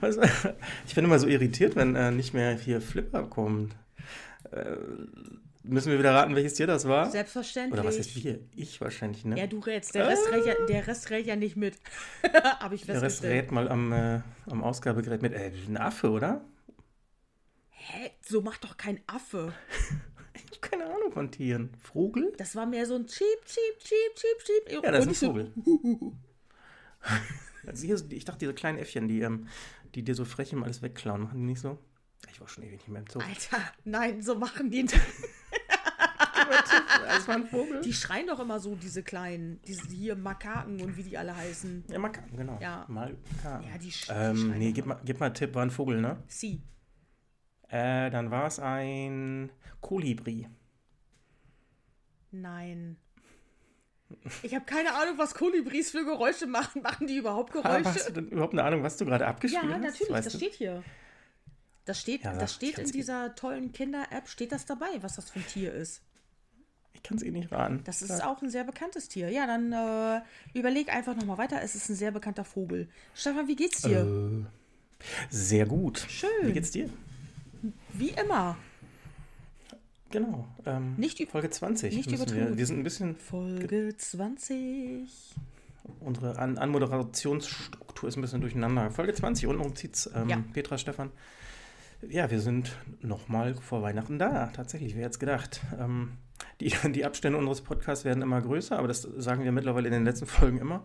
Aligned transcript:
Was, 0.00 0.18
ich 0.86 0.94
bin 0.94 1.04
immer 1.04 1.18
so 1.18 1.26
irritiert, 1.26 1.76
wenn 1.76 1.94
äh, 1.96 2.10
nicht 2.10 2.34
mehr 2.34 2.52
hier 2.56 2.80
Flipper 2.80 3.24
kommt. 3.24 3.74
Äh, 4.50 4.76
müssen 5.62 5.90
wir 5.90 5.98
wieder 5.98 6.12
raten, 6.14 6.34
welches 6.34 6.54
Tier 6.54 6.66
das 6.66 6.86
war? 6.86 7.10
Selbstverständlich. 7.10 7.80
Oder 7.80 7.88
was 7.88 7.96
ist 7.96 8.14
wir? 8.22 8.38
Ich 8.54 8.80
wahrscheinlich, 8.80 9.24
ne? 9.24 9.38
Ja, 9.38 9.46
du 9.46 9.58
rätst. 9.60 9.94
Der 9.94 10.08
Rest, 10.08 10.30
rät, 10.30 10.46
ja, 10.46 10.54
der 10.66 10.86
Rest 10.86 11.10
rät 11.10 11.26
ja 11.26 11.36
nicht 11.36 11.56
mit. 11.56 11.74
Habe 12.60 12.74
ich 12.74 12.82
Der 12.82 12.96
Rest 12.96 13.04
festgestellt. 13.20 13.44
rät 13.44 13.52
mal 13.52 13.68
am, 13.68 13.92
äh, 13.92 14.20
am 14.50 14.62
Ausgabegerät 14.62 15.22
mit. 15.22 15.32
Äh, 15.32 15.52
ein 15.68 15.76
Affe, 15.76 16.10
oder? 16.10 16.44
Hä? 17.70 18.10
So 18.20 18.40
macht 18.42 18.64
doch 18.64 18.76
kein 18.76 19.00
Affe. 19.06 19.52
Ich 20.36 20.60
habe 20.70 20.78
keine 20.78 20.86
Ahnung 20.94 21.12
von 21.12 21.30
Tieren. 21.30 21.70
Vogel? 21.80 22.32
Das 22.38 22.56
war 22.56 22.64
mehr 22.66 22.86
so 22.86 22.94
ein 22.96 23.06
Cheep, 23.06 23.44
Cheep, 23.44 23.78
Cheep, 23.78 24.14
Cheep, 24.16 24.68
Cheep. 24.68 24.82
Ja, 24.84 24.90
das 24.90 25.06
ist 25.06 25.22
ein 25.22 25.28
Vogel. 25.30 25.52
Also 27.66 27.84
hier, 27.86 27.96
ich 28.10 28.24
dachte, 28.24 28.38
diese 28.40 28.54
kleinen 28.54 28.78
Äffchen, 28.78 29.08
die, 29.08 29.20
ähm, 29.20 29.48
die 29.94 30.02
dir 30.02 30.14
so 30.14 30.24
frech 30.24 30.52
immer 30.52 30.64
alles 30.66 30.82
wegklauen, 30.82 31.22
machen 31.22 31.38
die 31.38 31.44
nicht 31.46 31.60
so? 31.60 31.78
Ich 32.30 32.40
war 32.40 32.48
schon 32.48 32.64
ewig 32.64 32.78
nicht 32.78 32.88
mehr 32.88 33.02
im 33.02 33.08
Zoo. 33.08 33.18
Alter, 33.20 33.58
nein, 33.84 34.22
so 34.22 34.34
machen 34.36 34.70
die 34.70 34.82
nicht. 34.82 34.98
Das 37.06 37.26
war 37.28 37.36
ein 37.36 37.46
Vogel. 37.46 37.80
Die 37.82 37.92
schreien 37.92 38.26
doch 38.26 38.38
immer 38.40 38.60
so, 38.60 38.74
diese 38.76 39.02
kleinen, 39.02 39.60
diese 39.62 39.86
hier 39.88 40.14
Makaken 40.16 40.80
und 40.80 40.96
wie 40.96 41.02
die 41.02 41.16
alle 41.16 41.34
heißen. 41.36 41.84
Ja, 41.88 41.98
Makaken, 41.98 42.36
genau. 42.36 42.58
Ja. 42.60 42.84
Makaken. 42.88 43.68
Ja, 43.70 43.78
die 43.78 43.90
sch- 43.90 44.10
ähm, 44.10 44.36
schreien 44.36 44.58
Nee, 44.58 44.72
gib 44.72 44.86
mal, 44.86 45.00
gib 45.04 45.20
mal 45.20 45.26
einen 45.26 45.34
Tipp, 45.34 45.54
war 45.54 45.62
ein 45.62 45.70
Vogel, 45.70 46.00
ne? 46.00 46.22
Sie. 46.26 46.62
Äh, 47.68 48.10
dann 48.10 48.30
war 48.30 48.46
es 48.46 48.58
ein 48.58 49.50
Kolibri. 49.80 50.48
Nein. 52.30 52.96
Ich 54.42 54.54
habe 54.54 54.64
keine 54.64 54.94
Ahnung, 54.94 55.18
was 55.18 55.34
Kolibris 55.34 55.90
für 55.90 56.04
Geräusche 56.04 56.46
machen. 56.46 56.82
Machen 56.82 57.06
die 57.06 57.16
überhaupt 57.16 57.52
Geräusche? 57.52 57.84
hast 57.84 58.08
du 58.08 58.12
denn 58.12 58.28
überhaupt 58.28 58.52
eine 58.54 58.64
Ahnung, 58.64 58.82
was 58.82 58.96
du 58.96 59.04
gerade 59.04 59.26
abgespielt 59.26 59.62
Ja, 59.64 59.70
hast? 59.70 59.82
natürlich, 59.82 60.12
Weißt 60.12 60.26
das 60.26 60.32
du? 60.32 60.38
steht 60.38 60.54
hier. 60.54 60.82
Das 61.84 62.00
steht, 62.00 62.22
Ja, 62.24 62.32
das 62.36 62.54
steht 62.54 62.78
in 62.78 62.90
dieser 62.90 63.34
tollen 63.34 63.72
Kinder-App, 63.72 64.28
steht 64.28 64.52
das 64.52 64.64
dabei, 64.64 64.86
was 65.02 65.16
das 65.16 65.30
für 65.30 65.40
ein 65.40 65.46
Tier 65.46 65.72
ist. 65.74 66.00
Ich 66.94 67.02
kann 67.02 67.18
es 67.18 67.22
eh 67.22 67.30
nicht 67.30 67.52
raten. 67.52 67.82
Das 67.84 68.00
ist 68.00 68.24
auch 68.24 68.40
ein 68.40 68.48
sehr 68.48 68.64
bekanntes 68.64 69.08
Tier. 69.08 69.28
Ja, 69.28 69.46
dann 69.46 69.72
äh, 69.72 70.22
überleg 70.58 70.88
einfach 70.94 71.14
nochmal 71.14 71.36
weiter. 71.36 71.60
Es 71.62 71.74
ist 71.74 71.90
ein 71.90 71.94
sehr 71.96 72.12
bekannter 72.12 72.44
Vogel. 72.44 72.88
Stefan, 73.14 73.46
wie 73.48 73.56
geht's 73.56 73.82
dir? 73.82 74.00
Äh, 74.00 74.46
sehr 75.28 75.66
gut. 75.66 76.06
Schön. 76.08 76.30
Wie 76.42 76.52
geht's 76.52 76.70
dir? 76.70 76.88
Wie 77.92 78.10
immer. 78.10 78.56
Genau. 80.14 80.46
Ähm, 80.64 80.94
Nicht 80.96 81.20
Folge 81.28 81.50
20. 81.50 81.94
nicht 81.96 82.10
müssen 82.10 82.26
wir, 82.26 82.34
übertrieben. 82.36 82.56
wir 82.58 82.66
sind 82.66 82.78
ein 82.78 82.84
bisschen, 82.84 83.16
Folge 83.16 83.94
20. 83.96 85.10
unsere 86.00 86.38
An 86.38 86.56
Anmoderationsstruktur 86.56 88.08
ist 88.08 88.16
ein 88.16 88.20
bisschen 88.22 88.40
durcheinander. 88.40 88.90
Folge 88.92 89.12
20, 89.12 89.48
unten 89.48 89.74
zieht's 89.74 90.08
ähm, 90.14 90.28
Ja. 90.28 90.38
Petra, 90.52 90.78
Stefan. 90.78 91.10
Ja, 92.08 92.30
wir 92.30 92.40
sind 92.40 92.76
nochmal 93.00 93.54
vor 93.54 93.82
Weihnachten 93.82 94.18
da. 94.18 94.46
Tatsächlich, 94.54 94.94
wer 94.94 95.02
jetzt 95.02 95.18
gedacht. 95.18 95.60
Ähm, 95.78 96.12
die, 96.60 96.72
die 96.92 97.04
Abstände 97.04 97.36
unseres 97.38 97.60
Podcasts 97.62 98.04
werden 98.04 98.22
immer 98.22 98.40
größer, 98.40 98.78
aber 98.78 98.86
das 98.88 99.02
sagen 99.02 99.42
wir 99.42 99.50
mittlerweile 99.52 99.88
in 99.88 99.94
den 99.94 100.04
letzten 100.04 100.26
Folgen 100.26 100.58
immer. 100.58 100.84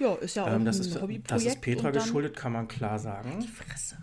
Ja, 0.00 0.14
ist 0.14 0.34
ja 0.36 0.42
auch 0.44 0.48
Ähm, 0.50 0.64
das, 0.64 0.78
ein 0.78 0.80
ist, 0.80 0.94
Hobbyprojekt. 0.96 1.30
das 1.30 1.44
ist 1.44 1.60
Petra 1.60 1.90
geschuldet, 1.92 2.36
kann 2.36 2.52
man 2.52 2.66
klar 2.68 2.98
sagen. 2.98 3.38
Die 3.40 3.48
Fresse. 3.48 3.96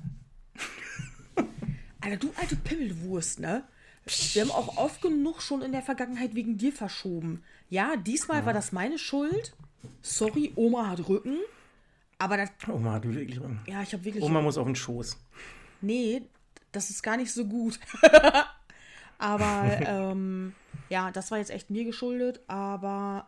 Alter, 2.02 2.18
du 2.18 2.32
alte 2.40 2.56
Pimmelwurst, 2.56 3.40
ne? 3.40 3.64
Wir 4.06 4.42
haben 4.42 4.52
auch 4.52 4.78
oft 4.78 5.02
genug 5.02 5.42
schon 5.42 5.62
in 5.62 5.72
der 5.72 5.82
Vergangenheit 5.82 6.36
wegen 6.36 6.58
dir 6.58 6.74
verschoben. 6.74 7.44
Ja, 7.70 7.96
diesmal 7.96 8.46
war 8.46 8.54
das 8.54 8.72
meine 8.72 9.00
Schuld. 9.00 9.54
Sorry, 10.02 10.52
Oma 10.56 10.90
hat 10.90 11.08
Rücken. 11.08 11.38
Aber 12.20 12.38
das, 12.38 12.50
Oma 12.68 12.94
hat 12.94 13.04
wirklich. 13.06 13.40
ja, 13.66 13.82
ich 13.82 13.94
habe 13.94 14.04
wirklich. 14.04 14.24
Oma 14.24 14.42
muss 14.42 14.58
auf 14.58 14.66
den 14.66 14.76
Schoß. 14.76 15.18
Nee, 15.82 16.24
das 16.72 16.90
ist 16.90 17.04
gar 17.04 17.18
nicht 17.18 17.32
so 17.32 17.46
gut. 17.46 17.80
aber 19.18 19.80
ähm, 19.86 20.54
ja, 20.90 21.12
das 21.12 21.32
war 21.32 21.38
jetzt 21.38 21.52
echt 21.52 21.70
mir 21.70 21.86
geschuldet. 21.86 22.42
Aber 22.48 23.28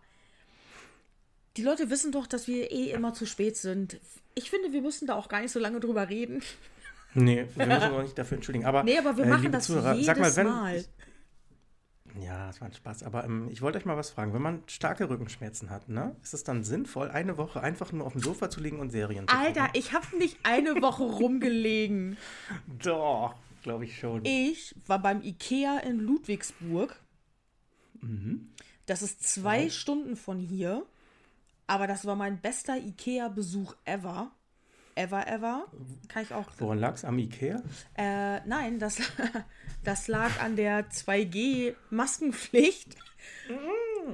die 1.57 1.63
Leute 1.63 1.89
wissen 1.89 2.11
doch, 2.11 2.27
dass 2.27 2.47
wir 2.47 2.71
eh 2.71 2.91
immer 2.91 3.13
zu 3.13 3.25
spät 3.25 3.57
sind. 3.57 3.99
Ich 4.33 4.49
finde, 4.49 4.73
wir 4.73 4.81
müssen 4.81 5.07
da 5.07 5.15
auch 5.15 5.29
gar 5.29 5.41
nicht 5.41 5.51
so 5.51 5.59
lange 5.59 5.79
drüber 5.79 6.09
reden. 6.09 6.41
Nee, 7.15 7.45
wir 7.55 7.65
müssen 7.65 7.83
uns 7.83 7.93
auch 7.93 8.03
nicht 8.03 8.17
dafür 8.17 8.37
entschuldigen. 8.37 8.65
Aber, 8.65 8.83
Nee, 8.83 8.97
aber 8.97 9.17
wir 9.17 9.25
äh, 9.25 9.29
machen 9.29 9.51
das 9.51 9.65
Zuhörer, 9.65 9.93
jedes 9.93 10.05
sag 10.05 10.19
mal, 10.19 10.35
wenn, 10.35 10.47
Mal. 10.47 10.85
Ja, 12.21 12.49
es 12.49 12.61
war 12.61 12.67
ein 12.67 12.73
Spaß. 12.73 13.03
Aber 13.03 13.25
ähm, 13.25 13.49
ich 13.49 13.61
wollte 13.61 13.77
euch 13.77 13.85
mal 13.85 13.97
was 13.97 14.09
fragen. 14.09 14.33
Wenn 14.33 14.41
man 14.41 14.63
starke 14.67 15.09
Rückenschmerzen 15.09 15.69
hat, 15.69 15.89
ne, 15.89 16.15
ist 16.23 16.33
es 16.33 16.43
dann 16.43 16.63
sinnvoll, 16.63 17.09
eine 17.09 17.37
Woche 17.37 17.61
einfach 17.61 17.91
nur 17.91 18.05
auf 18.05 18.13
dem 18.13 18.21
Sofa 18.21 18.49
zu 18.49 18.61
liegen 18.61 18.79
und 18.79 18.91
Serien 18.91 19.27
zu 19.27 19.35
Alter, 19.35 19.69
ich 19.73 19.93
habe 19.93 20.17
nicht 20.17 20.37
eine 20.43 20.81
Woche 20.81 21.03
rumgelegen. 21.03 22.17
Doch, 22.83 23.35
glaube 23.63 23.85
ich 23.85 23.97
schon. 23.97 24.23
Ich 24.23 24.75
war 24.87 24.99
beim 24.99 25.21
Ikea 25.21 25.79
in 25.79 25.99
Ludwigsburg. 25.99 26.99
Das 28.85 29.01
ist 29.01 29.23
zwei 29.23 29.69
Stunden 29.69 30.15
von 30.15 30.39
hier. 30.39 30.85
Aber 31.67 31.87
das 31.87 32.05
war 32.05 32.15
mein 32.15 32.39
bester 32.39 32.77
Ikea-Besuch 32.77 33.75
ever. 33.85 34.31
Ever, 34.95 35.27
ever. 35.27 35.67
Kann 36.07 36.23
ich 36.23 36.33
auch. 36.33 36.47
Woran 36.57 36.79
lag 36.79 36.95
es? 36.95 37.03
Am 37.03 37.19
Ikea? 37.19 37.61
Äh, 37.97 38.39
nein, 38.47 38.79
das, 38.79 38.99
das 39.83 40.07
lag 40.07 40.41
an 40.41 40.55
der 40.55 40.89
2G-Maskenpflicht. 40.89 42.95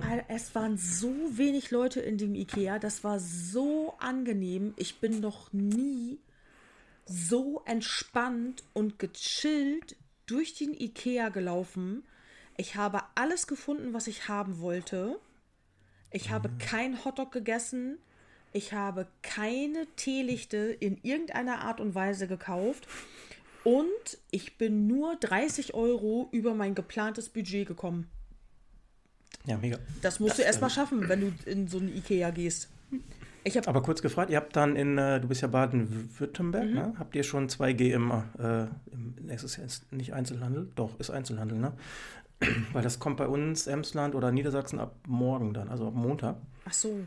Alter, 0.01 0.25
Es 0.27 0.55
waren 0.55 0.77
so 0.77 1.13
wenig 1.37 1.69
Leute 1.69 2.01
in 2.01 2.17
dem 2.17 2.33
Ikea. 2.33 2.79
Das 2.79 3.03
war 3.03 3.19
so 3.19 3.93
angenehm. 3.99 4.73
Ich 4.77 4.99
bin 4.99 5.19
noch 5.19 5.53
nie 5.53 6.19
so 7.05 7.61
entspannt 7.65 8.63
und 8.73 8.97
gechillt 8.97 9.95
durch 10.25 10.55
den 10.55 10.73
Ikea 10.73 11.29
gelaufen. 11.29 12.03
Ich 12.57 12.75
habe 12.75 13.03
alles 13.15 13.45
gefunden, 13.47 13.93
was 13.93 14.07
ich 14.07 14.27
haben 14.27 14.59
wollte. 14.61 15.19
Ich 16.09 16.31
habe 16.31 16.49
kein 16.57 17.05
Hotdog 17.05 17.31
gegessen. 17.31 17.99
Ich 18.53 18.73
habe 18.73 19.07
keine 19.21 19.87
Teelichte 19.95 20.57
in 20.57 20.97
irgendeiner 21.03 21.61
Art 21.61 21.79
und 21.79 21.95
Weise 21.95 22.27
gekauft. 22.27 22.87
Und 23.63 24.17
ich 24.31 24.57
bin 24.57 24.87
nur 24.87 25.15
30 25.17 25.73
Euro 25.73 26.27
über 26.31 26.53
mein 26.53 26.73
geplantes 26.75 27.29
Budget 27.29 27.67
gekommen. 27.67 28.09
Ja, 29.45 29.57
mega. 29.57 29.77
Das 30.01 30.19
musst 30.19 30.37
du 30.37 30.41
erst 30.43 30.61
mal 30.61 30.69
schaffen, 30.69 31.07
wenn 31.09 31.21
du 31.21 31.33
in 31.49 31.67
so 31.67 31.77
einen 31.79 31.95
Ikea 31.95 32.31
gehst. 32.31 32.69
Ich 33.43 33.57
habe 33.57 33.67
Aber 33.67 33.81
kurz 33.81 34.01
gefragt, 34.03 34.29
ihr 34.29 34.37
habt 34.37 34.55
dann 34.55 34.75
in, 34.75 34.97
äh, 34.99 35.19
du 35.19 35.27
bist 35.27 35.41
ja 35.41 35.47
Baden-Württemberg, 35.47 36.65
Mhm. 36.67 36.73
ne? 36.73 36.93
Habt 36.99 37.15
ihr 37.15 37.23
schon 37.23 37.49
2G 37.49 37.91
im, 37.91 38.11
äh, 38.37 38.63
im 38.91 39.29
es 39.29 39.43
ist 39.43 39.57
jetzt 39.57 39.91
nicht 39.91 40.13
Einzelhandel? 40.13 40.69
Doch, 40.75 40.99
ist 40.99 41.09
Einzelhandel, 41.09 41.57
ne? 41.57 41.73
Weil 42.73 42.83
das 42.83 42.99
kommt 42.99 43.17
bei 43.17 43.27
uns, 43.27 43.65
Emsland 43.67 44.13
oder 44.15 44.31
Niedersachsen 44.31 44.79
ab 44.79 44.95
morgen 45.07 45.53
dann, 45.53 45.69
also 45.69 45.87
ab 45.87 45.93
Montag. 45.95 46.35
Ach 46.65 46.73
so. 46.73 46.99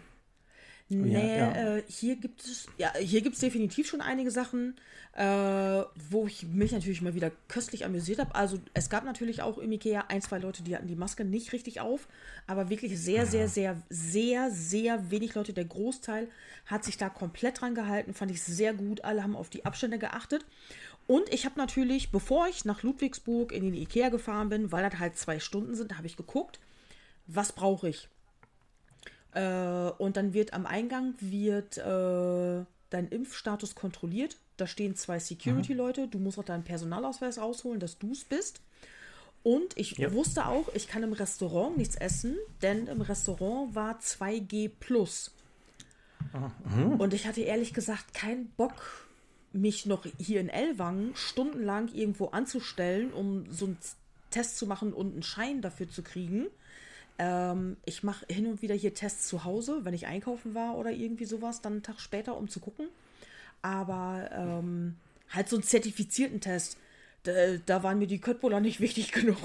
Nee, 0.88 1.38
ja. 1.38 1.76
Äh, 1.76 1.82
hier 1.88 2.16
gibt 2.16 2.42
es, 2.44 2.66
ja, 2.76 2.92
hier 2.98 3.22
gibt 3.22 3.36
es 3.36 3.40
definitiv 3.40 3.88
schon 3.88 4.02
einige 4.02 4.30
Sachen, 4.30 4.76
äh, 5.14 5.24
wo 6.10 6.26
ich 6.26 6.46
mich 6.46 6.72
natürlich 6.72 7.00
mal 7.00 7.14
wieder 7.14 7.30
köstlich 7.48 7.86
amüsiert 7.86 8.18
habe. 8.18 8.34
Also 8.34 8.58
es 8.74 8.90
gab 8.90 9.04
natürlich 9.04 9.40
auch 9.40 9.56
im 9.56 9.72
Ikea 9.72 10.04
ein, 10.08 10.20
zwei 10.20 10.38
Leute, 10.38 10.62
die 10.62 10.76
hatten 10.76 10.86
die 10.86 10.94
Maske 10.94 11.24
nicht 11.24 11.52
richtig 11.52 11.80
auf, 11.80 12.06
aber 12.46 12.68
wirklich 12.68 12.98
sehr, 13.00 13.26
sehr, 13.26 13.48
sehr, 13.48 13.80
sehr, 13.88 14.50
sehr 14.50 15.10
wenig 15.10 15.34
Leute. 15.34 15.54
Der 15.54 15.64
Großteil 15.64 16.28
hat 16.66 16.84
sich 16.84 16.98
da 16.98 17.08
komplett 17.08 17.62
dran 17.62 17.74
gehalten, 17.74 18.12
fand 18.12 18.30
ich 18.30 18.42
sehr 18.42 18.74
gut. 18.74 19.04
Alle 19.04 19.22
haben 19.22 19.36
auf 19.36 19.48
die 19.48 19.64
Abstände 19.64 19.98
geachtet. 19.98 20.44
Und 21.06 21.32
ich 21.32 21.44
habe 21.44 21.58
natürlich, 21.58 22.10
bevor 22.10 22.48
ich 22.48 22.64
nach 22.64 22.82
Ludwigsburg 22.82 23.52
in 23.52 23.64
den 23.64 23.74
Ikea 23.74 24.10
gefahren 24.10 24.48
bin, 24.48 24.72
weil 24.72 24.88
das 24.88 24.98
halt 24.98 25.16
zwei 25.16 25.38
Stunden 25.38 25.74
sind, 25.74 25.96
habe 25.96 26.06
ich 26.06 26.16
geguckt, 26.16 26.60
was 27.26 27.52
brauche 27.52 27.88
ich. 27.88 28.08
Äh, 29.34 29.90
und 29.98 30.16
dann 30.16 30.32
wird 30.32 30.52
am 30.54 30.66
Eingang 30.66 31.14
wird 31.20 31.76
äh, 31.78 32.64
dein 32.90 33.08
Impfstatus 33.08 33.74
kontrolliert. 33.74 34.36
Da 34.56 34.66
stehen 34.66 34.94
zwei 34.96 35.18
Security-Leute. 35.18 36.06
Du 36.08 36.18
musst 36.18 36.38
auch 36.38 36.44
deinen 36.44 36.64
Personalausweis 36.64 37.38
rausholen, 37.38 37.80
dass 37.80 37.98
du 37.98 38.12
es 38.12 38.24
bist. 38.24 38.60
Und 39.42 39.76
ich 39.76 39.98
Ja. 39.98 40.12
wusste 40.12 40.46
auch, 40.46 40.68
ich 40.74 40.88
kann 40.88 41.02
im 41.02 41.12
Restaurant 41.12 41.76
nichts 41.76 41.96
essen, 41.96 42.36
denn 42.62 42.86
im 42.86 43.00
Restaurant 43.02 43.74
war 43.74 43.98
2G 44.00 44.70
plus. 44.80 45.32
Und 46.98 47.12
ich 47.12 47.26
hatte 47.26 47.42
ehrlich 47.42 47.74
gesagt 47.74 48.14
keinen 48.14 48.46
Bock, 48.56 49.06
mich 49.52 49.86
noch 49.86 50.06
hier 50.18 50.40
in 50.40 50.48
Ellwangen 50.48 51.14
stundenlang 51.14 51.88
irgendwo 51.92 52.26
anzustellen, 52.28 53.12
um 53.12 53.50
so 53.52 53.66
einen 53.66 53.78
Test 54.30 54.56
zu 54.58 54.66
machen 54.66 54.92
und 54.92 55.12
einen 55.12 55.22
Schein 55.22 55.62
dafür 55.62 55.88
zu 55.88 56.02
kriegen. 56.02 56.46
Ähm, 57.18 57.76
ich 57.84 58.02
mache 58.02 58.26
hin 58.28 58.46
und 58.46 58.60
wieder 58.62 58.74
hier 58.74 58.92
Tests 58.94 59.28
zu 59.28 59.44
Hause, 59.44 59.84
wenn 59.84 59.94
ich 59.94 60.06
einkaufen 60.06 60.54
war 60.54 60.76
oder 60.76 60.90
irgendwie 60.90 61.24
sowas, 61.26 61.60
dann 61.60 61.74
einen 61.74 61.82
Tag 61.82 62.00
später, 62.00 62.36
um 62.36 62.48
zu 62.48 62.60
gucken. 62.60 62.88
Aber 63.62 64.28
ähm, 64.32 64.96
halt 65.30 65.48
so 65.48 65.56
einen 65.56 65.62
zertifizierten 65.62 66.40
Test, 66.40 66.76
da, 67.22 67.32
da 67.64 67.82
waren 67.82 67.98
mir 67.98 68.06
die 68.06 68.20
Köttbullar 68.20 68.60
nicht 68.60 68.80
wichtig 68.80 69.12
genug. 69.12 69.38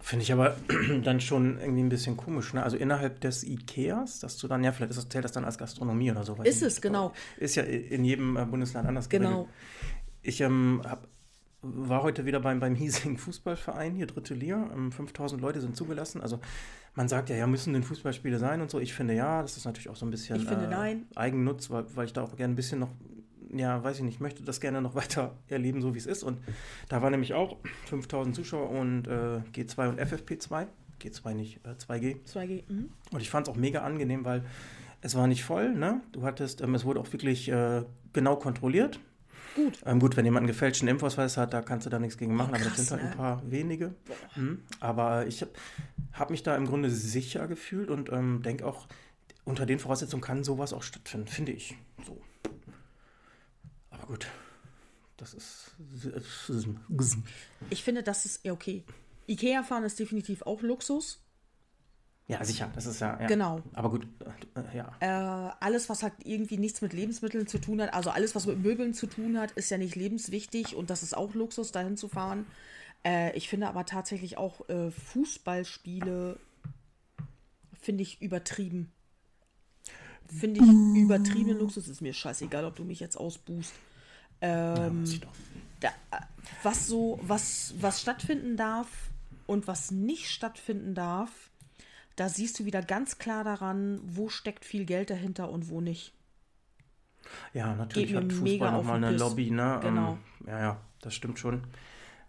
Finde 0.00 0.22
ich 0.24 0.32
aber 0.32 0.56
dann 1.04 1.20
schon 1.20 1.58
irgendwie 1.58 1.82
ein 1.82 1.88
bisschen 1.88 2.16
komisch. 2.16 2.52
Ne? 2.54 2.62
Also 2.62 2.76
innerhalb 2.76 3.20
des 3.20 3.44
Ikeas, 3.44 4.20
dass 4.20 4.36
du 4.36 4.46
dann, 4.48 4.62
ja, 4.62 4.72
vielleicht 4.72 4.90
ist 4.90 4.96
das, 4.96 5.08
zählt 5.08 5.24
das 5.24 5.32
dann 5.32 5.44
als 5.44 5.58
Gastronomie 5.58 6.10
oder 6.10 6.24
so. 6.24 6.38
weiß 6.38 6.46
Ist 6.46 6.62
es, 6.62 6.74
nicht. 6.74 6.82
genau. 6.82 7.12
Ist 7.38 7.54
ja 7.54 7.62
in 7.62 8.04
jedem 8.04 8.36
äh, 8.36 8.44
Bundesland 8.44 8.86
anders 8.86 9.08
Genau. 9.08 9.28
geregelt. 9.30 9.48
Ich 10.22 10.40
ähm, 10.40 10.82
hab, 10.84 11.08
war 11.62 12.02
heute 12.02 12.26
wieder 12.26 12.40
beim, 12.40 12.58
beim 12.60 12.74
Hiesing 12.74 13.16
Fußballverein, 13.18 13.94
hier 13.94 14.06
dritte 14.06 14.34
Liga. 14.34 14.68
Ähm, 14.74 14.90
5000 14.90 15.40
Leute 15.40 15.60
sind 15.60 15.76
zugelassen. 15.76 16.20
Also 16.20 16.40
man 16.94 17.08
sagt 17.08 17.30
ja, 17.30 17.36
ja, 17.36 17.46
müssen 17.46 17.72
denn 17.72 17.84
Fußballspiele 17.84 18.38
sein 18.38 18.60
und 18.60 18.70
so. 18.70 18.80
Ich 18.80 18.92
finde 18.92 19.14
ja, 19.14 19.42
das 19.42 19.56
ist 19.56 19.64
natürlich 19.64 19.88
auch 19.88 19.96
so 19.96 20.04
ein 20.04 20.10
bisschen 20.10 20.36
Ich 20.36 20.44
finde, 20.44 20.66
äh, 20.66 20.70
nein. 20.70 21.06
Eigennutz, 21.14 21.70
weil, 21.70 21.84
weil 21.94 22.06
ich 22.06 22.12
da 22.12 22.22
auch 22.22 22.36
gerne 22.36 22.52
ein 22.52 22.56
bisschen 22.56 22.80
noch, 22.80 22.90
ja, 23.54 23.82
weiß 23.82 23.98
ich 23.98 24.04
nicht, 24.04 24.20
möchte 24.20 24.42
das 24.42 24.60
gerne 24.60 24.82
noch 24.82 24.94
weiter 24.96 25.36
erleben, 25.48 25.80
so 25.80 25.94
wie 25.94 25.98
es 25.98 26.06
ist. 26.06 26.24
Und 26.24 26.38
da 26.88 27.00
war 27.00 27.10
nämlich 27.10 27.34
auch 27.34 27.56
5000 27.86 28.34
Zuschauer 28.34 28.70
und 28.70 29.06
äh, 29.06 29.40
G2 29.54 29.88
und 29.88 30.00
FFP2. 30.00 30.66
G2 31.00 31.34
nicht, 31.34 31.60
äh, 31.64 31.70
2G. 31.70 32.16
2G. 32.26 32.64
Mhm. 32.68 32.90
Und 33.12 33.20
ich 33.20 33.30
fand 33.30 33.46
es 33.46 33.54
auch 33.54 33.58
mega 33.58 33.82
angenehm, 33.82 34.24
weil 34.24 34.44
es 35.00 35.14
war 35.14 35.26
nicht 35.26 35.44
voll, 35.44 35.74
ne? 35.74 36.00
Du 36.12 36.22
hattest, 36.22 36.60
ähm, 36.60 36.74
es 36.74 36.84
wurde 36.84 37.00
auch 37.00 37.12
wirklich 37.12 37.48
äh, 37.48 37.82
genau 38.12 38.36
kontrolliert. 38.36 39.00
Gut. 39.54 39.80
Ähm, 39.84 40.00
gut, 40.00 40.16
wenn 40.16 40.24
jemand 40.24 40.42
einen 40.42 40.48
gefälschten 40.48 40.88
Impfausweis 40.88 41.36
hat, 41.36 41.52
da 41.52 41.62
kannst 41.62 41.86
du 41.86 41.90
da 41.90 41.98
nichts 41.98 42.16
gegen 42.16 42.34
machen, 42.34 42.54
aber 42.54 42.64
das 42.64 42.74
krass, 42.74 42.88
sind 42.88 42.90
halt 42.90 43.02
ein 43.02 43.10
ne? 43.10 43.16
paar 43.16 43.50
wenige. 43.50 43.94
Mhm. 44.36 44.62
Aber 44.80 45.26
ich 45.26 45.42
habe 45.42 45.52
hab 46.12 46.30
mich 46.30 46.42
da 46.42 46.56
im 46.56 46.66
Grunde 46.66 46.90
sicher 46.90 47.46
gefühlt 47.46 47.90
und 47.90 48.10
ähm, 48.10 48.42
denke 48.42 48.66
auch, 48.66 48.86
unter 49.44 49.66
den 49.66 49.78
Voraussetzungen 49.78 50.22
kann 50.22 50.44
sowas 50.44 50.72
auch 50.72 50.82
stattfinden, 50.82 51.26
finde 51.26 51.52
ich. 51.52 51.76
So. 52.06 52.20
Aber 53.90 54.06
gut, 54.06 54.26
das 55.16 55.34
ist. 55.34 55.72
Ich 57.70 57.82
finde, 57.82 58.02
das 58.02 58.24
ist 58.24 58.44
ja 58.44 58.52
okay. 58.52 58.84
Ikea 59.28 59.62
fahren 59.62 59.84
ist 59.84 59.98
definitiv 59.98 60.42
auch 60.42 60.62
Luxus. 60.62 61.22
Ja, 62.28 62.44
sicher, 62.44 62.70
das 62.74 62.86
ist 62.86 63.00
ja. 63.00 63.20
ja. 63.20 63.26
Genau. 63.26 63.62
Aber 63.74 63.90
gut, 63.90 64.06
äh, 64.54 64.76
ja. 64.76 64.92
Äh, 65.00 65.54
alles, 65.60 65.88
was 65.88 66.02
halt 66.02 66.14
irgendwie 66.24 66.56
nichts 66.56 66.80
mit 66.80 66.92
Lebensmitteln 66.92 67.46
zu 67.46 67.58
tun 67.58 67.82
hat, 67.82 67.92
also 67.92 68.10
alles, 68.10 68.34
was 68.34 68.46
mit 68.46 68.62
Möbeln 68.62 68.94
zu 68.94 69.06
tun 69.06 69.38
hat, 69.38 69.50
ist 69.52 69.70
ja 69.70 69.78
nicht 69.78 69.96
lebenswichtig 69.96 70.76
und 70.76 70.88
das 70.90 71.02
ist 71.02 71.16
auch 71.16 71.34
Luxus, 71.34 71.72
dahin 71.72 71.96
zu 71.96 72.08
fahren. 72.08 72.46
Äh, 73.04 73.36
ich 73.36 73.48
finde 73.48 73.68
aber 73.68 73.84
tatsächlich 73.84 74.38
auch 74.38 74.68
äh, 74.68 74.90
Fußballspiele 74.90 76.38
finde 77.82 78.02
ich 78.02 78.22
übertrieben. 78.22 78.92
Finde 80.26 80.60
ich 80.60 81.02
übertrieben 81.02 81.58
Luxus. 81.58 81.88
Ist 81.88 82.00
mir 82.00 82.14
scheißegal, 82.14 82.64
ob 82.64 82.76
du 82.76 82.84
mich 82.84 83.00
jetzt 83.00 83.16
ausbußt. 83.16 83.72
Ähm, 84.40 85.04
doch. 85.20 85.28
da, 85.80 85.90
was 86.62 86.86
so, 86.86 87.20
was, 87.22 87.74
was 87.80 88.00
stattfinden 88.00 88.56
darf 88.56 88.88
und 89.46 89.66
was 89.66 89.90
nicht 89.90 90.30
stattfinden 90.30 90.94
darf, 90.94 91.50
da 92.16 92.28
siehst 92.28 92.58
du 92.58 92.64
wieder 92.64 92.82
ganz 92.82 93.18
klar 93.18 93.44
daran, 93.44 94.00
wo 94.04 94.28
steckt 94.28 94.64
viel 94.64 94.84
Geld 94.84 95.10
dahinter 95.10 95.50
und 95.50 95.68
wo 95.68 95.80
nicht. 95.80 96.12
Ja, 97.54 97.74
natürlich 97.74 98.08
Geht 98.08 98.16
hat 98.16 98.32
Fußball 98.32 98.72
nochmal 98.72 98.96
eine 98.96 99.12
Piss. 99.12 99.20
Lobby, 99.20 99.50
ne? 99.50 99.78
Genau. 99.82 100.18
Ähm, 100.40 100.48
ja, 100.48 100.60
ja, 100.60 100.80
das 101.00 101.14
stimmt 101.14 101.38
schon. 101.38 101.62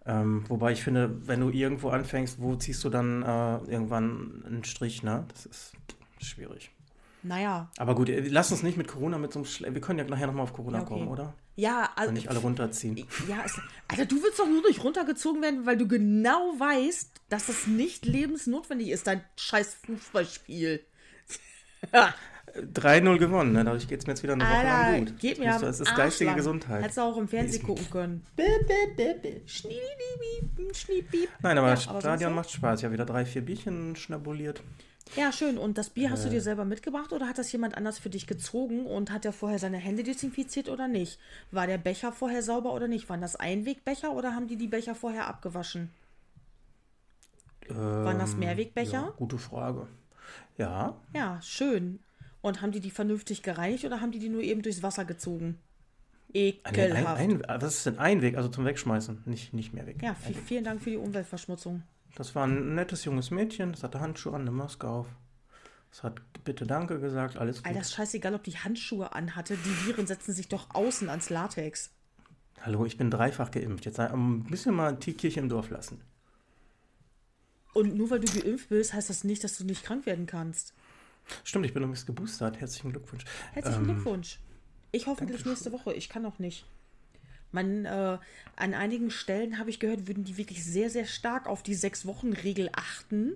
Ähm, 0.06 0.44
wobei 0.50 0.74
ich 0.74 0.83
finde, 0.83 1.27
wenn 1.27 1.39
du 1.39 1.50
irgendwo 1.50 1.89
anfängst, 1.89 2.41
wo 2.41 2.56
ziehst 2.56 2.83
du 2.83 2.89
dann 2.89 3.24
äh, 3.24 3.57
irgendwann 3.71 4.44
einen 4.45 4.63
Strich, 4.63 5.01
ne? 5.01 5.25
Das 5.30 5.45
ist 5.45 5.74
schwierig. 6.19 6.71
Naja, 7.24 7.70
Aber 7.78 7.96
gut, 7.96 8.10
äh, 8.10 8.20
lass 8.28 8.52
uns 8.52 8.64
nicht 8.64 8.78
mit 8.78 8.88
Corona 8.88 9.18
mit 9.18 9.31
so 9.31 9.40
einem 9.40 9.46
Schle 9.46 9.74
Wir 9.74 9.81
können 9.81 10.00
ja 10.00 10.06
nachher 10.06 10.28
nochmal 10.28 10.44
auf 10.44 10.54
Corona 10.54 10.80
Ja, 10.80 10.84
okay. 10.84 10.94
kommen, 10.94 11.08
oder? 11.08 11.34
ja, 11.56 11.84
Und 11.84 11.90
also, 11.98 12.12
nicht 12.12 12.28
alle 12.30 12.40
runterziehen. 12.40 12.98
ja, 13.30 13.42
ist, 13.44 13.60
Alter, 13.88 14.06
du 14.06 14.22
willst 14.22 14.40
doch 14.40 14.48
nur 14.48 14.62
nicht 14.68 14.84
runtergezogen 14.84 15.42
werden, 15.42 15.66
weil 15.66 15.78
du 15.78 15.88
genau 15.88 16.54
weißt, 16.58 17.12
dass 17.30 17.46
das 17.48 17.68
nicht 17.68 18.06
lebensnotwendig 18.06 18.90
ist, 18.90 19.08
dein 19.08 19.24
scheiß 19.38 19.78
Fußballspiel. 19.86 20.81
3-0 22.74 23.18
gewonnen, 23.18 23.54
ne? 23.54 23.64
Dadurch 23.64 23.88
geht 23.88 24.00
es 24.02 24.06
mir 24.08 24.14
jetzt 24.14 24.22
wieder 24.24 24.34
eine 24.34 24.44
Woche 24.44 24.52
lang 24.64 24.66
Alter, 24.86 25.00
gut. 25.00 25.19
geht 25.19 25.40
mir 25.40 25.58
du- 25.60 25.66
Es 25.66 25.80
ist 25.80 25.96
geistige 25.96 26.30
lang. 26.30 26.38
Gesundheit. 26.38 26.84
Hättest 26.84 26.98
du 26.98 27.02
auch 27.02 27.18
im 27.18 27.28
Fernsehen 27.28 27.64
gucken 27.64 27.90
können. 27.90 28.24
Nein, 31.42 31.58
aber 31.58 31.74
Ja, 31.74 31.90
aber 31.90 32.00
Stadion 32.00 32.31
so? 32.31 32.36
macht 32.36 32.52
Spaß. 32.52 32.81
Ja, 32.84 32.92
wieder 32.92 33.06
drei, 33.06 33.26
vier 33.26 33.42
Bierchen 33.42 33.96
schnabuliert. 33.96 34.62
Ja, 35.16 35.32
schön. 35.32 35.58
Und 35.58 35.78
das 35.78 35.90
Bier 35.92 36.08
Äh. 36.08 36.12
hast 36.12 36.26
du 36.26 36.30
dir 36.30 36.42
selber 36.42 36.66
mitgebracht 36.66 37.14
oder 37.14 37.28
hat 37.28 37.38
das 37.38 37.52
jemand 37.52 37.76
anders 37.78 38.00
für 38.00 38.10
dich 38.10 38.26
gezogen 38.26 38.86
und 38.86 39.12
hat 39.12 39.26
er 39.26 39.34
vorher 39.34 39.60
seine 39.60 39.78
Hände 39.78 40.04
desinfiziert 40.04 40.70
oder 40.70 40.88
nicht? 40.88 41.20
War 41.52 41.68
der 41.68 41.78
Becher 41.78 42.12
vorher 42.12 42.42
sauber 42.42 42.74
oder 42.74 42.88
nicht? 42.88 43.10
Waren 43.10 43.22
das 43.22 43.36
Einwegbecher 43.36 44.14
oder 44.14 44.34
haben 44.36 44.48
die 44.48 44.56
die 44.56 44.68
Becher 44.68 44.96
vorher 44.96 45.28
abgewaschen? 45.28 45.90
Waren 47.70 48.20
das 48.20 48.34
Ähm, 48.34 48.40
Mehrwegbecher? 48.40 48.92
Ja, 48.92 49.14
gute 49.16 49.38
Frage. 49.38 49.88
Ja, 50.58 50.96
Ja, 51.14 51.42
schön. 51.42 52.00
Und 52.42 52.62
haben 52.62 52.72
die 52.72 52.82
die 52.82 52.92
vernünftig 52.92 53.42
gereinigt 53.42 53.86
oder 53.86 54.02
haben 54.02 54.12
die 54.12 54.20
die 54.20 54.30
nur 54.30 54.42
eben 54.42 54.62
durchs 54.62 54.84
Wasser 54.84 55.06
gezogen? 55.06 55.60
ein, 56.36 56.36
Ekelhaft. 56.36 57.22
ein, 57.22 57.46
ein, 57.46 57.62
was 57.62 57.76
ist 57.76 57.86
denn 57.86 58.00
Einweg? 58.00 58.36
Also 58.38 58.50
zum 58.50 58.66
Wegschmeißen, 58.66 59.22
nicht, 59.26 59.54
nicht 59.54 59.74
mehr 59.74 59.86
weg. 59.86 60.02
ja, 60.02 60.16
vi- 60.28 60.34
vielen 60.34 60.64
Dank 60.64 60.82
für 60.82 60.90
die 60.90 60.98
Umweltverschmutzung. 60.98 61.84
Das 62.15 62.36
war 62.36 62.45
ein 62.45 62.75
nettes 62.75 63.06
junges 63.06 63.31
Mädchen, 63.31 63.71
das 63.71 63.83
hatte 63.83 64.00
Handschuhe 64.00 64.33
an, 64.36 64.42
eine 64.42 64.51
Maske 64.51 64.88
auf. 64.88 65.07
Das 65.89 66.04
hat 66.04 66.21
bitte 66.44 66.65
Danke 66.65 67.00
gesagt, 67.00 67.38
alles 67.38 67.57
gut. 67.57 67.68
Alter, 67.68 67.81
ist 67.81 67.94
scheißegal, 67.94 68.33
ob 68.36 68.44
die 68.44 68.57
Handschuhe 68.57 69.13
anhatte. 69.13 69.56
Die 69.57 69.86
Viren 69.88 70.07
setzen 70.07 70.33
sich 70.33 70.48
doch 70.48 70.74
außen 70.74 71.10
ans 71.10 71.30
Latex. 71.30 71.92
Hallo, 72.62 72.86
ich 72.86 72.98
bin 72.98 73.12
dreifach 73.12 73.51
geimpft. 73.51 73.86
Jetzt 73.86 74.00
ein 74.00 74.44
bisschen 74.45 74.75
mal 74.75 74.95
die 74.95 75.13
Kirche 75.13 75.39
im 75.39 75.50
Dorf 75.50 75.69
lassen. 75.69 76.01
Und 77.74 77.95
nur 77.95 78.10
weil 78.12 78.19
du 78.19 78.31
geimpft 78.39 78.69
bist, 78.69 78.94
heißt 78.94 79.09
das 79.09 79.24
nicht, 79.24 79.44
dass 79.44 79.57
du 79.57 79.66
nicht 79.66 79.83
krank 79.83 80.06
werden 80.06 80.25
kannst. 80.27 80.74
Stimmt, 81.44 81.66
ich 81.66 81.74
bin 81.74 81.83
übrigens 81.83 82.06
geboostert. 82.06 82.59
Herzlichen 82.59 82.92
Glückwunsch. 82.92 83.25
Herzlichen 83.54 83.81
Ähm, 83.81 83.86
Glückwunsch. 83.95 84.39
Ich 84.92 85.07
hoffentlich 85.07 85.45
nächste 85.45 85.71
Woche. 85.71 85.94
Ich 85.94 86.09
kann 86.09 86.21
noch 86.21 86.38
nicht. 86.39 86.66
Man, 87.54 87.86
äh, 87.86 88.18
an 88.56 88.74
einigen 88.74 89.10
Stellen 89.12 89.60
habe 89.60 89.70
ich 89.70 89.80
gehört, 89.80 90.08
würden 90.08 90.24
die 90.24 90.38
wirklich 90.38 90.64
sehr, 90.66 90.90
sehr 90.90 91.06
stark 91.06 91.48
auf 91.48 91.64
die 91.64 91.76
Sechs-Wochen-Regel 91.76 92.70
achten. 92.74 93.34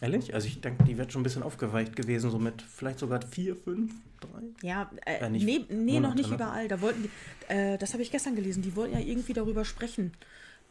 Ehrlich? 0.00 0.34
Also 0.34 0.48
ich 0.48 0.60
denke, 0.60 0.84
die 0.84 0.98
wird 0.98 1.12
schon 1.12 1.20
ein 1.20 1.24
bisschen 1.24 1.42
aufgeweicht 1.42 1.96
gewesen, 1.96 2.30
so 2.30 2.38
mit 2.38 2.60
vielleicht 2.60 2.98
sogar 2.98 3.22
vier, 3.22 3.56
fünf, 3.56 3.92
drei. 4.20 4.42
Ja, 4.62 4.90
äh, 5.06 5.18
Äh, 5.24 5.30
nicht 5.30 5.46
nee, 5.46 5.64
nee 5.70 6.00
noch 6.00 6.14
nicht 6.14 6.28
ne? 6.28 6.34
überall. 6.34 6.68
Da 6.68 6.80
wollten 6.80 7.04
die, 7.04 7.52
äh, 7.52 7.78
das 7.78 7.92
habe 7.92 8.02
ich 8.02 8.10
gestern 8.10 8.34
gelesen, 8.36 8.62
die 8.62 8.76
wollten 8.76 8.94
ja 8.94 9.00
irgendwie 9.00 9.32
darüber 9.32 9.64
sprechen. 9.64 10.12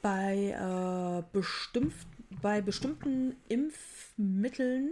Bei, 0.01 0.35
äh, 0.51 1.23
bestimmt, 1.31 1.93
bei 2.41 2.61
bestimmten 2.61 3.35
Impfmitteln 3.49 4.91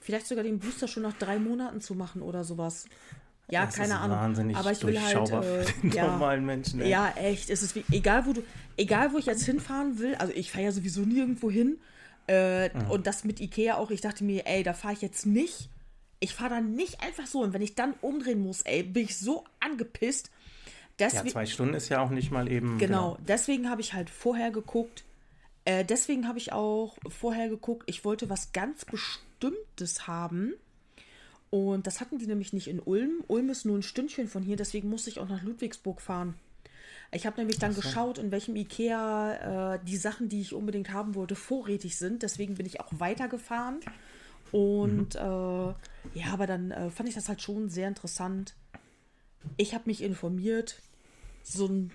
vielleicht 0.00 0.26
sogar 0.26 0.44
den 0.44 0.58
Booster 0.58 0.88
schon 0.88 1.02
nach 1.02 1.12
drei 1.14 1.38
Monaten 1.38 1.80
zu 1.80 1.94
machen 1.94 2.22
oder 2.22 2.44
sowas. 2.44 2.86
Ja, 3.50 3.66
Das 3.66 3.74
keine 3.76 3.94
ist 3.94 4.00
Ahnung. 4.00 4.16
Wahnsinnig 4.16 4.56
Aber 4.56 4.72
ich 4.72 4.82
will 4.84 5.00
halt. 5.00 5.30
Äh, 5.30 5.64
für 5.64 5.80
den 5.82 5.92
ja, 5.92 6.06
normalen 6.06 6.44
Menschen. 6.46 6.80
ey. 6.80 6.88
ja, 6.90 7.12
echt. 7.16 7.50
Es 7.50 7.62
ist 7.62 7.74
wie, 7.74 7.84
egal 7.90 8.26
wo 8.26 8.32
du, 8.32 8.42
egal 8.76 9.12
wo 9.12 9.18
ich 9.18 9.26
jetzt 9.26 9.44
hinfahren 9.44 9.98
will, 9.98 10.14
also 10.16 10.32
ich 10.34 10.50
fahre 10.50 10.64
ja 10.64 10.72
sowieso 10.72 11.02
nirgendwo 11.02 11.50
hin. 11.50 11.78
Äh, 12.26 12.70
Und 12.88 13.06
das 13.06 13.24
mit 13.24 13.40
Ikea 13.40 13.76
auch, 13.76 13.90
ich 13.90 14.00
dachte 14.00 14.22
mir, 14.24 14.46
ey, 14.46 14.62
da 14.62 14.72
fahre 14.72 14.94
ich 14.94 15.02
jetzt 15.02 15.26
nicht. 15.26 15.68
Ich 16.20 16.34
fahre 16.34 16.50
da 16.50 16.60
nicht 16.60 17.02
einfach 17.02 17.26
so. 17.26 17.40
Und 17.40 17.52
wenn 17.52 17.62
ich 17.62 17.74
dann 17.74 17.94
umdrehen 18.02 18.40
muss, 18.40 18.60
ey, 18.62 18.82
bin 18.82 19.04
ich 19.04 19.18
so 19.18 19.44
angepisst. 19.58 20.30
Ja, 21.00 21.06
Deswegen, 21.08 21.30
zwei 21.30 21.46
Stunden 21.46 21.74
ist 21.74 21.88
ja 21.88 22.02
auch 22.02 22.10
nicht 22.10 22.30
mal 22.30 22.50
eben. 22.52 22.76
genau, 22.76 23.16
deswegen 23.26 23.70
habe 23.70 23.80
ich 23.80 23.94
halt 23.94 24.10
vorher 24.10 24.50
geguckt. 24.50 25.04
Äh, 25.64 25.82
deswegen 25.84 26.28
habe 26.28 26.36
ich 26.38 26.52
auch 26.52 26.98
vorher 27.08 27.48
geguckt, 27.48 27.84
ich 27.86 28.04
wollte 28.04 28.28
was 28.28 28.52
ganz 28.52 28.84
Bestimmtes 28.84 30.06
haben. 30.06 30.52
Und 31.50 31.86
das 31.86 32.00
hatten 32.00 32.18
die 32.18 32.26
nämlich 32.26 32.52
nicht 32.52 32.68
in 32.68 32.80
Ulm. 32.80 33.24
Ulm 33.26 33.50
ist 33.50 33.64
nur 33.64 33.76
ein 33.76 33.82
Stündchen 33.82 34.28
von 34.28 34.42
hier, 34.42 34.56
deswegen 34.56 34.88
musste 34.88 35.10
ich 35.10 35.18
auch 35.18 35.28
nach 35.28 35.42
Ludwigsburg 35.42 36.00
fahren. 36.00 36.34
Ich 37.12 37.26
habe 37.26 37.38
nämlich 37.38 37.58
dann 37.58 37.74
geschaut, 37.74 38.18
in 38.18 38.30
welchem 38.30 38.54
Ikea 38.54 39.74
äh, 39.74 39.80
die 39.84 39.96
Sachen, 39.96 40.28
die 40.28 40.40
ich 40.40 40.54
unbedingt 40.54 40.92
haben 40.92 41.16
wollte, 41.16 41.34
vorrätig 41.34 41.96
sind. 41.96 42.22
Deswegen 42.22 42.54
bin 42.54 42.66
ich 42.66 42.80
auch 42.80 42.92
weitergefahren. 42.92 43.80
Und 44.52 45.16
äh, 45.16 45.18
ja, 45.18 45.74
aber 46.32 46.46
dann 46.46 46.70
äh, 46.70 46.88
fand 46.90 47.08
ich 47.08 47.16
das 47.16 47.28
halt 47.28 47.42
schon 47.42 47.68
sehr 47.68 47.88
interessant. 47.88 48.54
Ich 49.56 49.74
habe 49.74 49.84
mich 49.86 50.02
informiert. 50.02 50.80
So 51.42 51.66
ein 51.66 51.90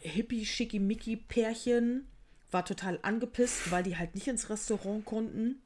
Hippie-Schickimicki-Pärchen 0.00 2.06
war 2.50 2.64
total 2.64 2.98
angepisst, 3.02 3.70
weil 3.70 3.82
die 3.82 3.98
halt 3.98 4.14
nicht 4.14 4.28
ins 4.28 4.48
Restaurant 4.48 5.04
konnten. 5.04 5.60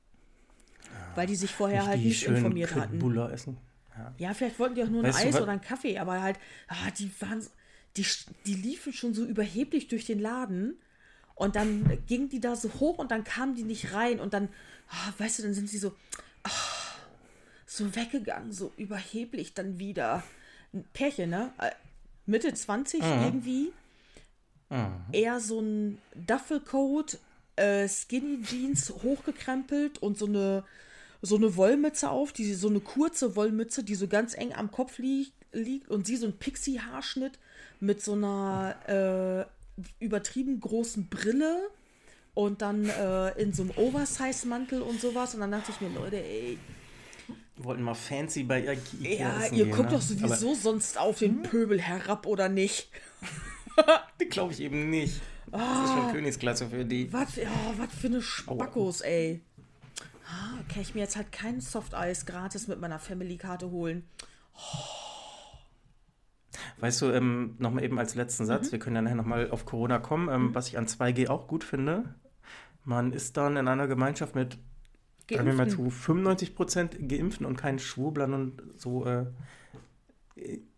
Weil 1.14 1.26
die 1.26 1.37
sich 1.37 1.52
vorher 1.52 1.81
Nicht 1.81 1.88
halt 1.88 2.05
nicht 2.05 2.23
informiert 2.25 2.75
hatten. 2.75 2.99
Buller 2.99 3.33
essen. 3.33 3.57
Ja. 3.97 4.14
Ja, 4.19 4.35
vielleicht 4.35 4.59
wollten 4.59 4.75
die 4.75 4.83
auch 4.83 4.88
nur 4.88 5.02
ein 5.02 5.12
Weißt 5.12 5.25
du, 5.25 5.28
Eis 5.28 5.40
oder 5.40 5.52
einen 5.52 5.61
Kaffee, 5.61 5.99
aber 5.99 6.21
halt, 6.21 6.38
ah, 6.69 6.90
die 6.99 7.11
waren, 7.21 7.45
die, 7.97 8.07
die 8.45 8.55
liefen 8.55 8.93
schon 8.93 9.14
so 9.14 9.25
überheblich 9.25 9.88
durch 9.88 10.05
den 10.05 10.21
Laden 10.21 10.76
und 11.35 11.57
dann 11.57 11.99
gingen 12.07 12.28
die 12.28 12.40
da 12.40 12.57
so 12.57 12.71
hoch 12.75 12.99
und 12.99 13.11
dann 13.11 13.25
kamen 13.25 13.55
die 13.55 13.62
nicht 13.62 13.95
rein 13.95 14.21
und 14.21 14.35
dann, 14.35 14.49
ah, 14.90 15.12
weißt 15.19 15.38
du, 15.38 15.43
dann 15.45 15.55
sind 15.55 15.71
sie 15.71 15.78
so, 15.78 15.95
ah, 16.45 16.50
so 17.64 17.95
weggegangen, 17.95 18.52
so 18.52 18.73
überheblich 18.76 19.55
dann 19.55 19.78
wieder. 19.78 20.23
Ein 20.73 20.85
Pärchen, 20.93 21.31
ne? 21.31 21.52
Äh, 21.59 21.71
Mitte 22.26 22.52
20 22.52 23.02
irgendwie. 23.02 23.73
Eher 25.12 25.38
so 25.38 25.61
ein 25.61 25.99
Duffelcoat, 26.14 27.19
äh, 27.56 27.88
Skinny 27.88 28.42
Jeans 28.42 28.90
hochgekrempelt 28.90 29.98
und 29.98 30.18
so 30.18 30.26
eine, 30.26 30.64
so 31.22 31.36
eine 31.36 31.56
Wollmütze 31.56 32.10
auf, 32.10 32.32
die, 32.32 32.54
so 32.54 32.68
eine 32.68 32.80
kurze 32.80 33.36
Wollmütze, 33.36 33.84
die 33.84 33.94
so 33.94 34.08
ganz 34.08 34.36
eng 34.36 34.52
am 34.52 34.70
Kopf 34.70 34.98
liegt, 34.98 35.32
liegt 35.52 35.88
und 35.88 36.06
sie 36.06 36.16
so 36.16 36.26
ein 36.26 36.36
Pixie-Haarschnitt 36.36 37.38
mit 37.80 38.02
so 38.02 38.12
einer 38.12 39.48
äh, 39.78 39.84
übertrieben 40.04 40.60
großen 40.60 41.08
Brille 41.08 41.68
und 42.34 42.62
dann 42.62 42.88
äh, 42.88 43.30
in 43.40 43.52
so 43.52 43.62
einem 43.62 43.72
Oversize-Mantel 43.76 44.82
und 44.82 45.00
sowas. 45.00 45.34
Und 45.34 45.40
dann 45.40 45.50
dachte 45.50 45.72
ich 45.72 45.80
mir, 45.80 45.88
Leute, 45.88 46.22
ey, 46.22 46.58
Wollten 47.58 47.82
mal 47.82 47.94
fancy 47.94 48.42
bei 48.42 48.60
Ikea 48.60 49.18
ja, 49.18 49.46
ihr 49.46 49.64
gehen, 49.64 49.70
guckt 49.70 49.90
ne? 49.90 49.96
doch 49.96 50.02
sowieso 50.02 50.54
sonst 50.54 50.98
auf 50.98 51.20
den 51.20 51.42
Pöbel 51.42 51.80
herab 51.80 52.26
oder 52.26 52.50
nicht. 52.50 52.90
Aber 53.76 54.02
glaube 54.28 54.52
ich 54.52 54.60
eben 54.60 54.90
nicht. 54.90 55.20
Das 55.56 55.84
ist 55.84 55.90
Ah. 55.90 56.02
schon 56.04 56.12
Königsklasse 56.12 56.68
für 56.68 56.84
die. 56.84 57.12
Was, 57.12 57.36
ja, 57.36 57.48
was 57.78 57.94
für 57.94 58.06
eine 58.08 58.22
Spackos, 58.22 59.00
ey. 59.00 59.40
Ah, 60.28 60.58
kann 60.72 60.82
ich 60.82 60.94
mir 60.94 61.00
jetzt 61.00 61.16
halt 61.16 61.30
kein 61.32 61.60
Softeis 61.60 62.26
gratis 62.26 62.66
mit 62.68 62.80
meiner 62.80 62.98
Family-Karte 62.98 63.70
holen. 63.70 64.04
Weißt 66.78 67.02
du, 67.02 67.06
ähm, 67.10 67.54
nochmal 67.58 67.84
eben 67.84 67.98
als 67.98 68.14
letzten 68.14 68.44
Mhm. 68.44 68.48
Satz, 68.48 68.72
wir 68.72 68.78
können 68.78 68.96
ja 68.96 69.02
nachher 69.02 69.14
nochmal 69.16 69.50
auf 69.50 69.64
Corona 69.66 69.98
kommen, 69.98 70.28
ähm, 70.28 70.54
was 70.54 70.68
ich 70.68 70.78
an 70.78 70.86
2G 70.86 71.28
auch 71.28 71.46
gut 71.48 71.64
finde. 71.64 72.14
Man 72.84 73.12
ist 73.12 73.36
dann 73.36 73.56
in 73.56 73.68
einer 73.68 73.86
Gemeinschaft 73.86 74.34
mit, 74.34 74.54
sagen 75.30 75.46
wir 75.46 75.54
mal 75.54 75.66
Geimpften. 75.66 75.90
zu 75.90 75.90
95% 75.90 77.08
Geimpften 77.08 77.46
und 77.46 77.56
keinen 77.56 77.78
Schwurblern 77.78 78.32
und 78.34 78.62
so, 78.76 79.04
äh, 79.06 79.26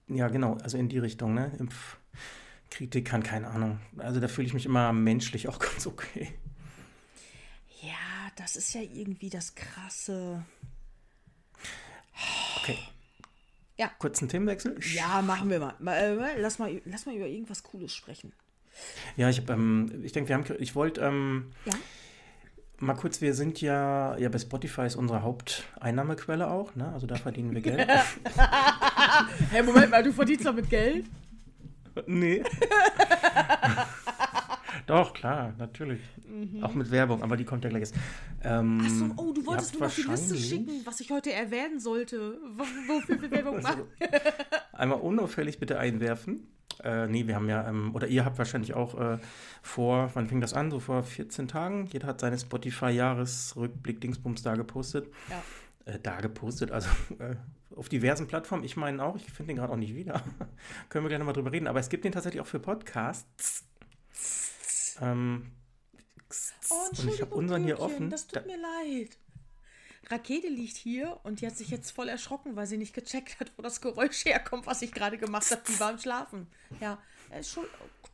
ja 0.09 0.29
genau, 0.29 0.57
also 0.63 0.79
in 0.79 0.89
die 0.89 0.99
Richtung, 0.99 1.35
ne? 1.35 1.53
Impfkritikern, 2.69 3.23
keine 3.23 3.49
Ahnung. 3.49 3.81
Also 3.97 4.21
da 4.21 4.29
fühle 4.29 4.47
ich 4.47 4.55
mich 4.55 4.67
immer 4.67 4.93
menschlich 4.93 5.49
auch 5.49 5.59
ganz 5.59 5.87
okay. 5.87 6.33
Ja, 7.81 7.93
das 8.37 8.57
ist 8.57 8.75
ja 8.75 8.83
irgendwie 8.83 9.31
das 9.31 9.55
Krasse. 9.55 10.45
Okay. 12.61 12.79
Ja. 13.77 13.91
Kurzen 13.99 14.29
Themenwechsel? 14.29 14.77
Ja, 14.95 15.23
machen 15.23 15.51
wir 15.51 15.61
mal. 15.61 15.75
äh, 15.87 16.41
lass, 16.41 16.59
mal 16.59 16.81
lass 16.85 17.07
mal 17.07 17.15
über 17.15 17.27
irgendwas 17.27 17.63
Cooles 17.63 17.95
sprechen. 17.95 18.33
Ja, 19.17 19.29
ich 19.29 19.49
ähm, 19.49 20.03
ich 20.05 20.13
denke, 20.13 20.29
wir 20.29 20.37
haben, 20.37 20.45
ich 20.59 20.75
wollte, 20.75 21.01
ähm, 21.01 21.53
Ja? 21.65 21.73
Mal 22.81 22.95
kurz, 22.95 23.21
wir 23.21 23.35
sind 23.35 23.61
ja, 23.61 24.17
ja 24.19 24.29
bei 24.29 24.39
Spotify 24.39 24.83
ist 24.83 24.95
unsere 24.95 25.23
Haupteinnahmequelle 25.23 26.49
auch, 26.49 26.77
ne? 26.77 26.93
Also 26.93 27.09
da 27.09 27.17
verdienen 27.17 27.53
wir 27.53 27.61
Geld. 27.61 27.89
Hey, 29.51 29.65
Moment 29.65 29.91
mal, 29.91 30.03
du 30.03 30.13
verdienst 30.13 30.45
damit 30.45 30.71
Geld? 30.71 31.07
Nee. 32.07 32.43
Doch, 34.87 35.13
klar, 35.13 35.55
natürlich. 35.59 36.01
Auch 36.63 36.73
mit 36.75 36.91
Werbung, 36.91 37.23
aber 37.23 37.37
die 37.37 37.45
kommt 37.45 37.63
ja 37.65 37.71
gleich 37.71 37.81
jetzt. 37.81 37.95
Ähm, 38.43 38.81
Achso, 38.83 39.11
oh, 39.17 39.33
du 39.33 39.45
wolltest 39.45 39.75
mir 39.75 39.87
noch 39.87 39.95
die 39.95 40.03
Liste 40.03 40.37
schicken, 40.37 40.81
was 40.85 41.01
ich 41.01 41.11
heute 41.11 41.33
erwähnen 41.33 41.79
sollte. 41.79 42.39
Wofür 42.87 43.21
wir 43.21 43.31
Werbung 43.31 43.61
machen. 43.61 43.83
Einmal 44.73 45.01
unauffällig 45.01 45.59
bitte 45.59 45.79
einwerfen. 45.79 46.47
Äh, 46.83 47.07
nee, 47.09 47.27
wir 47.27 47.35
haben 47.35 47.49
ja, 47.49 47.69
ähm, 47.69 47.95
oder 47.95 48.07
ihr 48.07 48.25
habt 48.25 48.39
wahrscheinlich 48.39 48.75
auch 48.75 48.99
äh, 48.99 49.19
vor, 49.63 50.11
wann 50.15 50.29
fing 50.29 50.41
das 50.41 50.55
an? 50.55 50.71
So 50.71 50.81
vor 50.81 51.03
14 51.03 51.49
Tagen. 51.49 51.87
Jeder 51.93 52.07
hat 52.07 52.21
seine 52.21 52.39
Spotify-Jahresrückblick 52.39 54.01
Dingsbums 54.01 54.43
da 54.43 54.55
gepostet. 54.55 55.09
Ja. 55.29 55.43
Äh, 55.89 55.99
da 56.03 56.21
gepostet, 56.21 56.71
also 56.71 56.89
äh, 57.19 57.37
auf 57.75 57.89
diversen 57.89 58.27
Plattformen. 58.27 58.65
Ich 58.65 58.77
meine 58.77 59.03
auch, 59.03 59.17
ich 59.17 59.25
finde 59.25 59.53
den 59.53 59.57
gerade 59.57 59.73
auch 59.73 59.77
nicht 59.77 59.95
wieder. 59.95 60.23
Können 60.89 61.05
wir 61.05 61.09
gleich 61.09 61.19
nochmal 61.19 61.35
drüber 61.35 61.53
reden. 61.53 61.67
Aber 61.67 61.81
es 61.81 61.89
gibt 61.89 62.05
den 62.05 62.13
tatsächlich 62.13 62.41
auch 62.41 62.47
für 62.47 62.61
Podcasts. 62.61 63.65
Ähm, 65.01 65.53
Oh, 66.71 66.89
und 66.91 67.09
ich 67.09 67.23
habe 67.23 67.35
unseren 67.35 67.65
hier 67.65 67.81
offen. 67.81 68.11
Das 68.11 68.27
Da, 68.27 68.41
tut 68.41 68.47
mir 68.47 68.59
leid. 68.59 69.17
Rakete 70.11 70.49
liegt 70.49 70.77
hier 70.77 71.19
und 71.23 71.41
die 71.41 71.47
hat 71.47 71.57
sich 71.57 71.71
jetzt 71.71 71.91
voll 71.91 72.09
erschrocken, 72.09 72.57
weil 72.57 72.67
sie 72.67 72.77
nicht 72.77 72.95
gecheckt 72.95 73.41
hat, 73.41 73.53
wo 73.57 73.63
das 73.63 73.81
Geräusch 73.81 74.27
herkommt, 74.27 74.67
was 74.67 74.83
ich 74.83 74.93
gerade 74.93 75.17
gemacht 75.17 75.51
habe. 75.51 75.63
Die 75.67 75.81
war 75.81 75.91
am 75.91 75.99
Schlafen. 75.99 76.47
Ja, 76.81 76.99
äh, 77.31 77.43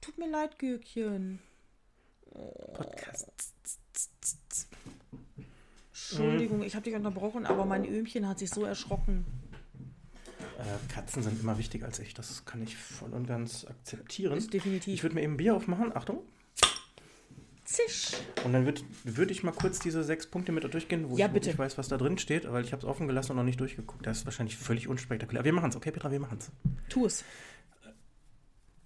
tut 0.00 0.18
mir 0.18 0.28
leid, 0.28 0.58
Gürkchen. 0.60 1.40
Podcasts. 2.74 3.54
Entschuldigung, 5.94 6.62
ich 6.62 6.74
habe 6.74 6.84
dich 6.84 6.94
unterbrochen, 6.94 7.46
aber 7.46 7.64
mein 7.64 7.84
Öhmchen 7.86 8.28
hat 8.28 8.40
sich 8.40 8.50
so 8.50 8.64
erschrocken. 8.64 9.24
Äh, 10.58 10.92
Katzen 10.92 11.22
sind 11.22 11.40
immer 11.40 11.56
wichtiger 11.56 11.86
als 11.86 12.00
ich. 12.00 12.14
Das 12.14 12.44
kann 12.44 12.62
ich 12.62 12.76
voll 12.76 13.10
und 13.12 13.26
ganz 13.26 13.64
akzeptieren. 13.64 14.36
Ist 14.36 14.52
definitiv. 14.52 14.92
Ich 14.92 15.02
würde 15.02 15.14
mir 15.14 15.22
eben 15.22 15.36
Bier 15.36 15.54
aufmachen. 15.54 15.94
Achtung. 15.96 16.18
Zisch. 17.64 18.10
Und 18.44 18.52
dann 18.52 18.66
würde 18.66 18.82
würd 19.04 19.30
ich 19.30 19.42
mal 19.42 19.52
kurz 19.52 19.78
diese 19.78 20.04
sechs 20.04 20.26
Punkte 20.26 20.52
mit 20.52 20.64
durchgehen, 20.72 21.08
wo 21.08 21.16
Ja, 21.16 21.26
ich 21.26 21.32
bitte. 21.32 21.48
nicht 21.48 21.58
weiß, 21.58 21.78
was 21.78 21.88
da 21.88 21.96
drin 21.96 22.18
steht, 22.18 22.50
weil 22.52 22.62
ich 22.64 22.72
habe 22.72 22.80
es 22.80 22.84
offen 22.84 23.06
gelassen 23.06 23.32
und 23.32 23.36
noch 23.38 23.44
nicht 23.44 23.58
durchgeguckt. 23.58 24.04
Das 24.06 24.18
ist 24.18 24.24
wahrscheinlich 24.26 24.56
völlig 24.56 24.86
unspektakulär. 24.86 25.44
Wir 25.44 25.52
machen 25.52 25.70
es, 25.70 25.76
okay, 25.76 25.90
Petra, 25.90 26.10
wir 26.10 26.20
machen 26.20 26.38
es. 26.38 26.50
Tu 26.90 27.06
es. 27.06 27.24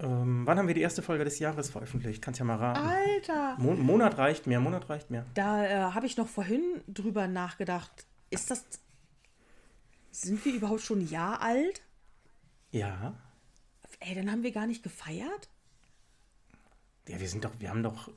Ähm, 0.01 0.47
wann 0.47 0.59
haben 0.59 0.69
wir 0.69 0.75
die 0.75 0.81
erste 0.81 1.03
Folge 1.03 1.25
des 1.25 1.39
Jahres 1.41 1.71
veröffentlicht? 1.71 2.23
Kannst 2.23 2.39
ja 2.39 2.45
mal 2.45 2.57
raten. 2.57 2.87
Alter. 2.87 3.57
Mo 3.59 3.75
Monat 3.75 4.17
reicht 4.19 4.47
mehr, 4.47 4.61
Monat 4.61 4.89
reicht 4.89 5.11
mehr. 5.11 5.27
Da 5.35 5.65
äh, 5.65 5.93
habe 5.93 6.07
ich 6.07 6.17
noch 6.17 6.29
vorhin 6.29 6.63
drüber 6.87 7.27
nachgedacht. 7.27 8.07
Ist 8.31 8.51
das. 8.51 8.65
Sind 10.11 10.45
wir 10.45 10.55
überhaupt 10.55 10.83
schon 10.83 11.01
ein 11.01 11.09
Jahr 11.09 11.43
alt? 11.43 11.83
Ja. 12.71 13.15
Ey, 14.01 14.15
dann 14.15 14.31
haben 14.31 14.43
wir 14.43 14.53
gar 14.53 14.67
nicht 14.67 14.83
gefeiert? 14.83 15.49
Ja, 17.09 17.19
wir 17.19 17.29
sind 17.29 17.45
doch, 17.45 17.53
wir 17.59 17.71
haben 17.71 17.83
doch 17.83 18.11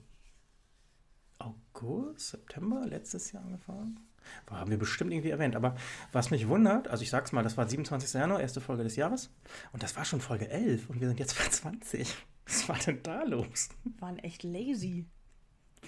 August, 1.39 2.29
September 2.29 2.85
letztes 2.85 3.31
Jahr 3.31 3.43
angefangen. 3.43 4.00
Haben 4.49 4.71
wir 4.71 4.77
bestimmt 4.77 5.11
irgendwie 5.11 5.29
erwähnt. 5.29 5.55
Aber 5.55 5.75
was 6.11 6.31
mich 6.31 6.47
wundert, 6.47 6.87
also 6.87 7.03
ich 7.03 7.09
sag's 7.09 7.31
mal, 7.31 7.43
das 7.43 7.57
war 7.57 7.67
27. 7.67 8.13
Januar, 8.13 8.41
erste 8.41 8.61
Folge 8.61 8.83
des 8.83 8.95
Jahres. 8.95 9.29
Und 9.71 9.83
das 9.83 9.95
war 9.95 10.05
schon 10.05 10.21
Folge 10.21 10.49
11 10.49 10.89
und 10.89 10.99
wir 10.99 11.07
sind 11.07 11.19
jetzt 11.19 11.37
bei 11.37 11.45
20. 11.45 12.15
Was 12.45 12.69
war 12.69 12.77
denn 12.77 13.01
da 13.03 13.23
los? 13.23 13.69
Waren 13.99 14.19
echt 14.19 14.43
lazy. 14.43 15.05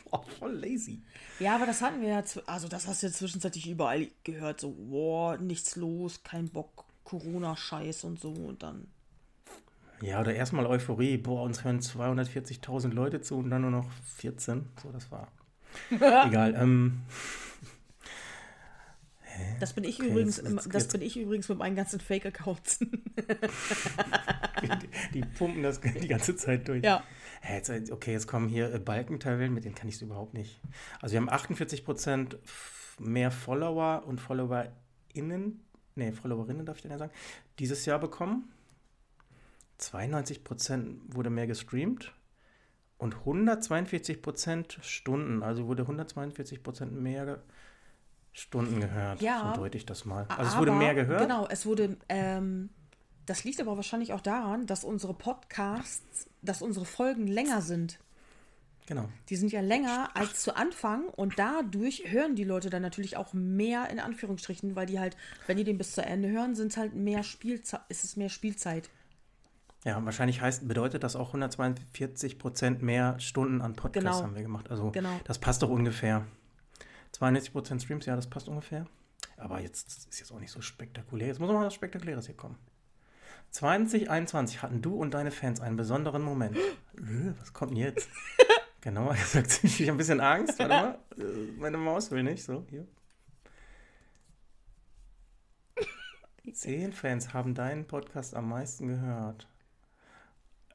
Boah, 0.05 0.23
voll 0.39 0.53
lazy. 0.53 1.01
Ja, 1.39 1.55
aber 1.55 1.65
das 1.65 1.81
hatten 1.81 2.01
wir 2.01 2.09
ja, 2.09 2.23
also 2.47 2.67
das 2.67 2.87
hast 2.87 3.03
du 3.03 3.07
ja 3.07 3.13
zwischenzeitlich 3.13 3.67
überall 3.69 4.07
gehört, 4.23 4.59
so, 4.59 4.71
boah, 4.71 5.37
nichts 5.37 5.75
los, 5.75 6.23
kein 6.23 6.49
Bock, 6.49 6.85
Corona-Scheiß 7.03 8.03
und 8.05 8.19
so 8.19 8.31
und 8.31 8.63
dann. 8.63 8.87
Ja, 10.01 10.19
oder 10.19 10.33
erstmal 10.33 10.65
Euphorie. 10.65 11.17
Boah, 11.17 11.43
uns 11.43 11.63
hören 11.63 11.79
240.000 11.79 12.91
Leute 12.91 13.21
zu 13.21 13.37
und 13.37 13.49
dann 13.49 13.61
nur 13.61 13.71
noch 13.71 13.89
14. 14.17 14.65
So, 14.81 14.91
das 14.91 15.09
war. 15.11 15.29
Egal. 15.89 16.55
Ähm, 16.55 17.01
Das 19.59 19.73
bin 19.73 19.83
ich 19.83 19.99
Okay, 19.99 20.09
übrigens, 20.09 20.37
jetzt- 20.37 20.49
jetzt- 20.49 20.65
das 20.67 20.73
jetzt- 20.83 20.91
bin 20.91 21.01
ich 21.01 21.17
übrigens 21.17 21.49
mit 21.49 21.57
meinen 21.57 21.75
ganzen 21.75 21.99
Fake-Accounts. 21.99 22.79
die, 22.79 22.87
die 25.13 25.21
pumpen 25.37 25.63
das 25.63 25.79
die 26.01 26.07
ganze 26.07 26.35
Zeit 26.35 26.67
durch. 26.67 26.83
ja. 26.83 27.03
Hä, 27.41 27.55
jetzt, 27.55 27.91
okay, 27.91 28.13
jetzt 28.13 28.27
kommen 28.27 28.47
hier 28.47 28.73
äh, 28.73 28.79
Balkentabellen, 28.79 29.53
mit 29.53 29.65
denen 29.65 29.75
kann 29.75 29.89
ich 29.89 29.95
es 29.95 30.01
überhaupt 30.01 30.33
nicht. 30.33 30.61
Also 31.01 31.13
wir 31.13 31.19
haben 31.21 31.29
48% 31.29 32.35
f- 32.43 32.95
mehr 32.99 33.31
Follower 33.31 34.03
und 34.07 34.21
FollowerInnen, 34.21 35.59
nee, 35.95 36.11
Followerinnen 36.13 36.65
darf 36.65 36.77
ich 36.77 36.83
denn 36.83 36.91
ja 36.91 36.97
sagen, 36.97 37.11
dieses 37.59 37.85
Jahr 37.85 37.99
bekommen. 37.99 38.49
92% 39.79 40.99
wurde 41.07 41.29
mehr 41.29 41.47
gestreamt 41.47 42.13
und 42.97 43.15
142% 43.25 44.81
Stunden, 44.81 45.43
also 45.43 45.67
wurde 45.67 45.83
142% 45.83 46.85
mehr 46.91 47.43
Stunden 48.33 48.79
gehört. 48.81 49.21
Ja. 49.21 49.53
So 49.55 49.61
deute 49.61 49.77
ich 49.77 49.85
das 49.85 50.05
mal. 50.05 50.25
Also 50.27 50.51
es 50.51 50.57
wurde 50.57 50.71
mehr 50.71 50.95
gehört. 50.95 51.21
Genau, 51.21 51.47
es 51.47 51.65
wurde, 51.65 51.97
ähm, 52.09 52.69
das 53.25 53.43
liegt 53.43 53.61
aber 53.61 53.75
wahrscheinlich 53.75 54.11
auch 54.13 54.21
daran, 54.21 54.65
dass 54.65 54.83
unsere 54.83 55.13
Podcasts, 55.13 56.27
dass 56.41 56.61
unsere 56.61 56.85
Folgen 56.85 57.27
länger 57.27 57.61
sind. 57.61 57.99
Genau. 58.85 59.07
Die 59.29 59.37
sind 59.37 59.51
ja 59.53 59.61
länger 59.61 60.09
als 60.13 60.41
zu 60.41 60.57
Anfang 60.57 61.07
und 61.07 61.39
dadurch 61.39 62.03
hören 62.11 62.35
die 62.35 62.43
Leute 62.43 62.69
dann 62.69 62.81
natürlich 62.81 63.15
auch 63.15 63.31
mehr 63.33 63.89
in 63.89 63.99
Anführungsstrichen, 63.99 64.75
weil 64.75 64.87
die 64.87 64.99
halt, 64.99 65.15
wenn 65.47 65.55
die 65.55 65.63
den 65.63 65.77
bis 65.77 65.93
zu 65.93 66.03
Ende 66.03 66.29
hören, 66.29 66.53
sind 66.55 66.75
halt 66.75 66.93
mehr 66.93 67.23
Spielzeit, 67.23 67.79
ist 67.87 68.03
es 68.03 68.17
mehr 68.17 68.27
Spielzeit. 68.27 68.89
Ja, 69.85 70.03
wahrscheinlich 70.03 70.41
heißt, 70.41 70.67
bedeutet 70.67 71.03
das 71.03 71.15
auch 71.15 71.27
142 71.27 72.39
Prozent 72.39 72.81
mehr 72.81 73.19
Stunden 73.19 73.61
an 73.61 73.73
Podcasts 73.73 74.09
Genau. 74.17 74.23
haben 74.23 74.35
wir 74.35 74.41
gemacht. 74.41 74.69
Also 74.69 74.91
Genau. 74.91 75.17
das 75.25 75.39
passt 75.39 75.61
doch 75.61 75.69
ungefähr. 75.69 76.25
92 77.13 77.53
Prozent 77.53 77.81
Streams, 77.81 78.05
ja, 78.05 78.15
das 78.15 78.29
passt 78.29 78.47
ungefähr. 78.49 78.85
Aber 79.37 79.59
jetzt 79.61 80.07
ist 80.09 80.19
jetzt 80.19 80.31
auch 80.31 80.39
nicht 80.39 80.51
so 80.51 80.61
spektakulär. 80.61 81.27
Jetzt 81.27 81.39
muss 81.39 81.47
noch 81.49 81.55
mal 81.55 81.65
was 81.65 81.73
Spektakuläres 81.73 82.25
hier 82.25 82.35
kommen. 82.35 82.57
2021 83.51 84.61
hatten 84.63 84.81
du 84.81 84.95
und 84.95 85.13
deine 85.13 85.31
Fans 85.31 85.61
einen 85.61 85.77
besonderen 85.77 86.21
Moment. 86.21 86.57
Äh, 86.95 87.33
was 87.39 87.53
kommt 87.53 87.71
denn 87.71 87.79
jetzt? 87.79 88.07
genau, 88.81 89.09
er 89.09 89.15
sagt, 89.15 89.63
ich 89.63 89.81
habe 89.81 89.93
ein 89.93 89.97
bisschen 89.97 90.19
Angst. 90.19 90.59
Warte 90.59 90.69
mal, 90.69 90.99
Äh, 91.17 91.51
meine 91.57 91.77
Maus 91.77 92.11
will 92.11 92.21
nicht. 92.21 92.43
So, 92.43 92.67
hier. 92.69 92.85
Zehn 96.53 96.93
Fans 96.93 97.33
haben 97.33 97.55
deinen 97.55 97.87
Podcast 97.87 98.35
am 98.35 98.49
meisten 98.49 98.87
gehört. 98.89 99.47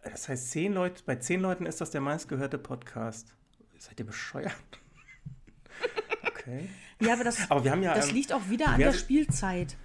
Das 0.03 0.29
heißt, 0.29 0.51
zehn 0.51 0.73
Leute, 0.73 1.05
bei 1.05 1.17
zehn 1.17 1.41
Leuten 1.41 1.67
ist 1.67 1.81
das 1.81 1.93
der 1.93 2.01
meistgehörte 2.01 2.59
Podcast. 2.59 3.33
Seid 3.79 4.01
ihr 4.01 4.07
bescheuert? 4.07 4.81
Okay. 6.49 6.69
Ja, 7.01 7.13
aber 7.15 7.25
das, 7.25 7.39
Aber 7.51 7.65
wir 7.65 7.71
haben 7.71 7.83
ja, 7.83 7.95
das 7.95 8.09
ähm, 8.09 8.15
liegt 8.15 8.33
auch 8.33 8.49
wieder 8.49 8.69
an 8.69 8.79
der 8.81 8.93
Spielzeit. 8.93 9.77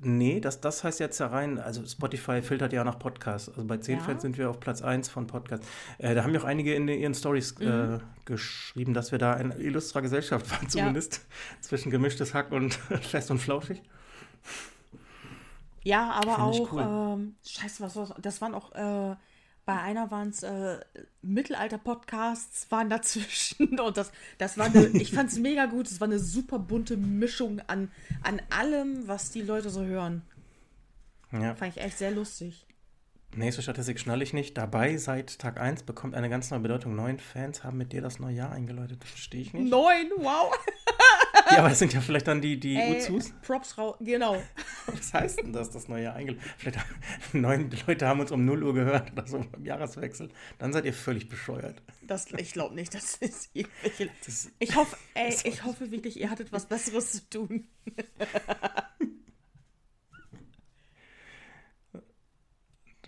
Nee, 0.00 0.38
das, 0.38 0.60
das 0.60 0.84
heißt 0.84 1.00
jetzt 1.00 1.18
ja 1.18 1.26
rein, 1.26 1.58
also 1.58 1.84
Spotify 1.84 2.40
filtert 2.40 2.72
ja 2.72 2.84
nach 2.84 3.00
Podcasts. 3.00 3.48
Also 3.48 3.64
bei 3.64 3.78
10 3.78 3.98
Ja. 3.98 4.04
Fans 4.04 4.22
sind 4.22 4.38
wir 4.38 4.48
auf 4.48 4.60
Platz 4.60 4.80
1 4.80 5.08
von 5.08 5.26
Podcasts. 5.26 5.66
Äh, 5.98 6.14
da 6.14 6.22
haben 6.22 6.32
ja 6.32 6.40
auch 6.40 6.44
einige 6.44 6.72
in 6.74 6.86
ihren 6.86 7.14
Stories 7.14 7.58
äh, 7.60 7.98
geschrieben, 8.24 8.94
dass 8.94 9.10
wir 9.10 9.18
da 9.18 9.34
in 9.34 9.50
illustrer 9.50 10.00
Gesellschaft 10.00 10.48
waren, 10.52 10.68
zumindest. 10.68 11.26
Zwischen 11.60 11.90
gemischtes 11.90 12.32
Hack 12.32 12.52
und 12.52 12.74
fest 13.00 13.32
und 13.32 13.38
flauschig. 13.40 13.82
Ja, 15.82 16.12
aber 16.12 16.34
Find 16.34 16.38
auch, 16.38 16.72
cool. 16.72 16.82
ähm, 17.20 17.34
scheiße, 17.44 17.82
was 17.82 17.96
war's? 17.96 18.14
Das 18.20 18.40
waren 18.40 18.54
auch, 18.54 18.72
äh, 18.72 19.16
bei 19.68 19.78
einer 19.82 20.10
waren 20.10 20.30
es 20.30 20.42
äh, 20.44 20.78
Mittelalter-Podcasts, 21.20 22.70
waren 22.70 22.88
dazwischen. 22.88 23.78
Und 23.84 23.98
das, 23.98 24.12
das 24.38 24.56
war 24.56 24.64
eine, 24.64 24.86
ich 24.86 25.12
fand 25.12 25.30
es 25.30 25.38
mega 25.38 25.66
gut. 25.66 25.88
Es 25.88 26.00
war 26.00 26.08
eine 26.08 26.18
super 26.18 26.58
bunte 26.58 26.96
Mischung 26.96 27.60
an, 27.66 27.90
an 28.22 28.40
allem, 28.48 29.06
was 29.08 29.30
die 29.30 29.42
Leute 29.42 29.68
so 29.68 29.84
hören. 29.84 30.22
Ja. 31.32 31.54
Fand 31.54 31.76
ich 31.76 31.82
echt 31.82 31.98
sehr 31.98 32.12
lustig. 32.12 32.66
Nächste 33.36 33.60
Statistik 33.60 34.00
schnalle 34.00 34.24
ich 34.24 34.32
nicht. 34.32 34.56
Dabei 34.56 34.96
seit 34.96 35.38
Tag 35.38 35.60
1 35.60 35.82
bekommt 35.82 36.14
eine 36.14 36.30
ganz 36.30 36.50
neue 36.50 36.60
Bedeutung. 36.60 36.96
Neun 36.96 37.18
Fans 37.18 37.62
haben 37.62 37.76
mit 37.76 37.92
dir 37.92 38.00
das 38.00 38.18
neue 38.18 38.36
Jahr 38.36 38.52
eingeläutet. 38.52 39.04
Verstehe 39.04 39.42
ich 39.42 39.52
nicht. 39.52 39.70
Neun, 39.70 40.10
wow. 40.16 40.50
Ja, 41.52 41.58
aber 41.60 41.68
das 41.70 41.78
sind 41.78 41.92
ja 41.94 42.00
vielleicht 42.00 42.26
dann 42.28 42.40
die, 42.40 42.58
die 42.60 42.76
Ey, 42.76 42.96
Uzus. 42.96 43.32
Props 43.42 43.78
raus, 43.78 43.96
genau. 44.00 44.36
Was 44.86 45.14
heißt 45.14 45.38
denn 45.40 45.52
das, 45.52 45.70
das 45.70 45.88
neue 45.88 46.04
Jahr 46.04 46.14
eingeläutet? 46.14 46.46
Vielleicht 46.58 46.78
haben- 46.78 46.90
neun 47.40 47.70
Leute 47.86 48.06
haben 48.06 48.20
uns 48.20 48.30
um 48.32 48.44
0 48.44 48.62
Uhr 48.64 48.74
gehört 48.74 49.12
oder 49.12 49.26
so 49.26 49.38
beim 49.50 49.64
Jahreswechsel. 49.64 50.28
Dann 50.58 50.72
seid 50.72 50.84
ihr 50.84 50.92
völlig 50.94 51.28
bescheuert. 51.28 51.82
Das, 52.02 52.26
ich 52.36 52.52
glaube 52.52 52.74
nicht, 52.74 52.94
das 52.94 53.14
ist 53.16 53.50
irgendwelche. 53.54 54.10
Das, 54.24 54.50
Ich 54.58 54.76
hoffe, 54.76 54.96
ey, 55.14 55.34
ich 55.44 55.64
hoffe 55.64 55.90
wirklich, 55.90 56.18
ihr 56.20 56.30
hattet 56.30 56.52
was 56.52 56.66
Besseres 56.66 57.12
zu 57.12 57.28
tun. 57.30 57.66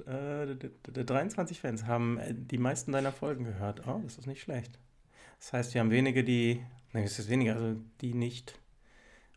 äh, 0.06 0.47
d- 0.47 0.54
d- 0.56 0.92
d- 0.92 1.04
23 1.04 1.61
Fans 1.61 1.85
haben 1.85 2.18
äh, 2.18 2.35
die 2.35 2.59
meisten 2.59 2.92
deiner 2.92 3.12
Folgen 3.12 3.44
gehört. 3.44 3.87
Oh, 3.87 4.00
das 4.04 4.18
ist 4.18 4.26
nicht 4.26 4.40
schlecht. 4.42 4.78
Das 5.40 5.52
heißt, 5.52 5.75
wir 5.75 5.80
haben 5.80 5.90
wenige, 5.90 6.23
die. 6.23 6.64
Nein, 6.92 7.04
es 7.04 7.18
ist 7.18 7.28
weniger, 7.28 7.54
also 7.56 7.80
die 8.00 8.14
nicht. 8.14 8.59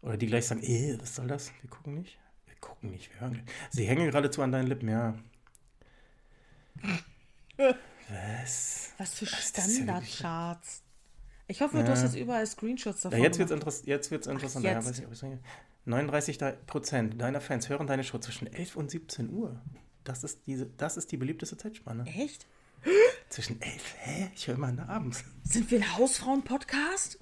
Oder 0.01 0.17
die 0.17 0.27
gleich 0.27 0.45
sagen, 0.45 0.62
eh, 0.63 0.98
was 1.00 1.15
soll 1.15 1.27
das? 1.27 1.51
Wir 1.62 1.69
gucken 1.69 1.95
nicht. 1.95 2.17
Wir 2.45 2.55
gucken 2.55 2.91
nicht, 2.91 3.12
wir 3.13 3.22
hören. 3.22 3.41
Sie 3.72 3.86
hängen 3.88 4.05
geradezu 4.05 4.41
an 4.41 4.51
deinen 4.51 4.67
Lippen, 4.67 4.89
ja. 4.89 5.15
Was? 8.10 8.91
Was 8.98 9.13
für 9.15 9.25
ja 9.25 9.31
Standardcharts. 9.38 10.81
Ich 11.48 11.62
hoffe, 11.62 11.77
du 11.83 11.89
hast 11.89 12.00
Ja. 12.00 12.05
jetzt 12.07 12.15
überall 12.15 12.45
Screenshots 12.48 13.01
davon. 13.01 13.17
Ja, 13.19 13.25
jetzt 13.25 13.38
wird 13.39 13.50
es 13.50 13.55
interess 13.55 13.83
jetzt 13.86 14.12
wird's 14.12 14.27
interessant. 14.27 14.65
Ach, 14.65 14.69
Ja, 14.72 14.77
jetzt. 14.77 14.88
weiß 14.89 14.98
nicht, 14.98 15.05
ob 15.05 15.12
ich's 15.13 15.22
sage. 15.22 15.39
39 15.86 16.38
de- 16.38 16.53
Prozent 16.65 17.22
deiner 17.22 17.41
Fans 17.41 17.67
hören 17.69 17.88
deine 17.88 18.03
Show 18.03 18.17
zwischen 18.17 18.48
11 18.48 18.75
und 18.75 18.89
17 18.89 19.29
Uhr. 19.29 19.62
Das 20.03 20.24
ist, 20.24 20.48
diese, 20.48 20.65
das 20.77 20.98
ist 20.98 21.12
die 21.12 21.17
beliebteste 21.17 21.57
Zeitspanne. 21.57 22.05
Echt? 22.05 22.45
Zwischen 23.30 23.62
11? 23.62 23.96
Hä? 24.00 24.32
Ich 24.36 24.48
höre 24.48 24.56
immer 24.56 24.90
abends. 24.90 25.24
Sind 25.44 25.70
wir 25.72 25.80
ein 25.80 25.98
Hausfrauen-Podcast? 25.98 27.20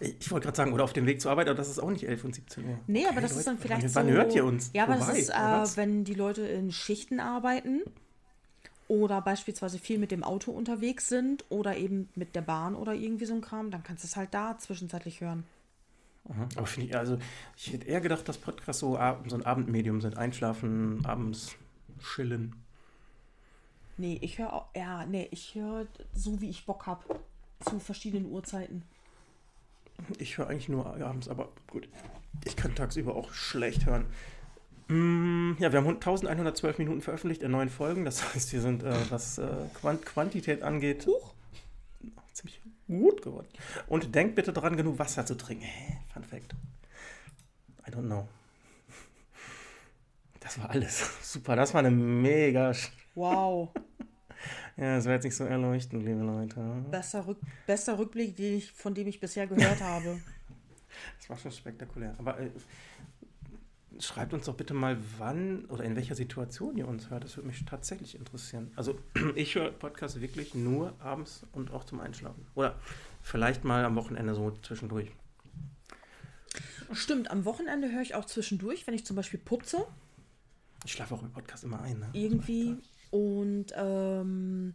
Ich 0.00 0.30
wollte 0.32 0.46
gerade 0.46 0.56
sagen, 0.56 0.72
oder 0.72 0.82
auf 0.82 0.92
dem 0.92 1.06
Weg 1.06 1.20
zur 1.20 1.30
Arbeit, 1.30 1.48
aber 1.48 1.56
das 1.56 1.68
ist 1.68 1.78
auch 1.78 1.90
nicht 1.90 2.08
11 2.08 2.24
und 2.24 2.34
17 2.34 2.64
Uhr. 2.64 2.78
Nee, 2.88 3.04
aber 3.04 3.12
Okay, 3.12 3.20
das 3.22 3.36
ist 3.36 3.46
dann 3.46 3.54
Leute, 3.54 3.62
vielleicht 3.68 3.82
wann, 3.82 3.90
so. 3.90 3.96
Wann 4.00 4.10
hört 4.10 4.34
ihr 4.34 4.44
uns? 4.44 4.70
Ja, 4.72 4.84
aber 4.84 4.96
Wobei, 4.96 5.06
das 5.06 5.18
ist, 5.18 5.30
äh, 5.30 5.76
wenn 5.76 6.04
die 6.04 6.14
Leute 6.14 6.42
in 6.42 6.72
Schichten 6.72 7.20
arbeiten 7.20 7.82
oder 8.88 9.20
beispielsweise 9.20 9.78
viel 9.78 9.98
mit 9.98 10.10
dem 10.10 10.24
Auto 10.24 10.50
unterwegs 10.50 11.08
sind 11.08 11.44
oder 11.50 11.76
eben 11.76 12.08
mit 12.16 12.34
der 12.34 12.42
Bahn 12.42 12.74
oder 12.74 12.94
irgendwie 12.94 13.26
so 13.26 13.34
ein 13.34 13.42
Kram, 13.42 13.70
dann 13.70 13.84
kannst 13.84 14.02
du 14.02 14.08
es 14.08 14.16
halt 14.16 14.34
da 14.34 14.58
zwischenzeitlich 14.58 15.20
hören. 15.20 15.44
Mhm. 16.28 16.48
Aber 16.56 16.66
finde 16.66 16.88
ich, 16.88 16.96
also, 16.96 17.18
ich 17.56 17.72
hätte 17.72 17.86
eher 17.86 18.00
gedacht, 18.00 18.28
dass 18.28 18.38
Podcasts 18.38 18.80
so, 18.80 18.98
so 19.28 19.36
ein 19.36 19.46
Abendmedium 19.46 20.00
sind. 20.00 20.16
Einschlafen, 20.16 21.04
abends 21.04 21.54
chillen. 22.00 22.56
Nee, 23.96 24.18
ich 24.20 24.38
höre 24.38 24.52
auch, 24.52 24.66
ja, 24.74 25.04
nee, 25.06 25.28
ich 25.30 25.54
höre 25.54 25.86
so, 26.14 26.40
wie 26.40 26.48
ich 26.50 26.66
Bock 26.66 26.86
habe. 26.86 27.20
Zu 27.68 27.78
verschiedenen 27.78 28.26
Uhrzeiten. 28.30 28.82
Ich 30.18 30.36
höre 30.38 30.48
eigentlich 30.48 30.68
nur 30.68 30.86
abends, 31.00 31.28
aber 31.28 31.48
gut. 31.70 31.88
Ich 32.44 32.56
kann 32.56 32.74
tagsüber 32.74 33.14
auch 33.14 33.32
schlecht 33.32 33.86
hören. 33.86 34.06
Mm, 34.88 35.52
Ja, 35.60 35.70
wir 35.72 35.78
haben 35.78 35.86
1112 35.88 36.78
Minuten 36.78 37.02
veröffentlicht 37.02 37.42
in 37.42 37.52
neun 37.52 37.68
Folgen. 37.68 38.04
Das 38.04 38.34
heißt, 38.34 38.52
wir 38.52 38.60
sind, 38.60 38.82
äh, 38.82 38.94
was 39.10 39.38
äh, 39.38 39.48
Quant 39.74 40.04
Quantität 40.04 40.62
angeht, 40.62 41.06
Huch. 41.06 41.34
ziemlich 42.32 42.60
gut 42.88 43.22
geworden. 43.22 43.46
Und 43.86 44.14
denkt 44.14 44.34
bitte 44.34 44.52
dran, 44.52 44.76
genug 44.76 44.98
Wasser 44.98 45.24
zu 45.24 45.36
trinken. 45.36 45.64
Hä? 45.64 45.98
Fun 46.12 46.24
Fact. 46.24 46.54
I 47.86 47.90
don't 47.92 48.06
know. 48.06 48.26
Das 50.40 50.58
war 50.58 50.70
alles. 50.70 51.10
Super, 51.22 51.54
das 51.54 51.74
war 51.74 51.78
eine 51.80 51.90
mega. 51.92 52.72
Wow. 53.14 53.70
ja, 54.76 54.96
das 54.96 55.04
war 55.06 55.12
jetzt 55.12 55.24
nicht 55.24 55.36
so 55.36 55.44
erleuchtend, 55.44 56.04
liebe 56.04 56.20
Leute. 56.20 56.60
Bester, 56.90 57.26
Rück, 57.26 57.38
bester 57.66 57.98
Rückblick, 57.98 58.36
den 58.36 58.58
ich, 58.58 58.72
von 58.72 58.94
dem 58.94 59.08
ich 59.08 59.20
bisher 59.20 59.46
gehört 59.46 59.80
habe. 59.82 60.20
Das 61.18 61.30
war 61.30 61.36
schon 61.36 61.52
spektakulär. 61.52 62.14
Aber 62.18 62.38
äh, 62.40 62.50
schreibt 64.00 64.34
uns 64.34 64.46
doch 64.46 64.56
bitte 64.56 64.74
mal, 64.74 64.98
wann 65.18 65.64
oder 65.66 65.84
in 65.84 65.96
welcher 65.96 66.14
Situation 66.14 66.76
ihr 66.76 66.88
uns 66.88 67.10
hört. 67.10 67.24
Das 67.24 67.36
würde 67.36 67.48
mich 67.48 67.64
tatsächlich 67.64 68.14
interessieren. 68.16 68.70
Also 68.76 68.98
ich 69.34 69.54
höre 69.54 69.70
Podcasts 69.70 70.20
wirklich 70.20 70.54
nur 70.54 70.94
abends 71.00 71.46
und 71.52 71.70
auch 71.72 71.84
zum 71.84 72.00
Einschlafen. 72.00 72.46
Oder 72.54 72.78
vielleicht 73.22 73.64
mal 73.64 73.84
am 73.84 73.96
Wochenende 73.96 74.34
so 74.34 74.50
zwischendurch. 74.62 75.10
Stimmt, 76.92 77.30
am 77.30 77.44
Wochenende 77.46 77.90
höre 77.90 78.02
ich 78.02 78.14
auch 78.14 78.26
zwischendurch, 78.26 78.86
wenn 78.86 78.94
ich 78.94 79.06
zum 79.06 79.16
Beispiel 79.16 79.40
putze, 79.40 79.86
Ich 80.84 80.92
schlafe 80.92 81.14
auch 81.14 81.22
im 81.22 81.30
Podcast 81.32 81.64
immer 81.64 81.80
ein. 81.80 81.98
Ne? 82.00 82.10
irgendwie. 82.12 82.76
Und 83.12 83.66
ähm, 83.76 84.74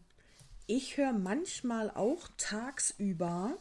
ich 0.67 0.95
höre 0.95 1.11
manchmal 1.11 1.89
auch 1.89 2.29
tagsüber. 2.37 3.57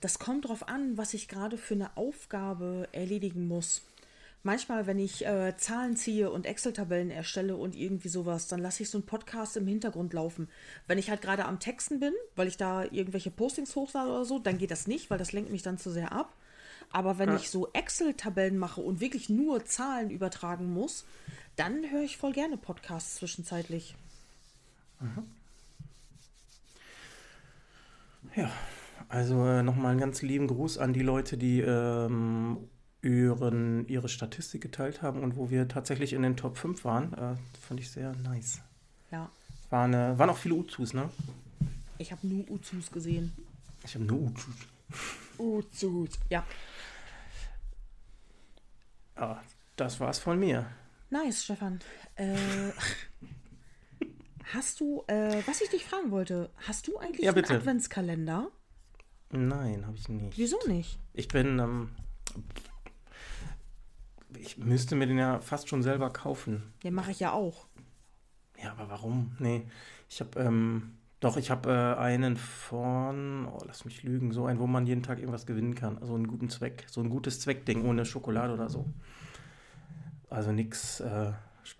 Das 0.00 0.18
kommt 0.18 0.48
drauf 0.48 0.68
an, 0.68 0.98
was 0.98 1.14
ich 1.14 1.28
gerade 1.28 1.56
für 1.56 1.74
eine 1.74 1.96
Aufgabe 1.96 2.88
erledigen 2.92 3.46
muss. 3.46 3.82
Manchmal, 4.42 4.86
wenn 4.86 4.98
ich 4.98 5.24
äh, 5.26 5.54
Zahlen 5.58 5.96
ziehe 5.96 6.30
und 6.30 6.44
Excel-Tabellen 6.44 7.10
erstelle 7.10 7.56
und 7.56 7.76
irgendwie 7.76 8.08
sowas, 8.08 8.48
dann 8.48 8.58
lasse 8.60 8.82
ich 8.82 8.90
so 8.90 8.98
einen 8.98 9.06
Podcast 9.06 9.56
im 9.56 9.66
Hintergrund 9.66 10.12
laufen. 10.12 10.48
Wenn 10.88 10.98
ich 10.98 11.08
halt 11.10 11.22
gerade 11.22 11.44
am 11.44 11.60
Texten 11.60 12.00
bin, 12.00 12.14
weil 12.34 12.48
ich 12.48 12.56
da 12.56 12.82
irgendwelche 12.84 13.30
Postings 13.30 13.76
hochlade 13.76 14.10
oder 14.10 14.24
so, 14.24 14.38
dann 14.40 14.58
geht 14.58 14.70
das 14.72 14.86
nicht, 14.88 15.08
weil 15.10 15.18
das 15.18 15.32
lenkt 15.32 15.50
mich 15.52 15.62
dann 15.62 15.78
zu 15.78 15.90
sehr 15.90 16.12
ab. 16.12 16.34
Aber 16.90 17.18
wenn 17.18 17.28
Ja. 17.28 17.36
ich 17.36 17.50
so 17.50 17.70
Excel-Tabellen 17.74 18.58
mache 18.58 18.80
und 18.80 19.00
wirklich 19.00 19.28
nur 19.28 19.64
Zahlen 19.66 20.10
übertragen 20.10 20.72
muss, 20.72 21.04
dann 21.60 21.90
höre 21.90 22.02
ich 22.02 22.16
voll 22.16 22.32
gerne 22.32 22.56
Podcasts 22.56 23.16
zwischenzeitlich. 23.16 23.94
Ja, 28.34 28.50
also 29.10 29.46
äh, 29.46 29.62
nochmal 29.62 29.90
einen 29.90 30.00
ganz 30.00 30.22
lieben 30.22 30.46
Gruß 30.46 30.78
an 30.78 30.94
die 30.94 31.02
Leute, 31.02 31.36
die 31.36 31.60
ähm, 31.60 32.56
ihren, 33.02 33.86
ihre 33.88 34.08
Statistik 34.08 34.62
geteilt 34.62 35.02
haben 35.02 35.22
und 35.22 35.36
wo 35.36 35.50
wir 35.50 35.68
tatsächlich 35.68 36.14
in 36.14 36.22
den 36.22 36.36
Top 36.38 36.56
5 36.56 36.82
waren. 36.86 37.12
Äh, 37.12 37.34
fand 37.60 37.78
ich 37.78 37.90
sehr 37.90 38.14
nice. 38.16 38.62
Ja, 39.10 39.30
Waren, 39.68 39.92
äh, 39.92 40.18
waren 40.18 40.30
auch 40.30 40.38
viele 40.38 40.54
Uzus, 40.54 40.94
ne? 40.94 41.10
ich 41.98 42.10
habe 42.10 42.26
nur 42.26 42.50
Uzus 42.50 42.90
gesehen. 42.90 43.32
Ich 43.84 43.94
habe 43.94 44.04
nur 44.06 44.30
Uzus. 44.30 44.54
Uzus. 45.38 46.10
Ja, 46.30 46.42
Ah, 49.16 49.42
das 49.76 50.00
war's 50.00 50.18
von 50.18 50.38
mir. 50.40 50.64
Nice, 51.10 51.44
Stefan. 51.44 51.80
Äh, 52.16 52.36
hast 54.54 54.80
du, 54.80 55.04
äh, 55.06 55.42
was 55.46 55.60
ich 55.60 55.68
dich 55.70 55.84
fragen 55.84 56.10
wollte, 56.10 56.50
hast 56.66 56.88
du 56.88 56.98
eigentlich 56.98 57.24
Ja, 57.24 57.32
einen. 57.32 57.44
Adventskalender? 57.60 58.48
Nein, 59.32 59.86
habe 59.86 59.96
ich 59.96 60.08
nicht. 60.08 60.36
Wieso 60.38 60.58
nicht? 60.66 60.98
Ich 61.12 61.28
bin, 61.28 61.58
ähm, 61.58 61.90
ich 64.38 64.58
müsste 64.58 64.96
mir 64.96 65.06
den 65.06 65.18
ja 65.18 65.40
fast 65.40 65.68
schon 65.68 65.82
selber 65.82 66.10
kaufen. 66.10 66.72
Den 66.82 66.94
mache 66.94 67.10
ich 67.12 67.20
ja 67.20 67.32
auch. 67.32 67.66
Ja, 68.62 68.72
aber 68.72 68.88
warum? 68.90 69.36
Nee, 69.38 69.62
ich 70.08 70.20
habe, 70.20 70.38
ähm, 70.40 70.96
doch, 71.20 71.36
ich 71.36 71.50
habe 71.50 71.70
äh, 71.70 72.00
einen 72.00 72.36
von, 72.36 73.46
oh, 73.46 73.62
lass 73.66 73.84
mich 73.84 74.02
lügen, 74.02 74.32
so 74.32 74.46
einen, 74.46 74.58
wo 74.58 74.66
man 74.66 74.86
jeden 74.86 75.02
Tag 75.02 75.18
irgendwas 75.18 75.46
gewinnen 75.46 75.74
kann. 75.74 75.98
Also 75.98 76.14
einen 76.14 76.26
guten 76.26 76.50
Zweck, 76.50 76.84
so 76.88 77.00
ein 77.00 77.08
gutes 77.10 77.40
Zweckding 77.40 77.84
ohne 77.84 78.04
Schokolade 78.04 78.52
oder 78.52 78.68
so. 78.68 78.86
Also 80.30 80.52
nix 80.52 81.00
äh. 81.00 81.32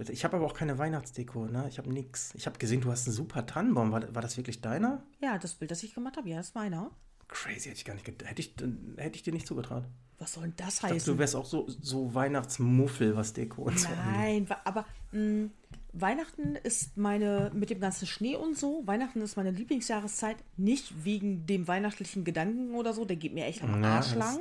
Ich 0.08 0.24
habe 0.24 0.36
aber 0.36 0.46
auch 0.46 0.54
keine 0.54 0.78
Weihnachtsdeko, 0.78 1.46
ne? 1.46 1.66
Ich 1.68 1.78
habe 1.78 1.92
nix. 1.92 2.32
Ich 2.34 2.46
habe 2.46 2.58
gesehen, 2.58 2.80
du 2.80 2.90
hast 2.92 3.06
einen 3.08 3.16
super 3.16 3.44
Tannenbaum. 3.44 3.90
War, 3.90 4.14
war 4.14 4.22
das 4.22 4.36
wirklich 4.36 4.60
deiner? 4.60 5.02
Ja, 5.20 5.36
das 5.38 5.54
Bild, 5.54 5.70
das 5.70 5.82
ich 5.82 5.94
gemacht 5.94 6.16
habe, 6.16 6.28
ja, 6.28 6.38
ist 6.38 6.54
meiner. 6.54 6.90
Crazy, 7.28 7.68
hätte 7.68 7.78
ich 7.78 7.84
gar 7.84 7.94
nicht 7.94 8.04
gedacht. 8.04 8.30
Hätte 8.30 8.40
ich, 8.40 8.54
hätte 8.96 9.16
ich 9.16 9.22
dir 9.24 9.32
nicht 9.32 9.46
zugetraut. 9.46 9.84
Was 10.18 10.34
soll 10.34 10.44
denn 10.44 10.54
das 10.58 10.74
Ich 10.74 10.80
dachte, 10.80 10.94
heißen? 10.94 11.12
du 11.14 11.18
wärst 11.18 11.34
auch 11.34 11.46
so, 11.46 11.66
so 11.68 12.14
Weihnachtsmuffel, 12.14 13.16
was 13.16 13.32
Deko 13.32 13.62
und 13.62 13.78
so. 13.80 13.88
Nein, 14.14 14.46
aber 14.64 14.84
mh, 15.12 15.48
Weihnachten 15.92 16.56
ist 16.56 16.96
meine, 16.96 17.50
mit 17.54 17.70
dem 17.70 17.80
ganzen 17.80 18.06
Schnee 18.06 18.36
und 18.36 18.56
so, 18.56 18.82
Weihnachten 18.86 19.22
ist 19.22 19.36
meine 19.36 19.50
Lieblingsjahreszeit, 19.50 20.36
nicht 20.56 21.04
wegen 21.04 21.46
dem 21.46 21.66
weihnachtlichen 21.66 22.24
Gedanken 22.24 22.74
oder 22.74 22.92
so, 22.92 23.04
der 23.04 23.16
geht 23.16 23.32
mir 23.34 23.46
echt 23.46 23.62
am 23.62 23.82
Arsch 23.82 24.14
lang. 24.14 24.38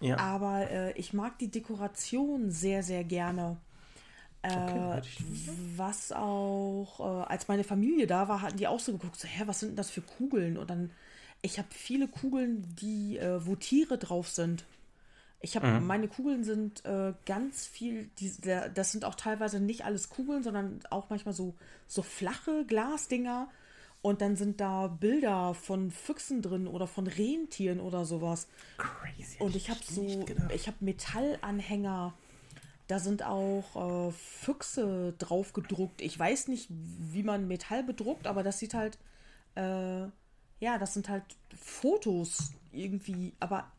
Ja. 0.00 0.16
Aber 0.16 0.70
äh, 0.70 0.92
ich 0.92 1.12
mag 1.12 1.38
die 1.38 1.50
Dekoration 1.50 2.50
sehr, 2.50 2.82
sehr 2.82 3.04
gerne. 3.04 3.56
Äh, 4.42 4.48
Okay, 4.56 5.00
ich- 5.02 5.48
was 5.76 6.12
auch, 6.12 7.00
äh, 7.00 7.24
als 7.28 7.48
meine 7.48 7.64
Familie 7.64 8.06
da 8.06 8.28
war, 8.28 8.40
hatten 8.42 8.56
die 8.58 8.68
auch 8.68 8.80
so 8.80 8.92
geguckt, 8.92 9.16
so, 9.18 9.26
hä, 9.28 9.42
was 9.46 9.60
sind 9.60 9.70
denn 9.70 9.76
das 9.76 9.90
für 9.90 10.00
Kugeln? 10.02 10.56
Und 10.56 10.70
dann, 10.70 10.90
ich 11.42 11.58
habe 11.58 11.68
viele 11.70 12.06
Kugeln, 12.08 12.64
die, 12.80 13.18
äh, 13.18 13.44
wo 13.46 13.56
Tiere 13.56 13.98
drauf 13.98 14.28
sind. 14.28 14.64
Ich 15.40 15.54
habe, 15.56 15.66
Mhm. 15.66 15.86
meine 15.86 16.08
Kugeln 16.08 16.42
sind 16.42 16.84
äh, 16.84 17.12
ganz 17.26 17.66
viel, 17.66 18.10
die, 18.18 18.32
das 18.74 18.90
sind 18.92 19.04
auch 19.04 19.14
teilweise 19.14 19.60
nicht 19.60 19.84
alles 19.84 20.08
Kugeln, 20.08 20.42
sondern 20.42 20.80
auch 20.90 21.10
manchmal 21.10 21.34
so, 21.34 21.54
so 21.86 22.02
flache 22.02 22.64
Glasdinger. 22.66 23.48
Und 24.00 24.20
dann 24.20 24.36
sind 24.36 24.60
da 24.60 24.86
Bilder 24.86 25.54
von 25.54 25.90
Füchsen 25.90 26.40
drin 26.40 26.68
oder 26.68 26.86
von 26.86 27.06
Rentieren 27.06 27.80
oder 27.80 28.04
sowas. 28.04 28.46
Crazy. 28.76 29.36
Und 29.40 29.56
ich 29.56 29.70
habe 29.70 29.80
so, 29.82 30.24
ich 30.54 30.66
habe 30.66 30.76
Metallanhänger. 30.80 32.14
Da 32.86 32.98
sind 33.00 33.22
auch 33.22 34.08
äh, 34.08 34.12
Füchse 34.12 35.14
drauf 35.18 35.52
gedruckt. 35.52 36.00
Ich 36.00 36.18
weiß 36.18 36.48
nicht, 36.48 36.68
wie 36.70 37.22
man 37.22 37.48
Metall 37.48 37.82
bedruckt, 37.82 38.26
aber 38.26 38.42
das 38.42 38.58
sieht 38.58 38.72
halt, 38.72 38.98
äh, 39.56 40.04
ja, 40.60 40.78
das 40.78 40.94
sind 40.94 41.08
halt 41.08 41.24
Fotos 41.54 42.52
irgendwie. 42.72 43.34
Aber 43.40 43.70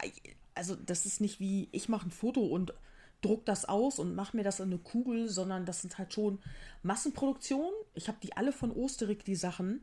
also 0.54 0.76
das 0.76 1.06
ist 1.06 1.22
nicht 1.22 1.40
wie 1.40 1.70
ich 1.72 1.90
mache 1.90 2.08
ein 2.08 2.12
Foto 2.12 2.42
und 2.42 2.74
druck 3.22 3.46
das 3.46 3.66
aus 3.66 4.00
und 4.00 4.16
mache 4.16 4.36
mir 4.36 4.44
das 4.44 4.60
in 4.60 4.68
eine 4.68 4.78
Kugel, 4.78 5.28
sondern 5.30 5.66
das 5.66 5.82
sind 5.82 5.98
halt 5.98 6.14
schon 6.14 6.40
Massenproduktionen. 6.84 7.74
Ich 7.94 8.08
habe 8.08 8.18
die 8.22 8.36
alle 8.38 8.52
von 8.52 8.72
Osterik, 8.72 9.26
die 9.26 9.36
Sachen. 9.36 9.82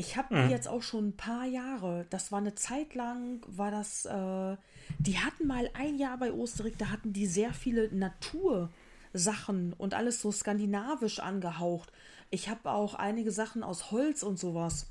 Ich 0.00 0.16
habe 0.16 0.34
die 0.34 0.50
jetzt 0.50 0.66
auch 0.66 0.80
schon 0.80 1.08
ein 1.08 1.16
paar 1.16 1.44
Jahre. 1.44 2.06
Das 2.08 2.32
war 2.32 2.38
eine 2.38 2.54
Zeit 2.54 2.94
lang, 2.94 3.44
war 3.46 3.70
das, 3.70 4.06
äh, 4.06 4.56
die 4.98 5.18
hatten 5.18 5.46
mal 5.46 5.68
ein 5.74 5.98
Jahr 5.98 6.16
bei 6.16 6.32
Osterik, 6.32 6.78
da 6.78 6.88
hatten 6.88 7.12
die 7.12 7.26
sehr 7.26 7.52
viele 7.52 7.94
Natursachen 7.94 9.74
und 9.76 9.92
alles 9.92 10.22
so 10.22 10.32
skandinavisch 10.32 11.18
angehaucht. 11.20 11.92
Ich 12.30 12.48
habe 12.48 12.70
auch 12.70 12.94
einige 12.94 13.30
Sachen 13.30 13.62
aus 13.62 13.90
Holz 13.90 14.22
und 14.22 14.38
sowas. 14.38 14.86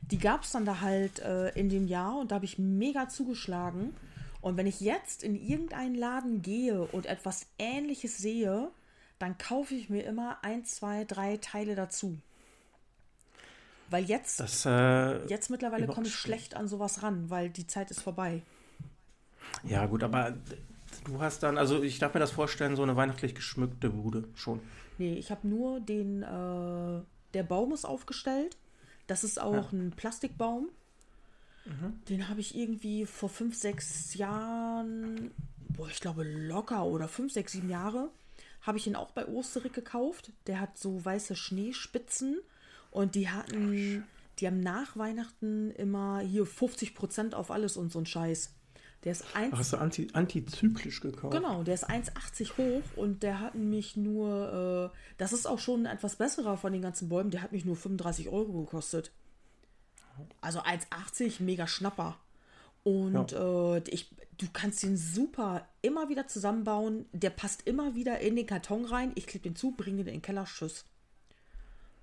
Die 0.00 0.16
gab 0.16 0.44
es 0.44 0.52
dann 0.52 0.64
da 0.64 0.80
halt 0.80 1.18
äh, 1.18 1.50
in 1.50 1.68
dem 1.68 1.86
Jahr 1.86 2.16
und 2.16 2.30
da 2.30 2.36
habe 2.36 2.46
ich 2.46 2.58
mega 2.58 3.10
zugeschlagen. 3.10 3.94
Und 4.40 4.56
wenn 4.56 4.66
ich 4.66 4.80
jetzt 4.80 5.22
in 5.22 5.36
irgendeinen 5.36 5.94
Laden 5.94 6.40
gehe 6.40 6.80
und 6.80 7.04
etwas 7.04 7.48
Ähnliches 7.58 8.16
sehe, 8.16 8.70
dann 9.18 9.36
kaufe 9.36 9.74
ich 9.74 9.90
mir 9.90 10.04
immer 10.04 10.38
ein, 10.42 10.64
zwei, 10.64 11.04
drei 11.04 11.36
Teile 11.36 11.74
dazu. 11.74 12.16
Weil 13.94 14.06
jetzt, 14.06 14.40
Das, 14.40 14.66
äh, 14.66 15.24
jetzt 15.26 15.50
mittlerweile 15.50 15.86
komme 15.86 16.08
ich 16.08 16.16
schlecht 16.16 16.56
an 16.56 16.66
sowas 16.66 17.04
ran, 17.04 17.30
weil 17.30 17.48
die 17.48 17.68
Zeit 17.68 17.92
ist 17.92 18.02
vorbei. 18.02 18.42
ja, 19.62 19.86
gut, 19.86 20.02
aber 20.02 20.34
du 21.04 21.20
hast 21.20 21.44
dann, 21.44 21.56
also 21.56 21.80
ich 21.80 22.00
darf 22.00 22.12
mir 22.12 22.18
das 22.18 22.32
vorstellen, 22.32 22.74
so 22.74 22.82
eine 22.82 22.96
weihnachtlich 22.96 23.36
geschmückte 23.36 23.90
Bude 23.90 24.24
schon. 24.34 24.58
Nee, 24.98 25.14
ich 25.14 25.30
habe 25.30 25.46
nur 25.46 25.78
den, 25.78 26.24
äh, 26.24 27.02
der 27.34 27.42
Baum 27.44 27.72
ist 27.72 27.84
aufgestellt. 27.84 28.56
Das 29.06 29.22
ist 29.22 29.40
auch 29.40 29.70
ein 29.70 29.92
Plastikbaum. 29.92 30.70
Den 32.08 32.28
habe 32.28 32.40
ich 32.40 32.56
irgendwie 32.56 33.06
vor 33.06 33.28
fünf, 33.28 33.54
sechs 33.54 34.14
Jahren, 34.14 35.30
boah, 35.68 35.88
ich 35.88 36.00
glaube 36.00 36.24
locker 36.24 36.84
oder 36.84 37.06
fünf, 37.06 37.32
sechs, 37.32 37.52
sieben 37.52 37.70
Jahre, 37.70 38.10
habe 38.62 38.76
ich 38.76 38.88
ihn 38.88 38.96
auch 38.96 39.12
bei 39.12 39.24
Osterik 39.24 39.72
gekauft. 39.72 40.32
Der 40.48 40.58
hat 40.58 40.78
so 40.78 41.04
weiße 41.04 41.36
Schneespitzen 41.36 42.40
und 42.94 43.16
die 43.16 43.28
hatten, 43.28 44.04
die 44.38 44.46
haben 44.46 44.60
nach 44.60 44.96
Weihnachten 44.96 45.72
immer 45.72 46.20
hier 46.20 46.44
50% 46.44 47.34
auf 47.34 47.50
alles 47.50 47.76
und 47.76 47.90
so 47.90 47.98
ein 47.98 48.06
Scheiß. 48.06 48.54
Der 49.02 49.12
ist 49.12 49.24
eins, 49.34 49.52
Ach, 49.52 49.58
hast 49.58 49.72
du 49.72 49.78
anti, 49.78 50.08
antizyklisch 50.12 51.00
gekauft? 51.00 51.34
Genau, 51.34 51.64
der 51.64 51.74
ist 51.74 51.90
1,80 51.90 52.56
hoch 52.56 52.82
und 52.94 53.24
der 53.24 53.40
hat 53.40 53.56
mich 53.56 53.96
nur, 53.96 54.92
äh, 54.94 54.98
das 55.18 55.32
ist 55.32 55.46
auch 55.46 55.58
schon 55.58 55.86
ein 55.86 55.96
etwas 55.96 56.14
besserer 56.16 56.56
von 56.56 56.72
den 56.72 56.82
ganzen 56.82 57.08
Bäumen, 57.08 57.32
der 57.32 57.42
hat 57.42 57.50
mich 57.50 57.64
nur 57.64 57.74
35 57.74 58.28
Euro 58.28 58.52
gekostet. 58.62 59.10
Also 60.40 60.60
1,80, 60.60 61.42
mega 61.42 61.66
Schnapper. 61.66 62.16
Und 62.84 63.32
äh, 63.32 63.78
ich, 63.90 64.14
du 64.38 64.46
kannst 64.52 64.84
den 64.84 64.96
super 64.96 65.66
immer 65.82 66.08
wieder 66.08 66.28
zusammenbauen. 66.28 67.06
Der 67.12 67.30
passt 67.30 67.66
immer 67.66 67.96
wieder 67.96 68.20
in 68.20 68.36
den 68.36 68.46
Karton 68.46 68.84
rein. 68.84 69.10
Ich 69.16 69.26
klebe 69.26 69.42
den 69.42 69.56
zu, 69.56 69.72
bringe 69.72 70.04
den 70.04 70.06
in 70.06 70.12
den 70.14 70.22
Keller, 70.22 70.44
tschüss. 70.44 70.84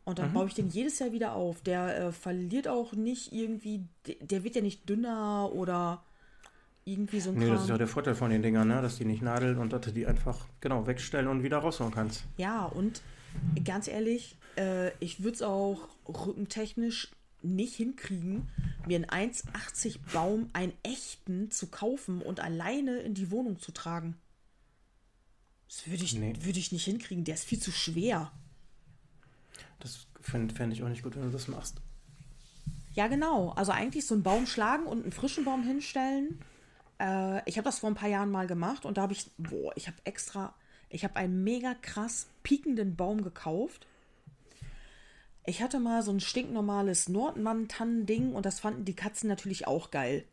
Und 0.04 0.18
dann 0.20 0.34
baue 0.34 0.48
ich 0.48 0.56
den 0.56 0.70
jedes 0.70 0.98
Jahr 1.00 1.12
wieder 1.12 1.34
auf. 1.34 1.62
Der 1.62 1.98
äh, 2.08 2.12
verliert 2.12 2.68
auch 2.68 2.94
nicht 2.94 3.32
irgendwie, 3.34 3.86
der, 4.22 4.44
wird 4.44 4.56
ja 4.56 4.62
nicht 4.62 4.90
dünner 4.90 5.52
oder 5.54 6.04
irgendwie 6.86 7.20
so 7.20 7.30
ein 7.30 7.36
Nee, 7.38 7.46
das 7.46 7.54
Kram. 7.54 7.64
ist 7.64 7.70
ja 7.70 7.78
der 7.78 7.88
Vorteil 7.88 8.16
von 8.16 8.32
den 8.32 8.42
Dingern, 8.42 8.68
ne? 8.68 8.82
dass 8.82 8.98
die 8.98 9.06
nicht 9.06 9.22
nadeln 9.22 9.60
und 9.60 9.72
dass 9.72 9.82
du 9.82 9.92
die 9.92 10.08
einfach 10.08 10.48
genau 10.60 10.88
wegstellen 10.88 11.28
und 11.28 11.44
wieder 11.44 11.60
rausholen 11.60 11.94
kannst. 11.94 12.24
Ja, 12.38 12.66
und 12.66 13.02
ganz 13.64 13.88
ehrlich, 13.88 14.36
äh, 14.58 14.90
ich 15.00 15.22
würde 15.24 15.36
es 15.36 15.42
auch 15.44 15.88
rückentechnisch 16.08 17.12
nicht 17.44 17.76
hinkriegen, 17.76 18.50
mir 18.88 18.96
einen 19.08 19.32
1,80 19.34 20.00
Baum, 20.14 20.50
einen 20.54 20.74
echten, 20.84 21.52
zu 21.52 21.68
kaufen 21.68 22.22
und 22.24 22.40
alleine 22.40 22.98
in 23.00 23.14
die 23.14 23.30
Wohnung 23.32 23.60
zu 23.60 23.72
tragen. 23.72 24.16
Das 25.68 25.88
würde 25.88 26.04
ich, 26.04 26.14
Nee. 26.16 26.34
würd 26.42 26.58
ich 26.58 26.72
nicht 26.72 26.86
hinkriegen. 26.86 27.24
Der 27.24 27.36
ist 27.36 27.46
viel 27.46 27.60
zu 27.60 27.72
schwer. 27.72 28.32
Das 29.84 30.08
fände 30.22 30.54
fänd 30.56 30.74
ich 30.74 30.84
auch 30.84 30.90
nicht 30.90 31.04
gut, 31.04 31.16
wenn 31.16 31.24
du 31.24 31.30
das 31.30 31.48
machst. 31.48 31.82
Ja, 32.94 33.08
genau. 33.08 33.50
Also 33.52 33.72
eigentlich 33.72 34.06
so 34.06 34.16
einen 34.16 34.24
Baum 34.24 34.48
schlagen 34.48 34.86
und 34.86 35.04
einen 35.04 35.12
frischen 35.12 35.46
Baum 35.46 35.64
hinstellen. 35.64 36.40
Äh, 37.00 37.48
ich 37.50 37.58
habe 37.58 37.66
das 37.66 37.80
vor 37.80 37.90
ein 37.90 37.96
paar 37.96 38.10
Jahren 38.10 38.32
mal 38.32 38.48
gemacht 38.48 38.86
und 38.86 38.98
da 38.98 39.04
habe 39.04 39.14
ich, 39.14 39.32
boah, 39.38 39.72
ich 39.76 39.88
habe 39.88 39.98
extra, 40.04 40.54
ich 40.90 41.04
habe 41.04 41.16
einen 41.16 41.44
mega 41.44 41.74
krass 41.74 42.28
piekenden 42.44 42.96
Baum 42.96 43.24
gekauft. 43.24 43.88
Ich 45.46 45.64
hatte 45.64 45.80
mal 45.80 46.04
so 46.04 46.12
ein 46.12 46.20
stinknormales 46.20 47.10
Nordmann-Tannen-Ding 47.10 48.34
und 48.34 48.46
das 48.46 48.60
fanden 48.60 48.86
die 48.86 48.96
Katzen 48.96 49.28
natürlich 49.28 49.68
auch 49.68 49.90
geil. 49.90 50.26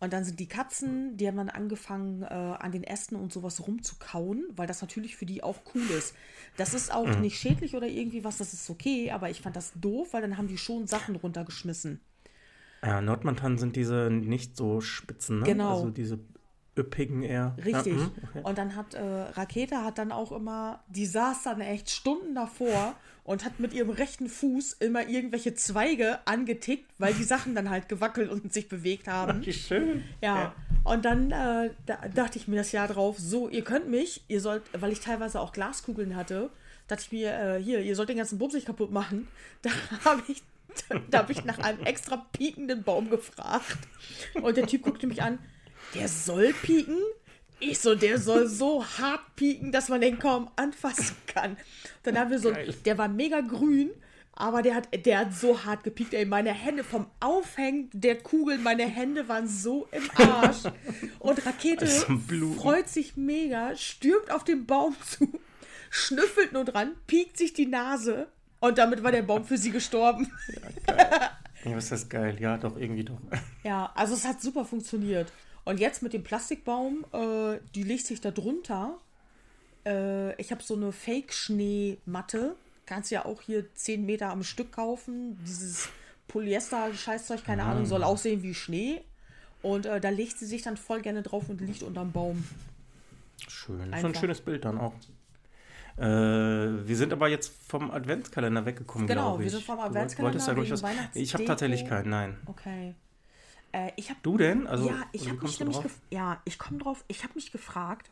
Und 0.00 0.12
dann 0.12 0.24
sind 0.24 0.38
die 0.38 0.46
Katzen, 0.46 1.16
die 1.16 1.26
haben 1.26 1.36
dann 1.36 1.48
angefangen, 1.48 2.22
äh, 2.22 2.26
an 2.26 2.70
den 2.70 2.84
Ästen 2.84 3.16
und 3.16 3.32
sowas 3.32 3.66
rumzukauen, 3.66 4.44
weil 4.54 4.68
das 4.68 4.80
natürlich 4.80 5.16
für 5.16 5.26
die 5.26 5.42
auch 5.42 5.60
cool 5.74 5.90
ist. 5.90 6.14
Das 6.56 6.72
ist 6.72 6.92
auch 6.92 7.18
nicht 7.18 7.38
schädlich 7.38 7.74
oder 7.74 7.88
irgendwie 7.88 8.22
was, 8.22 8.38
das 8.38 8.52
ist 8.52 8.70
okay, 8.70 9.10
aber 9.10 9.28
ich 9.28 9.40
fand 9.40 9.56
das 9.56 9.72
doof, 9.74 10.12
weil 10.12 10.22
dann 10.22 10.38
haben 10.38 10.46
die 10.46 10.58
schon 10.58 10.86
Sachen 10.86 11.16
runtergeschmissen. 11.16 12.00
Ja, 12.82 13.00
Nordmantanen 13.00 13.58
sind 13.58 13.74
diese 13.74 14.08
nicht 14.10 14.56
so 14.56 14.80
spitzen, 14.80 15.40
ne? 15.40 15.46
Genau. 15.46 15.74
Also 15.74 15.90
diese 15.90 16.20
üppigen 16.78 17.22
eher. 17.22 17.54
Richtig. 17.64 17.86
Ja, 17.86 17.92
mhm, 17.92 18.10
okay. 18.22 18.40
Und 18.42 18.58
dann 18.58 18.76
hat 18.76 18.94
äh, 18.94 19.02
Rakete 19.02 19.84
hat 19.84 19.98
dann 19.98 20.12
auch 20.12 20.32
immer, 20.32 20.80
die 20.88 21.06
saß 21.06 21.42
dann 21.42 21.60
echt 21.60 21.90
Stunden 21.90 22.34
davor 22.34 22.94
und 23.28 23.44
hat 23.44 23.60
mit 23.60 23.74
ihrem 23.74 23.90
rechten 23.90 24.26
Fuß 24.26 24.74
immer 24.80 25.06
irgendwelche 25.06 25.54
Zweige 25.54 26.18
angetickt, 26.26 26.90
weil 26.96 27.12
die 27.12 27.24
Sachen 27.24 27.54
dann 27.54 27.68
halt 27.68 27.88
gewackelt 27.90 28.30
und 28.30 28.52
sich 28.54 28.68
bewegt 28.68 29.06
haben. 29.06 29.44
Wie 29.44 29.52
schön. 29.52 30.02
Ja. 30.22 30.54
Und 30.82 31.04
dann 31.04 31.30
äh, 31.30 31.70
da 31.84 31.96
dachte 32.14 32.38
ich 32.38 32.48
mir 32.48 32.56
das 32.56 32.72
Jahr 32.72 32.88
drauf, 32.88 33.18
so, 33.18 33.48
ihr 33.50 33.62
könnt 33.62 33.90
mich, 33.90 34.24
ihr 34.28 34.40
sollt, 34.40 34.62
weil 34.72 34.92
ich 34.92 35.00
teilweise 35.00 35.40
auch 35.40 35.52
Glaskugeln 35.52 36.16
hatte, 36.16 36.48
dachte 36.86 37.02
ich 37.04 37.12
mir, 37.12 37.32
äh, 37.38 37.62
hier, 37.62 37.80
ihr 37.80 37.94
sollt 37.94 38.08
den 38.08 38.16
ganzen 38.16 38.38
Bums 38.38 38.54
nicht 38.54 38.66
kaputt 38.66 38.90
machen. 38.90 39.28
Da 39.62 39.70
habe 40.04 40.22
ich, 40.28 40.42
da 41.10 41.18
habe 41.18 41.32
ich 41.32 41.44
nach 41.44 41.58
einem 41.58 41.84
extra 41.84 42.24
piekenden 42.32 42.82
Baum 42.82 43.10
gefragt. 43.10 43.78
Und 44.40 44.56
der 44.56 44.66
Typ 44.66 44.82
guckte 44.82 45.06
mich 45.06 45.20
an, 45.20 45.38
der 45.94 46.08
soll 46.08 46.52
pieken? 46.62 46.98
Ich 47.60 47.80
so, 47.80 47.94
der 47.94 48.18
soll 48.18 48.46
so 48.46 48.84
hart 48.84 49.34
pieken, 49.34 49.72
dass 49.72 49.88
man 49.88 50.00
den 50.00 50.18
kaum 50.18 50.48
anfassen 50.56 51.16
kann. 51.26 51.56
Dann 52.04 52.18
haben 52.18 52.30
wir 52.30 52.38
so, 52.38 52.52
Geil. 52.52 52.74
der 52.84 52.98
war 52.98 53.08
mega 53.08 53.40
grün, 53.40 53.90
aber 54.32 54.62
der 54.62 54.76
hat, 54.76 54.88
der 55.04 55.18
hat 55.18 55.34
so 55.34 55.64
hart 55.64 55.82
gepiekt, 55.82 56.14
ey. 56.14 56.24
Meine 56.24 56.52
Hände 56.52 56.84
vom 56.84 57.10
Aufhängen 57.18 57.90
der 57.92 58.16
Kugeln, 58.16 58.62
meine 58.62 58.84
Hände 58.86 59.28
waren 59.28 59.48
so 59.48 59.88
im 59.90 60.08
Arsch. 60.14 60.62
Und 61.18 61.44
Rakete 61.44 61.86
freut 61.86 62.88
sich 62.88 63.16
mega, 63.16 63.74
stürmt 63.74 64.30
auf 64.30 64.44
den 64.44 64.64
Baum 64.64 64.94
zu, 65.04 65.28
schnüffelt 65.90 66.52
nur 66.52 66.64
dran, 66.64 66.92
piekt 67.08 67.36
sich 67.36 67.52
die 67.52 67.66
Nase 67.66 68.28
und 68.60 68.78
damit 68.78 69.02
war 69.02 69.10
der 69.10 69.22
Baum 69.22 69.44
für 69.44 69.58
sie 69.58 69.72
gestorben. 69.72 70.30
Ja, 71.64 71.74
was 71.76 71.84
ist 71.84 71.92
das 71.92 72.08
geil? 72.08 72.36
Ja, 72.40 72.56
doch, 72.56 72.76
irgendwie 72.76 73.04
doch. 73.04 73.18
Ja, 73.64 73.90
also 73.96 74.14
es 74.14 74.24
hat 74.24 74.40
super 74.40 74.64
funktioniert. 74.64 75.32
Und 75.68 75.80
jetzt 75.80 76.02
mit 76.02 76.14
dem 76.14 76.22
Plastikbaum, 76.24 77.04
äh, 77.12 77.58
die 77.74 77.82
legt 77.82 78.06
sich 78.06 78.22
da 78.22 78.30
drunter. 78.30 78.96
Äh, 79.84 80.34
ich 80.40 80.50
habe 80.50 80.62
so 80.62 80.74
eine 80.74 80.92
Fake-Schneematte. 80.92 82.56
Kannst 82.86 83.10
ja 83.10 83.26
auch 83.26 83.42
hier 83.42 83.74
10 83.74 84.06
Meter 84.06 84.30
am 84.30 84.44
Stück 84.44 84.72
kaufen. 84.72 85.38
Dieses 85.46 85.90
Polyester-Scheißzeug, 86.28 87.44
keine 87.44 87.64
Ahnung, 87.64 87.84
soll 87.84 88.02
aussehen 88.02 88.42
wie 88.42 88.54
Schnee. 88.54 89.02
Und 89.60 89.84
äh, 89.84 90.00
da 90.00 90.08
legt 90.08 90.38
sie 90.38 90.46
sich 90.46 90.62
dann 90.62 90.78
voll 90.78 91.02
gerne 91.02 91.20
drauf 91.22 91.50
und 91.50 91.60
liegt 91.60 91.82
unterm 91.82 92.12
Baum. 92.12 92.44
Schön. 93.46 93.76
So 93.76 93.82
ein 93.82 93.92
Einfach. 93.92 94.20
schönes 94.22 94.40
Bild 94.40 94.64
dann 94.64 94.78
auch. 94.78 94.94
Äh, 95.98 96.06
wir 96.06 96.96
sind 96.96 97.12
aber 97.12 97.28
jetzt 97.28 97.52
vom 97.68 97.90
Adventskalender 97.90 98.64
weggekommen, 98.64 99.06
Genau, 99.06 99.32
glaube 99.32 99.42
ich. 99.42 99.52
wir 99.52 99.58
sind 99.58 99.66
vom 99.66 99.76
Du 99.76 99.82
Adventskalender 99.82 100.32
wolltest 100.32 100.82
da, 100.82 100.92
glaub 100.94 101.10
ich, 101.14 101.22
Ich 101.22 101.34
habe 101.34 101.44
tatsächlich 101.44 101.84
keinen, 101.86 102.08
nein. 102.08 102.38
Okay. 102.46 102.94
Äh, 103.72 103.92
ich 103.96 104.10
habe 104.10 104.20
Du 104.22 104.36
denn? 104.38 104.66
Also, 104.66 104.88
ja, 104.88 105.06
ich 105.12 105.26
wie 105.26 105.30
habe 105.30 105.42
mich 105.42 105.58
nämlich 105.60 105.78
ja, 106.10 106.40
ich 106.44 106.58
komme 106.58 106.78
drauf. 106.78 107.04
Ich 107.08 107.22
habe 107.24 107.34
mich 107.34 107.52
gefragt. 107.52 108.10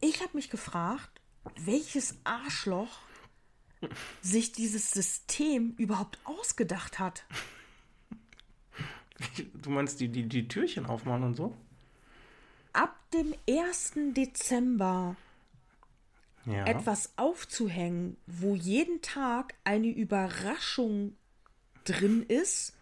Ich 0.00 0.20
habe 0.22 0.30
mich 0.34 0.50
gefragt, 0.50 1.20
welches 1.56 2.16
Arschloch 2.24 2.98
sich 4.22 4.52
dieses 4.52 4.90
System 4.90 5.74
überhaupt 5.78 6.18
ausgedacht 6.24 6.98
hat. 6.98 7.24
Du 9.54 9.70
meinst 9.70 10.00
die, 10.00 10.08
die, 10.08 10.28
die 10.28 10.48
Türchen 10.48 10.86
aufmachen 10.86 11.22
und 11.22 11.34
so? 11.34 11.56
Ab 12.72 12.98
dem 13.12 13.32
1. 13.48 13.92
Dezember 14.12 15.16
Ja. 16.44 16.66
etwas 16.66 17.12
aufzuhängen, 17.16 18.16
wo 18.26 18.54
jeden 18.56 19.00
Tag 19.02 19.54
eine 19.62 19.86
Überraschung 19.88 21.16
drin 21.84 22.24
ist, 22.24 22.73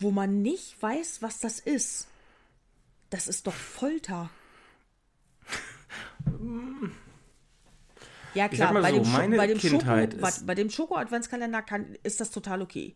wo 0.00 0.10
man 0.10 0.42
nicht 0.42 0.80
weiß, 0.82 1.22
was 1.22 1.38
das 1.38 1.60
ist. 1.60 2.08
Das 3.10 3.28
ist 3.28 3.46
doch 3.46 3.54
Folter. 3.54 4.30
Ja 8.34 8.48
klar, 8.48 8.72
bei, 8.72 8.90
so, 8.90 8.96
dem 8.98 9.04
Scho- 9.04 9.10
meine 9.12 9.36
bei 9.36 9.46
dem 9.48 9.58
Kindheit 9.58 10.12
Schoko, 10.12 10.26
ist- 10.28 10.46
bei 10.46 10.54
dem 10.54 10.70
Schoko-Adventskalender 10.70 11.62
kann, 11.62 11.96
ist 12.04 12.20
das 12.20 12.30
total 12.30 12.62
okay. 12.62 12.94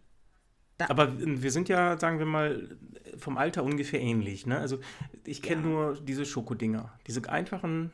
Aber 0.79 1.13
wir 1.19 1.51
sind 1.51 1.69
ja, 1.69 1.99
sagen 1.99 2.19
wir 2.21 2.27
mal, 2.27 2.77
vom 3.19 3.37
Alter 3.37 3.65
ungefähr 3.65 4.01
ähnlich. 4.01 4.47
Ne? 4.47 4.59
Also 4.59 4.79
ich 5.25 5.43
kenne 5.43 5.63
nur 5.63 6.01
diese 6.01 6.25
Schokodinger. 6.25 6.93
Diese 7.09 7.29
einfachen, 7.29 7.91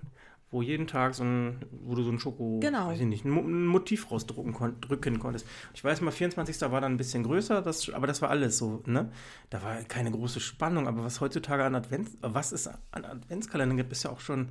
wo 0.53 0.63
jeden 0.63 0.87
Tag 0.89 1.15
so 1.15 1.23
ein, 1.23 1.65
wo 1.71 1.95
du 1.95 2.03
so 2.03 2.11
ein 2.11 2.19
Schoko, 2.19 2.59
Genau. 2.61 2.89
weiß 2.89 3.01
ich 3.01 3.07
nicht, 3.07 3.25
ein 3.25 3.31
Mo- 3.31 3.43
ein 3.43 3.67
Motiv 3.67 4.11
rausdrucken 4.11 4.53
kon 4.53 4.81
drücken 4.81 5.19
konntest. 5.21 5.47
Ich 5.75 5.85
weiß 5.85 6.01
mal, 6.01 6.11
24. 6.11 6.61
war 6.73 6.81
dann 6.81 6.95
ein 6.95 6.97
bisschen 6.97 7.23
größer, 7.23 7.63
das, 7.63 7.89
aber 7.91 8.07
das 8.09 8.21
war 8.21 8.31
alles 8.31 8.59
so, 8.59 8.83
ne? 8.87 9.13
Da 9.51 9.63
war 9.63 9.77
keine 9.85 10.11
große 10.11 10.41
Spannung, 10.41 10.89
aber 10.89 11.05
was 11.05 11.21
heutzutage 11.21 11.65
an 11.65 11.75
Advents, 11.75 12.17
was 12.21 12.51
es 12.53 12.67
an 12.67 13.05
Adventskalendern 13.05 13.77
gibt, 13.77 13.93
ist 13.93 14.03
ja 14.03 14.11
auch 14.11 14.21
schon, 14.21 14.49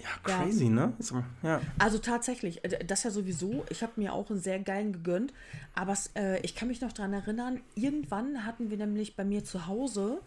ja, 0.00 0.06
Ja. 0.28 0.38
crazy, 0.44 0.68
ne? 0.68 0.92
So, 0.98 1.22
ja. 1.42 1.60
Also 1.78 1.98
tatsächlich, 1.98 2.64
äh, 2.64 2.84
das 2.84 3.02
ja 3.04 3.10
sowieso. 3.10 3.64
Ich 3.70 3.82
habe 3.82 3.92
mir 3.96 4.12
auch 4.14 4.30
einen 4.30 4.40
sehr 4.40 4.58
geilen 4.60 4.92
gegönnt. 4.92 5.32
Aber 5.74 5.94
äh, 6.16 6.40
ich 6.42 6.54
kann 6.56 6.66
mich 6.68 6.80
noch 6.80 6.92
daran 6.92 7.12
erinnern, 7.12 7.60
irgendwann 7.76 8.44
hatten 8.44 8.70
wir 8.70 8.76
nämlich 8.76 9.14
bei 9.16 9.24
mir 9.24 9.44
zu 9.44 9.66
Hause 9.68 10.20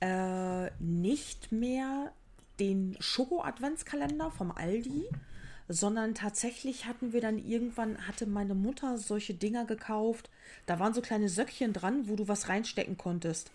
äh, 0.00 0.70
nicht 0.78 1.52
mehr 1.52 2.12
den 2.60 2.96
Schoko-Adventskalender 3.00 4.30
vom 4.30 4.50
Aldi, 4.50 5.04
sondern 5.68 6.14
tatsächlich 6.14 6.86
hatten 6.86 7.12
wir 7.12 7.20
dann 7.20 7.38
irgendwann, 7.38 8.06
hatte 8.06 8.26
meine 8.26 8.54
Mutter 8.54 8.98
solche 8.98 9.34
Dinger 9.34 9.64
gekauft. 9.64 10.30
Da 10.66 10.78
waren 10.78 10.94
so 10.94 11.00
kleine 11.00 11.28
Söckchen 11.28 11.72
dran, 11.72 12.08
wo 12.08 12.16
du 12.16 12.28
was 12.28 12.48
reinstecken 12.48 12.96
konntest. 12.96 13.50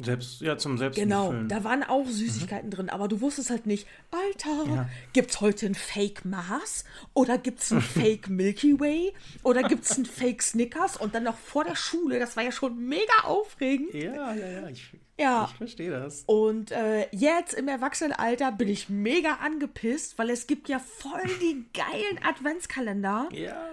Selbst, 0.00 0.40
ja, 0.40 0.56
zum 0.56 0.78
Selbst 0.78 0.96
Genau, 0.96 1.32
da 1.48 1.64
waren 1.64 1.84
auch 1.84 2.06
Süßigkeiten 2.06 2.70
drin, 2.70 2.88
aber 2.88 3.08
du 3.08 3.20
wusstest 3.20 3.50
halt 3.50 3.66
nicht, 3.66 3.86
Alter, 4.10 4.64
Ja. 4.74 4.88
gibt's 5.12 5.40
heute 5.40 5.66
ein 5.66 5.74
Fake 5.74 6.24
Mars 6.24 6.84
oder 7.14 7.38
gibt's 7.38 7.70
ein 7.70 7.80
Fake 7.82 8.28
Milky 8.28 8.80
Way 8.80 9.12
oder 9.44 9.62
gibt's 9.62 9.96
ein 9.96 10.06
Fake 10.06 10.42
Snickers 10.42 10.96
und 10.96 11.14
dann 11.14 11.24
noch 11.24 11.36
vor 11.38 11.64
der 11.64 11.76
Schule, 11.76 12.18
das 12.18 12.36
war 12.36 12.42
ja 12.42 12.50
schon 12.50 12.88
mega 12.88 13.12
aufregend. 13.24 13.92
Ja, 13.94 14.34
ja, 14.34 14.46
ja, 14.62 14.68
ich, 14.68 14.92
Ja. 15.22 15.48
ich 15.50 15.56
verstehe 15.56 15.90
das. 15.90 16.24
Und 16.26 16.70
äh, 16.72 17.08
jetzt 17.12 17.54
im 17.54 17.68
Erwachsenenalter 17.68 18.52
bin 18.52 18.68
ich 18.68 18.88
mega 18.88 19.34
angepisst, 19.34 20.18
weil 20.18 20.30
es 20.30 20.46
gibt 20.46 20.68
ja 20.68 20.78
voll 20.78 21.22
die 21.40 21.66
geilen 21.72 22.24
Adventskalender. 22.24 23.28
Ja. 23.32 23.68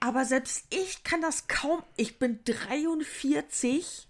Aber 0.00 0.24
selbst 0.24 0.66
ich 0.70 1.02
kann 1.02 1.20
das 1.20 1.48
kaum. 1.48 1.82
Ich 1.96 2.18
bin 2.18 2.40
43. 2.44 4.08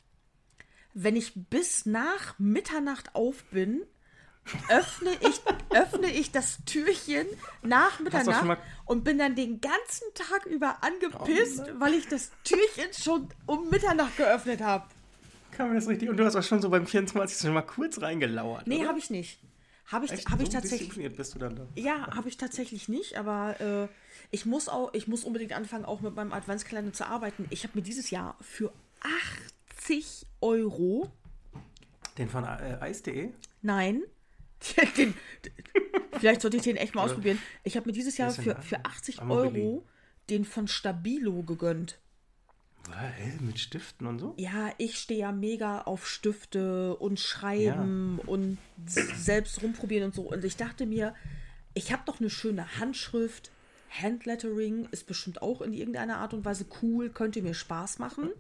Wenn 0.95 1.17
ich 1.17 1.33
bis 1.35 1.87
nach 1.87 2.39
Mitternacht 2.39 3.15
auf 3.15 3.45
bin, 3.45 3.83
öffne 4.69 5.11
ich, 5.21 5.41
öffne 5.71 6.11
ich 6.11 6.31
das 6.33 6.59
Türchen 6.65 7.27
nach 7.63 8.01
Mitternacht 8.01 8.61
und 8.85 9.05
bin 9.05 9.19
dann 9.19 9.35
den 9.35 9.61
ganzen 9.61 10.07
Tag 10.15 10.47
über 10.47 10.83
angepisst, 10.83 11.65
Oh 11.67 11.81
weil 11.81 11.95
ich 11.95 12.09
das 12.09 12.31
Türchen 12.45 12.93
schon 12.93 13.29
um 13.47 13.69
Mitternacht 13.71 14.17
geöffnet 14.17 14.61
habe. 14.61 14.87
Kann 15.59 15.67
man 15.67 15.75
das 15.77 15.89
richtig? 15.89 16.09
Und 16.09 16.17
du 16.17 16.25
hast 16.25 16.37
auch 16.37 16.43
schon 16.45 16.63
so 16.63 16.71
beim 16.71 16.87
24. 16.87 17.41
schon 17.41 17.53
mal 17.53 17.63
kurz 17.63 18.01
reingelauert. 18.01 18.69
Nee, 18.69 18.87
habe 18.87 19.01
ich 19.01 19.11
nicht. 19.11 19.41
Habe 19.87 20.05
ich, 20.05 20.13
Echt? 20.13 20.31
hab 20.31 20.39
ich 20.39 20.47
so 20.47 20.53
tatsächlich. 20.53 20.83
diszipliniert 20.83 21.17
bist 21.17 21.35
du 21.35 21.41
dann 21.41 21.57
da. 21.57 21.67
Ja, 21.75 22.15
habe 22.15 22.29
ich 22.29 22.37
tatsächlich 22.37 22.89
nicht, 22.89 23.19
aber 23.19 23.61
äh, 23.61 23.89
ich 24.31 24.47
muss 24.47 24.69
auch, 24.69 24.95
ich 24.95 25.09
muss 25.09 25.25
unbedingt 25.25 25.53
anfangen, 25.53 25.85
auch 25.85 26.01
mit 26.01 26.15
meinem 26.15 26.33
Adventskalender 26.33 26.93
zu 26.93 27.09
arbeiten. 27.09 27.47
Ich 27.51 27.65
habe 27.65 27.77
mir 27.77 27.83
dieses 27.83 28.11
Jahr 28.11 28.37
für 28.41 28.73
80 29.81 30.27
Euro, 30.41 31.11
Den 32.19 32.29
von 32.29 32.45
äh, 32.45 32.79
Eis.de? 32.81 33.31
nein, 33.63 34.03
den, 34.97 35.13
vielleicht 36.21 36.43
sollte 36.43 36.59
ich 36.59 36.63
den 36.63 36.77
echt 36.77 36.95
mal 36.95 37.03
ausprobieren. 37.03 37.43
Ich 37.65 37.77
habe 37.77 37.87
mir 37.89 37.93
dieses 37.93 38.17
Jahr 38.17 38.31
für, 38.31 38.63
für 38.63 38.85
80 38.85 39.21
Amobili. 39.21 39.61
Euro 39.61 39.85
den 40.31 40.45
von 40.45 40.69
Stabilo 40.69 41.43
gegönnt. 41.43 41.99
Mit 43.41 43.59
Stiften 43.59 44.07
und 44.07 44.19
so? 44.19 44.35
Ja, 44.37 44.71
ich 44.79 44.99
stehe 44.99 45.21
ja 45.21 45.33
mega 45.33 45.83
auf 45.83 46.07
Stifte 46.09 46.97
und 46.97 47.21
Schreiben 47.21 48.19
und 48.27 48.59
s- 48.87 49.25
selbst 49.25 49.63
rumprobieren 49.63 50.07
und 50.07 50.15
so. 50.15 50.23
Und 50.23 50.45
ich 50.45 50.57
dachte 50.57 50.87
mir, 50.87 51.15
ich 51.75 51.93
habe 51.93 52.03
doch 52.07 52.21
eine 52.21 52.31
schöne 52.31 52.79
Handschrift. 52.79 53.51
Handlettering 53.91 54.89
ist 54.91 55.07
bestimmt 55.07 55.41
auch 55.43 55.61
in 55.63 55.73
irgendeiner 55.73 56.19
Art 56.19 56.35
und 56.35 56.45
Weise 56.45 56.67
cool, 56.83 57.09
könnte 57.11 57.41
mir 57.43 57.55
Spaß 57.55 57.99
machen. 57.99 58.31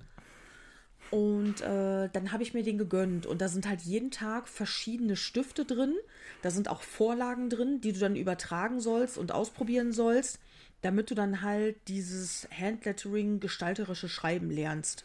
Und 1.10 1.62
äh, 1.62 2.10
dann 2.12 2.32
habe 2.32 2.42
ich 2.42 2.52
mir 2.52 2.62
den 2.62 2.76
gegönnt. 2.76 3.24
Und 3.24 3.40
da 3.40 3.48
sind 3.48 3.66
halt 3.66 3.80
jeden 3.80 4.10
Tag 4.10 4.46
verschiedene 4.46 5.16
Stifte 5.16 5.64
drin. 5.64 5.94
Da 6.42 6.50
sind 6.50 6.68
auch 6.68 6.82
Vorlagen 6.82 7.48
drin, 7.48 7.80
die 7.80 7.92
du 7.92 7.98
dann 8.00 8.14
übertragen 8.14 8.80
sollst 8.80 9.16
und 9.16 9.32
ausprobieren 9.32 9.92
sollst, 9.92 10.38
damit 10.82 11.10
du 11.10 11.14
dann 11.14 11.42
halt 11.42 11.76
dieses 11.88 12.48
Handlettering, 12.56 13.40
gestalterische 13.40 14.08
Schreiben 14.08 14.50
lernst. 14.50 15.04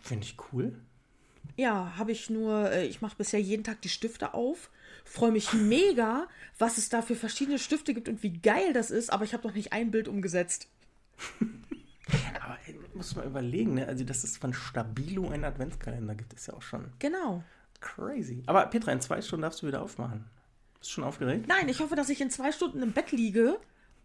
Finde 0.00 0.24
ich 0.24 0.36
cool. 0.52 0.74
Ja, 1.56 1.96
habe 1.96 2.12
ich 2.12 2.30
nur, 2.30 2.70
äh, 2.72 2.86
ich 2.86 3.00
mache 3.00 3.16
bisher 3.16 3.40
jeden 3.40 3.62
Tag 3.62 3.80
die 3.82 3.88
Stifte 3.88 4.34
auf, 4.34 4.70
freue 5.04 5.30
mich 5.30 5.52
mega, 5.52 6.26
was 6.58 6.78
es 6.78 6.88
da 6.88 7.00
für 7.02 7.14
verschiedene 7.14 7.58
Stifte 7.58 7.94
gibt 7.94 8.08
und 8.08 8.22
wie 8.22 8.32
geil 8.32 8.72
das 8.72 8.90
ist, 8.90 9.12
aber 9.12 9.24
ich 9.24 9.34
habe 9.34 9.46
noch 9.46 9.54
nicht 9.54 9.72
ein 9.72 9.90
Bild 9.90 10.08
umgesetzt. 10.08 10.68
Aber 12.42 12.58
ey, 12.66 12.78
muss 12.92 13.16
man 13.16 13.24
überlegen, 13.26 13.74
ne? 13.74 13.86
Also, 13.86 14.04
dass 14.04 14.24
es 14.24 14.36
von 14.36 14.52
Stabilo 14.52 15.30
einen 15.30 15.44
Adventskalender 15.44 16.14
gibt, 16.14 16.34
ist 16.34 16.46
ja 16.46 16.52
auch 16.54 16.60
schon 16.62 16.92
Genau. 16.98 17.42
crazy. 17.80 18.42
Aber 18.46 18.66
Petra, 18.66 18.92
in 18.92 19.00
zwei 19.00 19.22
Stunden 19.22 19.42
darfst 19.42 19.62
du 19.62 19.66
wieder 19.66 19.80
aufmachen. 19.80 20.24
Bist 20.78 20.90
du 20.90 20.94
schon 20.96 21.04
aufgeregt? 21.04 21.46
Nein, 21.48 21.68
ich 21.70 21.80
hoffe, 21.80 21.96
dass 21.96 22.10
ich 22.10 22.20
in 22.20 22.30
zwei 22.30 22.52
Stunden 22.52 22.82
im 22.82 22.92
Bett 22.92 23.12
liege 23.12 23.58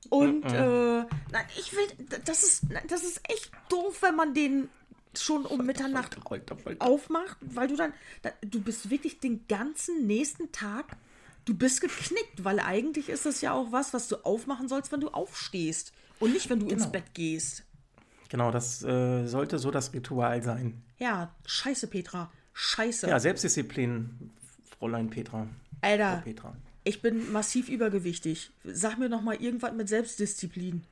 und 0.10 0.46
äh, 0.46 1.00
nein, 1.32 1.46
ich 1.58 1.74
will, 1.74 2.08
das 2.26 2.44
ist, 2.44 2.64
das 2.88 3.04
ist 3.04 3.22
echt 3.30 3.52
doof, 3.70 4.02
wenn 4.02 4.16
man 4.16 4.34
den 4.34 4.70
schon 5.18 5.46
um 5.46 5.66
Mitternacht 5.66 6.18
aufmacht, 6.80 7.38
weil 7.42 7.68
du 7.68 7.76
dann, 7.76 7.94
da, 8.22 8.30
du 8.42 8.62
bist 8.62 8.90
wirklich 8.90 9.20
den 9.20 9.48
ganzen 9.48 10.08
nächsten 10.08 10.52
Tag, 10.52 10.96
du 11.46 11.54
bist 11.54 11.82
geknickt, 11.82 12.44
weil 12.44 12.60
eigentlich 12.60 13.10
ist 13.10 13.26
das 13.26 13.42
ja 13.42 13.54
auch 13.54 13.72
was, 13.72 13.94
was 13.94 14.08
du 14.08 14.18
aufmachen 14.18 14.68
sollst, 14.68 14.92
wenn 14.92 15.02
du 15.02 15.10
aufstehst 15.10 15.92
und 16.20 16.34
nicht, 16.34 16.50
wenn 16.50 16.60
du 16.60 16.68
ins 16.68 16.84
Genau. 16.84 16.92
Bett 16.92 17.14
gehst. 17.14 17.64
Genau, 18.30 18.52
das 18.52 18.84
äh, 18.84 19.26
sollte 19.26 19.58
so 19.58 19.72
das 19.72 19.92
Ritual 19.94 20.44
sein. 20.44 20.84
Ja, 21.00 21.34
scheiße, 21.46 21.88
Petra. 21.88 22.32
Scheiße. 22.54 23.08
Ja, 23.08 23.20
Selbstdisziplin, 23.20 24.32
Fräulein 24.78 25.10
Petra. 25.10 25.48
Frau 25.82 25.88
Alter, 25.90 26.22
Petra. 26.24 26.56
Ich 26.90 27.04
bin 27.04 27.32
massiv 27.32 27.70
übergewichtig. 27.70 28.50
Sag 28.64 28.98
mir 28.98 29.10
noch 29.10 29.22
mal 29.22 29.36
irgendwas 29.36 29.74
mit 29.74 29.88
Selbstdisziplin. 29.88 30.84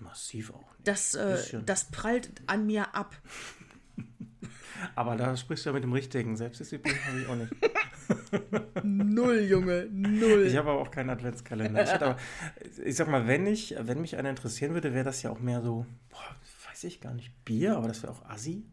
Massiv 0.00 0.54
auch. 0.54 0.72
Nicht. 0.78 0.88
Das, 0.88 1.14
äh, 1.14 1.62
das 1.66 1.90
prallt 1.90 2.30
an 2.46 2.64
mir 2.64 2.94
ab. 2.94 3.14
Aber 4.94 5.16
da 5.16 5.36
sprichst 5.36 5.66
du 5.66 5.70
ja 5.70 5.74
mit 5.74 5.84
dem 5.84 5.92
Richtigen. 5.92 6.34
Selbstdisziplin 6.34 6.94
habe 7.06 7.20
ich 7.20 7.28
auch 7.28 7.36
nicht. 7.36 7.52
Null, 8.84 9.40
Junge, 9.40 9.88
null. 9.90 10.46
Ich 10.46 10.56
habe 10.56 10.70
aber 10.70 10.80
auch 10.80 10.90
keinen 10.90 11.10
Adventskalender. 11.10 11.82
Ich, 11.82 11.90
aber, 11.90 12.16
ich 12.84 12.94
sag 12.94 13.08
mal, 13.08 13.26
wenn, 13.26 13.46
ich, 13.46 13.74
wenn 13.78 14.00
mich 14.00 14.16
einer 14.16 14.30
interessieren 14.30 14.74
würde, 14.74 14.94
wäre 14.94 15.04
das 15.04 15.22
ja 15.22 15.30
auch 15.30 15.40
mehr 15.40 15.60
so, 15.60 15.86
boah, 16.10 16.36
weiß 16.68 16.84
ich 16.84 17.00
gar 17.00 17.14
nicht, 17.14 17.32
Bier, 17.44 17.76
aber 17.76 17.88
das 17.88 18.02
wäre 18.02 18.12
auch 18.12 18.24
assi. 18.26 18.64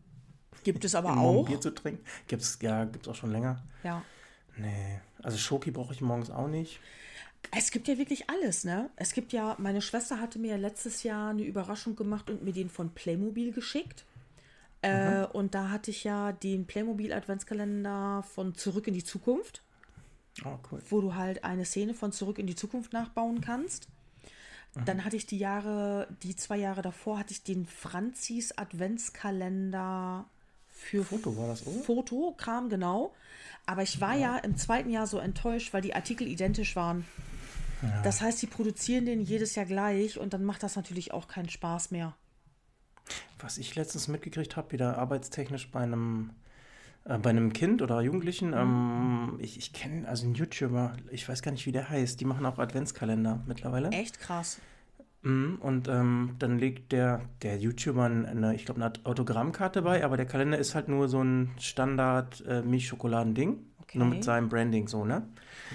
Gibt 0.64 0.86
es 0.86 0.94
aber 0.94 1.18
auch. 1.18 1.48
Bier 1.48 1.60
zu 1.60 1.74
trinken. 1.74 2.04
Gibt's, 2.28 2.60
ja, 2.62 2.86
gibt's 2.86 3.08
auch 3.08 3.16
schon 3.16 3.32
länger. 3.32 3.64
Ja. 3.84 4.04
Nee. 4.58 5.00
Also 5.22 5.38
Schoki 5.38 5.72
brauche 5.72 5.94
ich 5.94 6.02
morgens 6.02 6.30
auch 6.30 6.48
nicht. 6.48 6.80
Es 7.52 7.72
gibt 7.72 7.88
ja 7.88 7.98
wirklich 7.98 8.30
alles, 8.30 8.64
ne? 8.64 8.90
Es 8.96 9.14
gibt 9.14 9.34
ja, 9.34 9.56
meine 9.60 9.82
Schwester 9.82 10.20
hatte 10.20 10.40
mir 10.40 10.58
letztes 10.58 11.04
Jahr 11.04 11.32
eine 11.32 11.44
Überraschung 11.44 11.96
gemacht 11.96 12.30
und 12.30 12.44
mir 12.44 12.54
den 12.54 12.70
von 12.70 12.92
Playmobil 12.92 13.52
geschickt. 13.52 14.06
Äh, 14.82 15.26
und 15.28 15.56
da 15.56 15.70
hatte 15.70 15.92
ich 15.92 16.04
ja 16.04 16.32
den 16.32 16.66
Playmobil 16.66 17.14
Adventskalender 17.14 18.24
von 18.24 18.56
Zurück 18.56 18.88
in 18.88 18.94
die 18.94 19.04
Zukunft. 19.04 19.62
Oh, 20.44 20.58
cool. 20.72 20.82
wo 20.90 21.00
du 21.00 21.14
halt 21.14 21.44
eine 21.44 21.64
Szene 21.64 21.94
von 21.94 22.12
Zurück 22.12 22.40
in 22.40 22.48
die 22.48 22.56
Zukunft 22.56 22.92
nachbauen 22.92 23.40
kannst. 23.40 23.88
Dann 24.86 25.06
hatte 25.06 25.16
ich 25.16 25.28
die 25.28 25.38
Jahre, 25.38 26.08
die 26.24 26.36
zwei 26.36 26.58
Jahre 26.58 26.82
davor, 26.82 27.20
hatte 27.20 27.32
ich 27.32 27.44
den 27.44 27.68
Franzis 27.68 28.58
Adventskalender 28.58 30.26
für 30.84 31.04
Foto 31.04 31.36
war 31.38 31.48
das, 31.48 31.66
oder? 31.66 31.84
Fotokram, 31.84 32.70
genau. 32.70 33.14
Aber 33.66 33.82
ich 33.84 34.02
war 34.02 34.16
ja 34.16 34.38
im 34.38 34.58
zweiten 34.58 34.90
Jahr 34.90 35.08
so 35.08 35.20
enttäuscht, 35.20 35.74
weil 35.74 35.82
die 35.82 35.96
Artikel 35.96 36.28
identisch 36.28 36.76
waren. 36.76 37.06
Das 38.04 38.22
heißt, 38.22 38.42
die 38.42 38.48
produzieren 38.48 39.06
den 39.06 39.22
jedes 39.22 39.56
Jahr 39.56 39.66
gleich 39.66 40.18
und 40.18 40.34
dann 40.34 40.44
macht 40.44 40.64
das 40.64 40.76
natürlich 40.76 41.14
auch 41.14 41.28
keinen 41.28 41.50
Spaß 41.50 41.92
mehr. 41.92 42.16
Was 43.40 43.58
ich 43.58 43.76
letztens 43.76 44.08
mitgekriegt 44.08 44.56
habe, 44.56 44.72
wieder 44.72 44.98
arbeitstechnisch 44.98 45.70
bei 45.70 45.82
einem, 45.82 46.32
äh, 47.04 47.18
bei 47.18 47.32
einem 47.32 47.52
Kind 47.52 47.82
oder 47.82 48.00
Jugendlichen, 48.00 48.54
ähm, 48.54 49.38
ich, 49.40 49.58
ich 49.58 49.74
kenne 49.74 50.08
also 50.08 50.26
einen 50.26 50.36
YouTuber, 50.36 50.96
ich 51.12 51.28
weiß 51.28 51.42
gar 51.42 51.52
nicht, 51.52 51.66
wie 51.66 51.74
der 51.74 51.90
heißt, 51.90 52.22
die 52.22 52.26
machen 52.26 52.46
auch 52.46 52.58
Adventskalender 52.58 53.44
mittlerweile. 53.46 53.90
Echt 53.90 54.20
krass. 54.20 54.60
Mhm, 55.24 55.58
Und 55.62 55.88
ähm, 55.88 56.36
dann 56.40 56.60
legt 56.60 56.92
der, 56.92 57.22
der 57.42 57.58
YouTuber 57.58 58.04
eine, 58.06 58.54
ich 58.56 58.66
glaube, 58.66 58.84
eine 58.84 58.94
Autogrammkarte 59.06 59.82
bei, 59.82 60.04
aber 60.04 60.18
der 60.18 60.26
Kalender 60.26 60.58
ist 60.58 60.76
halt 60.76 60.88
nur 60.90 61.08
so 61.10 61.22
ein 61.24 61.52
Standard 61.60 62.44
äh, 62.46 62.62
Milchschokoladen-Ding. 62.62 63.58
Okay. 63.82 63.98
Nur 63.98 64.08
mit 64.08 64.24
seinem 64.24 64.50
Branding 64.50 64.88
so, 64.88 65.06
ne? 65.06 65.28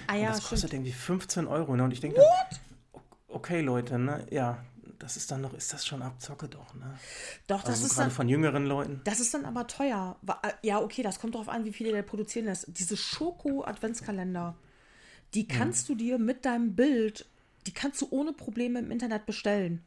Ah 0.07 0.13
Und 0.15 0.21
ja, 0.21 0.27
das 0.29 0.39
kostet 0.41 0.57
stimmt. 0.59 0.73
irgendwie 0.73 0.91
15 0.91 1.47
Euro, 1.47 1.75
ne? 1.75 1.83
Und 1.83 1.93
ich 1.93 1.99
denke, 1.99 2.21
okay, 3.27 3.61
Leute, 3.61 3.97
ne? 3.97 4.25
Ja, 4.29 4.63
das 4.99 5.15
ist 5.17 5.31
dann 5.31 5.41
doch, 5.43 5.53
ist 5.53 5.71
das 5.73 5.85
schon 5.85 6.01
Abzocke 6.01 6.47
doch, 6.47 6.73
ne? 6.75 6.99
Doch, 7.47 7.61
das 7.61 7.69
Also 7.75 7.85
ist 7.87 7.93
gerade 7.95 8.09
dann, 8.09 8.15
von 8.15 8.27
jüngeren 8.29 8.65
Leuten. 8.65 9.01
das 9.05 9.19
ist 9.19 9.33
dann 9.33 9.45
aber 9.45 9.65
teuer. 9.67 10.17
Äh, 10.43 10.51
Ja, 10.61 10.79
okay, 10.81 11.01
das 11.01 11.19
kommt 11.19 11.35
darauf 11.35 11.49
an, 11.49 11.65
wie 11.65 11.71
viele 11.73 11.91
der 11.91 12.03
produzieren 12.03 12.45
lässt. 12.45 12.67
Diese 12.77 12.97
Schoko-Adventskalender, 12.97 14.55
die 15.33 15.47
kannst 15.47 15.87
du 15.89 15.95
dir 15.95 16.17
mit 16.19 16.45
deinem 16.45 16.75
Bild, 16.75 17.25
die 17.69 17.73
kannst 17.75 18.01
du 18.01 18.07
ohne 18.09 18.33
Probleme 18.33 18.79
im 18.79 18.89
Internet 18.89 19.27
bestellen. 19.27 19.83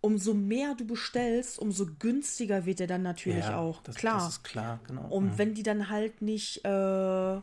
Umso 0.00 0.34
mehr 0.34 0.74
du 0.74 0.84
bestellst, 0.84 1.56
umso 1.56 1.86
günstiger 2.00 2.66
wird 2.66 2.80
der 2.80 2.88
dann 2.88 3.02
natürlich 3.02 3.44
ja, 3.44 3.58
auch. 3.58 3.80
Das, 3.84 3.94
klar. 3.94 4.18
Das 4.18 4.28
ist 4.30 4.42
klar, 4.42 4.80
genau. 4.88 5.06
Und 5.06 5.38
wenn 5.38 5.54
die 5.54 5.62
dann 5.62 5.88
halt 5.88 6.20
nicht, 6.20 6.64
äh, 6.64 7.36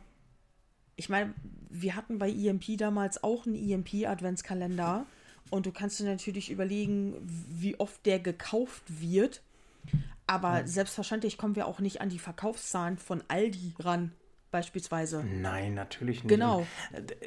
ich 0.98 1.08
meine, 1.08 1.34
wir 1.70 1.96
hatten 1.96 2.20
bei 2.20 2.30
EMP 2.30 2.78
damals 2.78 3.24
auch 3.24 3.46
einen 3.46 3.56
EMP-Adventskalender 3.56 5.06
und 5.50 5.66
du 5.66 5.72
kannst 5.72 6.02
dir 6.02 6.08
natürlich 6.08 6.52
überlegen, 6.52 7.16
wie 7.22 7.80
oft 7.80 8.06
der 8.06 8.20
gekauft 8.20 8.84
wird. 9.00 9.42
Aber 10.28 10.68
selbstverständlich 10.68 11.38
kommen 11.38 11.56
wir 11.56 11.68
auch 11.68 11.80
nicht 11.80 12.02
an 12.02 12.10
die 12.10 12.20
Verkaufszahlen 12.20 12.98
von 12.98 13.24
Aldi 13.30 13.76
ran, 13.80 14.12
beispielsweise. 14.54 15.26
Nein, 15.26 15.74
natürlich 15.74 16.24
nicht. 16.24 16.30
Genau. 16.30 16.66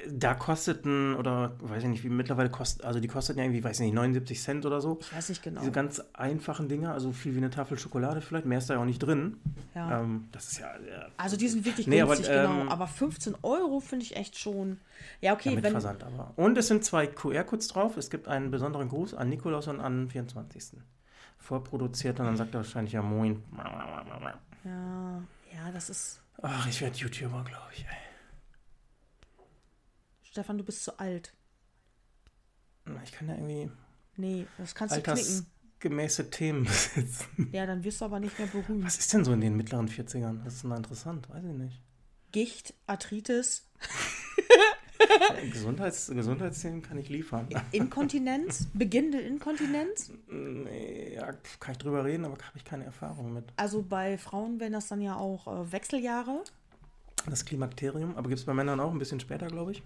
Da 0.09 0.35
kosteten, 0.35 1.15
oder 1.17 1.57
weiß 1.61 1.83
ich 1.83 1.89
nicht, 1.89 2.05
wie 2.05 2.09
mittlerweile 2.09 2.49
kostet, 2.49 2.85
also 2.85 3.01
die 3.01 3.09
kosteten 3.09 3.39
ja 3.39 3.45
irgendwie, 3.45 3.63
weiß 3.63 3.81
ich 3.81 3.87
nicht, 3.87 3.95
79 3.95 4.41
Cent 4.41 4.65
oder 4.65 4.81
so. 4.81 4.99
Ich 5.01 5.15
weiß 5.15 5.29
nicht 5.29 5.43
genau. 5.43 5.61
Diese 5.61 5.73
ganz 5.73 6.01
einfachen 6.15 6.69
Dinger, 6.69 6.93
also 6.93 7.13
viel 7.13 7.35
wie 7.35 7.39
eine 7.39 7.51
Tafel 7.51 7.79
Schokolade 7.79 8.21
vielleicht, 8.21 8.47
mehr 8.47 8.59
ist 8.59 8.71
da 8.71 8.75
ja 8.75 8.81
auch 8.81 8.85
nicht 8.85 9.01
drin. 9.01 9.39
Ja. 9.75 10.01
Ähm, 10.01 10.29
das 10.31 10.53
ist 10.53 10.61
ja, 10.61 10.69
ja 10.89 11.09
Also 11.17 11.37
die 11.37 11.49
sind 11.49 11.65
wirklich 11.65 11.89
Nee, 11.89 12.01
aber, 12.01 12.15
günstig, 12.15 12.35
genau. 12.35 12.61
ähm, 12.63 12.69
Aber 12.69 12.87
15 12.87 13.35
Euro 13.43 13.81
finde 13.81 14.05
ich 14.05 14.17
echt 14.17 14.39
schon. 14.39 14.79
Ja, 15.21 15.35
okay, 15.35 15.55
mit 15.57 15.65
wenn. 15.65 15.73
Versand 15.73 16.05
aber. 16.05 16.33
Und 16.37 16.57
es 16.57 16.69
sind 16.69 16.85
zwei 16.85 17.09
QR-Codes 17.09 17.69
drauf. 17.69 17.97
Es 17.97 18.09
gibt 18.09 18.29
einen 18.29 18.53
besonderen 18.53 18.89
Gruß 18.89 19.15
an 19.15 19.29
Nikolaus 19.29 19.67
und 19.67 19.81
an 19.81 20.03
den 20.03 20.09
24. 20.09 20.79
Vorproduziert 21.39 22.21
und 22.21 22.27
dann 22.27 22.37
sagt 22.37 22.55
er 22.55 22.61
wahrscheinlich 22.61 22.95
ja 22.95 23.03
Moin. 23.03 23.43
Ja, 24.65 25.23
ja, 25.53 25.73
das 25.73 25.91
ist. 25.91 26.21
Ach, 26.43 26.67
ich 26.69 26.81
werde 26.81 26.97
YouTuber, 26.97 27.45
glaube 27.45 27.73
ich. 27.75 27.85
Ey. 27.85 27.97
Stefan, 30.23 30.59
du 30.59 30.65
bist 30.65 30.85
zu 30.85 30.99
alt. 30.99 31.33
Ich 33.05 33.13
kann 33.13 33.29
ja 33.29 33.35
irgendwie 33.35 33.71
Nee, 34.17 34.47
das 34.59 34.75
kannst 34.75 34.97
du 34.97 35.03
knicken. 35.03 35.19
altersgemäße 35.21 36.31
Themen 36.31 36.65
besitzen. 36.65 37.51
Ja, 37.53 37.67
dann 37.67 37.85
wirst 37.85 38.01
du 38.01 38.05
aber 38.07 38.21
nicht 38.21 38.39
mehr 38.39 38.49
berühmt. 38.49 38.85
Was 38.85 38.99
ist 38.99 39.13
denn 39.13 39.25
so 39.25 39.33
in 39.33 39.41
den 39.41 39.57
mittleren 39.57 39.89
40ern? 39.89 40.43
Das 40.45 40.55
ist 40.55 40.63
denn 40.65 40.71
interessant? 40.73 41.29
Weiß 41.29 41.45
ich 41.45 41.53
nicht. 41.53 41.83
Gicht, 42.33 42.75
Arthritis, 42.87 43.69
Gesundheits 45.53 46.09
Gesundheitsthemen 46.09 46.83
kann 46.83 46.99
ich 46.99 47.09
liefern. 47.09 47.49
Inkontinenz, 47.73 48.67
beginnende 48.75 49.21
Inkontinenz. 49.21 50.11
Nee, 50.29 51.15
ja, 51.15 51.33
kann 51.61 51.73
ich 51.73 51.79
drüber 51.79 52.05
reden, 52.05 52.25
aber 52.25 52.35
habe 52.35 52.57
ich 52.57 52.65
keine 52.65 52.85
Erfahrung 52.85 53.33
mit. 53.33 53.45
Also 53.57 53.83
bei 53.83 54.19
Frauen 54.19 54.61
wären 54.61 54.73
das 54.73 54.89
dann 54.89 55.01
ja 55.01 55.17
auch 55.17 55.47
äh, 55.47 55.73
Wechseljahre. 55.73 56.43
Das 57.29 57.45
Klimakterium, 57.45 58.17
aber 58.17 58.29
gibt 58.29 58.39
es 58.41 58.45
bei 58.47 58.55
Männern 58.55 58.79
auch 58.81 58.91
ein 58.93 58.99
bisschen 58.99 59.21
später, 59.21 59.49
glaube 59.49 59.73
ich. 59.73 59.83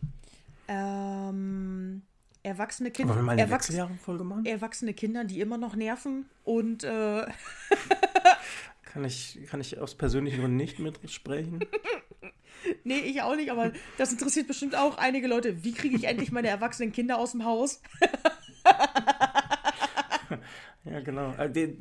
Ähm, 0.68 2.02
erwachsene 2.42 2.90
Wollen 2.90 2.98
wir 2.98 3.06
Kinder. 3.06 3.22
mal 3.22 3.32
eine 3.32 3.40
Erwachs 3.42 3.68
Wechseljahre-Folge 3.68 4.24
machen? 4.24 4.46
erwachsene 4.46 4.94
Kinder, 4.94 5.24
die 5.24 5.40
immer 5.40 5.58
noch 5.58 5.74
nerven 5.74 6.26
und 6.44 6.84
äh, 6.84 7.26
Kann 8.92 9.04
ich, 9.04 9.38
kann 9.48 9.60
ich 9.60 9.78
aus 9.78 9.94
persönlichen 9.94 10.40
Gründen 10.40 10.56
nicht 10.56 10.78
mitsprechen? 10.78 11.60
nee, 12.84 12.98
ich 12.98 13.22
auch 13.22 13.36
nicht, 13.36 13.50
aber 13.50 13.72
das 13.98 14.12
interessiert 14.12 14.46
bestimmt 14.46 14.76
auch 14.76 14.98
einige 14.98 15.26
Leute. 15.26 15.64
Wie 15.64 15.72
kriege 15.72 15.96
ich 15.96 16.04
endlich 16.04 16.32
meine 16.32 16.48
erwachsenen 16.48 16.92
Kinder 16.92 17.18
aus 17.18 17.32
dem 17.32 17.44
Haus? 17.44 17.82
Ja, 20.84 21.00
genau. 21.00 21.34
Äh, 21.34 21.74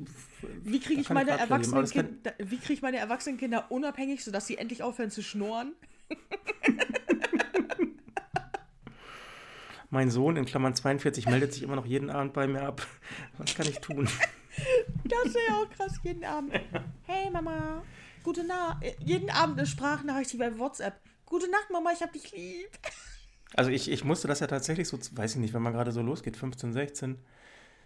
Wie 0.63 0.79
kriege 0.81 0.99
ich 0.99 1.09
meine 1.09 1.31
erwachsenen 1.31 1.85
Kinder, 1.85 2.33
wie 2.37 2.57
kriege 2.57 2.73
ich 2.73 2.81
meine 2.81 2.97
erwachsenen 2.97 3.37
Kinder 3.37 3.71
unabhängig, 3.71 4.25
sodass 4.25 4.45
sie 4.45 4.57
endlich 4.57 4.83
aufhören 4.83 5.09
zu 5.09 5.23
schnurren? 5.23 5.73
Mein 9.89 10.11
Sohn 10.11 10.35
in 10.35 10.43
Klammern 10.43 10.75
42 10.75 11.27
meldet 11.27 11.53
sich 11.53 11.63
immer 11.63 11.77
noch 11.77 11.85
jeden 11.85 12.09
Abend 12.09 12.33
bei 12.33 12.45
mir 12.45 12.63
ab. 12.63 12.85
Was 13.37 13.55
kann 13.55 13.67
ich 13.67 13.79
tun? 13.79 14.09
Das 15.05 15.25
ist 15.25 15.37
ja 15.47 15.55
auch 15.55 15.69
krass, 15.71 15.99
jeden 16.03 16.23
Abend. 16.23 16.53
Hey 17.05 17.29
Mama, 17.31 17.83
gute 18.23 18.43
Nacht. 18.43 18.83
Jeden 18.99 19.29
Abend 19.29 19.57
eine 19.57 19.67
Sprachnachricht 19.67 20.37
bei 20.37 20.57
WhatsApp. 20.57 20.99
Gute 21.25 21.49
Nacht, 21.49 21.69
Mama, 21.71 21.91
ich 21.93 22.01
hab 22.01 22.13
dich 22.13 22.31
lieb. 22.31 22.69
Also 23.55 23.71
ich, 23.71 23.89
ich 23.89 24.03
musste 24.03 24.27
das 24.27 24.39
ja 24.39 24.47
tatsächlich 24.47 24.87
so, 24.87 24.97
weiß 24.97 25.31
ich 25.31 25.37
nicht, 25.37 25.53
wenn 25.53 25.61
man 25.61 25.73
gerade 25.73 25.91
so 25.91 26.01
losgeht, 26.01 26.37
15, 26.37 26.73
16, 26.73 27.19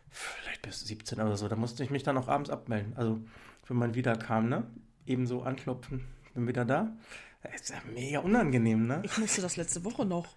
vielleicht 0.09 0.61
bis 0.61 0.81
17 0.81 1.21
oder 1.21 1.37
so, 1.37 1.47
da 1.47 1.55
musste 1.55 1.83
ich 1.83 1.89
mich 1.89 2.03
dann 2.03 2.17
auch 2.17 2.27
abends 2.27 2.49
abmelden. 2.49 2.93
Also 2.97 3.21
wenn 3.67 3.77
man 3.77 3.95
wieder 3.95 4.15
kam, 4.15 4.49
ne? 4.49 4.67
Ebenso 5.05 5.43
anklopfen, 5.43 6.05
bin 6.33 6.47
wieder 6.47 6.65
da. 6.65 6.95
Das 7.43 7.55
ist 7.55 7.69
ja 7.69 7.81
mega 7.93 8.19
unangenehm, 8.19 8.87
ne? 8.87 9.01
Ich 9.03 9.17
musste 9.17 9.41
das 9.41 9.57
letzte 9.57 9.83
Woche 9.83 10.05
noch. 10.05 10.35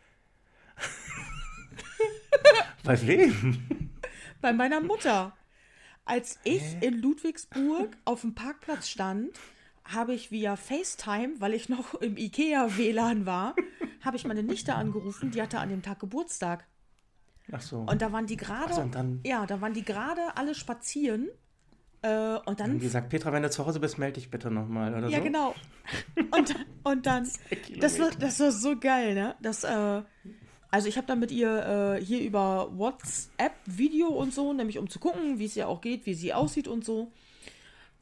Bei 2.84 3.00
wem? 3.06 3.90
Bei 4.40 4.52
meiner 4.52 4.80
Mutter. 4.80 5.32
Als 6.06 6.38
ich 6.44 6.62
in 6.80 7.00
Ludwigsburg 7.02 7.96
auf 8.04 8.20
dem 8.22 8.34
Parkplatz 8.34 8.88
stand, 8.88 9.30
habe 9.84 10.14
ich 10.14 10.30
via 10.30 10.56
FaceTime, 10.56 11.34
weil 11.40 11.52
ich 11.52 11.68
noch 11.68 11.94
im 11.94 12.16
IKEA-WLAN 12.16 13.26
war, 13.26 13.54
habe 14.02 14.16
ich 14.16 14.24
meine 14.24 14.42
Nichte 14.42 14.74
angerufen, 14.74 15.30
die 15.32 15.42
hatte 15.42 15.58
an 15.58 15.68
dem 15.68 15.82
Tag 15.82 15.98
Geburtstag. 16.00 16.66
Ach 17.52 17.60
so. 17.60 17.78
Und 17.80 18.02
da 18.02 18.10
waren 18.12 18.26
die 18.26 18.36
gerade, 18.36 18.72
so, 18.74 18.82
dann- 18.84 19.20
ja, 19.24 19.46
da 19.46 19.60
waren 19.60 19.72
die 19.74 19.84
gerade 19.84 20.36
alle 20.36 20.54
spazieren. 20.54 21.28
Äh, 22.02 22.36
und 22.46 22.60
dann 22.60 22.74
Wie 22.74 22.78
gesagt, 22.84 23.08
Petra, 23.08 23.32
wenn 23.32 23.42
du 23.42 23.50
zu 23.50 23.64
Hause 23.66 23.80
bist, 23.80 23.98
melde 23.98 24.14
dich 24.14 24.30
bitte 24.30 24.50
nochmal 24.50 24.94
oder 24.94 25.08
Ja, 25.08 25.18
so. 25.18 25.24
genau. 25.24 25.54
Und, 26.30 26.54
und 26.84 27.06
dann, 27.06 27.28
das 27.80 27.98
war, 27.98 28.10
das 28.10 28.38
war 28.40 28.52
so 28.52 28.76
geil, 28.78 29.14
ne? 29.14 29.34
Das, 29.40 29.64
äh, 29.64 30.02
also 30.76 30.88
ich 30.88 30.98
habe 30.98 31.06
dann 31.06 31.20
mit 31.20 31.30
ihr 31.30 31.96
äh, 31.96 32.04
hier 32.04 32.20
über 32.20 32.68
WhatsApp 32.76 33.54
Video 33.64 34.08
und 34.08 34.34
so, 34.34 34.52
nämlich 34.52 34.76
um 34.76 34.90
zu 34.90 34.98
gucken, 34.98 35.38
wie 35.38 35.46
es 35.46 35.56
ihr 35.56 35.68
auch 35.68 35.80
geht, 35.80 36.04
wie 36.04 36.12
sie 36.12 36.34
aussieht 36.34 36.68
und 36.68 36.84
so. 36.84 37.10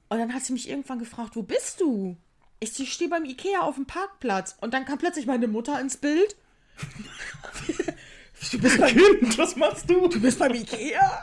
Und 0.08 0.18
dann 0.18 0.34
hat 0.34 0.42
sie 0.42 0.52
mich 0.52 0.68
irgendwann 0.68 0.98
gefragt, 0.98 1.36
wo 1.36 1.42
bist 1.42 1.80
du? 1.80 2.16
Ich 2.58 2.92
stehe 2.92 3.08
beim 3.08 3.26
Ikea 3.26 3.60
auf 3.60 3.76
dem 3.76 3.86
Parkplatz. 3.86 4.56
Und 4.60 4.74
dann 4.74 4.86
kam 4.86 4.98
plötzlich 4.98 5.24
meine 5.24 5.46
Mutter 5.46 5.80
ins 5.80 5.98
Bild. 5.98 6.34
du 8.50 8.58
bist 8.58 8.80
beim 8.80 8.96
Kind, 8.96 9.38
was 9.38 9.54
machst 9.54 9.88
du? 9.88 10.08
du 10.08 10.20
bist 10.20 10.40
beim 10.40 10.54
Ikea? 10.54 11.22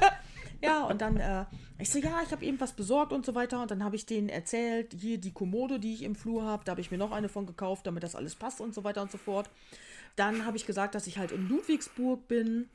ja, 0.62 0.84
und 0.84 1.00
dann, 1.00 1.16
äh, 1.16 1.46
ich 1.78 1.88
so, 1.88 1.98
ja, 1.98 2.20
ich 2.22 2.30
habe 2.30 2.44
eben 2.44 2.60
was 2.60 2.74
besorgt 2.74 3.14
und 3.14 3.24
so 3.24 3.34
weiter. 3.34 3.62
Und 3.62 3.70
dann 3.70 3.84
habe 3.84 3.96
ich 3.96 4.04
denen 4.04 4.28
erzählt, 4.28 4.94
hier 5.00 5.16
die 5.16 5.32
Kommode, 5.32 5.80
die 5.80 5.94
ich 5.94 6.02
im 6.02 6.14
Flur 6.14 6.42
habe, 6.42 6.62
da 6.66 6.72
habe 6.72 6.82
ich 6.82 6.90
mir 6.90 6.98
noch 6.98 7.12
eine 7.12 7.30
von 7.30 7.46
gekauft, 7.46 7.86
damit 7.86 8.02
das 8.02 8.14
alles 8.14 8.34
passt 8.34 8.60
und 8.60 8.74
so 8.74 8.84
weiter 8.84 9.00
und 9.00 9.10
so 9.10 9.16
fort. 9.16 9.48
Dann 10.16 10.44
habe 10.46 10.56
ich 10.56 10.66
gesagt, 10.66 10.94
dass 10.94 11.06
ich 11.06 11.18
halt 11.18 11.32
in 11.32 11.48
Ludwigsburg 11.48 12.26
bin. 12.28 12.68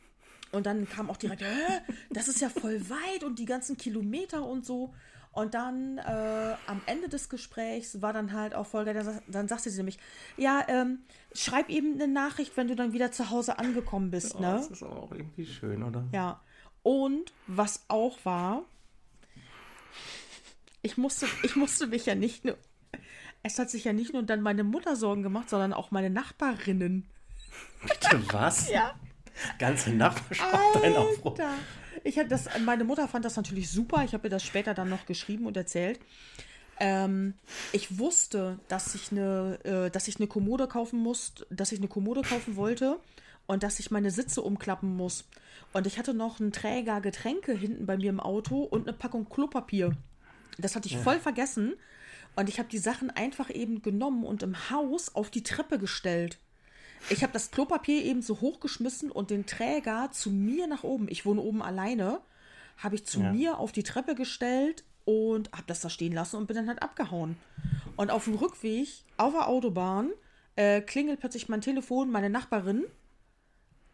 Und 0.52 0.66
dann 0.66 0.88
kam 0.88 1.10
auch 1.10 1.18
direkt, 1.18 1.42
Hä, 1.42 1.82
das 2.12 2.28
ist 2.28 2.40
ja 2.42 2.50
voll 2.50 2.90
weit 2.90 3.24
und 3.24 3.40
die 3.40 3.46
ganzen 3.46 3.78
Kilometer 3.78 4.46
und 4.46 4.66
so. 4.66 4.94
Und 5.32 5.54
dann 5.54 5.98
äh, 5.98 6.56
am 6.66 6.82
Ende 6.86 7.10
des 7.10 7.28
Gesprächs 7.28 8.02
war 8.02 8.14
dann 8.14 8.32
halt 8.32 8.56
auch 8.56 8.66
Folge, 8.66 8.94
dann, 8.94 9.20
dann 9.28 9.48
sagte 9.50 9.70
sie 9.70 9.76
nämlich, 9.78 10.00
ja, 10.38 10.64
ähm, 10.70 11.00
schreib 11.34 11.70
eben 11.70 11.96
eine 11.96 12.08
Nachricht, 12.08 12.56
wenn 12.56 12.70
du 12.70 12.76
dann 12.76 12.94
wieder 12.94 13.12
zu 13.12 13.30
Hause 13.32 13.60
angekommen 13.60 14.12
bist, 14.12 14.36
Oh, 14.36 14.40
ne? 14.40 14.54
das 14.54 14.68
ist 14.68 14.84
auch 14.84 15.12
irgendwie 15.12 15.46
schön, 15.46 15.84
oder? 15.84 16.06
Ja. 16.14 16.42
Und 16.84 17.34
was 17.48 17.84
auch 17.90 18.18
war, 18.24 18.64
ich 20.82 20.98
musste, 20.98 21.26
ich 21.44 21.56
musste 21.56 21.88
mich 21.88 22.06
ja 22.06 22.16
nicht 22.16 22.46
nur, 22.46 22.58
Es 23.44 23.60
hat 23.60 23.70
sich 23.70 23.84
ja 23.84 23.92
nicht 23.94 24.14
nur 24.14 24.24
dann 24.24 24.42
meine 24.42 24.64
Mutter 24.64 24.96
Sorgen 24.96 25.24
gemacht, 25.24 25.50
sondern 25.50 25.74
auch 25.74 25.92
meine 25.92 26.10
Nachbarinnen. 26.10 27.10
Bitte 27.82 28.22
was? 28.32 28.70
Ja. 28.70 28.96
Ganze 29.60 29.92
Nachbarschaft, 29.92 30.76
dein 30.82 30.96
Aufruf. 30.96 31.38
Ich 32.04 32.20
hab 32.20 32.30
das, 32.30 32.48
meine 32.64 32.84
Mutter 32.84 33.08
fand 33.08 33.26
das 33.26 33.36
natürlich 33.36 33.70
super. 33.70 34.04
Ich 34.04 34.14
habe 34.14 34.28
ihr 34.28 34.30
das 34.30 34.44
später 34.44 34.74
dann 34.74 34.90
noch 34.90 35.06
geschrieben 35.06 35.46
und 35.46 35.58
erzählt. 35.58 36.00
Ähm, 36.80 37.36
ich 37.72 37.98
wusste, 38.00 38.60
dass 38.68 38.96
ich 38.96 39.12
eine, 39.12 39.60
äh, 39.64 39.90
dass 39.90 40.08
ich 40.08 40.18
eine 40.18 40.28
Kommode 40.28 40.68
kaufen 40.68 41.00
muss, 41.00 41.34
dass 41.50 41.72
ich 41.72 41.80
eine 41.80 41.88
Kommode 41.88 42.22
kaufen 42.22 42.58
wollte 42.58 43.00
und 43.48 43.64
dass 43.64 43.80
ich 43.80 43.92
meine 43.92 44.12
Sitze 44.12 44.42
umklappen 44.42 44.96
muss. 44.96 45.26
Und 45.74 45.88
ich 45.88 45.98
hatte 45.98 46.14
noch 46.14 46.40
einen 46.40 46.52
Träger 46.52 47.02
Getränke 47.02 47.54
hinten 47.54 47.86
bei 47.86 47.98
mir 47.98 48.10
im 48.10 48.20
Auto 48.20 48.62
und 48.64 48.88
eine 48.88 48.98
Packung 48.98 49.30
Klopapier. 49.30 49.96
Das 50.58 50.76
hatte 50.76 50.88
ich 50.88 50.98
voll 50.98 51.20
vergessen. 51.20 51.74
Und 52.36 52.50
ich 52.50 52.60
habe 52.60 52.70
die 52.70 52.78
Sachen 52.78 53.10
einfach 53.10 53.50
eben 53.50 53.82
genommen 53.82 54.26
und 54.26 54.44
im 54.44 54.70
Haus 54.70 55.16
auf 55.16 55.30
die 55.30 55.44
Treppe 55.44 55.80
gestellt. 55.80 56.38
Ich 57.10 57.24
habe 57.24 57.34
das 57.34 57.52
Klopapier 57.52 58.04
eben 58.04 58.22
so 58.22 58.42
hochgeschmissen 58.42 59.12
und 59.12 59.30
den 59.30 59.46
Träger 59.46 60.10
zu 60.12 60.32
mir 60.32 60.68
nach 60.68 60.84
oben. 60.84 61.08
Ich 61.10 61.26
wohne 61.26 61.42
oben 61.42 61.62
alleine. 61.62 62.20
Habe 62.78 62.96
ich 62.96 63.06
zu 63.06 63.22
Ja. 63.22 63.32
mir 63.32 63.60
auf 63.60 63.72
die 63.72 63.84
Treppe 63.84 64.16
gestellt 64.16 64.84
und 65.06 65.52
habe 65.52 65.64
das 65.68 65.82
da 65.82 65.90
stehen 65.90 66.14
lassen 66.14 66.38
und 66.38 66.48
bin 66.48 66.56
dann 66.56 66.68
halt 66.68 66.82
abgehauen. 66.82 67.38
Und 67.96 68.12
auf 68.12 68.26
dem 68.26 68.36
Rückweg 68.36 68.90
auf 69.18 69.34
der 69.34 69.48
Autobahn 69.48 70.12
äh, 70.56 70.82
klingelt 70.82 71.20
plötzlich 71.20 71.48
mein 71.48 71.62
Telefon, 71.62 72.10
meine 72.12 72.30
Nachbarin. 72.30 72.86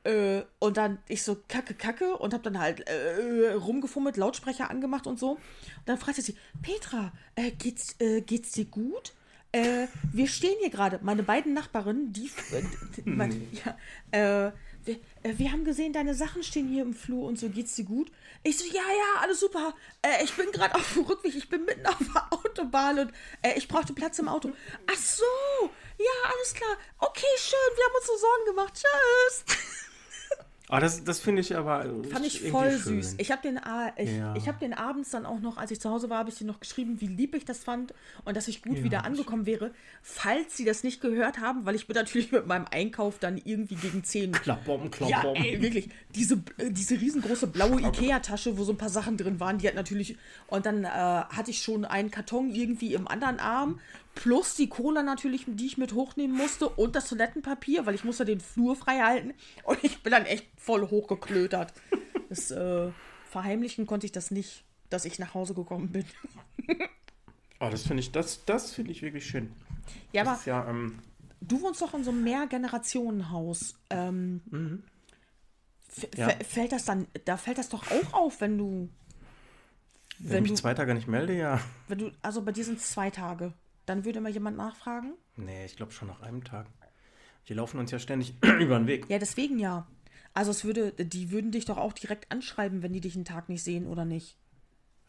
Äh, 0.03 0.43
und 0.59 0.77
dann 0.77 0.97
ich 1.07 1.21
so 1.21 1.37
kacke, 1.47 1.75
kacke 1.75 2.17
und 2.17 2.33
habe 2.33 2.43
dann 2.43 2.57
halt 2.59 2.87
äh, 2.87 3.51
rumgefummelt, 3.53 4.17
Lautsprecher 4.17 4.71
angemacht 4.71 5.05
und 5.05 5.19
so. 5.19 5.31
Und 5.33 5.39
dann 5.85 5.97
fragte 5.99 6.21
sie, 6.23 6.35
Petra, 6.63 7.11
äh, 7.35 7.51
geht's, 7.51 7.95
äh, 7.99 8.21
geht's 8.21 8.51
dir 8.51 8.65
gut? 8.65 9.13
Äh, 9.53 9.87
wir 10.13 10.27
stehen 10.27 10.55
hier 10.59 10.69
gerade, 10.69 10.99
meine 11.01 11.23
beiden 11.23 11.53
Nachbarinnen, 11.53 12.13
die, 12.13 12.27
äh, 12.51 12.63
die 12.95 13.03
mein, 13.05 13.47
ja, 13.51 13.77
äh, 14.11 14.51
wir, 14.85 14.95
äh, 15.23 15.37
wir 15.37 15.51
haben 15.51 15.65
gesehen, 15.65 15.93
deine 15.93 16.15
Sachen 16.15 16.41
stehen 16.43 16.69
hier 16.69 16.83
im 16.83 16.93
Flur 16.93 17.27
und 17.27 17.37
so, 17.37 17.49
geht's 17.49 17.75
dir 17.75 17.85
gut? 17.85 18.11
Ich 18.43 18.57
so, 18.57 18.65
ja, 18.65 18.73
ja, 18.73 19.21
alles 19.21 19.41
super. 19.41 19.75
Äh, 20.01 20.23
ich 20.23 20.33
bin 20.33 20.51
gerade 20.51 20.75
auf 20.75 20.93
dem 20.93 21.03
Rückweg, 21.03 21.35
ich 21.35 21.49
bin 21.49 21.65
mitten 21.65 21.85
auf 21.85 21.97
der 21.99 22.31
Autobahn 22.31 22.99
und 22.99 23.11
äh, 23.41 23.57
ich 23.57 23.67
brauchte 23.67 23.93
Platz 23.93 24.19
im 24.19 24.29
Auto. 24.29 24.51
Ach 24.87 24.95
so, 24.95 25.23
ja, 25.97 26.29
alles 26.33 26.53
klar. 26.53 26.77
Okay, 26.99 27.25
schön, 27.37 27.75
wir 27.75 27.85
haben 27.85 27.95
uns 27.95 28.07
so 28.07 28.17
Sorgen 28.17 28.45
gemacht. 28.45 28.73
Tschüss. 28.73 29.87
Ah, 30.69 30.79
das, 30.79 31.03
das 31.03 31.19
finde 31.19 31.41
ich 31.41 31.55
aber. 31.57 31.83
Fand 32.09 32.25
ich 32.25 32.49
voll 32.49 32.71
schön. 32.71 33.01
süß. 33.03 33.15
Ich 33.17 33.29
habe 33.31 33.41
den, 33.41 33.57
A- 33.57 33.91
ich, 33.97 34.09
Ja. 34.09 34.33
ich 34.37 34.47
hab 34.47 34.59
den 34.59 34.73
abends 34.73 35.09
dann 35.09 35.25
auch 35.25 35.39
noch, 35.41 35.57
als 35.57 35.71
ich 35.71 35.81
zu 35.81 35.89
Hause 35.89 36.09
war, 36.09 36.19
habe 36.19 36.29
ich 36.29 36.35
dir 36.37 36.45
noch 36.45 36.61
geschrieben, 36.61 37.01
wie 37.01 37.07
lieb 37.07 37.35
ich 37.35 37.43
das 37.43 37.61
fand 37.63 37.93
und 38.23 38.37
dass 38.37 38.47
ich 38.47 38.61
gut 38.61 38.77
Ja, 38.77 38.83
wieder 38.85 39.03
angekommen 39.03 39.45
wäre. 39.45 39.71
Falls 40.01 40.55
sie 40.55 40.63
das 40.63 40.83
nicht 40.85 41.01
gehört 41.01 41.39
haben, 41.39 41.65
weil 41.65 41.75
ich 41.75 41.87
bin 41.87 41.95
natürlich 41.95 42.31
mit 42.31 42.47
meinem 42.47 42.65
Einkauf 42.71 43.19
dann 43.19 43.37
irgendwie 43.43 43.75
gegen 43.75 44.03
10 44.05 44.31
Klappbom, 44.31 44.83
ja, 44.83 44.89
klappbom. 45.19 45.35
ey, 45.35 45.61
wirklich. 45.61 45.89
Diese, 46.15 46.35
äh, 46.57 46.69
diese 46.71 46.95
riesengroße 47.01 47.47
blaue 47.47 47.81
Ikea-Tasche, 47.81 48.57
wo 48.57 48.63
so 48.63 48.71
ein 48.71 48.77
paar 48.77 48.89
Sachen 48.89 49.17
drin 49.17 49.41
waren, 49.41 49.57
die 49.57 49.67
hat 49.67 49.75
natürlich. 49.75 50.15
Und 50.47 50.65
dann 50.65 50.85
äh, 50.85 50.87
hatte 50.87 51.51
ich 51.51 51.61
schon 51.61 51.83
einen 51.83 52.11
Karton 52.11 52.49
irgendwie 52.49 52.93
im 52.93 53.09
anderen 53.09 53.39
Arm. 53.39 53.79
Plus 54.15 54.55
die 54.55 54.67
Cola 54.69 55.03
natürlich, 55.03 55.45
die 55.47 55.65
ich 55.65 55.77
mit 55.77 55.93
hochnehmen 55.93 56.35
musste. 56.35 56.67
Und 56.69 56.95
das 56.95 57.07
Toilettenpapier, 57.07 57.85
weil 57.85 57.95
ich 57.95 58.03
musste 58.03 58.25
den 58.25 58.39
Flur 58.41 58.75
frei 58.75 58.99
halten. 58.99 59.33
Und 59.63 59.83
ich 59.83 60.03
bin 60.03 60.11
dann 60.11 60.25
echt 60.25 60.47
voll 60.57 60.89
hochgeklötert. 60.89 61.73
Das 62.29 62.51
äh, 62.51 62.91
verheimlichen 63.29 63.85
konnte 63.87 64.05
ich 64.05 64.11
das 64.11 64.31
nicht, 64.31 64.63
dass 64.89 65.05
ich 65.05 65.17
nach 65.19 65.33
Hause 65.33 65.53
gekommen 65.53 65.89
bin. 65.89 66.05
Oh, 67.59 67.69
das 67.69 67.83
finde 67.83 68.01
ich, 68.01 68.11
das, 68.11 68.43
das 68.45 68.71
finde 68.73 68.91
ich 68.91 69.01
wirklich 69.01 69.25
schön. 69.25 69.51
Ja, 70.11 70.23
das 70.23 70.47
aber 70.47 70.47
ja, 70.47 70.69
ähm, 70.69 70.99
du 71.41 71.61
wohnst 71.61 71.81
doch 71.81 71.93
in 71.93 72.03
so 72.03 72.11
einem 72.11 72.23
Mehrgenerationenhaus. 72.23 73.75
Ähm, 73.89 74.83
f- 75.95 76.07
Ja. 76.17 76.29
Fällt 76.47 76.71
das 76.71 76.85
dann, 76.85 77.07
da 77.25 77.37
fällt 77.37 77.57
das 77.57 77.69
doch 77.69 77.83
auch 77.91 78.13
auf, 78.13 78.41
wenn 78.41 78.57
du 78.57 78.89
wenn, 80.19 80.33
wenn 80.33 80.43
ich 80.45 80.51
du, 80.51 80.55
zwei 80.57 80.73
Tage 80.73 80.93
nicht 80.93 81.07
melde, 81.07 81.35
ja. 81.37 81.59
wenn 81.87 81.97
du, 81.97 82.11
also 82.21 82.41
bei 82.43 82.51
dir 82.51 82.63
sind 82.63 82.77
es 82.79 82.91
zwei 82.91 83.09
Tage, 83.09 83.53
dann 83.91 84.05
würde 84.05 84.21
mal 84.21 84.31
jemand 84.31 84.57
nachfragen? 84.57 85.13
Nee, 85.35 85.65
ich 85.65 85.75
glaube 85.75 85.91
schon 85.91 86.07
nach 86.07 86.21
einem 86.21 86.43
Tag. 86.43 86.67
Wir 87.45 87.55
laufen 87.57 87.77
uns 87.79 87.91
ja 87.91 87.99
ständig 87.99 88.35
über 88.59 88.79
den 88.79 88.87
Weg. 88.87 89.09
Ja, 89.09 89.19
deswegen 89.19 89.59
ja. 89.59 89.87
Also 90.33 90.51
es 90.51 90.63
würde, 90.63 90.93
die 90.93 91.31
würden 91.31 91.51
dich 91.51 91.65
doch 91.65 91.77
auch 91.77 91.91
direkt 91.91 92.31
anschreiben, 92.31 92.83
wenn 92.83 92.93
die 92.93 93.01
dich 93.01 93.15
einen 93.15 93.25
Tag 93.25 93.49
nicht 93.49 93.63
sehen 93.63 93.85
oder 93.85 94.05
nicht. 94.05 94.37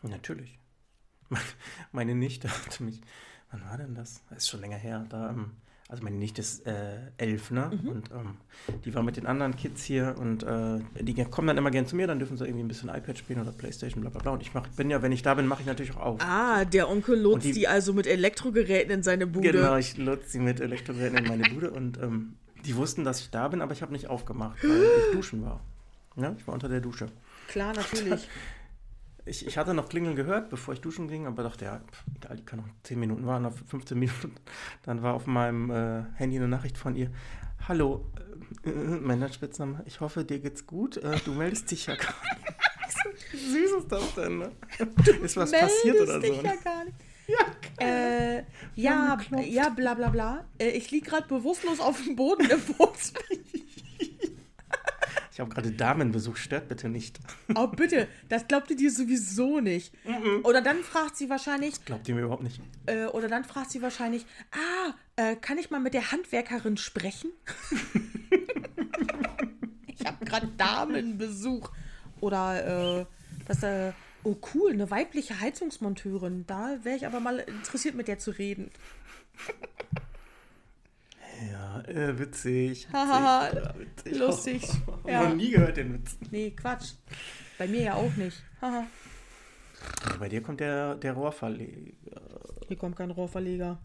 Natürlich. 0.02 0.58
Meine 1.92 2.16
Nichte 2.16 2.48
hatte 2.50 2.82
mich. 2.82 3.00
Wann 3.52 3.64
war 3.64 3.78
denn 3.78 3.94
das? 3.94 4.24
Das 4.30 4.38
ist 4.38 4.48
schon 4.48 4.60
länger 4.60 4.78
her. 4.78 5.06
Da, 5.08 5.30
ähm, 5.30 5.52
also 5.92 6.04
meine 6.04 6.16
Nichte 6.16 6.40
ist 6.40 6.66
äh, 6.66 6.72
elf, 7.18 7.50
ne? 7.50 7.70
Mhm. 7.82 7.88
Und 7.90 8.10
ähm, 8.12 8.36
die 8.84 8.94
war 8.94 9.02
mit 9.02 9.18
den 9.18 9.26
anderen 9.26 9.54
Kids 9.54 9.82
hier 9.84 10.14
und 10.18 10.42
äh, 10.42 10.78
die 11.02 11.12
kommen 11.26 11.46
dann 11.48 11.58
immer 11.58 11.70
gern 11.70 11.86
zu 11.86 11.96
mir, 11.96 12.06
dann 12.06 12.18
dürfen 12.18 12.38
sie 12.38 12.44
irgendwie 12.46 12.64
ein 12.64 12.68
bisschen 12.68 12.88
iPad 12.88 13.18
spielen 13.18 13.40
oder 13.42 13.52
Playstation, 13.52 14.00
bla 14.00 14.08
bla 14.08 14.22
bla. 14.22 14.32
Und 14.32 14.40
ich 14.40 14.54
mach, 14.54 14.66
bin 14.68 14.88
ja, 14.88 15.02
wenn 15.02 15.12
ich 15.12 15.22
da 15.22 15.34
bin, 15.34 15.46
mache 15.46 15.60
ich 15.60 15.66
natürlich 15.66 15.94
auch 15.94 16.00
auf. 16.00 16.20
Ah, 16.22 16.64
der 16.64 16.88
Onkel 16.88 17.20
lotst 17.20 17.44
die- 17.46 17.52
die 17.52 17.68
also 17.68 17.92
mit 17.92 18.06
Elektrogeräten 18.06 18.90
in 18.90 19.02
seine 19.02 19.26
Bude. 19.26 19.52
Genau, 19.52 19.76
ich 19.76 19.98
lotse 19.98 20.30
sie 20.30 20.38
mit 20.38 20.60
Elektrogeräten 20.60 21.18
in 21.18 21.28
meine 21.28 21.44
Bude 21.44 21.70
und 21.70 21.98
ähm, 21.98 22.36
die 22.64 22.74
wussten, 22.74 23.04
dass 23.04 23.20
ich 23.20 23.28
da 23.30 23.48
bin, 23.48 23.60
aber 23.60 23.72
ich 23.72 23.82
habe 23.82 23.92
nicht 23.92 24.06
aufgemacht, 24.08 24.56
weil 24.64 24.70
ich 24.98 25.04
duschen 25.12 25.42
war. 25.44 25.60
Ja, 26.16 26.34
ich 26.38 26.46
war 26.46 26.54
unter 26.54 26.70
der 26.70 26.80
Dusche. 26.80 27.08
Klar, 27.48 27.74
natürlich. 27.74 28.28
Ich, 29.24 29.46
ich 29.46 29.56
hatte 29.56 29.72
noch 29.72 29.88
Klingeln 29.88 30.16
gehört, 30.16 30.50
bevor 30.50 30.74
ich 30.74 30.80
duschen 30.80 31.06
ging, 31.06 31.26
aber 31.26 31.44
dachte, 31.44 31.64
ja, 31.64 31.78
pff, 31.78 32.04
egal, 32.16 32.36
die 32.36 32.44
kann 32.44 32.58
noch 32.58 32.68
10 32.82 32.98
Minuten 32.98 33.26
warten, 33.26 33.46
auf 33.46 33.54
15 33.68 33.98
Minuten. 33.98 34.34
Dann 34.82 35.02
war 35.02 35.14
auf 35.14 35.26
meinem 35.26 35.70
äh, 35.70 36.04
Handy 36.14 36.36
eine 36.36 36.48
Nachricht 36.48 36.76
von 36.76 36.96
ihr. 36.96 37.10
Hallo, 37.68 38.10
äh, 38.64 38.70
äh, 38.70 38.72
mein 38.72 39.32
Spitzname, 39.32 39.82
ich 39.86 40.00
hoffe, 40.00 40.24
dir 40.24 40.40
geht's 40.40 40.66
gut. 40.66 40.96
Äh, 40.96 41.18
du 41.24 41.32
meldest 41.32 41.70
dich 41.70 41.86
ja 41.86 41.94
gar 41.94 42.14
nicht. 42.34 43.32
Wie 43.32 43.36
süß 43.38 43.72
ist 43.78 43.92
das 43.92 44.14
denn, 44.14 44.38
ne? 44.38 44.52
Ist 45.22 45.36
was 45.36 45.50
passiert 45.52 46.00
oder 46.00 46.18
Meldest 46.18 46.26
so? 46.26 46.32
dich 46.32 46.42
Ne? 46.42 46.48
ja 46.48 46.62
gar 46.62 46.84
nicht. 46.84 46.96
Ja, 47.28 47.86
Äh, 47.86 48.42
ja, 48.74 49.16
ja, 49.44 49.68
bla 49.68 49.94
bla 49.94 50.08
bla. 50.08 50.44
Äh, 50.58 50.70
ich 50.70 50.90
lieg 50.90 51.04
gerade 51.04 51.28
bewusstlos 51.28 51.78
auf 51.78 52.02
dem 52.02 52.16
Boden 52.16 52.50
im 52.50 52.60
Wohnzimmer. 52.78 53.20
Ich 55.32 55.40
habe 55.40 55.50
gerade 55.50 55.70
Damenbesuch, 55.72 56.36
stört 56.36 56.68
bitte 56.68 56.88
nicht. 56.88 57.18
Oh, 57.54 57.66
bitte, 57.66 58.08
das 58.28 58.46
glaubt 58.48 58.70
ihr 58.70 58.76
dir 58.76 58.90
sowieso 58.90 59.60
nicht. 59.60 59.92
Oder 60.42 60.60
dann 60.60 60.82
fragt 60.82 61.16
sie 61.16 61.30
wahrscheinlich, 61.30 61.84
Glaubt 61.84 62.08
ihr 62.08 62.14
mir 62.14 62.22
überhaupt 62.22 62.42
nicht? 62.42 62.60
äh, 62.86 63.06
oder 63.06 63.28
dann 63.28 63.44
fragt 63.44 63.70
sie 63.70 63.82
wahrscheinlich, 63.82 64.26
ah, 64.52 64.94
äh, 65.16 65.36
kann 65.36 65.58
ich 65.58 65.70
mal 65.70 65.80
mit 65.80 65.94
der 65.94 66.12
Handwerkerin 66.12 66.76
sprechen? 66.76 67.30
ich 69.86 70.06
habe 70.06 70.24
gerade 70.24 70.48
Damenbesuch. 70.56 71.70
Oder, 72.20 73.00
äh, 73.00 73.06
das, 73.46 73.62
äh, 73.62 73.92
oh 74.24 74.36
cool, 74.54 74.72
eine 74.72 74.90
weibliche 74.90 75.40
Heizungsmonteurin. 75.40 76.44
Da 76.46 76.78
wäre 76.82 76.96
ich 76.96 77.06
aber 77.06 77.20
mal 77.20 77.38
interessiert, 77.38 77.94
mit 77.94 78.08
der 78.08 78.18
zu 78.18 78.30
reden. 78.32 78.70
Äh, 81.88 82.18
witzig. 82.18 82.88
Hahaha, 82.92 83.74
witzig, 83.78 84.18
lustig, 84.18 84.68
Oh, 84.86 85.08
ja. 85.08 85.28
Noch 85.28 85.34
nie 85.34 85.50
gehört 85.50 85.76
den 85.76 85.94
Witz. 85.94 86.16
Nee, 86.30 86.50
Quatsch. 86.50 86.92
Bei 87.58 87.66
mir 87.66 87.82
ja 87.82 87.94
auch 87.94 88.14
nicht. 88.16 88.42
Haha. 88.60 88.86
Ja, 90.08 90.16
bei 90.18 90.28
dir 90.28 90.42
kommt 90.42 90.60
der, 90.60 90.94
der 90.96 91.12
Rohrverleger. 91.14 91.92
Hier 92.68 92.76
kommt 92.78 92.96
kein 92.96 93.10
Rohrverleger. 93.10 93.78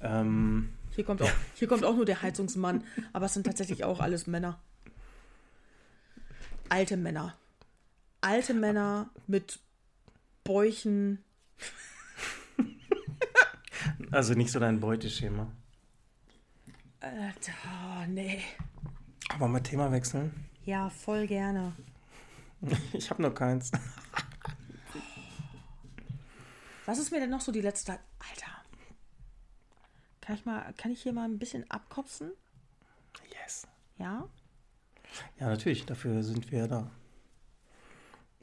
Ähm, 0.00 0.72
Hier 0.94 1.04
kommt, 1.04 1.22
auch, 1.22 1.30
hier 1.54 1.68
kommt 1.68 1.84
auch 1.84 1.94
nur 1.94 2.04
der 2.04 2.22
Heizungsmann. 2.22 2.84
Aber 3.12 3.26
es 3.26 3.34
sind 3.34 3.46
tatsächlich 3.46 3.84
auch 3.84 4.00
alles 4.00 4.26
Männer. 4.26 4.60
Alte 6.68 6.96
Männer. 6.96 7.36
Alte 8.20 8.54
Männer 8.54 9.10
mit 9.26 9.60
Bäuchen. 10.44 11.22
Also 14.14 14.34
nicht 14.34 14.50
so 14.50 14.60
dein 14.60 14.80
Beuteschema. 14.80 15.50
Alter, 17.00 17.52
oh, 17.66 18.06
nee. 18.08 18.42
Aber 19.28 19.48
mal 19.48 19.60
Thema 19.60 19.90
wechseln. 19.92 20.32
Ja, 20.64 20.88
voll 20.90 21.26
gerne. 21.26 21.72
Ich 22.94 23.10
habe 23.10 23.20
noch 23.20 23.34
keins. 23.34 23.70
Was 26.86 26.98
ist 26.98 27.10
mir 27.10 27.20
denn 27.20 27.30
noch 27.30 27.42
so 27.42 27.52
die 27.52 27.60
letzte. 27.60 27.92
Alter. 27.92 28.52
Kann 30.22 30.36
ich, 30.36 30.46
mal, 30.46 30.72
kann 30.78 30.90
ich 30.90 31.02
hier 31.02 31.12
mal 31.12 31.24
ein 31.24 31.38
bisschen 31.38 31.70
abkopsen? 31.70 32.32
Yes. 33.30 33.66
Ja? 33.98 34.26
Ja, 35.38 35.48
natürlich, 35.48 35.84
dafür 35.84 36.22
sind 36.22 36.50
wir 36.50 36.60
ja 36.60 36.66
da. 36.66 36.90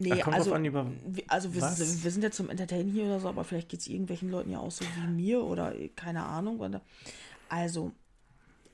Nee, 0.02 0.10
kommt 0.22 0.36
also, 0.36 0.54
an, 0.54 0.66
über 0.66 0.92
wir- 1.08 1.24
also 1.28 1.54
wir, 1.54 1.62
sind- 1.78 2.04
wir 2.04 2.12
sind 2.12 2.24
ja 2.24 2.32
zum 2.32 2.50
Entertainen 2.50 2.92
hier 2.92 3.06
oder 3.06 3.20
so, 3.20 3.28
aber 3.30 3.44
vielleicht 3.44 3.70
geht 3.70 3.80
es 3.82 3.88
irgendwelchen 3.88 4.30
Leuten 4.30 4.52
ja 4.52 4.60
auch 4.60 4.72
so 4.72 4.84
wie 4.86 5.08
mir 5.08 5.44
oder 5.44 5.76
äh, 5.76 5.90
keine 5.90 6.24
Ahnung. 6.26 6.80
Also, 7.50 7.92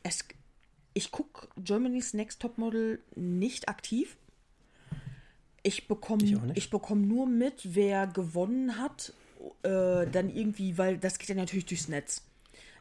es, 0.04 0.26
ich 0.94 1.12
gucke 1.12 1.48
Germany's 1.58 2.14
Next 2.14 2.42
Top 2.42 2.58
Model 2.58 3.00
nicht 3.16 3.68
aktiv. 3.70 4.18
Ich 5.64 5.88
bekomme 5.88 6.24
Ich 6.56 6.70
bekomm 6.70 7.08
nur 7.08 7.28
mit, 7.28 7.76
wer 7.76 8.08
gewonnen 8.08 8.78
hat 8.78 9.14
äh, 9.64 10.08
dann 10.08 10.30
irgendwie, 10.30 10.78
weil 10.78 10.98
das 10.98 11.20
geht 11.20 11.30
ja 11.30 11.36
natürlich 11.36 11.66
durchs 11.66 11.88
Netz. 11.90 12.24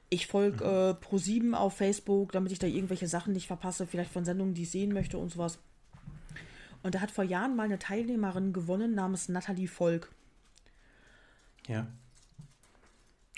Ich 0.08 0.28
folge 0.28 0.64
äh, 0.64 1.04
Pro7 1.04 1.54
auf 1.54 1.76
Facebook, 1.76 2.30
damit 2.32 2.52
ich 2.52 2.60
da 2.60 2.66
irgendwelche 2.68 3.08
Sachen 3.08 3.32
nicht 3.32 3.48
verpasse, 3.48 3.86
vielleicht 3.88 4.12
von 4.12 4.24
Sendungen, 4.24 4.54
die 4.54 4.62
ich 4.62 4.70
sehen 4.70 4.92
möchte 4.92 5.18
und 5.18 5.32
sowas. 5.32 5.58
Und 6.82 6.94
da 6.94 7.00
hat 7.00 7.10
vor 7.10 7.24
Jahren 7.24 7.56
mal 7.56 7.64
eine 7.64 7.78
Teilnehmerin 7.78 8.52
gewonnen 8.52 8.94
namens 8.94 9.28
Nathalie 9.28 9.68
Volk. 9.68 10.12
Ja. 11.66 11.86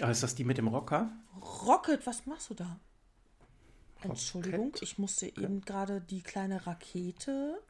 Aber 0.00 0.10
ist 0.10 0.22
das 0.22 0.34
die 0.34 0.44
mit 0.44 0.58
dem 0.58 0.68
Rocker? 0.68 1.10
Rocket, 1.66 2.06
was 2.06 2.26
machst 2.26 2.50
du 2.50 2.54
da? 2.54 2.78
Entschuldigung, 4.02 4.72
ich 4.80 4.98
musste 4.98 5.26
eben 5.26 5.60
gerade 5.62 6.00
die 6.00 6.22
kleine 6.22 6.66
Rakete. 6.66 7.60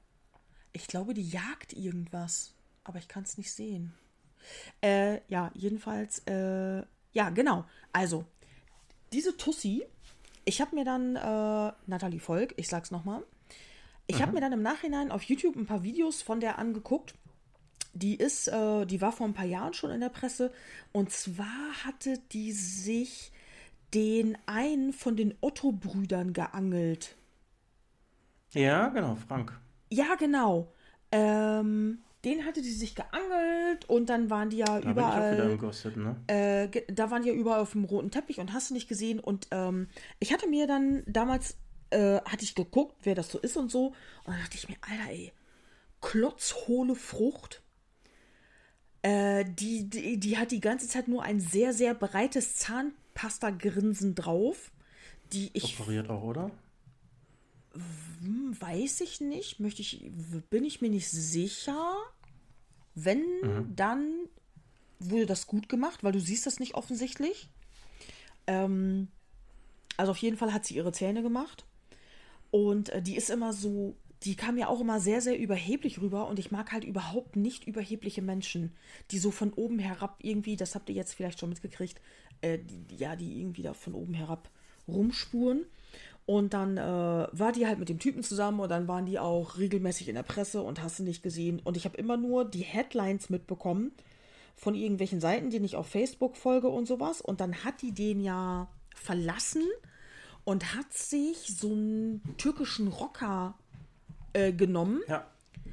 Ich 0.73 0.87
glaube, 0.87 1.15
die 1.15 1.27
jagt 1.27 1.73
irgendwas, 1.73 2.55
aber 2.85 2.99
ich 2.99 3.09
kann 3.09 3.23
es 3.23 3.39
nicht 3.39 3.53
sehen. 3.53 3.95
Äh, 4.83 5.21
ja, 5.29 5.51
jedenfalls, 5.55 6.21
äh, 6.27 6.83
ja, 7.13 7.31
genau. 7.31 7.65
Also, 7.93 8.27
diese 9.13 9.37
Tussi, 9.37 9.87
ich 10.45 10.61
habe 10.61 10.75
mir 10.75 10.85
dann, 10.85 11.17
äh, 11.17 11.73
Nathalie 11.87 12.21
Volk, 12.21 12.53
ich 12.57 12.69
sag's 12.69 12.91
nochmal, 12.91 13.23
ich 14.09 14.21
habe 14.23 14.33
mir 14.33 14.41
dann 14.41 14.53
im 14.53 14.63
Nachhinein 14.63 15.13
auf 15.13 15.23
YouTube 15.23 15.55
ein 15.55 15.67
paar 15.67 15.83
Videos 15.85 16.23
von 16.23 16.41
der 16.41 16.59
angeguckt. 16.59 17.15
Die 17.95 18.17
ist, 18.17 18.49
äh, 18.49 18.87
die 18.87 19.01
war 19.01 19.13
vor 19.13 19.27
ein 19.27 19.35
paar 19.35 19.45
Jahren 19.47 19.75
schon 19.75 19.91
in 19.91 20.01
der 20.01 20.09
Presse. 20.09 20.53
Und 20.93 21.11
zwar 21.11 21.85
hatte 21.85 22.19
die 22.33 22.53
sich 22.53 23.33
den 23.95 24.37
einen 24.47 24.93
von 24.93 25.17
den 25.17 25.35
Otto-Brüdern 25.41 26.33
geangelt. 26.33 27.17
Ja, 28.53 28.89
genau, 28.89 29.15
Frank. 29.15 29.59
Ja, 29.91 30.15
genau. 30.19 30.73
Ähm, 31.13 31.99
den 32.25 32.45
hatte 32.45 32.63
die 32.63 32.71
sich 32.73 32.95
geangelt 32.95 33.89
und 33.89 34.09
dann 34.11 34.29
waren 34.31 34.51
die 34.51 34.59
ja 34.59 34.81
Da 34.81 34.91
überall. 34.91 35.31
bin 35.31 35.39
ich 35.39 35.41
auch 35.41 35.47
wieder 35.47 35.57
Gossip, 35.57 35.97
ne? 35.97 36.17
Äh, 36.27 36.69
da 36.93 37.11
waren 37.11 37.23
die 37.23 37.29
ja 37.29 37.35
überall 37.35 37.61
auf 37.61 37.73
dem 37.73 37.85
roten 37.85 38.11
Teppich 38.11 38.41
und 38.41 38.53
hast 38.53 38.71
du 38.71 38.75
nicht 38.75 38.89
gesehen. 38.89 39.21
Und 39.21 39.47
ähm, 39.51 39.89
ich 40.19 40.33
hatte 40.33 40.49
mir 40.49 40.67
dann 40.67 41.03
damals, 41.07 41.57
äh, 41.91 42.21
hatte 42.23 42.45
ich 42.45 42.55
geguckt, 42.55 42.97
wer 43.03 43.15
das 43.15 43.31
so 43.31 43.39
ist 43.39 43.57
und 43.57 43.71
so. 43.71 43.89
Und 44.25 44.33
dann 44.33 44.41
dachte 44.41 44.57
ich 44.57 44.69
mir, 44.69 44.77
Alter, 44.81 45.11
ey, 45.11 45.33
klotzhohle 46.01 46.95
Frucht. 46.95 47.63
Äh, 49.03 49.45
die, 49.45 49.89
die, 49.89 50.19
die 50.19 50.39
hat 50.39 50.51
die 50.51 50.61
ganze 50.61 50.89
Zeit 50.89 51.09
nur 51.09 51.23
ein 51.23 51.41
sehr, 51.41 51.73
sehr 51.73 51.95
breites 51.95 52.57
Zahnpasta-Grinsen 52.57 54.15
drauf. 54.15 54.71
Die 55.33 55.51
ich 55.53 55.79
Operiert 55.79 56.09
auch, 56.11 56.23
oder? 56.23 56.51
hm, 58.21 58.57
weiß 58.61 59.01
ich 59.03 59.21
nicht, 59.21 59.61
möchte 59.61 59.83
ich, 59.83 60.11
bin 60.51 60.65
ich 60.65 60.81
mir 60.81 60.91
nicht 60.91 61.09
sicher. 61.09 61.97
Wenn, 62.95 63.23
dann 63.77 64.27
wurde 64.99 65.27
das 65.27 65.47
gut 65.47 65.69
gemacht, 65.69 66.03
weil 66.03 66.13
du 66.13 66.21
siehst 66.21 66.47
das 66.47 66.59
nicht 66.59 66.75
offensichtlich. 66.75 67.49
Ähm, 68.47 69.09
also 69.97 70.13
auf 70.13 70.19
jeden 70.19 70.37
Fall 70.37 70.53
hat 70.53 70.65
sie 70.65 70.75
ihre 70.75 70.93
Zähne 70.93 71.23
gemacht. 71.23 71.65
Und 72.51 72.89
äh, 72.91 73.03
die 73.03 73.17
ist 73.17 73.31
immer 73.31 73.53
so, 73.53 73.97
die 74.23 74.35
kam 74.35 74.59
ja 74.59 74.69
auch 74.69 74.81
immer 74.81 75.01
sehr, 75.01 75.21
sehr 75.21 75.39
überheblich 75.39 76.01
rüber. 76.01 76.29
Und 76.29 76.39
ich 76.39 76.51
mag 76.51 76.73
halt 76.73 76.85
überhaupt 76.85 77.37
nicht 77.37 77.67
überhebliche 77.67 78.23
Menschen, 78.23 78.73
die 79.11 79.19
so 79.19 79.31
von 79.31 79.53
oben 79.53 79.79
herab 79.79 80.19
irgendwie, 80.23 80.57
das 80.57 80.75
habt 80.75 80.89
ihr 80.89 80.95
jetzt 80.95 81.15
vielleicht 81.15 81.41
schon 81.41 81.51
mitgekriegt, 81.51 82.01
äh, 82.41 82.59
die, 82.59 82.97
ja, 82.97 83.17
die 83.17 83.41
irgendwie 83.41 83.63
da 83.63 83.75
von 83.75 83.95
oben 83.95 84.15
herab 84.15 84.51
rumspuren. 84.87 85.67
Und 86.27 86.53
dann 86.53 86.77
äh, 86.77 86.81
war 86.83 87.53
die 87.53 87.67
halt 87.67 87.79
mit 87.79 87.89
dem 87.89 87.99
Typen 87.99 88.23
zusammen 88.23 88.61
und 88.61 88.69
dann 88.69 88.87
waren 88.87 89.07
die 89.07 89.19
auch 89.19 89.57
regelmäßig 89.57 90.09
in 90.09 90.15
der 90.15 90.23
Presse 90.23 90.61
und 90.63 90.83
hast 90.83 90.99
du 90.99 91.03
nicht 91.03 91.23
gesehen. 91.23 91.61
Und 91.65 91.77
ich 91.77 91.87
habe 91.87 91.97
immer 91.97 92.19
nur 92.19 92.45
die 92.45 92.61
Headlines 92.61 93.31
mitbekommen 93.31 93.93
von 94.55 94.75
irgendwelchen 94.75 95.21
Seiten, 95.21 95.49
denen 95.49 95.65
ich 95.65 95.77
auf 95.77 95.87
Facebook 95.87 96.37
folge 96.37 96.69
und 96.69 96.87
sowas. 96.87 97.23
Und 97.23 97.41
dann 97.41 97.65
hat 97.65 97.81
die 97.81 97.93
den 97.93 98.21
ja 98.21 98.69
verlassen 98.95 99.63
und 100.49 100.75
hat 100.75 100.95
sich 100.95 101.37
so 101.59 101.71
einen 101.71 102.23
türkischen 102.39 102.89
Rocker 102.89 103.53
äh, 104.33 104.51
genommen. 104.51 105.03
Ja. 105.07 105.27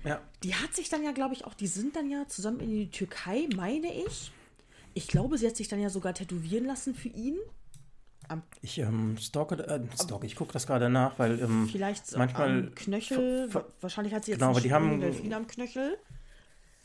Ja. 0.03 0.21
Die 0.43 0.53
hat 0.53 0.75
sich 0.75 0.89
dann 0.89 1.01
ja, 1.01 1.13
glaube 1.13 1.33
ich, 1.33 1.45
auch, 1.45 1.53
die 1.53 1.67
sind 1.67 1.95
dann 1.95 2.09
ja 2.09 2.27
zusammen 2.27 2.59
in 2.59 2.69
die 2.71 2.91
Türkei, 2.91 3.47
meine 3.55 3.87
ich. 3.93 4.33
Ich 4.93 5.07
glaube, 5.07 5.37
sie 5.37 5.47
hat 5.47 5.55
sich 5.55 5.69
dann 5.69 5.79
ja 5.79 5.89
sogar 5.89 6.13
tätowieren 6.13 6.65
lassen 6.65 6.93
für 6.93 7.07
ihn. 7.07 7.37
Ich 8.61 8.77
ähm, 8.79 9.15
stalke, 9.17 9.55
äh, 9.65 9.79
stalke, 9.97 10.25
ich 10.25 10.35
gucke 10.35 10.51
das 10.51 10.67
gerade 10.67 10.89
nach, 10.89 11.17
weil 11.19 11.39
ähm, 11.39 11.69
Vielleicht 11.71 12.17
manchmal 12.17 12.49
am 12.49 12.75
Knöchel. 12.75 13.49
Wahrscheinlich 13.79 14.13
hat 14.13 14.25
sie 14.25 14.31
jetzt 14.31 14.39
Genau, 14.39 14.51
aber 14.51 14.59
die 14.59 14.73
haben 14.73 14.99
Delfin 14.99 15.33
am 15.33 15.47
Knöchel. 15.47 15.97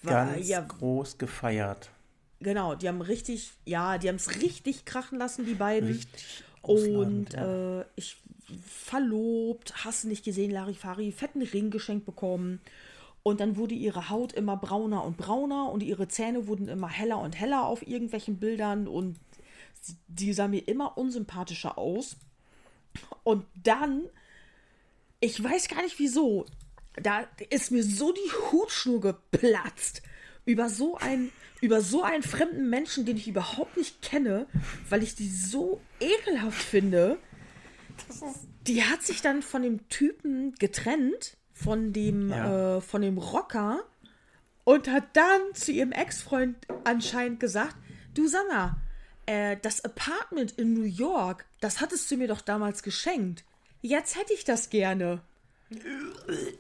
War- 0.03 0.27
ganz 0.27 0.47
ja, 0.47 0.61
groß 0.61 1.19
gefeiert. 1.19 1.91
genau, 2.39 2.77
die 2.77 2.87
haben 2.87 3.01
richtig, 3.01 3.51
ja, 3.65 3.99
die 3.99 4.09
haben 4.09 4.17
es 4.17 4.41
richtig 4.41 4.85
krachen 4.85 5.19
lassen, 5.19 5.45
die 5.45 5.55
beiden. 5.55 5.89
Richtig 5.89 6.45
Und 6.63 6.79
ausladend, 6.79 7.33
ja. 7.35 7.81
äh, 7.81 7.85
ich 7.97 8.17
verlobt, 8.67 9.85
hast 9.85 10.05
du 10.05 10.09
nicht 10.09 10.25
gesehen, 10.25 10.51
Larifari, 10.51 11.13
fetten 11.13 11.43
Ring 11.43 11.71
geschenkt 11.71 12.07
bekommen. 12.07 12.61
Und 13.23 13.41
dann 13.41 13.57
wurde 13.57 13.75
ihre 13.75 14.09
Haut 14.09 14.33
immer 14.33 14.57
brauner 14.57 15.05
und 15.05 15.17
brauner 15.17 15.71
und 15.71 15.83
ihre 15.83 16.09
Zähne 16.09 16.47
wurden 16.47 16.69
immer 16.69 16.89
heller 16.89 17.19
und 17.19 17.39
heller 17.39 17.67
auf 17.67 17.87
irgendwelchen 17.87 18.39
Bildern 18.39 18.89
und 18.89 19.19
sie- 19.83 19.97
die 20.09 20.33
sah 20.33 20.49
mir 20.49 20.67
immer 20.67 20.97
unsympathischer 20.97 21.77
aus. 21.77 22.17
Und 23.23 23.45
dann, 23.63 24.05
ich 25.21 25.43
weiß 25.43 25.69
gar 25.69 25.83
nicht 25.83 25.99
wieso, 25.99 26.47
da 26.95 27.25
ist 27.51 27.71
mir 27.71 27.85
so 27.85 28.13
die 28.13 28.33
Hutschnur 28.53 29.01
geplatzt 29.01 30.03
über 30.45 30.69
so 30.69 30.97
einen 30.97 31.31
über 31.61 31.83
so 31.83 32.03
einen 32.03 32.23
fremden 32.23 32.71
Menschen, 32.71 33.05
den 33.05 33.17
ich 33.19 33.29
überhaupt 33.29 33.77
nicht 33.77 34.01
kenne, 34.01 34.47
weil 34.89 35.03
ich 35.03 35.15
die 35.15 35.29
so 35.29 35.81
ekelhaft 36.01 36.63
finde. 36.63 37.19
Die 38.67 38.83
hat 38.85 39.03
sich 39.03 39.21
dann 39.23 39.43
von 39.43 39.63
dem 39.63 39.89
Typen 39.89 40.55
getrennt, 40.55 41.37
von 41.53 41.93
dem 41.93 42.31
Ja. 42.31 42.77
äh, 42.77 42.81
von 42.81 43.03
dem 43.03 43.19
Rocker 43.19 43.81
und 44.65 44.89
hat 44.89 45.15
dann 45.15 45.41
zu 45.55 45.73
ihrem 45.73 45.93
Ex-Freund 45.93 46.57
anscheinend 46.85 47.41
gesagt, 47.41 47.77
du 48.15 48.27
sag 48.27 48.49
mal, 48.49 48.77
äh, 49.27 49.57
das 49.61 49.85
Apartment 49.85 50.53
in 50.53 50.73
New 50.75 50.85
York, 50.85 51.45
das 51.61 51.81
hattest 51.81 52.11
du 52.11 52.17
mir 52.17 52.29
doch 52.29 52.41
damals 52.41 52.83
geschenkt. 52.83 53.45
Jetzt 53.83 54.17
hätte 54.17 54.33
ich 54.33 54.45
das 54.45 54.71
gerne. 54.71 55.21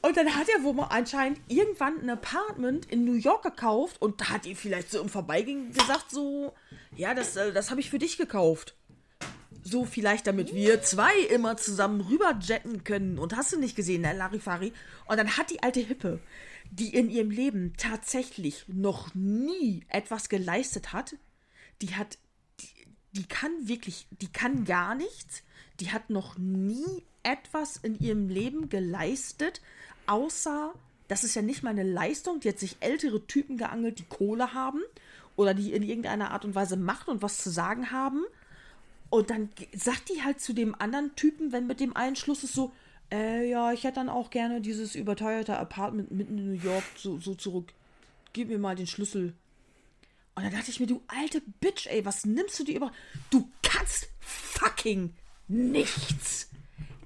Und 0.02 0.16
dann 0.16 0.36
hat 0.36 0.48
er 0.48 0.62
wohl 0.62 0.74
mal 0.74 0.84
anscheinend 0.84 1.40
irgendwann 1.48 2.00
ein 2.00 2.10
Apartment 2.10 2.86
in 2.86 3.04
New 3.04 3.14
York 3.14 3.42
gekauft 3.42 4.00
und 4.00 4.20
da 4.20 4.30
hat 4.30 4.46
ihr 4.46 4.54
vielleicht 4.54 4.90
so 4.90 5.00
im 5.00 5.08
Vorbeigehen 5.08 5.72
gesagt, 5.72 6.10
so, 6.10 6.54
ja, 6.96 7.12
das, 7.12 7.34
äh, 7.34 7.52
das 7.52 7.70
habe 7.70 7.80
ich 7.80 7.90
für 7.90 7.98
dich 7.98 8.16
gekauft. 8.16 8.76
So 9.64 9.84
vielleicht, 9.84 10.26
damit 10.26 10.54
wir 10.54 10.82
zwei 10.82 11.12
immer 11.28 11.56
zusammen 11.56 12.00
rüber 12.02 12.38
können. 12.84 13.18
Und 13.18 13.36
hast 13.36 13.52
du 13.52 13.58
nicht 13.58 13.76
gesehen, 13.76 14.02
ne, 14.02 14.12
Larifari? 14.12 14.72
Und 15.06 15.16
dann 15.18 15.36
hat 15.36 15.50
die 15.50 15.62
alte 15.62 15.80
Hippe, 15.80 16.20
die 16.70 16.94
in 16.94 17.10
ihrem 17.10 17.30
Leben 17.30 17.74
tatsächlich 17.76 18.64
noch 18.68 19.14
nie 19.14 19.84
etwas 19.88 20.28
geleistet 20.28 20.92
hat, 20.92 21.16
die 21.82 21.96
hat, 21.96 22.16
die, 22.60 22.68
die 23.12 23.26
kann 23.26 23.50
wirklich, 23.64 24.06
die 24.10 24.32
kann 24.32 24.64
gar 24.64 24.94
nichts. 24.94 25.42
Die 25.80 25.90
hat 25.90 26.10
noch 26.10 26.38
nie 26.38 27.04
etwas 27.22 27.76
in 27.76 27.98
ihrem 27.98 28.28
Leben 28.28 28.68
geleistet, 28.68 29.60
außer, 30.06 30.72
das 31.08 31.24
ist 31.24 31.34
ja 31.34 31.42
nicht 31.42 31.62
mal 31.62 31.70
eine 31.70 31.82
Leistung, 31.82 32.40
die 32.40 32.48
hat 32.48 32.58
sich 32.58 32.76
ältere 32.80 33.26
Typen 33.26 33.56
geangelt, 33.56 33.98
die 33.98 34.04
Kohle 34.04 34.54
haben 34.54 34.80
oder 35.36 35.54
die 35.54 35.72
in 35.72 35.82
irgendeiner 35.82 36.30
Art 36.32 36.44
und 36.44 36.54
Weise 36.54 36.76
Macht 36.76 37.08
und 37.08 37.22
was 37.22 37.38
zu 37.38 37.50
sagen 37.50 37.90
haben. 37.90 38.24
Und 39.08 39.30
dann 39.30 39.50
sagt 39.74 40.08
die 40.08 40.22
halt 40.22 40.40
zu 40.40 40.52
dem 40.52 40.74
anderen 40.74 41.14
Typen, 41.16 41.52
wenn 41.52 41.66
mit 41.66 41.80
dem 41.80 41.96
einen 41.96 42.16
Schluss 42.16 42.44
ist, 42.44 42.54
so, 42.54 42.72
äh, 43.12 43.48
ja, 43.48 43.72
ich 43.72 43.84
hätte 43.84 43.96
dann 43.96 44.08
auch 44.08 44.30
gerne 44.30 44.60
dieses 44.60 44.94
überteuerte 44.94 45.56
Apartment 45.56 46.12
mitten 46.12 46.38
in 46.38 46.52
New 46.52 46.60
York 46.60 46.84
so, 46.96 47.18
so 47.18 47.34
zurück. 47.34 47.72
Gib 48.32 48.48
mir 48.48 48.58
mal 48.58 48.76
den 48.76 48.86
Schlüssel. 48.86 49.34
Und 50.36 50.44
dann 50.44 50.52
dachte 50.52 50.70
ich 50.70 50.78
mir, 50.78 50.86
du 50.86 51.02
alte 51.08 51.42
Bitch, 51.60 51.86
ey, 51.88 52.04
was 52.04 52.24
nimmst 52.24 52.60
du 52.60 52.64
dir 52.64 52.76
über. 52.76 52.92
Du 53.30 53.50
kannst 53.62 54.08
fucking 54.20 55.12
nichts. 55.48 56.49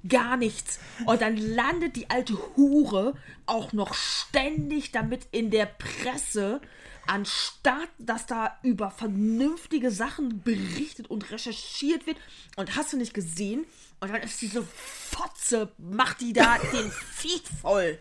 Gar 0.09 0.37
nichts. 0.37 0.79
Und 1.07 1.23
dann 1.23 1.37
landet 1.37 1.97
die 1.97 2.11
alte 2.11 2.37
Hure 2.57 3.15
auch 3.47 3.73
noch 3.73 3.95
ständig 3.95 4.93
damit 4.93 5.27
in 5.31 5.51
der 5.51 5.67
Presse, 5.67 6.61
anstatt 7.07 7.89
dass 7.99 8.27
da 8.27 8.59
über 8.63 8.91
vernünftige 8.91 9.91
Sachen 9.91 10.43
berichtet 10.43 11.09
und 11.09 11.31
recherchiert 11.31 12.07
wird. 12.07 12.19
Und 12.57 12.77
hast 12.77 12.93
du 12.93 12.97
nicht 12.97 13.15
gesehen? 13.15 13.65
Und 14.01 14.13
dann 14.13 14.23
ist 14.23 14.43
diese 14.43 14.63
Fotze, 14.63 15.73
macht 15.79 16.21
die 16.21 16.33
da 16.33 16.59
den 16.73 16.91
Feed 16.91 17.49
voll. 17.61 17.99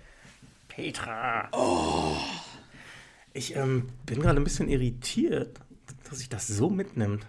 Petra. 0.67 1.49
Ich 3.33 3.55
ähm, 3.55 3.89
bin 4.05 4.19
gerade 4.19 4.41
ein 4.41 4.43
bisschen 4.43 4.69
irritiert, 4.69 5.59
dass 6.09 6.19
sich 6.19 6.29
das 6.29 6.47
so 6.47 6.69
mitnimmt. 6.69 7.25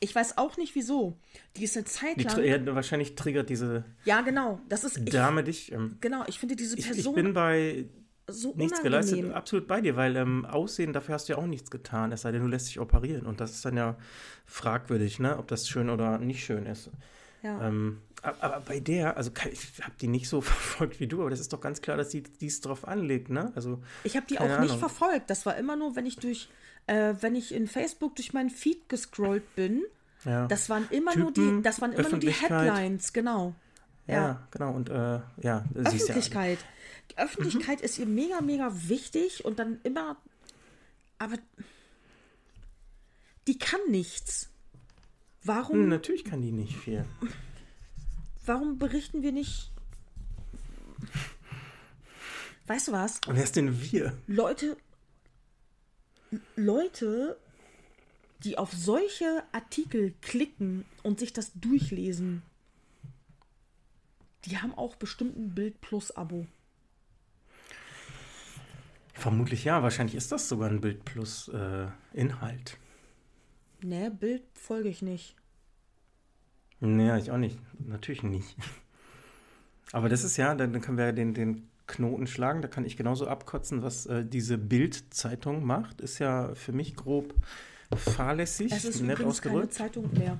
Ich 0.00 0.14
weiß 0.14 0.36
auch 0.38 0.56
nicht 0.58 0.74
wieso. 0.74 1.16
Die 1.56 1.64
ist 1.64 1.76
eine 1.76 1.86
Zeit 1.86 2.18
Die, 2.20 2.24
lang. 2.24 2.36
tr- 2.36 2.42
ja, 2.42 2.74
wahrscheinlich 2.74 3.14
triggert 3.14 3.48
diese 3.48 3.84
ja, 4.04 4.20
genau. 4.20 4.60
Das 4.68 4.84
ist. 4.84 4.98
Ich, 4.98 5.04
Dame 5.06 5.42
dich. 5.44 5.72
Ähm, 5.72 5.96
genau, 6.00 6.24
ich 6.26 6.38
finde 6.38 6.54
diese 6.56 6.76
ich, 6.78 6.86
Person. 6.86 7.16
ich 7.16 7.22
bin 7.24 7.32
bei 7.32 7.86
so 8.28 8.48
nichts 8.56 8.80
unangenehm. 8.80 8.82
geleistet. 8.82 9.32
Absolut 9.32 9.66
bei 9.68 9.80
dir, 9.80 9.96
weil 9.96 10.16
ähm, 10.16 10.44
Aussehen, 10.44 10.92
dafür 10.92 11.14
hast 11.14 11.28
du 11.28 11.32
ja 11.34 11.38
auch 11.38 11.46
nichts 11.46 11.70
getan. 11.70 12.12
Es 12.12 12.22
sei 12.22 12.32
denn, 12.32 12.42
du 12.42 12.48
lässt 12.48 12.68
dich 12.68 12.78
operieren. 12.80 13.24
Und 13.24 13.40
das 13.40 13.52
ist 13.52 13.64
dann 13.64 13.76
ja 13.76 13.96
fragwürdig, 14.44 15.18
ne? 15.18 15.38
ob 15.38 15.48
das 15.48 15.68
schön 15.68 15.90
oder 15.90 16.18
nicht 16.18 16.44
schön 16.44 16.66
ist. 16.66 16.90
Ja. 17.42 17.66
Ähm, 17.68 18.00
ab- 18.22 18.38
aber 18.40 18.60
bei 18.60 18.80
der, 18.80 19.16
also 19.16 19.30
ich 19.50 19.82
habe 19.82 19.94
die 20.00 20.08
nicht 20.08 20.28
so 20.28 20.40
verfolgt 20.42 21.00
wie 21.00 21.06
du, 21.06 21.20
aber 21.20 21.30
das 21.30 21.40
ist 21.40 21.52
doch 21.52 21.60
ganz 21.60 21.80
klar, 21.82 21.96
dass 21.96 22.10
sie 22.10 22.22
dies 22.22 22.60
drauf 22.60 22.86
anlegt, 22.86 23.30
ne? 23.30 23.52
Also 23.54 23.82
Ich 24.04 24.16
habe 24.16 24.26
die 24.26 24.38
auch 24.38 24.44
nicht 24.60 24.70
Ahnung. 24.70 24.78
verfolgt. 24.78 25.30
Das 25.30 25.46
war 25.46 25.56
immer 25.56 25.76
nur, 25.76 25.96
wenn 25.96 26.06
ich 26.06 26.16
durch, 26.16 26.48
äh, 26.86 27.14
wenn 27.20 27.34
ich 27.34 27.52
in 27.52 27.66
Facebook 27.66 28.16
durch 28.16 28.32
meinen 28.32 28.50
Feed 28.50 28.88
gescrollt 28.88 29.54
bin. 29.56 29.82
ja. 30.24 30.46
Das 30.46 30.68
waren 30.68 30.86
immer 30.90 31.16
nur 31.16 31.32
die, 31.32 31.40
Typen, 31.40 31.62
das 31.62 31.80
waren 31.80 31.92
immer 31.92 32.08
nur 32.08 32.18
die 32.18 32.28
Öffentlichkeit. 32.28 32.66
Headlines, 32.74 33.12
genau. 33.12 33.54
ja, 34.06 34.14
ja. 34.14 34.48
genau. 34.50 34.72
Und 34.72 34.88
äh, 34.90 35.20
ja, 35.42 35.64
siehst 35.74 36.08
ja. 36.08 36.14
Öffentlichkeit. 36.14 36.58
Die 37.10 37.18
Öffentlichkeit 37.18 37.80
ist 37.80 37.98
ihr 37.98 38.06
mega, 38.06 38.40
mega 38.40 38.70
wichtig 38.88 39.44
und 39.44 39.58
dann 39.58 39.78
immer. 39.84 40.16
Aber 41.18 41.36
die 43.46 43.58
kann 43.58 43.80
nichts. 43.88 44.50
Warum, 45.44 45.76
Hm, 45.76 45.88
natürlich 45.88 46.24
kann 46.24 46.42
die 46.42 46.50
nicht 46.52 46.76
viel. 46.76 47.04
warum 48.44 48.78
berichten 48.78 49.22
wir 49.22 49.32
nicht? 49.32 49.70
Weißt 52.66 52.88
du 52.88 52.92
was? 52.92 53.20
Und 53.26 53.36
wer 53.36 53.44
ist 53.44 53.54
denn 53.56 53.80
wir? 53.92 54.16
Leute, 54.26 54.76
Leute, 56.56 57.36
die 58.44 58.58
auf 58.58 58.72
solche 58.72 59.44
Artikel 59.52 60.14
klicken 60.20 60.84
und 61.02 61.18
sich 61.18 61.32
das 61.32 61.52
durchlesen, 61.54 62.42
die 64.44 64.58
haben 64.58 64.74
auch 64.74 64.96
bestimmt 64.96 65.36
ein 65.36 65.54
Bild 65.54 65.80
Plus 65.80 66.10
Abo. 66.16 66.46
Vermutlich 69.14 69.64
ja, 69.64 69.82
wahrscheinlich 69.82 70.14
ist 70.14 70.30
das 70.30 70.48
sogar 70.48 70.68
ein 70.68 70.80
Bild 70.80 71.04
plus 71.04 71.48
äh, 71.48 71.86
Inhalt. 72.12 72.78
Ne, 73.82 74.10
Bild 74.10 74.42
folge 74.54 74.88
ich 74.88 75.00
nicht. 75.02 75.36
Naja, 76.80 77.16
ich 77.16 77.30
auch 77.30 77.38
nicht. 77.38 77.58
Natürlich 77.78 78.22
nicht. 78.22 78.56
Aber 79.92 80.08
das 80.08 80.24
ist 80.24 80.36
ja, 80.36 80.54
dann, 80.54 80.80
können 80.80 80.98
wir 80.98 81.06
ja 81.06 81.12
den, 81.12 81.32
den 81.32 81.68
Knoten 81.86 82.26
schlagen. 82.26 82.62
Da 82.62 82.68
kann 82.68 82.84
ich 82.84 82.96
genauso 82.96 83.26
abkotzen, 83.28 83.82
was 83.82 84.06
äh, 84.06 84.24
diese 84.24 84.58
Bild-Zeitung 84.58 85.64
macht. 85.64 86.00
Ist 86.00 86.18
ja 86.18 86.54
für 86.54 86.72
mich 86.72 86.94
grob 86.96 87.34
fahrlässig, 87.94 88.72
Es 88.72 88.84
ist 88.84 89.00
nett 89.02 89.18
übrigens 89.18 89.40
keine 89.42 89.54
ausgedrückt. 89.54 89.74
Zeitung 89.74 90.12
mehr. 90.14 90.38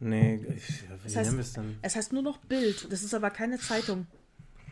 Nee, 0.00 0.36
ich, 0.56 0.82
wie 0.82 0.86
Das 1.04 1.16
heißt- 1.16 1.22
nennen 1.24 1.36
wir 1.36 1.42
es 1.42 1.52
dann? 1.52 1.78
Es 1.82 1.96
heißt 1.96 2.12
nur 2.12 2.22
noch 2.22 2.38
Bild. 2.38 2.90
Das 2.92 3.02
ist 3.02 3.14
aber 3.14 3.30
keine 3.30 3.58
Zeitung. 3.58 4.06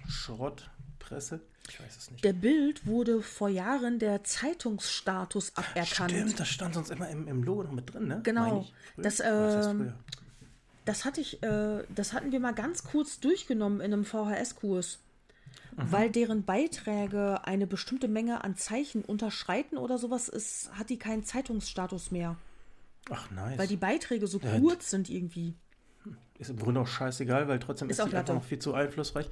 Schrottpresse? 0.08 1.40
Ich 1.68 1.80
weiß 1.80 1.96
es 1.96 2.10
nicht. 2.12 2.24
Der 2.24 2.32
Bild 2.32 2.86
wurde 2.86 3.22
vor 3.22 3.48
Jahren 3.48 3.98
der 3.98 4.22
Zeitungsstatus 4.22 5.52
aberkannt. 5.56 6.12
Stimmt, 6.12 6.38
das 6.40 6.48
stand 6.48 6.74
sonst 6.74 6.90
immer 6.90 7.08
im, 7.08 7.26
im 7.26 7.42
Logo 7.42 7.64
noch 7.64 7.72
mit 7.72 7.92
drin, 7.92 8.06
ne? 8.06 8.20
Genau. 8.22 8.64
Das, 8.96 9.16
früher? 9.16 9.92
Das 10.84 11.04
hatte 11.04 11.20
ich, 11.20 11.42
äh, 11.42 11.82
das 11.92 12.12
hatten 12.12 12.30
wir 12.30 12.38
mal 12.38 12.54
ganz 12.54 12.84
kurz 12.84 13.18
durchgenommen 13.18 13.80
in 13.80 13.92
einem 13.92 14.04
VHS-Kurs. 14.04 15.00
Weil 15.76 16.10
deren 16.10 16.44
Beiträge 16.44 17.44
eine 17.44 17.66
bestimmte 17.66 18.08
Menge 18.08 18.42
an 18.42 18.56
Zeichen 18.56 19.04
unterschreiten 19.04 19.76
oder 19.76 19.98
sowas 19.98 20.28
ist, 20.28 20.70
hat 20.72 20.88
die 20.88 20.98
keinen 20.98 21.22
Zeitungsstatus 21.22 22.10
mehr. 22.10 22.36
Ach, 23.10 23.30
nice. 23.30 23.58
Weil 23.58 23.66
die 23.68 23.76
Beiträge 23.76 24.26
so 24.26 24.38
Ja, 24.38 24.58
kurz 24.58 24.90
sind 24.90 25.10
irgendwie. 25.10 25.54
ist 26.38 26.50
im 26.50 26.58
Grunde 26.58 26.80
auch 26.80 26.86
scheißegal, 26.86 27.46
weil 27.48 27.58
trotzdem 27.58 27.90
Ist 27.90 27.98
ist, 27.98 28.10
sie 28.10 28.16
einfach 28.16 28.34
noch 28.34 28.44
viel 28.44 28.58
zu 28.58 28.74
einflussreich. 28.74 29.28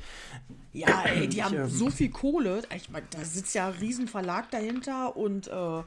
Ja, 0.73 1.05
ey, 1.07 1.29
die 1.29 1.39
Ich, 1.39 1.43
haben 1.43 1.55
ähm, 1.57 1.69
so 1.69 1.91
viel 1.91 2.11
Kohle. 2.11 2.63
Ich 2.77 2.91
meine, 2.91 3.07
da 3.11 3.25
sitzt 3.25 3.55
ja 3.55 3.69
ein 3.69 3.75
Riesenverlag 3.75 4.51
dahinter 4.51 5.17
und 5.17 5.49
äh, 5.49 5.83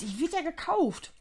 die 0.00 0.20
wird 0.20 0.32
ja 0.32 0.42
gekauft. 0.42 1.12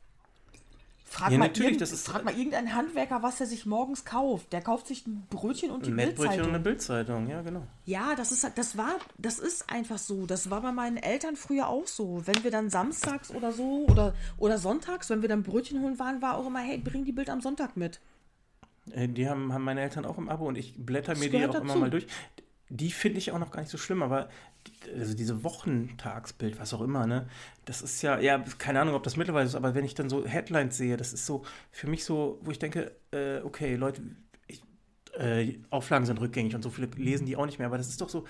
Frag, 1.09 1.31
Ja, 1.31 1.37
mal 1.39 1.47
natürlich, 1.47 1.69
irgend- 1.71 1.81
das 1.81 1.91
ist- 1.91 2.07
frag 2.07 2.23
mal 2.23 2.35
irgendeinen 2.37 2.75
Handwerker, 2.75 3.23
was 3.23 3.39
er 3.41 3.47
sich 3.47 3.65
morgens 3.65 4.05
kauft. 4.05 4.53
Der 4.53 4.61
kauft 4.61 4.85
sich 4.87 5.07
ein 5.07 5.25
Brötchen 5.29 5.71
und 5.71 5.85
die 5.85 5.89
Ein 5.89 5.95
Mettbrötchen 5.95 6.45
und 6.45 6.53
Bildzeitung. 6.53 6.53
eine 6.53 6.59
Bildzeitung, 6.59 7.29
ja, 7.29 7.41
genau. 7.41 7.63
Ja, 7.85 8.15
das 8.15 8.31
ist 8.31 8.47
das 8.55 8.77
war 8.77 8.95
das 9.17 9.39
ist 9.39 9.69
einfach 9.71 9.97
so. 9.97 10.25
Das 10.27 10.49
war 10.51 10.61
bei 10.61 10.71
meinen 10.71 10.97
Eltern 10.97 11.35
früher 11.35 11.67
auch 11.67 11.87
so. 11.87 12.21
Wenn 12.25 12.43
wir 12.43 12.51
dann 12.51 12.69
samstags 12.69 13.31
oder 13.31 13.51
so 13.51 13.85
oder 13.89 14.13
oder 14.37 14.57
sonntags, 14.59 15.09
wenn 15.09 15.21
wir 15.23 15.29
dann 15.29 15.41
Brötchen 15.43 15.81
holen 15.81 15.97
waren, 15.97 16.21
war 16.21 16.37
auch 16.37 16.45
immer 16.45 16.59
hey, 16.59 16.77
bring 16.77 17.05
die 17.05 17.11
Bild 17.11 17.29
am 17.31 17.41
Sonntag 17.41 17.75
mit. 17.75 17.99
Äh, 18.91 19.07
Die 19.07 19.27
haben, 19.27 19.51
haben 19.51 19.63
meine 19.63 19.81
Eltern 19.81 20.05
auch 20.05 20.17
im 20.17 20.29
Abo 20.29 20.47
und 20.47 20.57
ich 20.57 20.73
blätter 20.77 21.15
mir 21.15 21.29
die 21.29 21.37
auch 21.45 21.55
immer 21.55 21.65
dazu. 21.65 21.79
mal 21.79 21.89
durch. 21.89 22.05
Die 22.69 22.91
finde 22.91 23.17
ich 23.17 23.31
auch 23.31 23.39
noch 23.39 23.51
gar 23.51 23.61
nicht 23.61 23.71
so 23.71 23.77
schlimm, 23.77 24.03
aber 24.03 24.29
also 24.95 25.15
diese 25.15 25.43
Wochentagsbild, 25.43 26.59
was 26.59 26.73
auch 26.73 26.81
immer, 26.81 27.07
ne, 27.07 27.27
das 27.65 27.81
ist 27.81 28.01
ja, 28.01 28.19
ja, 28.19 28.43
keine 28.57 28.81
Ahnung, 28.81 28.95
ob 28.95 29.03
das 29.03 29.17
mittlerweile 29.17 29.47
ist, 29.47 29.55
aber 29.55 29.73
wenn 29.73 29.85
ich 29.85 29.95
dann 29.95 30.09
so 30.09 30.25
Headlines 30.25 30.77
sehe, 30.77 30.97
das 30.97 31.13
ist 31.13 31.25
so 31.25 31.43
für 31.71 31.87
mich 31.87 32.03
so, 32.03 32.39
wo 32.41 32.51
ich 32.51 32.59
denke, 32.59 32.91
äh, 33.11 33.39
okay, 33.39 33.75
Leute, 33.75 34.03
ich, 34.47 34.61
äh, 35.17 35.57
Auflagen 35.69 36.05
sind 36.05 36.19
rückgängig 36.19 36.55
und 36.55 36.61
so 36.61 36.69
viele 36.69 36.87
lesen 36.95 37.25
die 37.25 37.35
auch 37.35 37.45
nicht 37.45 37.57
mehr, 37.57 37.67
aber 37.67 37.77
das 37.77 37.89
ist 37.89 38.01
doch 38.01 38.09
so, 38.09 38.25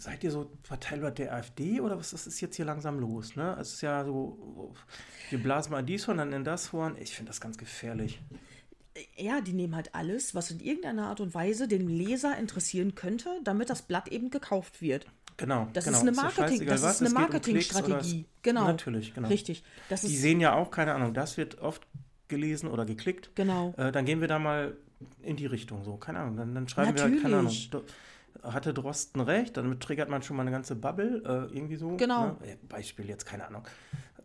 seid 0.00 0.24
ihr 0.24 0.30
so 0.30 0.50
Verteiler 0.62 1.10
der 1.10 1.34
AfD 1.34 1.80
oder 1.80 1.98
was 1.98 2.12
ist 2.12 2.40
jetzt 2.40 2.56
hier 2.56 2.64
langsam 2.64 2.98
los, 2.98 3.36
ne? 3.36 3.56
Es 3.60 3.74
ist 3.74 3.82
ja 3.82 4.04
so, 4.04 4.74
wir 5.28 5.42
blasen 5.42 5.72
mal 5.72 5.82
dies 5.82 6.08
Horn, 6.08 6.18
dann 6.18 6.32
in 6.32 6.42
das 6.42 6.72
Horn. 6.72 6.96
Ich 6.98 7.14
finde 7.14 7.30
das 7.30 7.40
ganz 7.40 7.58
gefährlich. 7.58 8.20
Ja, 9.16 9.40
die 9.40 9.52
nehmen 9.52 9.76
halt 9.76 9.94
alles, 9.94 10.34
was 10.34 10.50
in 10.50 10.58
irgendeiner 10.60 11.06
Art 11.06 11.20
und 11.20 11.32
Weise 11.34 11.68
den 11.68 11.88
Leser 11.88 12.36
interessieren 12.36 12.94
könnte, 12.94 13.28
damit 13.44 13.70
das 13.70 13.82
Blatt 13.82 14.08
eben 14.08 14.30
gekauft 14.30 14.82
wird. 14.82 15.06
Genau. 15.36 15.68
Das 15.72 15.84
genau. 15.84 15.96
ist 15.98 16.02
eine 16.02 16.12
Marketing, 16.12 16.66
das 16.66 16.82
ist 16.82 17.00
eine 17.00 17.08
um 17.08 17.14
Marketingstrategie. 17.14 18.20
es- 18.22 18.42
Genau. 18.42 18.64
Natürlich, 18.66 19.14
genau. 19.14 19.28
Richtig. 19.28 19.62
Das 19.88 20.00
Die 20.02 20.16
sehen 20.16 20.40
ja 20.40 20.54
auch, 20.54 20.70
keine 20.70 20.94
Ahnung, 20.94 21.14
das 21.14 21.36
wird 21.36 21.60
oft 21.60 21.86
gelesen 22.28 22.68
oder 22.68 22.84
geklickt. 22.84 23.30
genau. 23.36 23.74
Äh, 23.76 23.90
dann 23.92 24.04
gehen 24.04 24.20
wir 24.20 24.28
da 24.28 24.38
mal 24.38 24.76
in 25.22 25.36
die 25.36 25.46
Richtung, 25.46 25.82
so, 25.84 25.96
keine 25.96 26.18
Ahnung. 26.20 26.36
Dann, 26.36 26.54
dann 26.54 26.68
schreiben 26.68 26.94
wir 26.94 27.02
halt, 27.02 27.22
keine 27.22 27.38
Ahnung. 27.38 27.52
Natürlich. 27.52 27.84
Hatte 28.42 28.72
Drosten 28.74 29.20
recht, 29.20 29.56
damit 29.56 29.80
triggert 29.80 30.08
man 30.08 30.22
schon 30.22 30.36
mal 30.36 30.42
eine 30.42 30.50
ganze 30.50 30.74
Bubble, 30.76 31.22
äh, 31.50 31.54
irgendwie 31.54 31.76
so. 31.76 31.96
Genau. 31.96 32.26
Ne? 32.40 32.58
Beispiel 32.68 33.06
jetzt, 33.08 33.24
keine 33.26 33.46
Ahnung. 33.46 33.62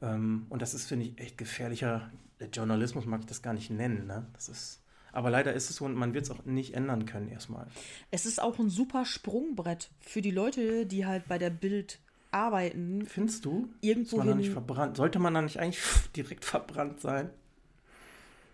Ähm, 0.01 0.45
und 0.49 0.61
das 0.61 0.73
ist, 0.73 0.85
finde 0.87 1.05
ich, 1.05 1.17
echt 1.19 1.37
gefährlicher 1.37 2.09
Journalismus, 2.51 3.05
mag 3.05 3.21
ich 3.21 3.25
das 3.27 3.41
gar 3.41 3.53
nicht 3.53 3.69
nennen. 3.69 4.07
Ne? 4.07 4.27
Das 4.33 4.49
ist, 4.49 4.81
aber 5.11 5.29
leider 5.29 5.53
ist 5.53 5.69
es 5.69 5.77
so 5.77 5.85
und 5.85 5.95
man 5.95 6.13
wird 6.13 6.25
es 6.25 6.31
auch 6.31 6.43
nicht 6.45 6.73
ändern 6.73 7.05
können 7.05 7.29
erstmal. 7.29 7.67
Es 8.11 8.25
ist 8.25 8.41
auch 8.41 8.59
ein 8.59 8.69
super 8.69 9.05
Sprungbrett 9.05 9.89
für 10.01 10.21
die 10.21 10.31
Leute, 10.31 10.85
die 10.85 11.05
halt 11.05 11.27
bei 11.27 11.37
der 11.37 11.49
Bild 11.49 11.99
arbeiten. 12.31 13.05
Findest 13.05 13.45
du? 13.45 13.69
Irgendwo 13.81 14.17
Ist 14.17 14.19
man 14.19 14.27
da 14.27 14.35
nicht 14.35 14.51
verbrannt? 14.51 14.97
Sollte 14.97 15.19
man 15.19 15.33
da 15.33 15.41
nicht 15.41 15.57
eigentlich 15.57 15.81
direkt 16.15 16.45
verbrannt 16.45 16.99
sein? 16.99 17.29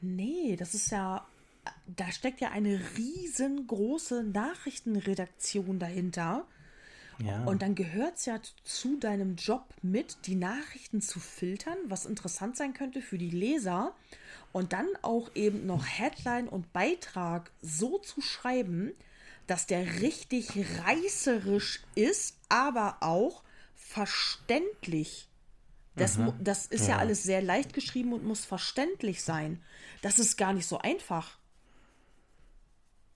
Nee, 0.02 0.56
das 0.56 0.74
ist 0.74 0.92
ja. 0.92 1.26
Da 1.86 2.12
steckt 2.12 2.42
ja 2.42 2.50
eine 2.50 2.80
riesengroße 2.98 4.24
Nachrichtenredaktion 4.24 5.78
dahinter. 5.78 6.46
Ja. 7.24 7.44
Und 7.44 7.62
dann 7.62 7.76
gehört 7.76 8.18
es 8.18 8.26
ja 8.26 8.40
zu 8.64 8.98
deinem 8.98 9.36
Job 9.36 9.66
mit, 9.82 10.26
die 10.26 10.36
Nachrichten 10.36 11.02
zu 11.02 11.20
filtern, 11.20 11.78
was 11.86 12.06
interessant 12.06 12.58
sein 12.58 12.74
könnte 12.74 13.02
für 13.02 13.18
die 13.18 13.30
Leser. 13.30 13.94
Und 14.52 14.74
dann 14.74 14.88
auch 15.02 15.30
eben 15.36 15.66
noch 15.66 15.86
Headline 15.86 16.48
und 16.48 16.74
Beitrag 16.74 17.52
so 17.62 18.00
zu 18.00 18.22
schreiben, 18.22 18.92
dass 19.48 19.66
der 19.68 20.02
richtig 20.02 20.50
reißerisch 20.86 21.84
ist, 21.96 22.38
aber 22.50 22.98
auch 23.02 23.44
verständlich. 23.76 25.28
Das, 25.96 26.18
mu- 26.18 26.34
das 26.40 26.66
ist 26.68 26.84
ja. 26.88 26.96
Ja. 26.96 26.98
alles 27.00 27.24
sehr 27.24 27.42
leicht 27.42 27.74
geschrieben 27.74 28.14
und 28.14 28.24
muss 28.24 28.46
verständlich 28.46 29.24
sein. 29.24 29.62
Das 30.02 30.20
ist 30.20 30.38
gar 30.38 30.54
nicht 30.54 30.66
so 30.66 30.80
einfach. 30.80 31.38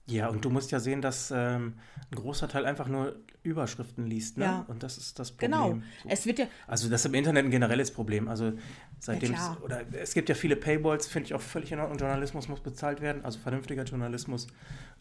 Ja, 0.06 0.28
und 0.28 0.44
du 0.44 0.50
musst 0.50 0.70
ja 0.70 0.78
sehen, 0.78 1.02
dass 1.02 1.30
ähm, 1.34 1.78
ein 2.10 2.16
großer 2.16 2.48
Teil 2.48 2.64
einfach 2.66 2.86
nur 2.86 3.20
Überschriften 3.46 4.06
liest, 4.06 4.36
ne? 4.38 4.44
Ja. 4.44 4.64
Und 4.68 4.82
das 4.82 4.98
ist 4.98 5.18
das 5.18 5.30
Problem. 5.32 5.50
Genau. 5.50 5.74
So. 6.02 6.08
Es 6.08 6.26
wird 6.26 6.38
ja, 6.38 6.46
Also 6.66 6.88
das 6.88 7.00
ist 7.00 7.06
im 7.06 7.14
Internet 7.14 7.44
ein 7.44 7.50
generelles 7.50 7.90
Problem. 7.90 8.28
Also 8.28 8.52
seitdem 8.98 9.32
Ja, 9.32 9.56
es, 9.56 9.62
oder 9.62 9.80
es 9.92 10.14
gibt 10.14 10.28
ja 10.28 10.34
viele 10.34 10.56
Paywalls, 10.56 11.06
finde 11.06 11.26
ich 11.26 11.34
auch 11.34 11.40
völlig 11.40 11.72
in 11.72 11.78
Ordnung. 11.80 11.98
Journalismus 11.98 12.48
muss 12.48 12.60
bezahlt 12.60 13.00
werden, 13.00 13.24
also 13.24 13.38
vernünftiger 13.38 13.84
Journalismus. 13.84 14.46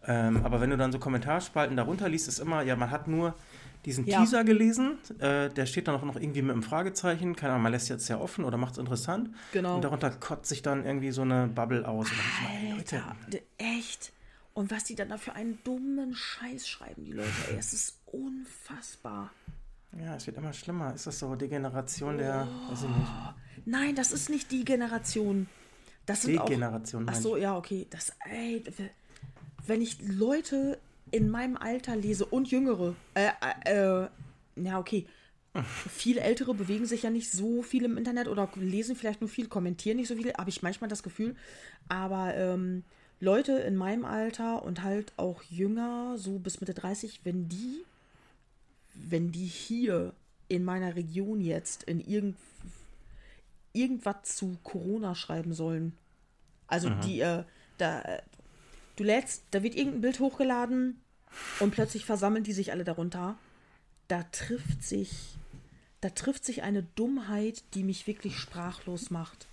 Ähm, 0.07 0.45
aber 0.45 0.61
wenn 0.61 0.69
du 0.69 0.77
dann 0.77 0.91
so 0.91 0.99
Kommentarspalten 0.99 1.75
darunter 1.75 2.07
liest, 2.07 2.27
ist 2.27 2.39
immer, 2.39 2.61
ja, 2.61 2.75
man 2.75 2.91
hat 2.91 3.07
nur 3.07 3.33
diesen 3.85 4.05
Ja. 4.07 4.19
Teaser 4.19 4.43
gelesen, 4.43 4.97
äh, 5.19 5.49
der 5.49 5.65
steht 5.65 5.87
dann 5.87 5.95
auch 5.95 6.03
noch 6.03 6.15
irgendwie 6.15 6.41
mit 6.41 6.51
einem 6.51 6.63
Fragezeichen, 6.63 7.35
keine 7.35 7.53
Ahnung, 7.53 7.63
man 7.63 7.71
lässt 7.71 7.89
jetzt 7.89 8.07
ja 8.07 8.19
offen 8.19 8.43
oder 8.43 8.57
macht 8.57 8.73
es 8.73 8.77
interessant. 8.79 9.29
Genau. 9.51 9.75
Und 9.75 9.83
darunter 9.83 10.09
kotzt 10.09 10.49
sich 10.49 10.61
dann 10.61 10.85
irgendwie 10.85 11.11
so 11.11 11.21
eine 11.21 11.47
Bubble 11.47 11.87
aus. 11.87 12.09
Und 12.09 12.17
dann 12.17 12.25
ich 12.25 12.63
mal, 12.63 12.69
ey, 12.71 12.77
Leute, 12.77 12.95
Alter, 13.03 13.39
echt. 13.57 14.11
Und 14.55 14.71
was 14.71 14.85
die 14.85 14.95
dann 14.95 15.09
da 15.09 15.17
für 15.17 15.33
einen 15.33 15.59
dummen 15.63 16.15
Scheiß 16.15 16.67
schreiben, 16.67 17.03
die 17.03 17.11
Leute, 17.11 17.29
ey, 17.49 17.57
es 17.57 17.73
ist 17.73 17.99
unfassbar. 18.05 19.31
Ja, 19.99 20.15
es 20.15 20.25
wird 20.25 20.37
immer 20.37 20.53
schlimmer. 20.53 20.95
Ist 20.95 21.05
das 21.07 21.19
so 21.19 21.35
die 21.35 21.49
Generation 21.49 22.17
der, 22.17 22.47
weiß 22.69 22.83
ich 22.83 22.89
nicht, 22.89 23.11
Nein, 23.65 23.95
das 23.95 24.11
ist 24.11 24.29
nicht 24.29 24.51
die 24.51 24.63
Generation. 24.63 25.47
Das 26.05 26.21
sind 26.21 26.39
auch. 26.39 26.45
Degeneration? 26.45 27.05
Ach 27.09 27.15
so, 27.15 27.35
ja, 27.35 27.57
okay. 27.57 27.85
Das, 27.89 28.13
ey, 28.29 28.63
wenn 29.67 29.81
ich 29.81 29.97
Leute 30.01 30.79
in 31.11 31.29
meinem 31.29 31.57
Alter 31.57 31.95
lese 31.95 32.25
und 32.25 32.49
Jüngere, 32.49 32.95
äh, 33.13 33.29
äh, 33.65 34.03
äh, 34.03 34.09
ja, 34.55 34.79
okay, 34.79 35.05
Viele 35.89 36.21
Ältere 36.21 36.53
bewegen 36.53 36.85
sich 36.85 37.03
ja 37.03 37.09
nicht 37.09 37.31
so 37.31 37.61
viel 37.61 37.85
im 37.85 37.97
Internet 37.97 38.27
oder 38.27 38.49
lesen 38.55 38.95
vielleicht 38.95 39.21
nur 39.21 39.29
viel, 39.29 39.47
kommentieren 39.47 39.97
nicht 39.97 40.07
so 40.07 40.15
viel, 40.15 40.33
habe 40.33 40.49
ich 40.49 40.61
manchmal 40.61 40.89
das 40.89 41.03
Gefühl. 41.03 41.35
Aber 41.87 42.35
ähm, 42.35 42.83
Leute 43.19 43.53
in 43.53 43.75
meinem 43.75 44.05
Alter 44.05 44.63
und 44.63 44.83
halt 44.83 45.13
auch 45.17 45.41
jünger, 45.43 46.17
so 46.17 46.37
bis 46.39 46.59
Mitte 46.59 46.73
30, 46.73 47.21
wenn 47.23 47.47
die, 47.47 47.83
wenn 48.93 49.31
die 49.31 49.45
hier 49.45 50.13
in 50.47 50.63
meiner 50.63 50.95
Region 50.95 51.41
jetzt 51.41 51.83
in 51.83 51.99
irgend, 51.99 52.37
irgendwas 53.73 54.35
zu 54.35 54.57
Corona 54.63 55.15
schreiben 55.15 55.53
sollen. 55.53 55.93
Also 56.67 56.89
die, 56.89 57.21
äh, 57.21 57.43
da, 57.77 58.03
du 58.95 59.03
lädst, 59.03 59.43
da 59.51 59.63
wird 59.63 59.75
irgendein 59.75 60.01
Bild 60.01 60.19
hochgeladen 60.19 60.99
und 61.59 61.71
plötzlich 61.71 62.05
versammeln 62.05 62.43
die 62.43 62.53
sich 62.53 62.71
alle 62.71 62.83
darunter. 62.83 63.37
Da 64.07 64.23
trifft 64.23 64.83
sich, 64.83 65.37
da 66.01 66.09
trifft 66.09 66.45
sich 66.45 66.63
eine 66.63 66.83
Dummheit, 66.83 67.63
die 67.73 67.83
mich 67.83 68.07
wirklich 68.07 68.37
sprachlos 68.37 69.09
macht. 69.09 69.47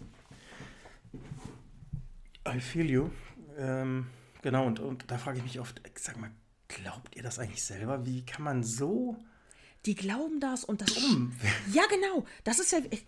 I 2.46 2.60
feel 2.60 2.90
you. 2.90 3.10
Ähm, 3.58 4.06
genau, 4.42 4.66
und, 4.66 4.80
und 4.80 5.10
da 5.10 5.18
frage 5.18 5.38
ich 5.38 5.44
mich 5.44 5.60
oft, 5.60 5.80
sag 5.96 6.18
mal, 6.18 6.30
glaubt 6.68 7.16
ihr 7.16 7.22
das 7.22 7.38
eigentlich 7.38 7.64
selber? 7.64 8.06
Wie 8.06 8.24
kann 8.24 8.42
man 8.42 8.62
so. 8.62 9.16
Die 9.84 9.94
glauben 9.94 10.40
das 10.40 10.64
und 10.64 10.80
das. 10.80 10.94
Dumm. 10.94 11.32
Ja, 11.72 11.82
genau. 11.90 12.24
Das 12.44 12.58
ist 12.58 12.72
ja. 12.72 12.78
Ich, 12.90 13.04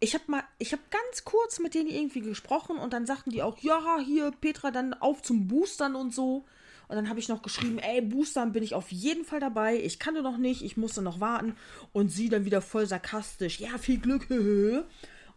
ich 0.00 0.14
habe 0.14 0.24
mal, 0.28 0.42
ich 0.58 0.72
habe 0.72 0.82
ganz 0.90 1.24
kurz 1.24 1.60
mit 1.60 1.74
denen 1.74 1.88
irgendwie 1.88 2.20
gesprochen 2.20 2.76
und 2.76 2.92
dann 2.92 3.06
sagten 3.06 3.30
die 3.30 3.42
auch, 3.42 3.58
ja, 3.58 3.98
hier, 4.04 4.32
Petra, 4.32 4.70
dann 4.70 4.92
auf 4.92 5.22
zum 5.22 5.48
Boostern 5.48 5.94
und 5.94 6.14
so. 6.14 6.44
Und 6.88 6.96
dann 6.96 7.08
habe 7.08 7.18
ich 7.18 7.28
noch 7.28 7.40
geschrieben, 7.40 7.78
ey, 7.78 8.02
Boostern 8.02 8.52
bin 8.52 8.62
ich 8.62 8.74
auf 8.74 8.92
jeden 8.92 9.24
Fall 9.24 9.40
dabei. 9.40 9.80
Ich 9.80 9.98
kann 9.98 10.14
nur 10.14 10.22
noch 10.22 10.36
nicht, 10.36 10.62
ich 10.62 10.76
musste 10.76 11.00
noch 11.00 11.20
warten. 11.20 11.56
Und 11.92 12.10
sie 12.10 12.28
dann 12.28 12.44
wieder 12.44 12.60
voll 12.60 12.86
sarkastisch, 12.86 13.60
ja, 13.60 13.78
viel 13.78 13.98
Glück. 13.98 14.28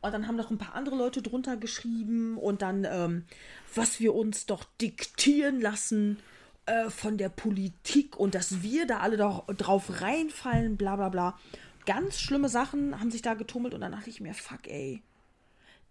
Und 0.02 0.14
dann 0.14 0.28
haben 0.28 0.36
noch 0.36 0.52
ein 0.52 0.58
paar 0.58 0.76
andere 0.76 0.96
Leute 0.96 1.22
drunter 1.22 1.58
geschrieben 1.58 2.38
und 2.38 2.62
dann, 2.62 2.86
ähm, 2.86 3.26
was 3.74 4.00
wir 4.00 4.14
uns 4.14 4.46
doch 4.46 4.64
diktieren 4.80 5.60
lassen 5.60 6.18
äh, 6.68 6.90
von 6.90 7.18
der 7.18 7.30
Politik 7.30 8.18
und 8.18 8.36
dass 8.36 8.62
wir 8.62 8.86
da 8.86 9.00
alle 9.00 9.18
doch 9.18 9.48
drauf 9.48 10.02
reinfallen, 10.02 10.78
bla 10.78 10.96
bla 10.96 11.10
bla. 11.10 11.40
Ganz 11.86 12.20
schlimme 12.20 12.50
Sachen 12.50 13.00
haben 13.00 13.12
sich 13.12 13.22
da 13.22 13.34
getummelt 13.34 13.74
und 13.74 13.82
dann 13.82 13.94
dachte 13.94 14.10
ich 14.10 14.22
mir, 14.22 14.34
fuck, 14.34 14.68
ey, 14.68 15.02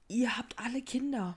ihr 0.09 0.36
habt 0.36 0.59
alle 0.59 0.82
Kinder. 0.82 1.36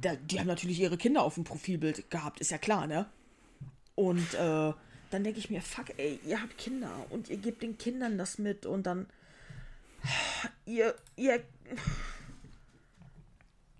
Da, 0.00 0.16
die 0.16 0.40
haben 0.40 0.48
natürlich 0.48 0.80
ihre 0.80 0.96
Kinder 0.96 1.22
auf 1.22 1.34
dem 1.34 1.44
Profilbild 1.44 2.10
gehabt, 2.10 2.40
ist 2.40 2.50
ja 2.50 2.58
klar, 2.58 2.86
ne? 2.86 3.06
Und 3.94 4.34
äh, 4.34 4.72
dann 5.10 5.24
denke 5.24 5.38
ich 5.38 5.50
mir, 5.50 5.62
fuck, 5.62 5.86
ey, 5.98 6.18
ihr 6.26 6.42
habt 6.42 6.58
Kinder 6.58 6.90
und 7.10 7.30
ihr 7.30 7.36
gebt 7.36 7.62
den 7.62 7.78
Kindern 7.78 8.18
das 8.18 8.38
mit 8.38 8.66
und 8.66 8.84
dann 8.86 9.06
ihr, 10.64 10.94
ihr, 11.16 11.42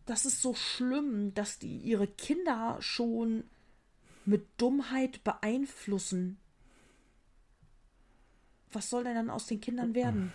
das 0.06 0.24
ist 0.24 0.40
so 0.40 0.54
schlimm, 0.54 1.34
dass 1.34 1.58
die 1.58 1.78
ihre 1.78 2.06
Kinder 2.06 2.76
schon 2.80 3.44
mit 4.24 4.48
Dummheit 4.56 5.24
beeinflussen. 5.24 6.38
Was 8.72 8.88
soll 8.88 9.04
denn 9.04 9.14
dann 9.14 9.30
aus 9.30 9.46
den 9.46 9.60
Kindern 9.60 9.94
werden? 9.94 10.32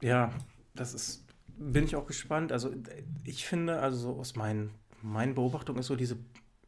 Ja, 0.00 0.32
das 0.74 0.94
ist. 0.94 1.24
Bin 1.58 1.84
ich 1.84 1.94
auch 1.94 2.06
gespannt. 2.06 2.52
Also, 2.52 2.74
ich 3.24 3.44
finde, 3.44 3.80
also 3.80 3.98
so 3.98 4.18
aus 4.18 4.34
meinen, 4.34 4.70
meinen 5.02 5.34
Beobachtungen 5.34 5.80
ist 5.80 5.88
so 5.88 5.96
diese. 5.96 6.16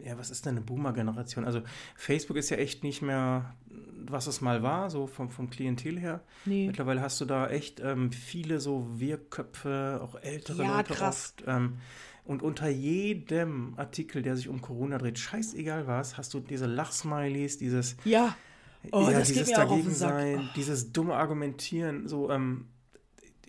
Ja, 0.04 0.18
was 0.18 0.30
ist 0.30 0.46
denn 0.46 0.56
eine 0.56 0.60
Boomer-Generation? 0.64 1.44
Also, 1.44 1.62
Facebook 1.94 2.36
ist 2.36 2.50
ja 2.50 2.56
echt 2.56 2.82
nicht 2.82 3.02
mehr, 3.02 3.54
was 4.04 4.26
es 4.26 4.40
mal 4.40 4.62
war, 4.62 4.90
so 4.90 5.06
vom, 5.06 5.30
vom 5.30 5.48
Klientel 5.50 5.98
her. 5.98 6.22
Nee. 6.44 6.66
Mittlerweile 6.66 7.00
hast 7.00 7.20
du 7.20 7.24
da 7.24 7.48
echt 7.48 7.80
ähm, 7.80 8.10
viele 8.12 8.58
so 8.60 8.86
Wirrköpfe, 8.98 10.00
auch 10.02 10.16
ältere 10.20 10.64
Ja, 10.64 10.76
Leute 10.78 10.94
krass. 10.94 11.34
oft. 11.38 11.44
Ähm, 11.46 11.78
und 12.24 12.42
unter 12.42 12.68
jedem 12.68 13.74
Artikel, 13.76 14.22
der 14.22 14.36
sich 14.36 14.48
um 14.48 14.60
Corona 14.60 14.98
dreht, 14.98 15.18
scheißegal 15.18 15.86
was, 15.86 16.16
hast 16.18 16.34
du 16.34 16.40
diese 16.40 16.66
Lachsmilies, 16.66 17.58
dieses. 17.58 17.96
Ja. 18.04 18.36
Oh, 18.90 19.08
ja, 19.10 19.18
das 19.18 19.28
geht 19.28 19.36
dieses 19.38 19.48
mir 19.50 19.58
auch 19.58 19.62
auf 19.62 19.68
den 19.70 19.78
dagegen 19.78 19.94
Sack. 19.94 20.10
sein, 20.10 20.50
dieses 20.56 20.92
dumme 20.92 21.14
Argumentieren, 21.14 22.08
so, 22.08 22.30
ähm, 22.30 22.66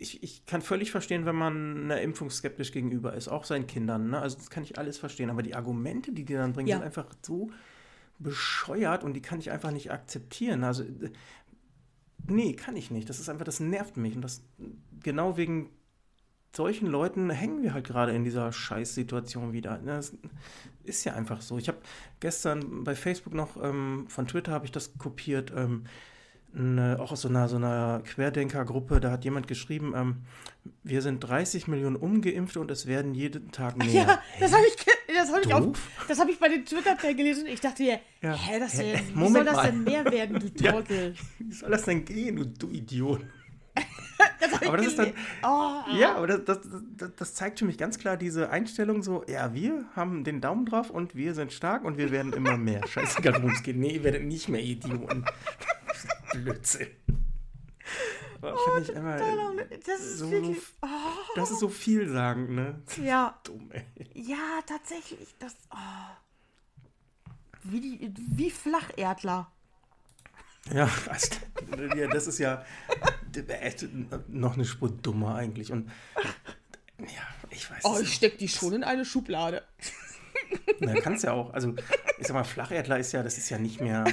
ich, 0.03 0.21
ich 0.21 0.45
kann 0.45 0.61
völlig 0.61 0.91
verstehen, 0.91 1.25
wenn 1.25 1.35
man 1.35 1.85
einer 1.85 2.01
Impfung 2.01 2.29
skeptisch 2.29 2.71
gegenüber 2.71 3.13
ist, 3.13 3.27
auch 3.29 3.45
seinen 3.45 3.65
Kindern, 3.65 4.09
ne? 4.11 4.19
Also 4.19 4.37
das 4.37 4.49
kann 4.51 4.61
ich 4.63 4.77
alles 4.77 4.97
verstehen. 4.99 5.29
Aber 5.31 5.41
die 5.41 5.55
Argumente, 5.55 6.11
die 6.11 6.25
die 6.25 6.33
dann 6.33 6.53
bringen, 6.53 6.67
Ja. 6.67 6.75
sind 6.77 6.85
einfach 6.85 7.07
so 7.21 7.49
bescheuert 8.19 9.03
und 9.03 9.13
die 9.13 9.21
kann 9.21 9.39
ich 9.39 9.49
einfach 9.49 9.71
nicht 9.71 9.91
akzeptieren. 9.91 10.63
Also, 10.63 10.83
äh, 10.83 11.09
nee, 12.27 12.53
kann 12.53 12.75
ich 12.75 12.91
nicht. 12.91 13.09
Das 13.09 13.19
ist 13.19 13.29
einfach, 13.29 13.45
das 13.45 13.59
nervt 13.59 13.97
mich. 13.97 14.15
Und 14.15 14.21
das 14.21 14.43
genau 15.01 15.37
wegen 15.37 15.69
solchen 16.55 16.87
Leuten 16.87 17.29
hängen 17.31 17.63
wir 17.63 17.73
halt 17.73 17.87
gerade 17.87 18.13
in 18.13 18.23
dieser 18.23 18.51
Scheißsituation 18.51 19.53
wieder. 19.53 19.79
ne? 19.79 19.95
Das 19.95 20.13
ist 20.83 21.03
ja 21.03 21.13
einfach 21.13 21.41
so. 21.41 21.57
Ich 21.57 21.67
habe 21.67 21.79
gestern 22.19 22.83
bei 22.83 22.93
Facebook 22.95 23.33
noch, 23.33 23.61
ähm, 23.61 24.05
von 24.07 24.27
Twitter 24.27 24.51
habe 24.51 24.65
ich 24.65 24.71
das 24.71 24.97
kopiert, 24.97 25.51
ähm, 25.55 25.85
eine, 26.55 26.97
auch 26.99 27.11
aus 27.11 27.21
so 27.21 27.27
einer, 27.29 27.47
so 27.47 27.55
einer 27.55 28.01
Querdenkergruppe, 28.05 28.99
da 28.99 29.11
hat 29.11 29.23
jemand 29.25 29.47
geschrieben, 29.47 29.93
ähm, 29.95 30.15
wir 30.83 31.01
sind 31.01 31.19
30 31.19 31.67
Millionen 31.67 31.95
Ungeimpfte 31.95 32.59
und 32.59 32.69
es 32.71 32.85
werden 32.87 33.13
jeden 33.15 33.51
Tag 33.51 33.77
mehr. 33.77 33.87
Ja, 33.87 34.19
das 34.39 34.53
habe 34.53 34.63
ich, 34.67 34.77
ge- 34.85 34.93
das 35.15 35.29
habe 35.31 35.41
ich, 35.45 35.53
auf, 35.53 35.63
Doof. 35.65 35.79
das 36.07 36.19
habe 36.19 36.31
ich 36.31 36.39
bei 36.39 36.49
den 36.49 36.65
Twitter-Tag 36.65 37.17
gelesen. 37.17 37.45
Ich 37.47 37.59
dachte 37.61 37.83
mir, 37.83 37.99
Ja. 38.21 38.33
hä, 38.33 38.59
das 38.59 38.77
Hä, 38.79 38.93
denn, 38.93 39.21
wie 39.23 39.27
soll 39.29 39.43
das 39.45 39.55
mal. 39.55 39.65
denn 39.71 39.83
mehr 39.83 40.05
werden, 40.05 40.39
du 40.39 40.47
Ja. 40.63 40.71
Trottel? 40.73 41.15
Wie 41.39 41.51
soll 41.53 41.71
das 41.71 41.83
denn 41.83 42.05
gehen, 42.05 42.35
du, 42.35 42.45
du 42.45 42.69
Idiot? 42.69 43.21
Das 44.39 44.51
hab 44.53 44.61
ich 44.61 44.67
Aber 44.67 44.77
das 44.77 44.87
ist 44.87 44.99
dann, 44.99 45.13
Oh, 45.43 45.95
ja, 45.97 46.15
aber 46.15 46.27
das, 46.27 46.43
das, 46.45 46.59
das, 46.97 47.11
das 47.17 47.33
zeigt 47.33 47.59
für 47.59 47.65
mich 47.65 47.77
ganz 47.77 47.97
klar 47.97 48.15
diese 48.17 48.49
Einstellung 48.49 49.01
so, 49.01 49.23
ja, 49.27 49.53
wir 49.53 49.85
haben 49.95 50.23
den 50.25 50.39
Daumen 50.41 50.65
drauf 50.65 50.89
und 50.89 51.15
wir 51.15 51.33
sind 51.33 51.51
stark 51.53 51.83
und 51.85 51.97
wir 51.97 52.11
werden 52.11 52.31
immer 52.33 52.57
mehr. 52.57 52.81
Scheißegal, 52.87 53.35
worum 53.35 53.51
es 53.51 53.63
geht. 53.63 53.77
Nee, 53.77 53.95
ihr 53.95 54.03
werdet 54.03 54.23
nicht 54.23 54.49
mehr 54.49 54.61
Idioten. 54.61 55.25
Blödsinn. 56.33 56.87
Oh, 58.41 58.57
Finde 58.57 58.81
ich 58.81 58.89
immer, 58.97 59.17
das 59.85 60.01
ist 60.01 60.17
so, 60.19 60.29
wirklich, 60.29 60.57
oh, 60.81 60.87
das 61.35 61.51
ist 61.51 61.59
so 61.59 61.69
vielsagend, 61.69 62.49
ne? 62.49 62.81
ja, 63.01 63.39
Dumm, 63.43 63.71
ey. 63.71 63.85
ja, 64.13 64.59
tatsächlich, 64.65 65.33
das, 65.39 65.55
oh. 65.71 67.31
wie, 67.63 67.79
die, 67.79 68.13
wie 68.17 68.51
Flacherdler. 68.51 69.49
Ja, 70.73 70.89
also, 71.07 71.29
ja, 71.95 72.07
das 72.07 72.27
ist 72.27 72.39
ja 72.39 72.65
echt 73.47 73.87
noch 74.27 74.55
eine 74.55 74.65
Spur 74.65 74.89
dummer 74.89 75.35
eigentlich. 75.35 75.71
Und 75.71 75.89
ja, 76.99 77.47
ich 77.49 77.69
weiß 77.69 77.83
Oh, 77.83 77.99
ich 78.01 78.13
steck 78.13 78.37
die 78.37 78.47
schon 78.47 78.73
in 78.73 78.83
eine 78.83 79.05
Schublade. 79.05 79.63
Na, 80.79 80.93
kannst 81.01 81.23
ja 81.23 81.33
auch. 81.33 81.53
Also, 81.53 81.75
ich 82.17 82.27
sag 82.27 82.33
mal, 82.33 82.43
Flacherdler 82.43 82.99
ist 82.99 83.11
ja, 83.11 83.23
das 83.23 83.37
ist 83.37 83.49
ja 83.49 83.57
nicht 83.57 83.81
mehr 83.81 84.05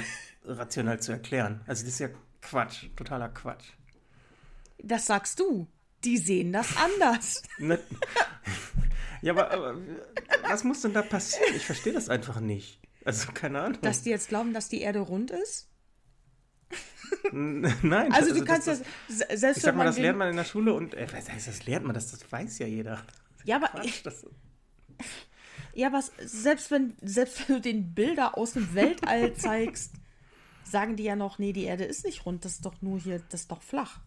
rational 0.43 0.99
zu 0.99 1.11
erklären. 1.11 1.61
Also, 1.67 1.83
das 1.83 1.93
ist 1.93 1.99
ja 1.99 2.09
Quatsch, 2.41 2.85
totaler 2.95 3.29
Quatsch. 3.29 3.65
Das 4.79 5.05
sagst 5.05 5.39
du. 5.39 5.67
Die 6.03 6.17
sehen 6.17 6.51
das 6.53 6.75
anders. 6.77 7.43
Ne? 7.59 7.79
Ja, 9.21 9.33
aber, 9.33 9.51
aber 9.51 9.77
was 10.49 10.63
muss 10.63 10.81
denn 10.81 10.93
da 10.93 11.03
passieren? 11.03 11.55
Ich 11.55 11.63
verstehe 11.67 11.93
das 11.93 12.09
einfach 12.09 12.39
nicht. 12.39 12.79
Also, 13.05 13.31
keine 13.33 13.61
Ahnung. 13.61 13.79
Dass 13.83 14.01
die 14.01 14.09
jetzt 14.09 14.29
glauben, 14.29 14.51
dass 14.51 14.67
die 14.67 14.81
Erde 14.81 14.99
rund 14.99 15.29
ist? 15.29 15.67
Nein. 17.31 18.11
Also, 18.13 18.33
du 18.33 18.43
kannst 18.43 18.67
das, 18.67 18.79
das, 18.79 18.87
das, 19.07 19.17
se- 19.29 19.37
selbst 19.37 19.57
Ich 19.57 19.63
sag 19.63 19.75
mal, 19.75 19.83
das 19.85 19.99
lernt 19.99 20.17
man 20.17 20.29
in 20.29 20.37
der 20.37 20.43
Schule 20.45 20.73
und 20.73 20.95
äh, 20.95 21.05
was 21.13 21.29
heißt, 21.29 21.47
das 21.47 21.65
lernt 21.67 21.85
man, 21.85 21.93
das, 21.93 22.09
das 22.09 22.31
weiß 22.31 22.57
ja 22.59 22.65
jeder. 22.67 23.03
Ja, 23.43 23.57
aber, 23.57 23.67
Quatsch, 23.67 24.01
das, 24.03 24.25
ja, 25.73 25.87
aber 25.87 26.03
selbst 26.25 26.71
wenn, 26.71 26.95
selbst 27.01 27.47
wenn 27.47 27.55
du 27.57 27.61
den 27.61 27.93
Bilder 27.93 28.37
aus 28.37 28.53
dem 28.53 28.73
Weltall 28.73 29.33
zeigst, 29.35 29.93
sagen 30.71 30.95
die 30.95 31.03
ja 31.03 31.15
noch, 31.15 31.37
nee, 31.39 31.53
die 31.53 31.65
Erde 31.65 31.83
ist 31.83 32.05
nicht 32.05 32.25
rund, 32.25 32.45
das 32.45 32.53
ist 32.53 32.65
doch 32.65 32.81
nur 32.81 32.99
hier, 32.99 33.19
das 33.29 33.41
ist 33.41 33.51
doch 33.51 33.61
flach. 33.61 33.99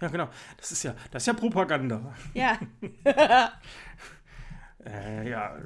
ja, 0.00 0.08
genau. 0.08 0.28
Das 0.58 0.70
ist 0.72 0.82
ja, 0.82 0.94
das 1.10 1.22
ist 1.22 1.26
ja 1.26 1.32
Propaganda. 1.32 2.14
Ja, 2.34 2.58
Äh, 4.84 5.30
ja, 5.30 5.56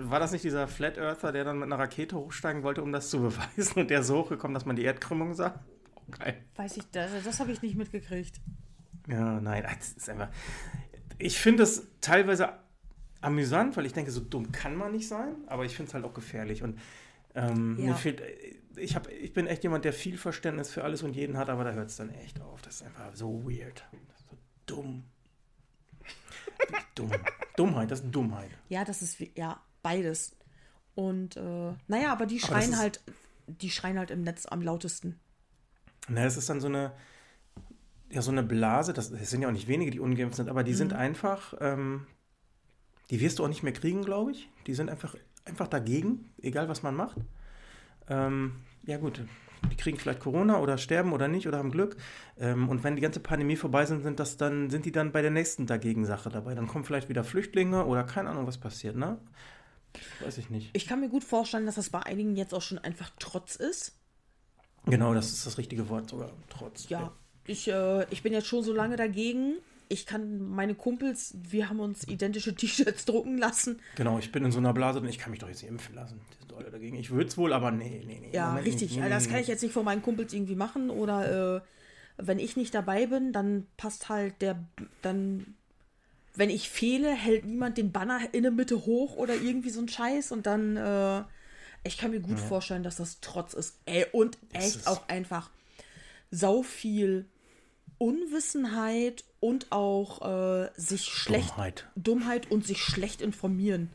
war 0.00 0.20
das 0.20 0.32
nicht 0.32 0.44
dieser 0.44 0.66
Flat 0.68 0.96
Earther, 0.96 1.32
der 1.32 1.44
dann 1.44 1.58
mit 1.58 1.66
einer 1.66 1.78
Rakete 1.78 2.16
hochsteigen 2.16 2.62
wollte, 2.62 2.82
um 2.82 2.92
das 2.92 3.10
zu 3.10 3.20
beweisen 3.20 3.78
und 3.80 3.90
der 3.90 4.00
ist 4.00 4.06
so 4.06 4.20
hochgekommen, 4.20 4.54
dass 4.54 4.64
man 4.64 4.74
die 4.76 4.84
Erdkrümmung 4.84 5.34
sah? 5.34 5.62
Oh, 5.96 6.00
geil. 6.10 6.42
weiß 6.56 6.78
ich, 6.78 6.90
das, 6.90 7.10
das 7.24 7.40
habe 7.40 7.52
ich 7.52 7.60
nicht 7.60 7.76
mitgekriegt. 7.76 8.40
Ja, 9.06 9.38
nein, 9.40 9.64
das 9.64 9.92
ist 9.92 10.08
einfach. 10.08 10.28
Ich 11.18 11.38
finde 11.38 11.62
es 11.64 11.86
teilweise 12.00 12.54
amüsant, 13.20 13.76
weil 13.76 13.84
ich 13.84 13.92
denke, 13.92 14.10
so 14.10 14.20
dumm 14.20 14.50
kann 14.50 14.76
man 14.76 14.92
nicht 14.92 15.08
sein, 15.08 15.34
aber 15.46 15.66
ich 15.66 15.76
finde 15.76 15.90
es 15.90 15.94
halt 15.94 16.04
auch 16.04 16.14
gefährlich. 16.14 16.62
Und 16.62 16.78
ähm, 17.34 17.76
Ja. 17.78 17.86
mir 17.86 17.94
fehlt, 17.96 18.22
ich, 18.76 18.94
hab, 18.96 19.08
ich 19.10 19.32
bin 19.32 19.46
echt 19.46 19.62
jemand, 19.62 19.84
der 19.84 19.92
viel 19.92 20.16
Verständnis 20.18 20.70
für 20.70 20.82
alles 20.84 21.02
und 21.02 21.14
jeden 21.14 21.36
hat, 21.36 21.48
aber 21.50 21.64
da 21.64 21.72
hört 21.72 21.90
es 21.90 21.96
dann 21.96 22.10
echt 22.10 22.40
auf. 22.40 22.60
Das 22.62 22.76
ist 22.76 22.82
einfach 22.82 23.14
so 23.14 23.44
weird. 23.44 23.84
Das 24.08 24.20
ist 24.20 24.28
so 24.30 24.36
dumm. 24.66 25.04
Dumm. 26.94 27.10
Dummheit, 27.56 27.90
das 27.90 28.00
ist 28.00 28.10
Dummheit. 28.10 28.50
Ja, 28.68 28.84
das 28.84 29.02
ist, 29.02 29.18
ja, 29.36 29.60
beides. 29.82 30.36
Und, 30.94 31.36
äh, 31.36 31.72
naja, 31.88 32.12
aber 32.12 32.26
die 32.26 32.38
Aber 32.42 32.46
schreien 32.54 32.70
ist- 32.72 32.78
halt, 32.78 33.00
die 33.46 33.70
schreien 33.70 33.98
halt 33.98 34.10
im 34.10 34.22
Netz 34.22 34.46
am 34.46 34.62
lautesten. 34.62 35.18
Na, 36.08 36.24
es 36.24 36.36
ist 36.36 36.48
dann 36.50 36.60
so 36.60 36.66
eine, 36.68 36.92
ja, 38.10 38.22
so 38.22 38.30
eine 38.30 38.42
Blase, 38.42 38.92
das, 38.92 39.10
das 39.10 39.30
sind 39.30 39.42
ja 39.42 39.48
auch 39.48 39.52
nicht 39.52 39.68
wenige, 39.68 39.90
die 39.90 40.00
ungeimpft 40.00 40.36
sind, 40.36 40.48
aber 40.48 40.62
die 40.64 40.74
sind 40.74 40.92
einfach, 40.92 41.54
ähm, 41.60 42.06
die 43.10 43.20
wirst 43.20 43.38
du 43.38 43.44
auch 43.44 43.48
nicht 43.48 43.62
mehr 43.62 43.72
kriegen, 43.72 44.04
glaube 44.04 44.32
ich. 44.32 44.48
Die 44.66 44.74
sind 44.74 44.88
einfach, 44.90 45.16
einfach 45.44 45.68
dagegen, 45.68 46.32
egal 46.40 46.68
was 46.68 46.82
man 46.82 46.94
macht. 46.94 47.16
Ähm, 48.08 48.56
ja 48.84 48.98
gut, 48.98 49.22
die 49.70 49.76
kriegen 49.76 49.98
vielleicht 49.98 50.20
Corona 50.20 50.60
oder 50.60 50.78
sterben 50.78 51.12
oder 51.12 51.28
nicht 51.28 51.48
oder 51.48 51.58
haben 51.58 51.70
Glück. 51.70 51.96
Ähm, 52.38 52.68
und 52.68 52.84
wenn 52.84 52.96
die 52.96 53.02
ganze 53.02 53.20
Pandemie 53.20 53.56
vorbei 53.56 53.86
sind, 53.86 54.02
sind, 54.02 54.20
das 54.20 54.36
dann, 54.36 54.70
sind 54.70 54.84
die 54.84 54.92
dann 54.92 55.12
bei 55.12 55.22
der 55.22 55.30
nächsten 55.30 55.66
Dagegen-Sache 55.66 56.28
dabei. 56.28 56.54
Dann 56.54 56.66
kommen 56.66 56.84
vielleicht 56.84 57.08
wieder 57.08 57.24
Flüchtlinge 57.24 57.86
oder 57.86 58.04
keine 58.04 58.30
Ahnung, 58.30 58.46
was 58.46 58.58
passiert, 58.58 58.96
ne? 58.96 59.18
Weiß 60.20 60.38
ich 60.38 60.50
nicht. 60.50 60.70
Ich 60.72 60.86
kann 60.86 61.00
mir 61.00 61.08
gut 61.08 61.24
vorstellen, 61.24 61.66
dass 61.66 61.76
das 61.76 61.90
bei 61.90 62.00
einigen 62.00 62.36
jetzt 62.36 62.52
auch 62.52 62.62
schon 62.62 62.78
einfach 62.78 63.10
Trotz 63.18 63.56
ist. 63.56 63.92
Genau, 64.86 65.14
das 65.14 65.32
ist 65.32 65.46
das 65.46 65.56
richtige 65.56 65.88
Wort 65.88 66.10
sogar. 66.10 66.30
Trotz. 66.50 66.88
Ja, 66.88 67.12
ich, 67.46 67.68
äh, 67.68 68.04
ich 68.10 68.22
bin 68.22 68.32
jetzt 68.32 68.46
schon 68.46 68.62
so 68.62 68.72
lange 68.72 68.96
dagegen. 68.96 69.56
Ich 69.88 70.06
kann 70.06 70.38
meine 70.48 70.74
Kumpels, 70.74 71.34
wir 71.42 71.68
haben 71.68 71.80
uns 71.80 72.06
identische 72.08 72.54
T-Shirts 72.54 73.04
drucken 73.04 73.38
lassen. 73.38 73.80
Genau, 73.96 74.18
ich 74.18 74.32
bin 74.32 74.44
in 74.44 74.52
so 74.52 74.58
einer 74.58 74.72
Blase 74.72 75.00
und 75.00 75.08
ich 75.08 75.18
kann 75.18 75.30
mich 75.30 75.40
doch 75.40 75.48
jetzt 75.48 75.62
nicht 75.62 75.70
impfen 75.70 75.94
lassen. 75.94 76.20
Die 76.32 76.38
sind 76.38 76.52
alle 76.54 76.70
dagegen. 76.70 76.96
Ich 76.96 77.10
würde 77.10 77.26
es 77.26 77.36
wohl, 77.36 77.52
aber 77.52 77.70
nee, 77.70 78.02
nee, 78.06 78.20
nee. 78.20 78.30
Ja, 78.32 78.48
Moment 78.48 78.66
richtig. 78.66 78.92
nicht. 78.92 79.02
Also 79.02 79.14
das 79.14 79.28
kann 79.28 79.40
ich 79.40 79.46
jetzt 79.46 79.62
nicht 79.62 79.72
von 79.72 79.84
meinen 79.84 80.02
Kumpels 80.02 80.32
irgendwie 80.32 80.54
machen. 80.56 80.90
Oder 80.90 81.56
äh, 81.56 81.60
wenn 82.16 82.38
ich 82.38 82.56
nicht 82.56 82.74
dabei 82.74 83.06
bin, 83.06 83.32
dann 83.32 83.66
passt 83.76 84.08
halt 84.08 84.40
der, 84.40 84.64
dann, 85.02 85.54
wenn 86.34 86.50
ich 86.50 86.68
fehle, 86.68 87.12
hält 87.12 87.44
niemand 87.44 87.76
den 87.78 87.92
Banner 87.92 88.20
in 88.32 88.42
der 88.42 88.52
Mitte 88.52 88.86
hoch 88.86 89.16
oder 89.16 89.34
irgendwie 89.34 89.70
so 89.70 89.80
ein 89.80 89.88
Scheiß 89.88 90.32
und 90.32 90.46
dann, 90.46 90.76
äh, 90.76 91.22
ich 91.84 91.98
kann 91.98 92.12
mir 92.12 92.20
gut 92.20 92.40
vorstellen, 92.40 92.82
dass 92.82 92.96
das 92.96 93.20
Trotz 93.20 93.52
ist. 93.52 93.78
Ey, 93.84 94.06
und 94.12 94.38
echt 94.52 94.86
auch 94.86 95.06
einfach 95.08 95.50
sau 96.30 96.62
viel 96.62 97.26
Unwissenheit 97.98 99.24
und 99.40 99.72
auch 99.72 100.22
äh, 100.22 100.70
sich 100.76 101.04
schlecht 101.04 101.50
Dummheit. 101.50 101.88
Dummheit 101.96 102.50
und 102.50 102.66
sich 102.66 102.82
schlecht 102.82 103.20
informieren. 103.20 103.90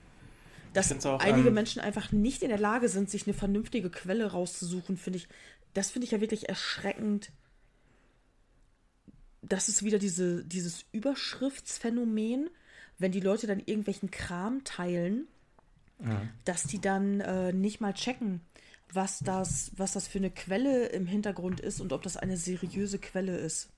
Dass 0.73 1.05
auch, 1.05 1.19
einige 1.19 1.47
ähm, 1.47 1.55
Menschen 1.55 1.81
einfach 1.81 2.11
nicht 2.11 2.43
in 2.43 2.49
der 2.49 2.59
Lage 2.59 2.89
sind, 2.89 3.09
sich 3.09 3.25
eine 3.25 3.33
vernünftige 3.33 3.89
Quelle 3.89 4.31
rauszusuchen, 4.31 4.97
finde 4.97 5.17
ich. 5.17 5.27
Das 5.73 5.91
finde 5.91 6.05
ich 6.05 6.11
ja 6.11 6.21
wirklich 6.21 6.47
erschreckend. 6.47 7.31
Das 9.41 9.69
ist 9.69 9.83
wieder 9.83 9.97
diese, 9.97 10.43
dieses 10.43 10.85
Überschriftsphänomen, 10.91 12.49
wenn 12.99 13.11
die 13.11 13.19
Leute 13.19 13.47
dann 13.47 13.59
irgendwelchen 13.59 14.11
Kram 14.11 14.63
teilen, 14.63 15.27
dass 16.45 16.63
die 16.63 16.79
dann 16.79 17.19
äh, 17.19 17.51
nicht 17.51 17.81
mal 17.81 17.93
checken, 17.93 18.41
was 18.93 19.19
das, 19.19 19.71
was 19.75 19.93
das 19.93 20.07
für 20.07 20.19
eine 20.19 20.31
Quelle 20.31 20.87
im 20.87 21.05
Hintergrund 21.07 21.59
ist 21.59 21.81
und 21.81 21.93
ob 21.93 22.03
das 22.03 22.17
eine 22.17 22.37
seriöse 22.37 22.99
Quelle 22.99 23.37
ist. 23.37 23.69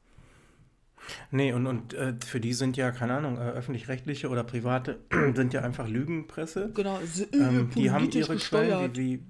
Nee, 1.31 1.53
und, 1.53 1.67
und 1.67 1.93
äh, 1.93 2.13
für 2.25 2.39
die 2.39 2.53
sind 2.53 2.77
ja, 2.77 2.91
keine 2.91 3.15
Ahnung, 3.15 3.37
äh, 3.37 3.41
öffentlich-rechtliche 3.41 4.29
oder 4.29 4.43
private 4.43 4.99
sind 5.35 5.53
ja 5.53 5.61
einfach 5.61 5.87
Lügenpresse. 5.87 6.71
Genau, 6.73 6.99
so, 7.05 7.23
äh, 7.23 7.27
Ähm, 7.33 7.69
die 7.75 7.91
haben 7.91 8.09
ihre 8.09 8.33
gesteuert. 8.35 8.93
Quellen 8.93 8.95
wie, 8.95 9.19
wie, 9.19 9.23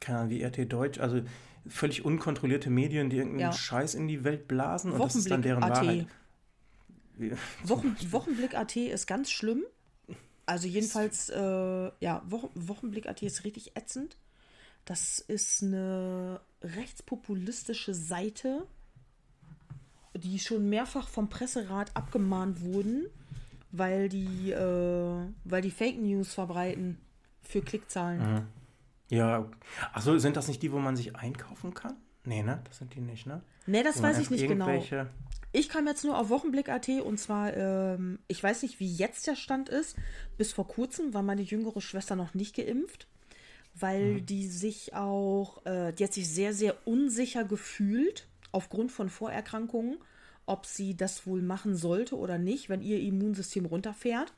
keine 0.00 0.18
Ahnung, 0.20 0.30
wie 0.30 0.42
RT 0.44 0.72
Deutsch, 0.72 0.98
also 1.00 1.20
völlig 1.68 2.04
unkontrollierte 2.04 2.70
Medien, 2.70 3.10
die 3.10 3.16
irgendeinen 3.16 3.40
Ja. 3.40 3.52
Scheiß 3.52 3.94
in 3.94 4.08
die 4.08 4.24
Welt 4.24 4.48
blasen 4.48 4.92
und 4.92 5.00
das 5.00 5.16
ist 5.16 5.30
dann 5.30 5.42
deren 5.42 5.62
Wochenblick.at. 5.62 6.08
Wahrheit. 7.18 7.38
Wochen, 7.64 7.96
Wochenblick.at 8.12 8.76
ist 8.76 9.06
ganz 9.06 9.30
schlimm. 9.30 9.64
Also 10.44 10.68
jedenfalls, 10.68 11.28
äh, 11.30 11.40
ja, 12.00 12.22
Wochen, 12.28 12.50
Wochenblick.at 12.54 13.20
ist 13.22 13.44
richtig 13.44 13.76
ätzend. 13.76 14.16
Das 14.84 15.18
ist 15.18 15.64
eine 15.64 16.40
rechtspopulistische 16.62 17.94
Seite, 17.94 18.64
die 20.18 20.38
schon 20.38 20.68
mehrfach 20.68 21.08
vom 21.08 21.28
Presserat 21.28 21.90
abgemahnt 21.94 22.60
wurden, 22.62 23.06
weil 23.72 24.08
die, 24.08 24.50
äh, 24.50 25.26
weil 25.44 25.62
die 25.62 25.70
Fake 25.70 26.00
News 26.00 26.34
verbreiten 26.34 26.98
für 27.42 27.62
Klickzahlen. 27.62 28.46
Ja, 29.08 29.48
achso, 29.92 30.18
sind 30.18 30.36
das 30.36 30.48
nicht 30.48 30.62
die, 30.62 30.72
wo 30.72 30.78
man 30.78 30.96
sich 30.96 31.14
einkaufen 31.14 31.74
kann? 31.74 31.94
Nee, 32.24 32.42
ne? 32.42 32.60
Das 32.64 32.78
sind 32.78 32.94
die 32.94 33.00
nicht, 33.00 33.26
ne? 33.26 33.40
Nee, 33.66 33.82
das 33.82 33.98
Wo 33.98 34.02
weiß 34.02 34.18
ich 34.18 34.30
nicht 34.30 34.48
genau. 34.48 34.82
Ich 35.52 35.68
kam 35.68 35.86
jetzt 35.86 36.04
nur 36.04 36.18
auf 36.18 36.28
Wochenblick.at 36.28 36.88
und 36.88 37.18
zwar, 37.18 37.56
ähm, 37.56 38.18
ich 38.28 38.42
weiß 38.42 38.62
nicht, 38.62 38.80
wie 38.80 38.92
jetzt 38.92 39.26
der 39.26 39.36
Stand 39.36 39.68
ist. 39.68 39.96
Bis 40.36 40.52
vor 40.52 40.66
kurzem 40.66 41.14
war 41.14 41.22
meine 41.22 41.42
jüngere 41.42 41.80
Schwester 41.80 42.16
noch 42.16 42.34
nicht 42.34 42.56
geimpft, 42.56 43.06
weil 43.74 44.20
die 44.20 44.48
sich 44.48 44.94
auch, 44.94 45.64
äh, 45.64 45.92
die 45.92 46.04
hat 46.04 46.12
sich 46.12 46.28
sehr, 46.28 46.52
sehr 46.52 46.76
unsicher 46.86 47.44
gefühlt 47.44 48.26
aufgrund 48.56 48.90
von 48.90 49.10
Vorerkrankungen, 49.10 49.98
ob 50.46 50.64
sie 50.64 50.96
das 50.96 51.26
wohl 51.26 51.42
machen 51.42 51.76
sollte 51.76 52.16
oder 52.16 52.38
nicht, 52.38 52.70
wenn 52.70 52.80
ihr 52.80 52.98
Immunsystem 53.00 53.66
runterfährt. 53.66 54.32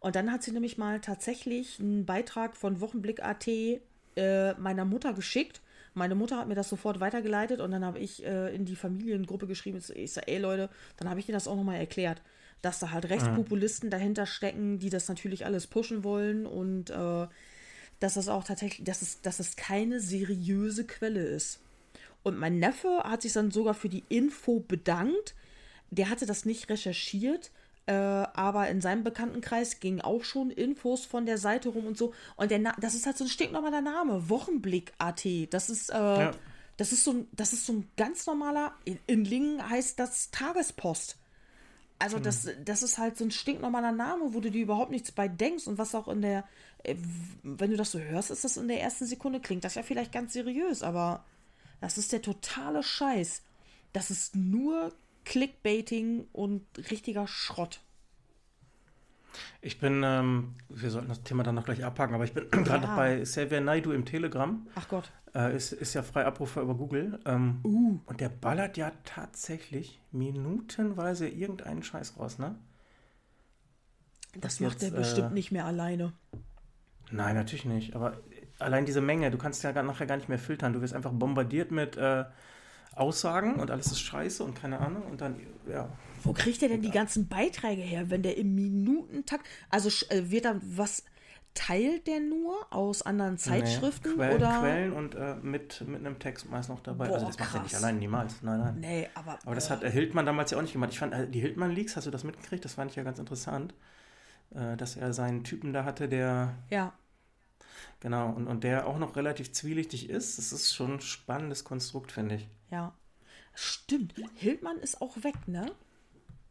Und 0.00 0.16
dann 0.16 0.30
hat 0.30 0.42
sie 0.42 0.52
nämlich 0.52 0.76
mal 0.76 1.00
tatsächlich 1.00 1.80
einen 1.80 2.04
Beitrag 2.04 2.56
von 2.56 2.82
Wochenblick.at 2.82 3.48
äh, 3.48 4.52
meiner 4.58 4.84
Mutter 4.84 5.14
geschickt. 5.14 5.62
Meine 5.94 6.14
Mutter 6.14 6.36
hat 6.36 6.46
mir 6.46 6.54
das 6.54 6.68
sofort 6.68 7.00
weitergeleitet 7.00 7.60
und 7.60 7.70
dann 7.70 7.86
habe 7.86 7.98
ich 7.98 8.22
äh, 8.22 8.54
in 8.54 8.66
die 8.66 8.76
Familiengruppe 8.76 9.46
geschrieben, 9.46 9.80
ich 9.94 10.12
sage, 10.12 10.28
ey 10.28 10.38
Leute, 10.38 10.68
dann 10.98 11.08
habe 11.08 11.18
ich 11.18 11.26
dir 11.26 11.32
das 11.32 11.48
auch 11.48 11.56
nochmal 11.56 11.78
erklärt, 11.78 12.20
dass 12.60 12.80
da 12.80 12.90
halt 12.90 13.08
Rechtspopulisten 13.08 13.88
dahinter 13.88 14.26
stecken, 14.26 14.78
die 14.78 14.90
das 14.90 15.08
natürlich 15.08 15.46
alles 15.46 15.66
pushen 15.66 16.04
wollen 16.04 16.44
und 16.44 16.90
äh, 16.90 17.26
dass 17.98 18.14
das 18.14 18.28
auch 18.28 18.44
tatsächlich, 18.44 18.84
dass 18.84 19.00
es, 19.00 19.22
dass 19.22 19.40
es 19.40 19.56
keine 19.56 20.00
seriöse 20.00 20.86
Quelle 20.86 21.24
ist. 21.24 21.60
Und 22.28 22.38
mein 22.38 22.58
Neffe 22.58 23.02
hat 23.04 23.22
sich 23.22 23.32
dann 23.32 23.50
sogar 23.50 23.74
für 23.74 23.88
die 23.88 24.04
Info 24.08 24.60
bedankt. 24.60 25.34
Der 25.90 26.10
hatte 26.10 26.26
das 26.26 26.44
nicht 26.44 26.68
recherchiert, 26.68 27.50
äh, 27.86 27.92
aber 27.92 28.68
in 28.68 28.80
seinem 28.80 29.02
Bekanntenkreis 29.04 29.80
gingen 29.80 30.00
auch 30.02 30.22
schon 30.22 30.50
Infos 30.50 31.06
von 31.06 31.24
der 31.26 31.38
Seite 31.38 31.70
rum 31.70 31.86
und 31.86 31.96
so. 31.96 32.12
Und 32.36 32.50
der 32.50 32.58
Na 32.58 32.74
das 32.80 32.94
ist 32.94 33.06
halt 33.06 33.16
so 33.16 33.24
ein 33.24 33.28
stinknormaler 33.28 33.80
Name, 33.80 34.28
Wochenblick.at. 34.28 35.24
Das 35.50 35.70
ist, 35.70 35.90
äh, 35.90 35.94
Ja. 35.94 36.30
das 36.76 36.92
ist 36.92 37.04
so 37.04 37.12
ein, 37.12 37.28
das 37.32 37.52
ist 37.52 37.64
so 37.66 37.72
ein 37.72 37.88
ganz 37.96 38.26
normaler, 38.26 38.72
in, 38.84 38.98
in 39.06 39.24
Lingen 39.24 39.68
heißt 39.68 39.98
das 39.98 40.30
Tagespost. 40.30 41.16
Also 42.00 42.18
das, 42.20 42.46
das 42.64 42.84
ist 42.84 42.98
halt 42.98 43.16
so 43.18 43.24
ein 43.24 43.32
stinknormaler 43.32 43.90
Name, 43.90 44.32
wo 44.32 44.38
du 44.38 44.50
dir 44.52 44.62
überhaupt 44.62 44.92
nichts 44.92 45.10
bei 45.10 45.26
denkst 45.26 45.66
und 45.66 45.78
was 45.78 45.96
auch 45.96 46.06
in 46.06 46.22
der, 46.22 46.44
äh, 46.84 46.94
wenn 47.42 47.70
du 47.70 47.76
das 47.76 47.90
so 47.90 47.98
hörst, 47.98 48.30
ist 48.30 48.44
das 48.44 48.56
in 48.56 48.68
der 48.68 48.80
ersten 48.80 49.06
Sekunde, 49.06 49.40
klingt 49.40 49.64
das 49.64 49.74
ja 49.74 49.82
vielleicht 49.82 50.12
ganz 50.12 50.32
seriös, 50.32 50.82
aber 50.84 51.24
das 51.80 51.98
ist 51.98 52.12
der 52.12 52.22
totale 52.22 52.82
Scheiß. 52.82 53.42
Das 53.92 54.10
ist 54.10 54.36
nur 54.36 54.92
Clickbaiting 55.24 56.26
und 56.32 56.64
richtiger 56.90 57.26
Schrott. 57.26 57.80
Ich 59.60 59.78
bin, 59.78 60.02
ähm, 60.04 60.54
wir 60.68 60.90
sollten 60.90 61.08
das 61.08 61.22
Thema 61.22 61.42
dann 61.42 61.54
noch 61.54 61.64
gleich 61.64 61.84
abhaken, 61.84 62.14
aber 62.14 62.24
ich 62.24 62.32
bin 62.32 62.50
gerade 62.50 62.86
noch 62.86 62.96
bei 62.96 63.20
Xavier 63.20 63.60
Naidu 63.60 63.92
im 63.92 64.04
Telegram. 64.04 64.66
Ach 64.74 64.88
Gott. 64.88 65.10
Äh, 65.34 65.54
ist, 65.54 65.72
ist 65.72 65.94
ja 65.94 66.02
frei 66.02 66.24
abrufbar 66.24 66.64
über 66.64 66.74
Google. 66.74 67.20
Ähm, 67.26 67.60
Uh. 67.62 68.00
Und 68.06 68.20
der 68.20 68.30
ballert 68.30 68.76
ja 68.76 68.92
tatsächlich 69.04 70.00
minutenweise 70.10 71.28
irgendeinen 71.28 71.82
Scheiß 71.82 72.18
raus, 72.18 72.38
ne? 72.38 72.56
Das 74.34 74.54
Was 74.54 74.60
macht 74.60 74.82
er 74.82 74.88
jetzt, 74.88 74.96
äh, 74.96 75.00
bestimmt 75.00 75.34
nicht 75.34 75.52
mehr 75.52 75.66
alleine. 75.66 76.12
Nein, 77.10 77.34
natürlich 77.34 77.64
nicht. 77.64 77.94
Aber 77.96 78.18
allein 78.58 78.84
diese 78.84 79.00
Menge, 79.00 79.30
du 79.30 79.38
kannst 79.38 79.62
ja 79.62 79.72
nachher 79.82 80.06
gar 80.06 80.16
nicht 80.16 80.28
mehr 80.28 80.38
filtern. 80.38 80.72
Du 80.72 80.80
wirst 80.80 80.94
einfach 80.94 81.12
bombardiert 81.12 81.70
mit 81.70 81.96
äh, 81.96 82.24
Aussagen 82.94 83.56
und 83.56 83.70
alles 83.70 83.86
ist 83.88 84.00
scheiße 84.00 84.42
und 84.42 84.60
keine 84.60 84.78
Ahnung. 84.80 85.02
Und 85.02 85.20
dann, 85.20 85.40
ja. 85.70 85.88
Wo 86.24 86.32
kriegt 86.32 86.62
er 86.62 86.68
denn 86.68 86.82
die 86.82 86.90
ganzen 86.90 87.28
Beiträge 87.28 87.82
her, 87.82 88.10
wenn 88.10 88.22
der 88.22 88.36
im 88.36 88.54
Minutentakt, 88.54 89.46
also 89.70 89.88
äh, 90.10 90.30
wird 90.30 90.44
da 90.44 90.56
was, 90.62 91.04
teilt 91.54 92.06
der 92.06 92.20
nur 92.20 92.54
aus 92.70 93.02
anderen 93.02 93.36
Zeitschriften 93.38 94.10
Nee, 94.10 94.16
Quellen, 94.16 94.36
oder? 94.36 94.60
Quellen 94.60 94.92
und 94.92 95.14
äh, 95.14 95.34
mit, 95.42 95.82
mit 95.88 96.04
einem 96.04 96.18
Text 96.18 96.48
meist 96.50 96.68
noch 96.68 96.80
dabei. 96.80 97.08
Boah, 97.08 97.14
also 97.14 97.26
das 97.26 97.38
macht 97.38 97.54
er 97.54 97.62
nicht 97.62 97.72
krass. 97.72 97.82
allein, 97.82 97.98
niemals. 97.98 98.42
Nein, 98.42 98.60
nein. 98.60 98.76
Nee, 98.80 99.08
aber, 99.14 99.38
Aber 99.44 99.54
das 99.54 99.68
boah. 99.68 99.76
hat 99.76 99.82
äh, 99.82 99.90
Hildmann 99.90 100.26
damals 100.26 100.50
ja 100.50 100.58
auch 100.58 100.62
nicht 100.62 100.72
gemacht. 100.72 100.92
Ich 100.92 100.98
fand, 100.98 101.14
äh, 101.14 101.28
die 101.28 101.40
Hildmann-Leaks, 101.40 101.96
hast 101.96 102.06
du 102.06 102.10
das 102.10 102.24
mitgekriegt? 102.24 102.64
Das 102.64 102.74
fand 102.74 102.90
ich 102.90 102.96
ja 102.96 103.02
ganz 103.02 103.18
interessant. 103.18 103.74
Äh, 104.54 104.76
dass 104.76 104.96
er 104.96 105.12
seinen 105.12 105.44
Typen 105.44 105.72
da 105.72 105.84
hatte, 105.84 106.08
der, 106.08 106.54
ja, 106.70 106.92
genau, 108.00 108.30
und, 108.30 108.46
und 108.46 108.64
der 108.64 108.86
auch 108.86 108.98
noch 108.98 109.16
relativ 109.16 109.52
zwielichtig 109.52 110.10
ist. 110.10 110.38
Das 110.38 110.52
ist 110.52 110.74
schon 110.74 110.94
ein 110.94 111.00
spannendes 111.00 111.64
Konstrukt, 111.64 112.12
finde 112.12 112.36
ich. 112.36 112.48
ja. 112.70 112.92
Stimmt. 113.60 114.14
Hildmann 114.36 114.76
ist 114.78 115.02
auch 115.02 115.16
weg, 115.24 115.34
ne? 115.48 115.72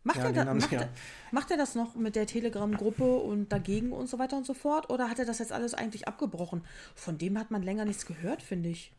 Macht, 0.03 0.17
Ja, 0.17 0.25
er, 0.25 0.45
da, 0.45 0.53
macht, 0.53 0.71
ja. 0.73 0.81
er, 0.81 0.89
macht 1.31 1.51
er 1.51 1.55
das 1.57 1.73
noch 1.73 1.95
mit 1.95 2.17
der 2.17 2.27
Telegram-Gruppe 2.27 3.03
und 3.19 3.49
dagegen 3.53 3.93
und 3.93 4.07
so 4.07 4.19
weiter 4.19 4.35
und 4.35 4.45
so 4.45 4.53
fort? 4.53 4.89
Oder 4.89 5.09
hat 5.09 5.17
er 5.17 5.25
das 5.25 5.39
jetzt 5.39 5.53
alles 5.53 5.73
eigentlich 5.73 6.07
abgebrochen? 6.07 6.63
Von 6.95 7.17
dem 7.17 7.37
hat 7.39 7.49
man 7.49 7.63
länger 7.63 7.85
nichts 7.85 8.05
gehört, 8.05 8.41
finde 8.41 8.67
ich. 8.69 8.91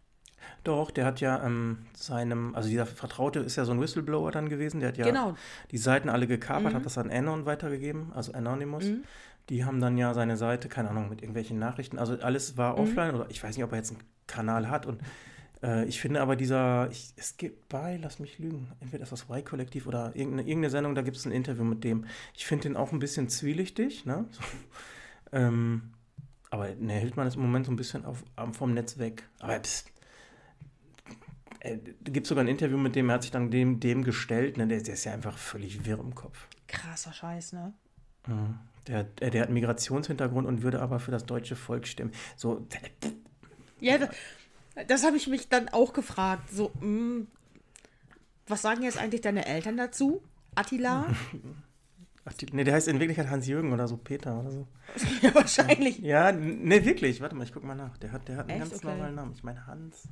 Doch, 0.64 0.91
der 0.91 1.05
hat 1.05 1.20
ja 1.20 1.45
ähm, 1.45 1.87
seinem, 1.95 2.55
also 2.55 2.68
dieser 2.70 2.87
Vertraute 2.87 3.41
ist 3.41 3.57
ja 3.57 3.66
so 3.66 3.72
ein 3.72 3.81
Whistleblower 3.81 4.31
dann 4.33 4.49
gewesen, 4.49 4.81
der 4.81 4.89
hat 4.91 4.97
ja 4.97 5.05
Genau. 5.05 5.35
die 5.70 5.79
Seiten 5.79 6.09
alle 6.09 6.26
gekapert, 6.26 6.72
hat 6.72 6.87
das 6.87 6.97
an 6.97 7.11
Anon 7.11 7.45
weitergegeben, 7.45 8.12
also 8.14 8.33
Anonymous. 8.33 8.85
Mhm. 8.85 9.05
Die 9.49 9.65
haben 9.65 9.81
dann 9.81 9.97
ja 9.97 10.13
seine 10.15 10.37
Seite, 10.37 10.69
keine 10.69 10.91
Ahnung, 10.91 11.09
mit 11.09 11.23
irgendwelchen 11.23 11.59
Nachrichten, 11.59 11.99
also 11.99 12.15
alles 12.21 12.57
war 12.57 12.75
Mhm. 12.75 12.83
offline 12.83 13.15
oder 13.15 13.31
ich 13.31 13.43
weiß 13.43 13.57
nicht, 13.57 13.65
ob 13.65 13.73
er 13.73 13.79
jetzt 13.79 13.91
einen 13.93 14.03
Kanal 14.27 14.69
hat 14.71 14.87
und 14.87 15.01
Äh, 15.61 15.87
ich 15.87 16.01
finde 16.01 16.21
aber 16.21 16.37
dieser, 16.37 16.89
ich, 16.93 17.13
es 17.17 17.37
gibt 17.37 17.69
bei, 17.69 17.97
lass 18.01 18.21
mich 18.21 18.39
lügen, 18.39 18.71
entweder 18.79 19.03
ist 19.03 19.11
das 19.11 19.25
Y-Kollektiv 19.29 19.89
oder 19.89 20.15
irgendeine, 20.15 20.43
irgendeine 20.43 20.71
Sendung, 20.71 20.95
da 20.95 21.03
gibt 21.03 21.17
es 21.17 21.27
ein 21.27 21.33
Interview 21.33 21.65
mit 21.65 21.83
dem. 21.83 22.05
Ich 22.37 22.47
finde 22.47 22.69
den 22.69 22.77
auch 22.77 22.93
ein 22.93 23.01
bisschen 23.01 23.29
zwielichtig, 23.29 24.07
ne? 24.07 24.27
So, 24.31 24.41
ähm, 25.33 25.95
aber 26.51 26.73
ne, 26.77 26.93
Hildmann 26.93 27.27
ist 27.27 27.35
im 27.35 27.43
Moment 27.43 27.67
so 27.67 27.73
ein 27.73 27.77
bisschen 27.77 28.05
auf, 28.05 28.23
vom 28.53 28.73
Netz 28.73 28.99
weg. 28.99 29.25
Aber 29.41 29.59
pst, 29.59 29.91
äh, 31.59 31.79
gibt 32.05 32.29
sogar 32.29 32.45
ein 32.45 32.49
Interview 32.49 32.79
mit 32.79 32.95
dem, 32.95 33.09
er 33.11 33.15
hat 33.15 33.23
sich 33.23 33.33
dann 33.33 33.51
dem, 33.51 33.81
dem 33.81 34.05
gestellt, 34.05 34.59
ne? 34.59 34.69
Der, 34.69 34.81
der 34.81 34.95
ist 34.95 35.03
ja 35.07 35.13
einfach 35.13 35.37
völlig 35.37 35.85
wirr 35.85 35.99
im 35.99 36.15
Kopf. 36.15 36.47
Krasser 36.69 37.13
Scheiß, 37.13 37.53
ne? 37.53 37.73
Der, 38.87 39.05
der, 39.05 39.31
der 39.31 39.43
hat 39.43 39.51
Migrationshintergrund 39.51 40.47
und 40.47 40.62
würde 40.62 40.81
aber 40.81 40.99
für 41.01 41.11
das 41.11 41.26
deutsche 41.26 41.57
Volk 41.57 41.87
stimmen. 41.87 42.12
So. 42.37 42.66
Ja, 43.81 43.99
das, 43.99 44.11
das 44.87 45.05
habe 45.05 45.16
ich 45.16 45.26
mich 45.26 45.49
dann 45.49 45.68
auch 45.68 45.93
gefragt. 45.93 46.51
So, 46.51 46.70
mh, 46.81 46.81
hm, 46.81 47.26
was 48.47 48.62
sagen 48.62 48.83
jetzt 48.83 48.99
eigentlich 48.99 49.20
deine 49.20 49.47
Eltern 49.47 49.76
dazu? 49.76 50.22
Attila? 50.55 51.07
Ne, 52.53 52.62
der 52.62 52.74
heißt 52.74 52.89
in 52.89 53.01
Wirklichkeit 53.01 53.31
Hans-Jürgen 53.31 53.72
oder 53.72 53.89
so, 53.89 53.97
Peter 53.97 54.39
oder 54.39 54.51
so. 54.51 54.68
Ja, 55.22 55.35
wahrscheinlich. 55.35 55.99
Ja, 56.01 56.31
ne, 56.31 56.85
wirklich. 56.85 57.22
Warte 57.22 57.35
mal, 57.35 57.45
ich 57.45 57.55
guck 57.55 57.64
mal 57.64 57.74
nach. 57.74 57.97
Der 57.97 58.12
hat, 58.12 58.29
der 58.29 58.37
hat 58.37 58.51
einen 58.51 58.61
Echt? 58.61 58.70
ganz 58.70 58.85
okay. 58.85 58.93
normalen 58.95 59.14
Namen. 59.14 59.33
Ich 59.33 59.43
meine 59.43 59.66
Hans. 59.66 60.09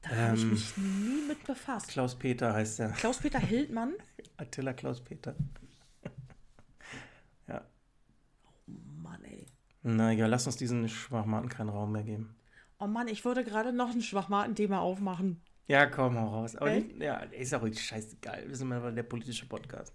Da 0.00 0.10
ähm, 0.10 0.16
habe 0.18 0.36
ich 0.36 0.44
mich 0.46 0.76
nie 0.76 1.28
mit 1.28 1.44
befasst. 1.44 1.88
Klaus-Peter 1.88 2.54
heißt 2.54 2.80
er. 2.80 2.90
Klaus-Peter 2.92 3.38
Hildmann? 3.38 3.94
Attila 4.36 4.72
Klaus-Peter. 4.72 5.34
ja. 7.48 7.62
Oh 8.66 8.72
Mann, 9.02 9.22
ey. 9.24 9.46
Na 9.86 10.12
egal, 10.12 10.30
lass 10.30 10.46
uns 10.46 10.56
diesen 10.56 10.88
Schwachmaten 10.88 11.50
keinen 11.50 11.68
Raum 11.68 11.92
mehr 11.92 12.02
geben. 12.02 12.34
Oh 12.78 12.86
Mann, 12.86 13.06
ich 13.06 13.24
würde 13.24 13.44
gerade 13.44 13.70
noch 13.70 13.90
ein 13.90 14.00
Schwachmaten-Thema 14.00 14.80
aufmachen. 14.80 15.42
Ja, 15.68 15.84
komm, 15.86 16.18
hau 16.18 16.28
raus. 16.28 16.56
Aber 16.56 16.70
nicht, 16.70 17.00
ja, 17.00 17.18
ist 17.18 17.54
auch 17.54 17.66
scheißegal. 17.66 18.48
Wir 18.48 18.56
sind 18.56 18.68
mal 18.68 18.94
der 18.94 19.02
politische 19.02 19.46
Podcast. 19.46 19.92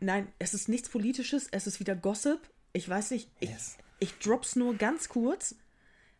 Nein, 0.00 0.28
es 0.38 0.52
ist 0.52 0.68
nichts 0.68 0.90
Politisches, 0.90 1.48
es 1.50 1.66
ist 1.66 1.80
wieder 1.80 1.96
Gossip. 1.96 2.38
Ich 2.74 2.86
weiß 2.86 3.12
nicht, 3.12 3.30
yes. 3.40 3.78
ich, 3.98 4.10
ich 4.10 4.18
drop's 4.18 4.56
nur 4.56 4.74
ganz 4.74 5.08
kurz. 5.08 5.54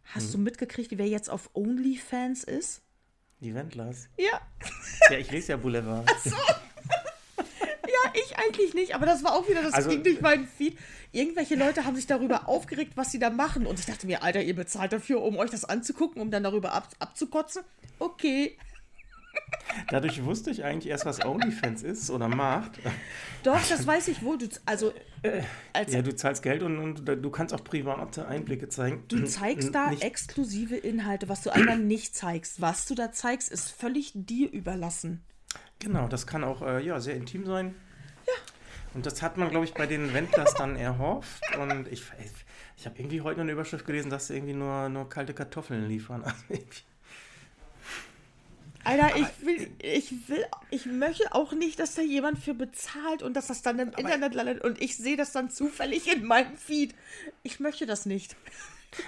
Hast 0.02 0.26
hm. 0.26 0.32
du 0.32 0.38
mitgekriegt, 0.38 0.96
wer 0.96 1.06
jetzt 1.06 1.28
auf 1.28 1.50
OnlyFans 1.54 2.44
ist? 2.44 2.82
Die 3.40 3.54
Wendlers? 3.54 4.08
Ja. 4.18 4.40
Ja, 5.10 5.18
ich 5.18 5.30
lese 5.30 5.52
ja 5.52 5.56
Boulevard. 5.58 6.10
Ach 6.10 6.18
so. 6.20 6.36
Ich 8.14 8.36
eigentlich 8.38 8.74
nicht, 8.74 8.94
aber 8.94 9.06
das 9.06 9.24
war 9.24 9.34
auch 9.34 9.48
wieder, 9.48 9.62
das 9.62 9.72
also, 9.72 9.90
ging 9.90 10.02
durch 10.02 10.20
meinen 10.20 10.46
Feed. 10.46 10.76
Irgendwelche 11.12 11.56
Leute 11.56 11.84
haben 11.84 11.96
sich 11.96 12.06
darüber 12.06 12.48
aufgeregt, 12.48 12.92
was 12.96 13.10
sie 13.10 13.18
da 13.18 13.30
machen. 13.30 13.66
Und 13.66 13.78
ich 13.80 13.86
dachte 13.86 14.06
mir, 14.06 14.22
Alter, 14.22 14.42
ihr 14.42 14.54
bezahlt 14.54 14.92
dafür, 14.92 15.22
um 15.22 15.36
euch 15.38 15.50
das 15.50 15.64
anzugucken, 15.64 16.22
um 16.22 16.30
dann 16.30 16.44
darüber 16.44 16.72
ab, 16.72 16.88
abzukotzen. 16.98 17.62
Okay. 17.98 18.56
Dadurch 19.88 20.24
wusste 20.24 20.50
ich 20.50 20.64
eigentlich 20.64 20.90
erst, 20.90 21.06
was 21.06 21.24
OnlyFans 21.24 21.82
ist 21.82 22.10
oder 22.10 22.28
macht. 22.28 22.78
Doch, 23.42 23.60
das 23.68 23.86
weiß 23.86 24.08
ich 24.08 24.22
wohl. 24.22 24.38
Du, 24.38 24.48
also, 24.66 24.92
ja, 25.88 26.02
du 26.02 26.14
zahlst 26.14 26.42
Geld 26.42 26.62
und, 26.62 26.78
und, 26.78 27.06
du 27.06 27.30
kannst 27.30 27.54
auch 27.54 27.62
private 27.62 28.26
Einblicke 28.26 28.68
zeigen. 28.68 29.04
Du 29.08 29.24
zeigst 29.24 29.74
da 29.74 29.90
nicht. 29.90 30.02
exklusive 30.02 30.76
Inhalte, 30.76 31.28
was 31.28 31.42
du 31.42 31.50
anderen 31.50 31.86
nicht 31.86 32.14
zeigst. 32.14 32.60
Was 32.60 32.86
du 32.86 32.94
da 32.94 33.12
zeigst, 33.12 33.50
ist 33.50 33.70
völlig 33.70 34.12
dir 34.14 34.50
überlassen. 34.50 35.22
Genau, 35.78 36.08
das 36.08 36.26
kann 36.26 36.44
auch 36.44 36.62
äh, 36.62 36.84
ja, 36.84 37.00
sehr 37.00 37.14
intim 37.14 37.46
sein. 37.46 37.74
Ja. 38.36 38.94
Und 38.94 39.06
das 39.06 39.22
hat 39.22 39.36
man, 39.36 39.50
glaube 39.50 39.64
ich, 39.64 39.74
bei 39.74 39.86
den 39.86 40.12
Wendlers 40.12 40.54
dann 40.54 40.76
erhofft. 40.76 41.42
Und 41.56 41.86
ich, 41.88 42.02
ich, 42.76 42.86
habe 42.86 42.98
irgendwie 42.98 43.20
heute 43.20 43.40
eine 43.40 43.52
Überschrift 43.52 43.86
gelesen, 43.86 44.10
dass 44.10 44.26
sie 44.26 44.34
irgendwie 44.34 44.54
nur, 44.54 44.88
nur 44.88 45.08
kalte 45.08 45.32
Kartoffeln 45.32 45.86
liefern. 45.88 46.24
Also 46.24 46.42
irgendwie 46.48 46.82
Alter, 48.82 49.14
ich 49.16 49.46
will, 49.46 49.70
ich 49.78 50.28
will, 50.28 50.44
ich 50.70 50.86
möchte 50.86 51.34
auch 51.34 51.52
nicht, 51.52 51.78
dass 51.78 51.94
da 51.94 52.02
jemand 52.02 52.38
für 52.38 52.54
bezahlt 52.54 53.22
und 53.22 53.34
dass 53.34 53.48
das 53.48 53.60
dann 53.62 53.78
im 53.78 53.90
Internet 53.90 54.34
landet 54.34 54.64
und 54.64 54.80
ich 54.80 54.96
sehe 54.96 55.16
das 55.16 55.32
dann 55.32 55.50
zufällig 55.50 56.10
in 56.10 56.24
meinem 56.24 56.56
Feed. 56.56 56.94
Ich 57.42 57.60
möchte 57.60 57.84
das 57.84 58.06
nicht. 58.06 58.36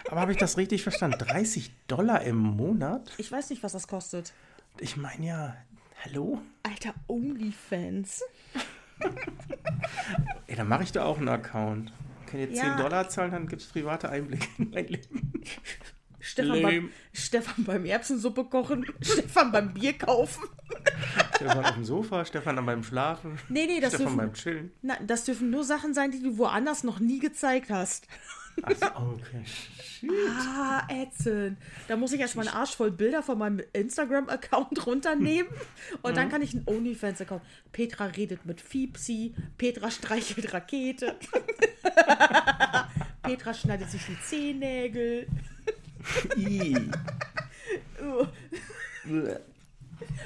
Aber 0.09 0.21
habe 0.21 0.33
ich 0.33 0.39
das 0.39 0.59
richtig 0.59 0.83
verstanden? 0.83 1.19
30 1.19 1.73
Dollar 1.89 2.23
im 2.23 2.37
Monat? 2.37 3.13
Ich 3.17 3.33
weiß 3.33 3.51
nicht, 3.51 3.63
was 3.63 3.73
das 3.73 3.89
kostet. 3.89 4.33
Ich 4.79 4.97
meine 4.97 5.27
ja, 5.27 5.57
hallo? 6.05 6.41
Alter, 6.63 6.95
OnlyFans. 7.09 8.23
Ey, 10.47 10.57
dann 10.57 10.69
mache 10.69 10.83
ich 10.83 10.93
da 10.93 11.05
auch 11.05 11.19
einen 11.19 11.29
Account. 11.29 11.93
Kann 12.27 12.41
ihr 12.41 12.53
10 12.53 12.57
ja. 12.57 12.77
Dollar 12.77 13.09
zahlen, 13.09 13.31
dann 13.31 13.47
gibt 13.47 13.63
es 13.63 13.69
private 13.69 14.09
Einblicke 14.09 14.47
in 14.59 14.71
mein 14.71 14.87
Leben. 14.87 15.43
Stefan 16.19 16.63
beim, 16.63 16.91
Stefan 17.13 17.65
beim 17.65 17.85
Erbsensuppe 17.85 18.45
kochen, 18.45 18.87
Stefan 19.01 19.51
beim 19.51 19.75
Bier 19.75 19.93
kaufen. 19.93 20.45
Stefan 21.35 21.65
auf 21.65 21.75
dem 21.75 21.85
Sofa, 21.85 22.25
Stefan 22.25 22.57
dann 22.57 22.65
beim 22.65 22.85
Schlafen. 22.85 23.39
Nee, 23.49 23.67
nee, 23.67 23.81
das 23.81 23.95
Stefan 23.95 24.07
dürfen, 24.07 24.17
beim 24.17 24.33
Chillen. 24.35 24.73
Na, 24.83 24.97
das 25.05 25.25
dürfen 25.25 25.51
nur 25.51 25.65
Sachen 25.65 25.95
sein, 25.95 26.13
die 26.13 26.23
du 26.23 26.39
woanders 26.39 26.85
noch 26.85 27.01
nie 27.01 27.19
gezeigt 27.19 27.71
hast. 27.71 28.07
Achso, 28.63 28.87
okay. 28.87 29.45
Shit. 29.83 30.11
Ah, 30.29 30.87
ätzend. 30.89 31.57
Da 31.89 31.97
muss 31.97 32.13
ich 32.13 32.21
erstmal 32.21 32.47
einen 32.47 32.57
Arsch 32.57 32.77
voll 32.77 32.91
Bilder 32.91 33.23
von 33.23 33.39
meinem 33.39 33.63
Instagram-Account 33.73 34.87
runternehmen 34.87 35.51
und 36.03 36.13
mhm. 36.13 36.17
dann 36.17 36.29
kann 36.29 36.43
ich 36.43 36.55
einen 36.55 36.65
OnlyFans-Account. 36.67 37.43
Petra 37.73 38.07
redet 38.07 38.45
mit 38.45 38.61
Fiepsi, 38.61 39.35
Petra 39.57 39.91
streichelt 39.91 40.53
Rakete, 40.53 41.17
Petra 43.23 43.55
schneidet 43.55 43.91
sich 43.91 44.03
die 44.07 44.21
Zehennägel. 44.21 45.27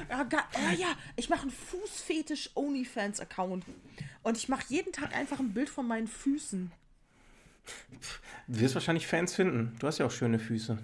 ja, 0.09 0.27
oh 0.31 0.73
ja, 0.77 0.97
ich 1.17 1.29
mache 1.29 1.43
einen 1.43 1.51
Fußfetisch 1.51 2.51
OnlyFans 2.55 3.21
Account 3.21 3.65
und 4.23 4.37
ich 4.37 4.49
mache 4.49 4.65
jeden 4.69 4.93
Tag 4.93 5.15
einfach 5.15 5.39
ein 5.39 5.53
Bild 5.53 5.69
von 5.69 5.87
meinen 5.87 6.09
Füßen. 6.09 6.73
Du 8.49 8.61
wirst 8.61 8.75
wahrscheinlich 8.75 9.07
Fans 9.07 9.35
finden. 9.35 9.77
Du 9.79 9.87
hast 9.87 9.99
ja 9.99 10.07
auch 10.07 10.11
schöne 10.11 10.39
Füße. 10.39 10.79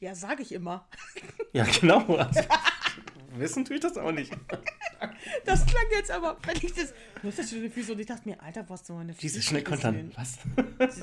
Ja, 0.00 0.14
sage 0.14 0.42
ich 0.42 0.52
immer. 0.52 0.88
Ja, 1.52 1.64
genau. 1.80 2.16
Also, 2.16 2.40
wissen 3.36 3.64
tue 3.64 3.76
ich 3.76 3.82
das 3.82 3.96
auch 3.96 4.12
nicht. 4.12 4.30
Das 5.44 5.64
klang 5.66 5.84
jetzt 5.92 6.10
aber, 6.10 6.36
wenn 6.44 6.56
ich 6.56 6.72
das. 6.74 6.92
Du 7.22 7.28
hast 7.28 7.38
ja 7.38 7.44
schöne 7.44 7.70
Füße 7.70 7.92
und 7.92 7.98
ich 7.98 8.06
dachte 8.06 8.28
mir, 8.28 8.40
Alter, 8.42 8.68
was 8.68 8.86
so 8.86 8.94
meine 8.94 9.12
Füße. 9.12 9.22
Diese 9.22 9.42
schnell 9.42 9.62
kontern. 9.62 10.12
Was? 10.16 10.38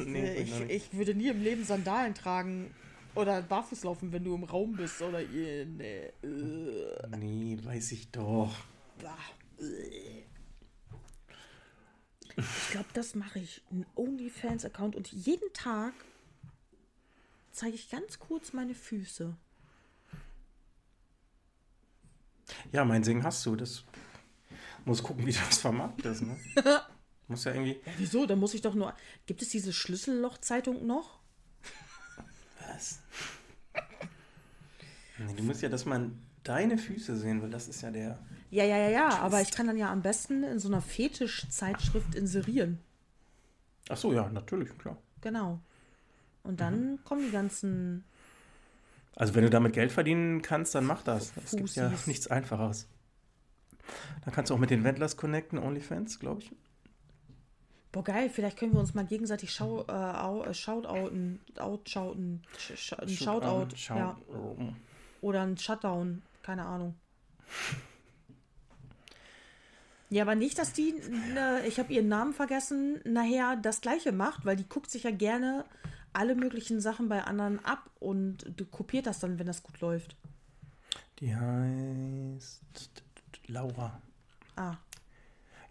nee, 0.05 0.36
ich, 0.36 0.59
ich 0.69 0.93
würde 0.93 1.15
nie 1.15 1.28
im 1.28 1.41
Leben 1.41 1.63
Sandalen 1.63 2.13
tragen 2.13 2.74
oder 3.15 3.41
barfuß 3.41 3.84
laufen, 3.84 4.11
wenn 4.11 4.24
du 4.24 4.36
im 4.36 4.43
Raum 4.43 4.74
bist 4.76 5.01
oder 5.01 5.21
ihr. 5.21 5.65
Nee, 5.65 6.11
äh. 6.24 7.17
nee 7.17 7.57
weiß 7.63 7.91
ich 7.93 8.09
doch. 8.11 8.55
Ich 12.38 12.71
glaube, 12.71 12.89
das 12.93 13.15
mache 13.15 13.39
ich. 13.39 13.61
Ein 13.71 13.86
OnlyFans-Account 13.95 14.95
und 14.95 15.11
jeden 15.11 15.51
Tag 15.53 15.93
zeige 17.51 17.75
ich 17.75 17.89
ganz 17.89 18.19
kurz 18.19 18.53
meine 18.53 18.73
Füße. 18.73 19.36
Ja, 22.71 22.86
mein 22.86 23.03
Singen 23.03 23.23
hast 23.23 23.45
du. 23.45 23.55
Das 23.55 23.84
muss 24.86 25.03
gucken, 25.03 25.25
wie 25.25 25.31
du 25.31 25.39
das 25.47 25.59
vermarktest. 25.59 26.23
Ne? 26.23 26.38
muss 27.27 27.43
ja 27.45 27.53
irgendwie. 27.53 27.79
Ja, 27.86 27.93
wieso? 27.97 28.25
Da 28.25 28.36
muss 28.36 28.53
ich 28.53 28.61
doch 28.61 28.73
nur. 28.73 28.95
Gibt 29.25 29.41
es 29.41 29.49
diese 29.49 29.71
Schlüsselloch-Zeitung 29.71 30.86
noch? 30.86 31.19
Was? 32.67 32.99
Nee, 35.19 35.34
du 35.36 35.43
musst 35.43 35.61
ja, 35.61 35.69
dass 35.69 35.86
man 35.86 36.22
deine 36.43 36.77
Füße 36.77 37.15
sehen 37.17 37.41
will. 37.41 37.49
Das 37.49 37.67
ist 37.67 37.81
ja 37.81 37.91
der. 37.91 38.19
Ja, 38.51 38.63
ja, 38.63 38.77
ja, 38.77 38.89
ja. 38.89 39.09
Twist. 39.09 39.21
Aber 39.21 39.41
ich 39.41 39.51
kann 39.51 39.67
dann 39.67 39.77
ja 39.77 39.91
am 39.91 40.01
besten 40.01 40.43
in 40.43 40.59
so 40.59 40.67
einer 40.67 40.81
Fetischzeitschrift 40.81 42.15
inserieren. 42.15 42.79
Ach 43.89 43.97
so, 43.97 44.13
ja, 44.13 44.29
natürlich, 44.29 44.77
klar. 44.77 44.97
Genau. 45.21 45.59
Und 46.43 46.59
dann 46.59 46.91
mhm. 46.91 47.03
kommen 47.03 47.25
die 47.25 47.31
ganzen 47.31 48.03
also 49.15 49.35
wenn 49.35 49.43
du 49.43 49.49
damit 49.49 49.73
Geld 49.73 49.91
verdienen 49.91 50.41
kannst, 50.41 50.73
dann 50.75 50.85
mach 50.85 51.03
das. 51.03 51.33
Es 51.43 51.51
gibt 51.51 51.75
ja 51.75 51.91
nichts 52.05 52.27
Einfacheres. 52.27 52.87
Dann 54.23 54.33
kannst 54.33 54.49
du 54.49 54.55
auch 54.55 54.59
mit 54.59 54.69
den 54.69 54.83
Wendlers 54.83 55.17
connecten, 55.17 55.59
OnlyFans, 55.59 56.19
glaube 56.19 56.41
ich. 56.41 56.51
Boah, 57.91 58.03
geil, 58.03 58.29
vielleicht 58.29 58.57
können 58.57 58.73
wir 58.73 58.79
uns 58.79 58.95
mal 58.95 59.05
gegenseitig 59.05 59.53
schau, 59.53 59.83
äh, 59.87 60.49
äh 60.49 60.53
shoutouten, 60.53 61.39
outshouten, 61.59 62.41
Shoutout, 62.57 63.75
Shout 63.75 63.95
ja. 63.95 64.17
Oder 65.21 65.43
ein 65.43 65.57
Shutdown, 65.57 66.23
keine 66.43 66.65
Ahnung. 66.65 66.95
Ja, 70.09 70.21
aber 70.21 70.35
nicht, 70.35 70.59
dass 70.59 70.73
die, 70.73 70.93
ne, 71.33 71.65
ich 71.65 71.79
habe 71.79 71.91
ihren 71.91 72.07
Namen 72.07 72.33
vergessen, 72.33 72.99
nachher 73.03 73.55
das 73.55 73.81
gleiche 73.81 74.11
macht, 74.11 74.45
weil 74.45 74.55
die 74.55 74.69
guckt 74.69 74.91
sich 74.91 75.03
ja 75.03 75.11
gerne 75.11 75.65
alle 76.13 76.35
möglichen 76.35 76.79
Sachen 76.81 77.09
bei 77.09 77.23
anderen 77.23 77.65
ab 77.65 77.89
und 77.99 78.45
kopiert 78.69 79.07
das 79.07 79.19
dann, 79.19 79.39
wenn 79.39 79.47
das 79.47 79.63
gut 79.63 79.81
läuft. 79.81 80.15
Die 81.19 81.35
heißt 81.35 82.61
Laura. 83.47 84.01
Ah. 84.55 84.75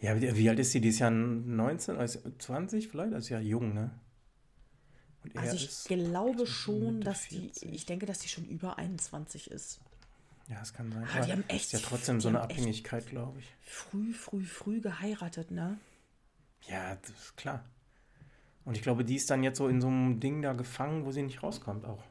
Ja, 0.01 0.21
wie, 0.21 0.49
alt 0.49 0.59
ist 0.59 0.73
sie? 0.73 0.81
Die 0.81 0.89
ist 0.89 0.99
ja 0.99 1.11
19, 1.11 1.97
also 1.97 2.19
20 2.39 2.89
vielleicht? 2.89 3.15
Also 3.15 3.35
ja 3.35 3.41
jung, 3.41 3.73
ne? 3.73 3.93
Und 5.23 5.37
er 5.37 5.43
Also 5.43 5.55
ich 5.55 5.85
glaube 5.85 6.49
schon, 6.49 7.01
dass 7.01 7.29
die, 7.29 7.39
40. 7.39 7.73
ich 7.73 7.87
denke, 7.87 8.07
dass 8.07 8.19
die 8.19 8.29
schon 8.29 8.45
über 8.47 8.79
21 8.79 9.53
ist. 9.53 9.79
Ja, 10.53 10.59
das 10.59 10.75
kann 10.75 10.93
sein. 10.93 11.07
Ah, 11.17 11.21
die 11.25 11.33
haben 11.33 11.45
echt- 11.49 11.73
Ist 11.73 11.73
ja 11.73 11.89
trotzdem 11.89 12.21
so 12.21 12.29
eine 12.29 12.41
Abhängigkeit, 12.43 13.07
glaube 13.07 13.39
ich. 13.39 13.47
Früh, 13.63 14.13
früh, 14.13 14.45
früh 14.45 14.81
geheiratet, 14.81 15.51
ne? 15.51 15.79
Ja, 16.69 16.95
das 16.97 17.11
ist 17.11 17.37
klar. 17.37 17.65
Und 18.65 18.77
ich 18.77 18.83
glaube, 18.83 19.05
die 19.05 19.17
ist 19.17 19.31
dann 19.31 19.43
jetzt 19.43 19.57
so 19.59 19.67
in 19.69 19.81
so 19.81 19.89
einem 19.89 20.21
Ding 20.21 20.43
da 20.43 20.53
gefangen, 20.53 21.05
wo 21.07 21.11
sie 21.11 21.23
nicht 21.23 21.43
rauskommt 21.43 21.85
auch. 21.87 22.05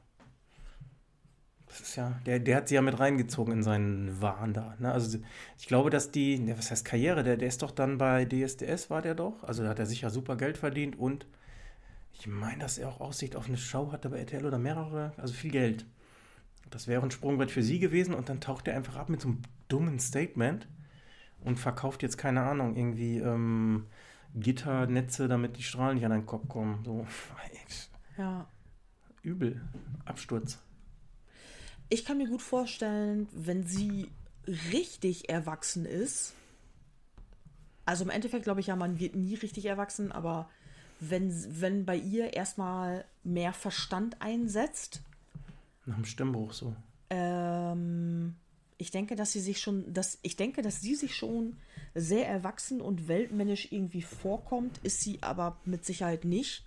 Das 1.68 1.80
ist 1.80 1.96
ja, 1.96 2.20
der, 2.26 2.40
der 2.40 2.58
hat 2.58 2.68
sie 2.68 2.76
ja 2.76 2.82
mit 2.82 3.00
reingezogen 3.00 3.54
in 3.54 3.64
seinen 3.64 4.22
Wahn 4.22 4.54
da. 4.54 4.76
Ne? 4.80 4.92
Also 4.92 5.20
ich 5.58 5.68
glaube, 5.68 5.90
dass 5.90 6.12
die, 6.12 6.38
ne, 6.38 6.58
was 6.58 6.70
heißt 6.70 6.84
Karriere, 6.84 7.24
der, 7.24 7.38
der 7.38 7.48
ist 7.48 7.62
doch 7.62 7.72
dann 7.72 7.98
bei 7.98 8.26
DSDS, 8.26 8.90
war 8.90 9.02
der 9.02 9.16
doch. 9.16 9.44
Also 9.44 9.64
da 9.64 9.70
hat 9.70 9.80
er 9.80 9.86
sicher 9.86 10.10
super 10.10 10.36
Geld 10.36 10.58
verdient 10.58 10.98
und 11.00 11.26
ich 12.14 12.28
meine, 12.28 12.60
dass 12.60 12.78
er 12.78 12.90
auch 12.90 13.00
Aussicht 13.00 13.38
auf 13.38 13.48
eine 13.48 13.56
Show 13.58 13.92
hatte 13.94 14.10
bei 14.10 14.18
RTL 14.20 14.46
oder 14.46 14.60
mehrere, 14.60 15.14
also 15.16 15.34
viel 15.34 15.52
Geld. 15.52 15.86
Das 16.72 16.88
wäre 16.88 17.04
ein 17.04 17.12
Sprungbrett 17.12 17.52
für 17.52 17.64
sie 17.64 17.80
gewesen 17.80 18.14
und 18.14 18.30
dann 18.30 18.42
taucht 18.42 18.68
er 18.68 18.76
einfach 18.76 18.96
ab 18.96 19.10
mit 19.10 19.22
so 19.22 19.28
einem 19.30 19.42
dummen 19.68 20.00
Statement 20.00 20.68
und 21.44 21.60
verkauft 21.60 22.02
jetzt, 22.02 22.18
keine 22.18 22.42
Ahnung, 22.42 22.76
irgendwie 22.76 23.18
ähm, 23.20 23.86
Gitternetze, 24.36 25.28
damit 25.28 25.58
die 25.58 25.64
Strahlen 25.64 25.96
nicht 25.96 26.06
an 26.06 26.12
deinen 26.12 26.26
Kopf 26.26 26.48
kommen. 26.48 26.84
So, 26.86 27.06
Ja. 28.18 28.48
übel. 29.22 29.62
Absturz. 30.06 30.60
Ich 31.90 32.06
kann 32.06 32.18
mir 32.18 32.28
gut 32.28 32.42
vorstellen, 32.42 33.28
wenn 33.34 33.64
sie 33.66 34.10
richtig 34.72 35.30
erwachsen 35.30 35.86
ist, 35.86 36.34
also 37.86 38.04
im 38.04 38.10
Endeffekt 38.10 38.44
glaube 38.44 38.60
ich 38.62 38.68
ja, 38.68 38.76
man 38.76 39.00
wird 39.00 39.16
nie 39.16 39.36
richtig 39.36 39.66
erwachsen, 39.66 40.12
aber 40.12 40.50
wenn, 41.00 41.34
wenn 41.62 41.86
bei 41.86 41.96
ihr 41.98 42.34
erstmal 42.34 43.06
mehr 43.24 43.54
Verstand 43.54 44.22
einsetzt, 44.22 45.02
Nach 45.86 45.96
dem 45.96 46.06
Stimmbruch 46.06 46.54
so. 46.54 46.76
ähm, 47.10 48.36
ich 48.78 48.90
denke, 48.90 49.16
dass 49.16 49.32
sie 49.32 49.40
sich 49.40 49.62
schon, 49.62 49.94
dass, 49.94 50.18
ich 50.24 50.38
denke, 50.38 50.64
dass 50.64 50.82
sie 50.82 50.96
sich 50.96 51.16
schon 51.16 51.58
sehr 51.94 52.28
erwachsen 52.28 52.82
und 52.82 53.08
weltmännisch 53.08 53.72
irgendwie 53.72 54.02
vorkommt, 54.02 54.80
ist 54.80 55.02
sie 55.02 55.22
aber 55.22 55.58
mit 55.66 55.86
Sicherheit 55.86 56.26
nicht. 56.26 56.66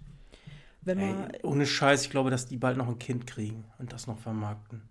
Wenn 0.82 0.98
man, 0.98 1.30
Ey, 1.30 1.40
ohne 1.42 1.66
Scheiß, 1.66 2.02
ich 2.02 2.10
glaube, 2.10 2.30
dass 2.30 2.46
die 2.46 2.56
bald 2.56 2.76
noch 2.76 2.86
ein 2.86 3.00
Kind 3.00 3.26
kriegen 3.26 3.64
und 3.78 3.92
das 3.92 4.06
noch 4.06 4.18
vermarkten. 4.18 4.82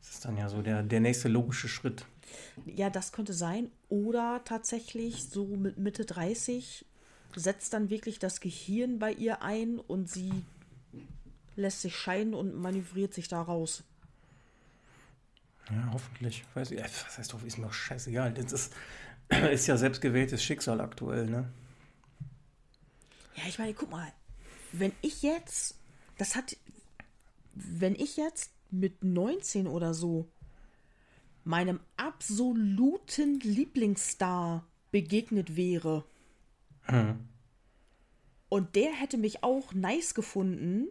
Das 0.00 0.12
ist 0.12 0.24
dann 0.24 0.38
ja 0.38 0.48
so 0.48 0.62
der, 0.62 0.82
der 0.82 1.00
nächste 1.00 1.28
logische 1.28 1.68
Schritt. 1.68 2.06
Ja, 2.64 2.88
das 2.88 3.12
könnte 3.12 3.34
sein. 3.34 3.70
Oder 3.88 4.40
tatsächlich 4.44 5.24
so 5.24 5.44
mit 5.44 5.78
Mitte 5.78 6.06
30 6.06 6.86
setzt 7.36 7.74
dann 7.74 7.90
wirklich 7.90 8.18
das 8.18 8.40
Gehirn 8.40 8.98
bei 8.98 9.12
ihr 9.12 9.42
ein 9.42 9.78
und 9.78 10.08
sie 10.08 10.44
lässt 11.56 11.82
sich 11.82 11.96
scheiden 11.96 12.34
und 12.34 12.54
manövriert 12.54 13.14
sich 13.14 13.28
da 13.28 13.42
raus. 13.42 13.84
Ja, 15.70 15.90
hoffentlich. 15.92 16.44
Weiß 16.54 16.70
ich, 16.70 16.78
äh, 16.78 16.84
was 16.84 17.18
heißt 17.18 17.32
doch, 17.32 17.42
ist 17.42 17.58
mir 17.58 17.66
doch 17.66 17.72
scheißegal. 17.72 18.32
Das 18.34 18.52
ist, 18.52 18.74
ist 19.50 19.66
ja 19.66 19.76
selbstgewähltes 19.76 20.42
Schicksal 20.42 20.80
aktuell, 20.80 21.26
ne? 21.26 21.48
Ja, 23.36 23.44
ich 23.48 23.58
meine, 23.58 23.74
guck 23.74 23.90
mal, 23.90 24.12
wenn 24.72 24.92
ich 25.00 25.22
jetzt, 25.22 25.76
das 26.18 26.36
hat, 26.36 26.56
wenn 27.54 27.94
ich 27.94 28.16
jetzt 28.16 28.52
mit 28.70 29.04
19 29.04 29.66
oder 29.66 29.94
so 29.94 30.28
meinem 31.44 31.80
absoluten 31.96 33.40
Lieblingsstar 33.40 34.64
begegnet 34.90 35.56
wäre 35.56 36.04
und 38.48 38.76
der 38.76 38.92
hätte 38.92 39.18
mich 39.18 39.42
auch 39.42 39.72
nice 39.72 40.14
gefunden 40.14 40.88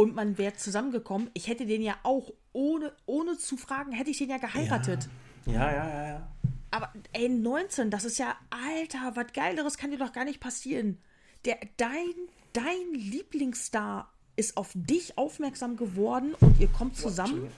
und 0.00 0.14
man 0.14 0.38
wäre 0.38 0.54
zusammengekommen, 0.54 1.28
ich 1.34 1.46
hätte 1.46 1.66
den 1.66 1.82
ja 1.82 1.94
auch 2.04 2.32
ohne, 2.54 2.94
ohne 3.04 3.36
zu 3.36 3.58
fragen, 3.58 3.92
hätte 3.92 4.08
ich 4.08 4.16
den 4.16 4.30
ja 4.30 4.38
geheiratet. 4.38 5.10
Ja, 5.44 5.70
ja, 5.70 5.88
ja, 5.88 6.08
ja. 6.08 6.28
Aber 6.70 6.90
ey, 7.12 7.28
19, 7.28 7.90
das 7.90 8.06
ist 8.06 8.18
ja, 8.18 8.34
Alter, 8.48 9.14
was 9.14 9.30
Geileres 9.34 9.76
kann 9.76 9.90
dir 9.90 9.98
doch 9.98 10.14
gar 10.14 10.24
nicht 10.24 10.40
passieren. 10.40 10.96
Der, 11.44 11.58
dein, 11.76 12.14
dein 12.54 12.94
Lieblingsstar 12.94 14.10
ist 14.36 14.56
auf 14.56 14.70
dich 14.72 15.18
aufmerksam 15.18 15.76
geworden 15.76 16.34
und 16.40 16.58
ihr 16.58 16.68
kommt 16.68 16.96
zusammen. 16.96 17.48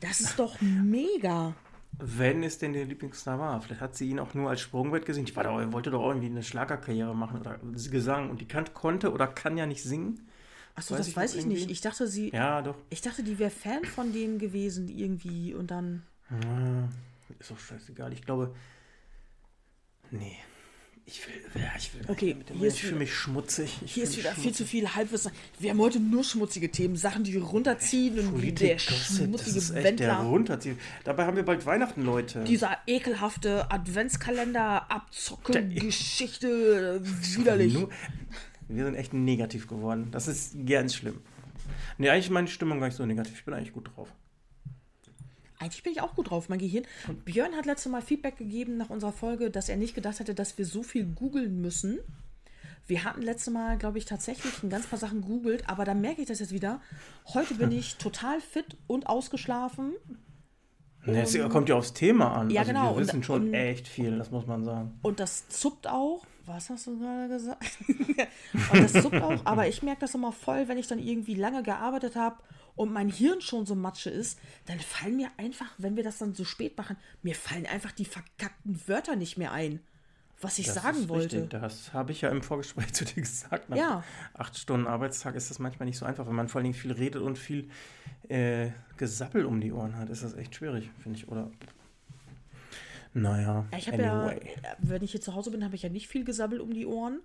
Das 0.00 0.18
ist 0.18 0.40
doch 0.40 0.60
mega. 0.60 1.54
Wenn 2.00 2.42
es 2.42 2.58
denn 2.58 2.72
der 2.72 2.84
Lieblingsstar 2.84 3.38
war. 3.38 3.60
Vielleicht 3.60 3.80
hat 3.80 3.96
sie 3.96 4.10
ihn 4.10 4.18
auch 4.18 4.34
nur 4.34 4.50
als 4.50 4.60
Sprungbrett 4.60 5.06
gesehen. 5.06 5.24
Die 5.24 5.36
war 5.36 5.44
doch, 5.44 5.72
wollte 5.72 5.92
doch 5.92 6.04
irgendwie 6.04 6.26
eine 6.26 6.42
Schlagerkarriere 6.42 7.14
machen 7.14 7.38
oder 7.38 7.60
Gesang. 7.90 8.28
Und 8.28 8.40
die 8.40 8.48
kann, 8.48 8.74
konnte 8.74 9.12
oder 9.12 9.28
kann 9.28 9.56
ja 9.56 9.64
nicht 9.64 9.84
singen. 9.84 10.27
Achso, 10.78 10.96
das 10.96 11.08
ich 11.08 11.16
weiß 11.16 11.34
ich 11.34 11.44
nicht. 11.46 11.58
irgendwie? 11.58 11.72
Ich 11.72 11.80
dachte, 11.80 12.06
sie. 12.06 12.30
Ja, 12.30 12.62
doch. 12.62 12.76
Ich 12.90 13.00
dachte, 13.02 13.22
die 13.22 13.38
wäre 13.38 13.50
Fan 13.50 13.84
von 13.84 14.12
dem 14.12 14.38
gewesen 14.38 14.88
irgendwie 14.88 15.54
und 15.54 15.70
dann. 15.70 16.02
Ja, 16.30 16.88
ist 17.38 17.50
doch 17.50 17.58
scheißegal. 17.58 18.12
Ich 18.12 18.22
glaube. 18.22 18.54
Nee. 20.10 20.36
Ich 21.10 21.26
will. 21.26 21.62
Ja, 21.62 21.70
ich 21.78 21.94
will. 21.94 22.02
Okay, 22.06 22.34
mit 22.34 22.50
dem, 22.50 22.58
hier 22.58 22.68
ist 22.68 22.74
ich 22.74 22.80
fühle 22.80 22.92
wieder- 22.92 22.98
mich 23.00 23.14
schmutzig. 23.14 23.78
Ich 23.82 23.94
Hier 23.94 24.04
ist 24.04 24.18
wieder 24.18 24.30
mich 24.32 24.40
viel 24.40 24.52
zu 24.52 24.58
schmutzig. 24.58 24.70
viel 24.70 24.94
Halbwissen. 24.94 25.32
Wir 25.58 25.70
haben 25.70 25.80
heute 25.80 26.00
nur 26.00 26.22
schmutzige 26.22 26.70
Themen, 26.70 26.96
Sachen, 26.96 27.24
die 27.24 27.32
wir 27.32 27.42
runterziehen 27.44 28.18
und 28.18 28.42
wie 28.42 28.52
der 28.52 28.74
Gossip, 28.74 28.88
das 28.90 29.16
schmutzige 29.16 29.56
ist 29.58 29.70
echt 29.70 29.74
der 29.76 29.84
Wendler. 29.84 30.16
Runterziehen. 30.18 30.78
Dabei 31.04 31.24
haben 31.24 31.36
wir 31.36 31.44
bald 31.46 31.64
Weihnachten, 31.64 32.02
Leute. 32.02 32.44
Dieser 32.44 32.76
ekelhafte 32.86 33.70
Adventskalender, 33.70 34.90
Abzocke, 34.92 35.66
Geschichte, 35.68 37.00
widerlich. 37.02 37.72
Nur, 37.72 37.88
wir 38.68 38.84
sind 38.84 38.94
echt 38.94 39.12
negativ 39.14 39.66
geworden. 39.66 40.08
Das 40.10 40.28
ist 40.28 40.54
ganz 40.66 40.94
schlimm. 40.94 41.20
Nee, 41.98 42.08
eigentlich 42.10 42.26
ist 42.26 42.30
meine 42.32 42.48
Stimmung 42.48 42.78
gar 42.80 42.86
nicht 42.86 42.96
so 42.96 43.04
negativ. 43.06 43.34
Ich 43.38 43.44
bin 43.44 43.54
eigentlich 43.54 43.72
gut 43.72 43.90
drauf. 43.94 44.08
Eigentlich 45.58 45.82
bin 45.82 45.92
ich 45.92 46.00
auch 46.00 46.14
gut 46.14 46.30
drauf, 46.30 46.48
mein 46.48 46.60
Gehirn. 46.60 46.84
Björn 47.24 47.54
hat 47.56 47.66
letztes 47.66 47.90
Mal 47.90 48.00
Feedback 48.00 48.36
gegeben 48.36 48.76
nach 48.76 48.90
unserer 48.90 49.12
Folge, 49.12 49.50
dass 49.50 49.68
er 49.68 49.76
nicht 49.76 49.94
gedacht 49.94 50.20
hätte, 50.20 50.34
dass 50.34 50.56
wir 50.56 50.64
so 50.64 50.82
viel 50.84 51.04
googeln 51.04 51.60
müssen. 51.60 51.98
Wir 52.86 53.04
hatten 53.04 53.22
letztes 53.22 53.52
Mal, 53.52 53.76
glaube 53.76 53.98
ich, 53.98 54.04
tatsächlich 54.04 54.62
ein 54.62 54.70
ganz 54.70 54.86
paar 54.86 54.98
Sachen 54.98 55.20
googelt, 55.20 55.68
aber 55.68 55.84
da 55.84 55.94
merke 55.94 56.22
ich 56.22 56.28
das 56.28 56.38
jetzt 56.38 56.52
wieder. 56.52 56.80
Heute 57.34 57.54
bin 57.54 57.72
ich 57.72 57.96
total 57.98 58.40
fit 58.40 58.76
und 58.86 59.08
ausgeschlafen. 59.08 59.94
Nee, 61.04 61.20
es 61.22 61.36
kommt 61.48 61.68
ja 61.68 61.74
aufs 61.74 61.92
Thema 61.92 62.32
an. 62.34 62.50
Ja, 62.50 62.60
also 62.60 62.72
genau. 62.72 62.96
Wir 62.96 63.02
wissen 63.02 63.22
schon 63.22 63.48
und- 63.48 63.54
echt 63.54 63.88
viel, 63.88 64.16
das 64.16 64.30
muss 64.30 64.46
man 64.46 64.64
sagen. 64.64 64.98
Und 65.02 65.18
das 65.20 65.48
zuckt 65.48 65.86
auch. 65.88 66.24
Was 66.48 66.70
hast 66.70 66.86
du 66.86 66.98
gerade 66.98 67.28
gesagt? 67.28 67.78
und 68.72 68.82
das 68.82 68.92
zuckt 68.94 69.20
auch, 69.22 69.44
aber 69.44 69.68
ich 69.68 69.82
merke 69.82 70.00
das 70.00 70.14
immer 70.14 70.32
voll, 70.32 70.66
wenn 70.66 70.78
ich 70.78 70.86
dann 70.86 70.98
irgendwie 70.98 71.34
lange 71.34 71.62
gearbeitet 71.62 72.16
habe 72.16 72.36
und 72.74 72.90
mein 72.90 73.10
Hirn 73.10 73.40
schon 73.42 73.66
so 73.66 73.74
Matsche 73.74 74.08
ist, 74.08 74.38
dann 74.66 74.80
fallen 74.80 75.16
mir 75.16 75.28
einfach, 75.36 75.70
wenn 75.76 75.94
wir 75.96 76.02
das 76.04 76.16
dann 76.18 76.34
so 76.34 76.44
spät 76.44 76.76
machen, 76.78 76.96
mir 77.22 77.34
fallen 77.34 77.66
einfach 77.66 77.92
die 77.92 78.06
verkackten 78.06 78.80
Wörter 78.86 79.14
nicht 79.14 79.36
mehr 79.36 79.52
ein, 79.52 79.80
was 80.40 80.58
ich 80.58 80.66
Das 80.66 80.76
sagen 80.76 81.08
wollte. 81.10 81.42
Richtig. 81.42 81.50
Das 81.60 81.92
habe 81.92 82.12
ich 82.12 82.22
ja 82.22 82.30
im 82.30 82.42
Vorgespräch 82.42 82.92
zu 82.94 83.04
dir 83.04 83.20
gesagt. 83.20 83.68
Nach 83.68 83.76
Ja. 83.76 84.04
acht 84.34 84.56
Stunden 84.56 84.86
Arbeitstag 84.86 85.34
ist 85.34 85.50
das 85.50 85.58
manchmal 85.58 85.86
nicht 85.86 85.98
so 85.98 86.06
einfach, 86.06 86.26
wenn 86.26 86.34
man 86.34 86.48
vor 86.48 86.60
allen 86.60 86.64
Dingen 86.72 86.74
viel 86.74 86.92
redet 86.92 87.20
und 87.20 87.36
viel 87.36 87.68
äh, 88.28 88.70
Gesappel 88.96 89.44
um 89.44 89.60
die 89.60 89.72
Ohren 89.72 89.96
hat. 89.96 90.08
Ist 90.08 90.22
das 90.22 90.34
echt 90.34 90.54
schwierig, 90.54 90.90
finde 90.98 91.18
ich. 91.18 91.28
Oder. 91.28 91.50
Naja, 93.14 93.66
Ja, 93.72 93.78
Ich 93.78 93.88
habe 93.88 94.04
anyway. 94.04 94.40
ja, 94.62 94.76
wenn 94.78 95.02
ich 95.02 95.12
hier 95.12 95.20
zu 95.20 95.34
Hause 95.34 95.50
bin, 95.50 95.64
habe 95.64 95.74
ich 95.74 95.82
ja 95.82 95.88
nicht 95.88 96.08
viel 96.08 96.24
gesabbelt 96.24 96.60
um 96.60 96.72
die 96.72 96.86
Ohren. 96.86 97.20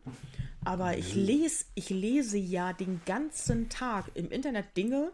Aber 0.66 0.98
ich 0.98 1.14
lese, 1.16 1.66
ich 1.76 1.90
lese 1.90 2.38
ja 2.38 2.74
den 2.74 3.02
ganzen 3.06 3.70
Tag 3.70 4.12
im 4.14 4.30
Internet 4.32 4.76
Dinge 4.78 5.12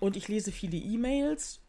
und 0.00 0.16
ich 0.16 0.28
lese 0.28 0.50
viele 0.52 0.76
E-Mails 0.76 1.60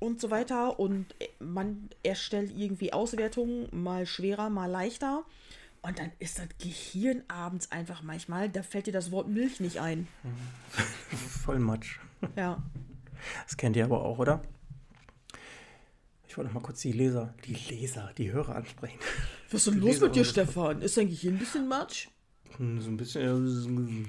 und 0.00 0.20
so 0.20 0.30
weiter. 0.30 0.78
Und 0.80 1.14
man 1.38 1.88
erstellt 2.02 2.52
irgendwie 2.56 2.92
Auswertungen, 2.92 3.68
mal 3.72 4.06
schwerer, 4.06 4.50
mal 4.50 4.66
leichter. 4.70 5.24
Und 5.82 6.00
dann 6.00 6.10
ist 6.18 6.40
das 6.40 6.48
Gehirn 6.58 7.22
abends 7.28 7.70
einfach 7.70 8.02
manchmal, 8.02 8.48
da 8.48 8.64
fällt 8.64 8.88
dir 8.88 8.92
das 8.92 9.12
Wort 9.12 9.28
Milch 9.28 9.60
nicht 9.60 9.78
ein. 9.80 10.08
Voll 11.44 11.60
Matsch. 11.60 12.00
Ja. 12.34 12.60
Das 13.44 13.56
kennt 13.56 13.76
ihr 13.76 13.84
aber 13.84 14.04
auch, 14.04 14.18
oder? 14.18 14.42
Ich 16.36 16.38
wollte 16.38 16.52
noch 16.52 16.60
mal 16.60 16.66
kurz 16.66 16.82
die 16.82 16.92
Leser, 16.92 17.32
die 17.46 17.54
Leser, 17.54 18.12
die 18.18 18.30
Hörer 18.30 18.56
ansprechen. 18.56 18.98
Was 19.50 19.66
ist 19.66 19.72
denn 19.72 19.80
los 19.80 19.88
Leser 19.92 20.06
mit 20.08 20.16
dir, 20.16 20.24
Stefan? 20.26 20.82
Ist 20.82 20.98
dein 20.98 21.08
Gehirn 21.08 21.36
ein 21.36 21.38
bisschen 21.38 21.66
Matsch? 21.66 22.08
Hm, 22.58 22.78
So 22.78 22.90
ein 22.90 22.98
bisschen. 22.98 24.06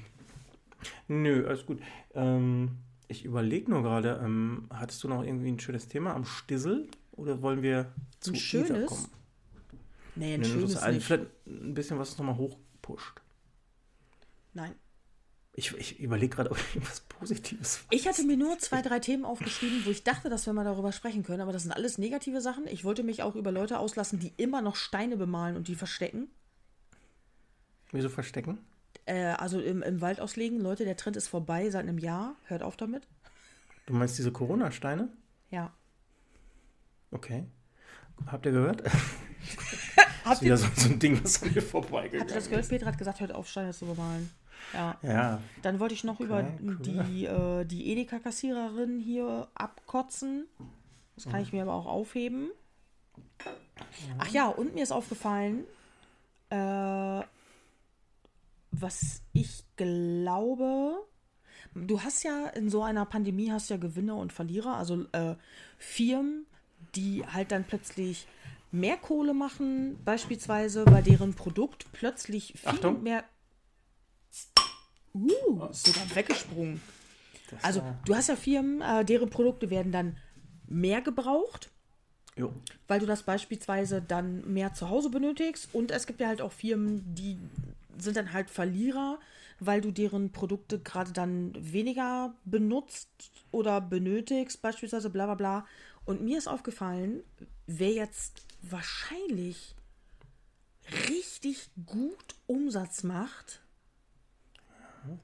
Nö, 1.07 1.47
alles 1.47 1.65
gut. 1.65 1.79
Ähm, 2.15 2.79
ich 3.07 3.23
überlege 3.23 3.71
nur 3.71 3.81
gerade, 3.81 4.19
ähm, 4.21 4.67
hattest 4.73 5.05
du 5.05 5.07
noch 5.07 5.23
irgendwie 5.23 5.49
ein 5.49 5.57
schönes 5.61 5.87
Thema 5.87 6.15
am 6.15 6.25
Stissel? 6.25 6.89
Oder 7.13 7.41
wollen 7.41 7.61
wir 7.61 7.93
zu 8.19 8.31
Ein 8.31 8.35
Isa 8.35 8.41
schönes? 8.43 8.87
kommen? 8.89 9.07
Nee, 10.15 10.33
ein 10.33 10.41
Nee, 10.41 10.47
schönes 10.47 10.75
also 10.75 10.95
nicht. 10.97 11.05
vielleicht 11.07 11.27
ein 11.47 11.73
bisschen 11.75 11.97
was 11.97 12.17
nochmal 12.17 12.35
hochpusht. 12.35 13.21
Nein. 14.53 14.75
Ich, 15.59 15.75
ich 15.75 15.99
überlege 15.99 16.35
gerade, 16.35 16.51
ob 16.51 16.59
ich 16.75 16.87
was 16.87 16.99
Positives. 16.99 17.79
Ich 17.89 18.07
hatte 18.07 18.23
mir 18.23 18.37
nur 18.37 18.59
zwei, 18.59 18.83
drei 18.83 18.99
Themen 18.99 19.25
aufgeschrieben, 19.25 19.81
wo 19.85 19.89
ich 19.89 20.03
dachte, 20.03 20.29
dass 20.29 20.45
wir 20.45 20.53
mal 20.53 20.63
darüber 20.63 20.91
sprechen 20.91 21.23
können, 21.23 21.41
aber 21.41 21.51
das 21.51 21.63
sind 21.63 21.71
alles 21.71 21.97
negative 21.97 22.41
Sachen. 22.41 22.67
Ich 22.67 22.85
wollte 22.85 23.01
mich 23.01 23.23
auch 23.23 23.33
über 23.33 23.51
Leute 23.51 23.79
auslassen, 23.79 24.19
die 24.19 24.31
immer 24.37 24.61
noch 24.61 24.75
Steine 24.75 25.17
bemalen 25.17 25.55
und 25.55 25.67
die 25.67 25.73
verstecken. 25.73 26.27
Wieso 27.91 28.07
verstecken? 28.07 28.59
Äh, 29.07 29.29
also 29.31 29.59
im, 29.59 29.81
im 29.81 29.99
Wald 29.99 30.19
auslegen, 30.19 30.59
Leute, 30.59 30.85
der 30.85 30.95
Trend 30.95 31.17
ist 31.17 31.27
vorbei 31.27 31.71
seit 31.71 31.87
einem 31.87 31.97
Jahr. 31.97 32.35
Hört 32.45 32.61
auf 32.61 32.77
damit. 32.77 33.07
Du 33.87 33.93
meinst 33.93 34.15
diese 34.19 34.31
Corona-Steine? 34.31 35.09
Ja. 35.49 35.73
Okay. 37.09 37.45
Habt 38.27 38.45
ihr 38.45 38.51
gehört? 38.51 38.83
Habt 40.23 40.35
ist 40.35 40.41
wieder 40.43 40.57
so, 40.57 40.67
so 40.75 40.89
ein 40.89 40.99
Ding, 40.99 41.19
was 41.23 41.41
an 41.41 41.51
mir 41.51 41.63
vorbeigegangen 41.63 42.21
Habt 42.21 42.29
ihr 42.29 42.35
das 42.35 42.47
gehört? 42.47 42.69
Peter 42.69 42.85
hat 42.85 42.97
gesagt, 42.99 43.21
hört 43.21 43.31
auf, 43.31 43.49
Steine 43.49 43.73
zu 43.73 43.87
bemalen. 43.87 44.29
Ja. 44.73 44.97
Ja, 45.01 45.41
Dann 45.61 45.79
wollte 45.79 45.93
ich 45.93 46.03
noch 46.03 46.19
über 46.19 46.45
cool. 46.61 46.77
die, 46.81 47.25
äh, 47.25 47.65
die 47.65 47.91
Edeka-Kassiererin 47.91 48.99
hier 48.99 49.47
abkotzen. 49.55 50.45
Das 51.15 51.25
kann 51.25 51.41
ich 51.41 51.53
mir 51.53 51.63
aber 51.63 51.73
auch 51.73 51.87
aufheben. 51.87 52.49
Ach 54.19 54.27
ja, 54.29 54.47
und 54.47 54.75
mir 54.75 54.83
ist 54.83 54.91
aufgefallen, 54.91 55.63
äh, 56.49 57.21
was 58.71 59.21
ich 59.33 59.63
glaube, 59.75 60.97
du 61.73 62.01
hast 62.01 62.23
ja 62.23 62.47
in 62.47 62.69
so 62.69 62.83
einer 62.83 63.05
Pandemie 63.05 63.51
hast 63.51 63.69
ja 63.69 63.77
Gewinner 63.77 64.17
und 64.17 64.33
Verlierer, 64.33 64.75
also 64.75 65.05
äh, 65.11 65.35
Firmen, 65.77 66.45
die 66.95 67.25
halt 67.25 67.51
dann 67.51 67.63
plötzlich 67.63 68.27
mehr 68.71 68.97
Kohle 68.97 69.33
machen, 69.33 69.97
beispielsweise, 70.03 70.85
weil 70.87 71.03
deren 71.03 71.33
Produkt 71.33 71.87
plötzlich 71.93 72.53
viel 72.57 72.69
Achtung. 72.69 73.03
mehr. 73.03 73.23
Uh, 75.17 75.65
ist 75.69 75.85
sogar 75.85 76.15
weggesprungen. 76.15 76.81
das 77.49 77.63
Also, 77.63 77.81
du 78.05 78.15
hast 78.15 78.29
ja 78.29 78.35
Firmen, 78.35 78.81
äh, 78.81 79.03
deren 79.05 79.29
Produkte 79.29 79.69
werden 79.69 79.91
dann 79.91 80.17
mehr 80.67 81.01
gebraucht, 81.01 81.69
Jo. 82.35 82.53
weil 82.87 82.99
du 82.99 83.05
das 83.05 83.23
beispielsweise 83.23 84.01
dann 84.01 84.51
mehr 84.53 84.73
zu 84.73 84.89
Hause 84.89 85.09
benötigst. 85.09 85.69
Und 85.73 85.91
es 85.91 86.07
gibt 86.07 86.19
ja 86.19 86.27
halt 86.27 86.41
auch 86.41 86.51
Firmen, 86.51 87.03
die 87.15 87.37
sind 87.97 88.17
dann 88.17 88.33
halt 88.33 88.49
Verlierer, 88.49 89.19
weil 89.59 89.81
du 89.81 89.91
deren 89.91 90.31
Produkte 90.31 90.79
gerade 90.79 91.11
dann 91.13 91.53
weniger 91.57 92.35
benutzt 92.45 93.09
oder 93.51 93.81
benötigst, 93.81 94.61
beispielsweise 94.61 95.09
bla 95.09 95.25
bla 95.25 95.35
bla. 95.35 95.65
Und 96.05 96.21
mir 96.21 96.37
ist 96.37 96.47
aufgefallen, 96.47 97.23
wer 97.65 97.91
jetzt 97.91 98.43
wahrscheinlich 98.61 99.75
richtig 101.09 101.69
gut 101.85 102.35
Umsatz 102.45 103.03
macht, 103.03 103.61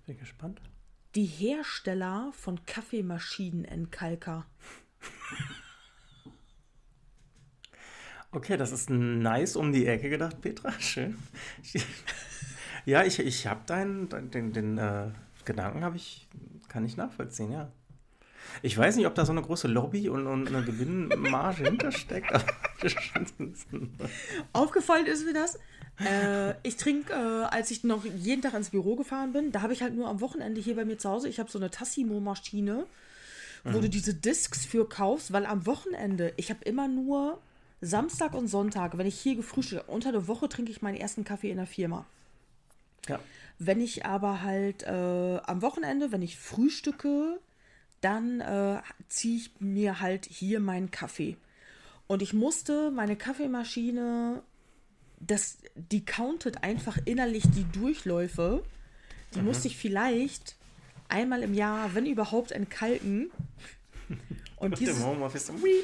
bin 0.06 0.18
gespannt. 0.18 0.62
die 1.16 1.26
Hersteller 1.26 2.32
von 2.34 2.66
Kaffeemaschinenentkalker. 2.66 4.46
Okay, 8.32 8.58
das 8.58 8.72
ist 8.72 8.90
nice 8.90 9.56
um 9.56 9.72
die 9.72 9.86
Ecke 9.86 10.10
gedacht, 10.10 10.42
Petra. 10.42 10.72
Schön. 10.80 11.18
Ja, 12.86 13.04
ich, 13.04 13.18
ich 13.20 13.48
habe 13.48 13.62
deinen, 13.66 14.10
dein, 14.10 14.30
den, 14.30 14.52
den 14.52 14.78
äh, 14.78 15.12
Gedanken 15.46 15.86
habe 15.86 15.96
ich, 15.96 16.28
kann 16.68 16.84
ich 16.84 16.98
nachvollziehen, 16.98 17.52
ja. 17.52 17.72
Ich 18.62 18.78
weiß 18.78 18.98
nicht, 18.98 19.08
ob 19.08 19.16
da 19.16 19.26
so 19.26 19.32
eine 19.32 19.42
große 19.42 19.68
Lobby 19.68 20.10
und, 20.10 20.28
und 20.28 20.48
eine 20.48 20.64
Gewinnmarge 20.64 21.64
hintersteckt. 21.64 22.30
Aufgefallen 24.54 25.06
ist 25.06 25.26
mir 25.26 25.34
das. 25.34 25.58
Äh, 26.00 26.56
ich 26.64 26.78
trinke, 26.78 27.14
äh, 27.14 27.46
als 27.46 27.72
ich 27.72 27.84
noch 27.84 28.04
jeden 28.06 28.42
Tag 28.42 28.54
ins 28.54 28.72
Büro 28.72 28.96
gefahren 28.96 29.34
bin, 29.34 29.52
da 29.52 29.62
habe 29.62 29.74
ich 29.74 29.82
halt 29.82 29.96
nur 29.96 30.08
am 30.08 30.22
Wochenende 30.22 30.60
hier 30.60 30.76
bei 30.76 30.86
mir 30.86 30.98
zu 30.98 31.10
Hause, 31.10 31.30
ich 31.30 31.40
habe 31.40 31.52
so 31.52 31.60
eine 31.60 31.70
Tassimo-Maschine, 31.70 32.86
wo 33.66 33.80
du 33.80 33.90
diese 33.90 34.14
Discs 34.14 34.66
für 34.66 34.90
kaufst, 34.90 35.32
weil 35.32 35.46
am 35.46 35.66
Wochenende, 35.66 36.34
ich 36.36 36.50
habe 36.50 36.66
immer 36.66 36.88
nur 36.90 37.40
Samstag 37.80 38.34
und 38.34 38.48
Sonntag, 38.48 38.98
wenn 38.98 39.08
ich 39.08 39.20
hier 39.20 39.36
gefrühstückt 39.36 39.88
unter 39.88 40.12
der 40.12 40.28
Woche 40.28 40.50
trinke 40.50 40.72
ich 40.72 40.82
meinen 40.82 40.98
ersten 40.98 41.24
Kaffee 41.24 41.52
in 41.52 41.58
der 41.58 41.68
Firma. 41.68 42.06
ja. 43.08 43.20
Wenn 43.60 43.80
ich 43.80 44.06
aber 44.06 44.42
halt 44.42 44.84
äh, 44.84 45.38
am 45.46 45.62
Wochenende, 45.62 46.12
wenn 46.12 46.22
ich 46.22 46.38
frühstücke, 46.38 47.40
dann 48.02 48.42
äh, 48.42 48.82
ziehe 49.08 49.38
ich 49.38 49.52
mir 49.60 50.02
halt 50.02 50.26
hier 50.26 50.60
meinen 50.60 50.92
Kaffee. 50.92 51.38
Und 52.08 52.22
ich 52.22 52.34
musste 52.34 52.92
meine 52.92 53.16
Kaffeemaschine, 53.16 54.42
das, 55.28 55.58
die 55.76 56.06
countet 56.06 56.64
einfach 56.64 56.98
innerlich 57.06 57.44
die 57.56 57.66
Durchläufe. 57.66 58.64
Die 59.36 59.42
musste 59.42 59.68
ich 59.68 59.78
vielleicht 59.78 60.56
einmal 61.10 61.42
im 61.44 61.54
Jahr, 61.54 61.96
wenn 61.96 62.06
überhaupt, 62.06 62.52
entkalken. 62.52 63.32
Und 64.58 64.74
Im 64.74 64.80
dieses, 64.80 65.04
Homeoffice. 65.04 65.50
Ui. 65.50 65.84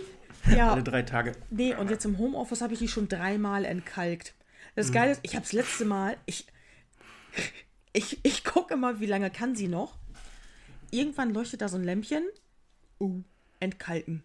ja, 0.56 0.72
Alle 0.72 0.84
drei 0.84 1.02
Tage. 1.02 1.34
Nee, 1.50 1.74
und 1.76 1.90
jetzt 1.90 2.06
im 2.06 2.18
Homeoffice 2.18 2.62
habe 2.62 2.74
ich 2.74 2.80
die 2.80 2.88
schon 2.88 3.08
dreimal 3.08 3.66
entkalkt. 3.66 4.34
Das 4.76 4.92
Geile 4.92 5.12
ist, 5.12 5.20
ich 5.24 5.36
habe 5.36 5.44
das 5.44 5.52
letzte 5.52 5.84
Mal, 5.84 6.16
ich, 6.26 6.46
ich, 7.92 8.20
ich 8.24 8.44
gucke 8.44 8.74
immer, 8.74 9.00
wie 9.00 9.08
lange 9.08 9.30
kann 9.30 9.56
sie 9.56 9.68
noch. 9.68 9.98
Irgendwann 10.92 11.34
leuchtet 11.34 11.62
da 11.62 11.68
so 11.68 11.78
ein 11.78 11.84
Lämpchen. 11.84 12.24
Uh, 13.00 13.24
entkalken. 13.60 14.24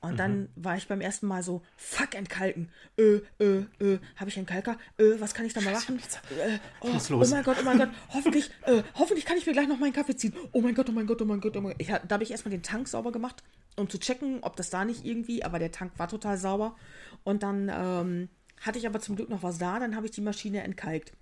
Und 0.00 0.18
dann 0.18 0.48
war 0.54 0.76
ich 0.76 0.86
beim 0.88 1.00
ersten 1.00 1.26
Mal 1.26 1.42
so, 1.42 1.62
fuck, 1.76 2.14
entkalken. 2.14 2.70
Äh, 2.96 3.20
äh, 3.38 3.64
äh, 3.80 3.98
habe 4.16 4.30
ich 4.30 4.36
einen 4.36 4.46
Kalker? 4.46 4.76
Äh, 4.98 5.18
was 5.18 5.34
kann 5.34 5.46
ich 5.46 5.52
da 5.52 5.60
mal 5.60 5.72
machen? 5.72 5.98
Äh, 6.38 6.58
oh, 6.80 6.88
oh 7.10 7.26
mein 7.28 7.42
Gott, 7.42 7.56
oh 7.60 7.64
mein 7.64 7.78
Gott, 7.78 7.88
hoffentlich, 8.10 8.50
äh, 8.66 8.82
hoffentlich 8.94 9.24
kann 9.24 9.36
ich 9.36 9.46
mir 9.46 9.52
gleich 9.52 9.68
noch 9.68 9.78
meinen 9.78 9.92
Kaffee 9.92 10.16
ziehen. 10.16 10.34
Oh 10.52 10.60
mein 10.60 10.74
Gott, 10.74 10.88
oh 10.88 10.92
mein 10.92 11.06
Gott, 11.06 11.20
oh 11.22 11.24
mein 11.24 11.40
Gott, 11.40 11.56
oh 11.56 11.60
mein 11.60 11.72
Gott. 11.72 11.80
Ich, 11.80 11.88
da 11.88 12.02
habe 12.10 12.22
ich 12.22 12.30
erstmal 12.30 12.50
den 12.50 12.62
Tank 12.62 12.88
sauber 12.88 13.10
gemacht, 13.10 13.42
um 13.76 13.88
zu 13.88 13.98
checken, 13.98 14.40
ob 14.42 14.56
das 14.56 14.70
da 14.70 14.84
nicht 14.84 15.04
irgendwie, 15.04 15.42
aber 15.42 15.58
der 15.58 15.72
Tank 15.72 15.92
war 15.96 16.08
total 16.08 16.38
sauber. 16.38 16.76
Und 17.24 17.42
dann 17.42 17.70
ähm, 17.74 18.28
hatte 18.60 18.78
ich 18.78 18.86
aber 18.86 19.00
zum 19.00 19.16
Glück 19.16 19.30
noch 19.30 19.42
was 19.42 19.58
da, 19.58 19.78
dann 19.80 19.96
habe 19.96 20.06
ich 20.06 20.12
die 20.12 20.20
Maschine 20.20 20.62
entkalkt. 20.62 21.12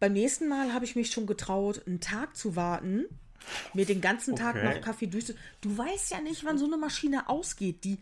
Beim 0.00 0.12
nächsten 0.12 0.48
Mal 0.48 0.72
habe 0.74 0.84
ich 0.84 0.96
mich 0.96 1.10
schon 1.10 1.26
getraut, 1.26 1.86
einen 1.86 2.00
Tag 2.00 2.36
zu 2.36 2.56
warten, 2.56 3.06
mir 3.74 3.86
den 3.86 4.00
ganzen 4.00 4.36
Tag 4.36 4.56
Okay. 4.56 4.74
noch 4.74 4.80
Kaffee 4.80 5.06
durch. 5.06 5.32
Du 5.60 5.76
weißt 5.76 6.10
ja 6.12 6.20
nicht, 6.20 6.44
wann 6.44 6.58
so 6.58 6.64
eine 6.66 6.76
Maschine 6.76 7.28
ausgeht. 7.28 7.84
Die 7.84 7.98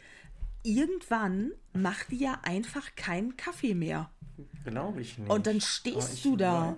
irgendwann 0.63 1.53
macht 1.73 2.11
die 2.11 2.19
ja 2.19 2.39
einfach 2.43 2.95
keinen 2.97 3.37
Kaffee 3.37 3.75
mehr. 3.75 4.11
Glaube 4.65 5.01
ich 5.01 5.19
nicht. 5.19 5.31
Und 5.31 5.47
dann 5.47 5.61
stehst 5.61 6.25
du 6.25 6.37
da. 6.37 6.77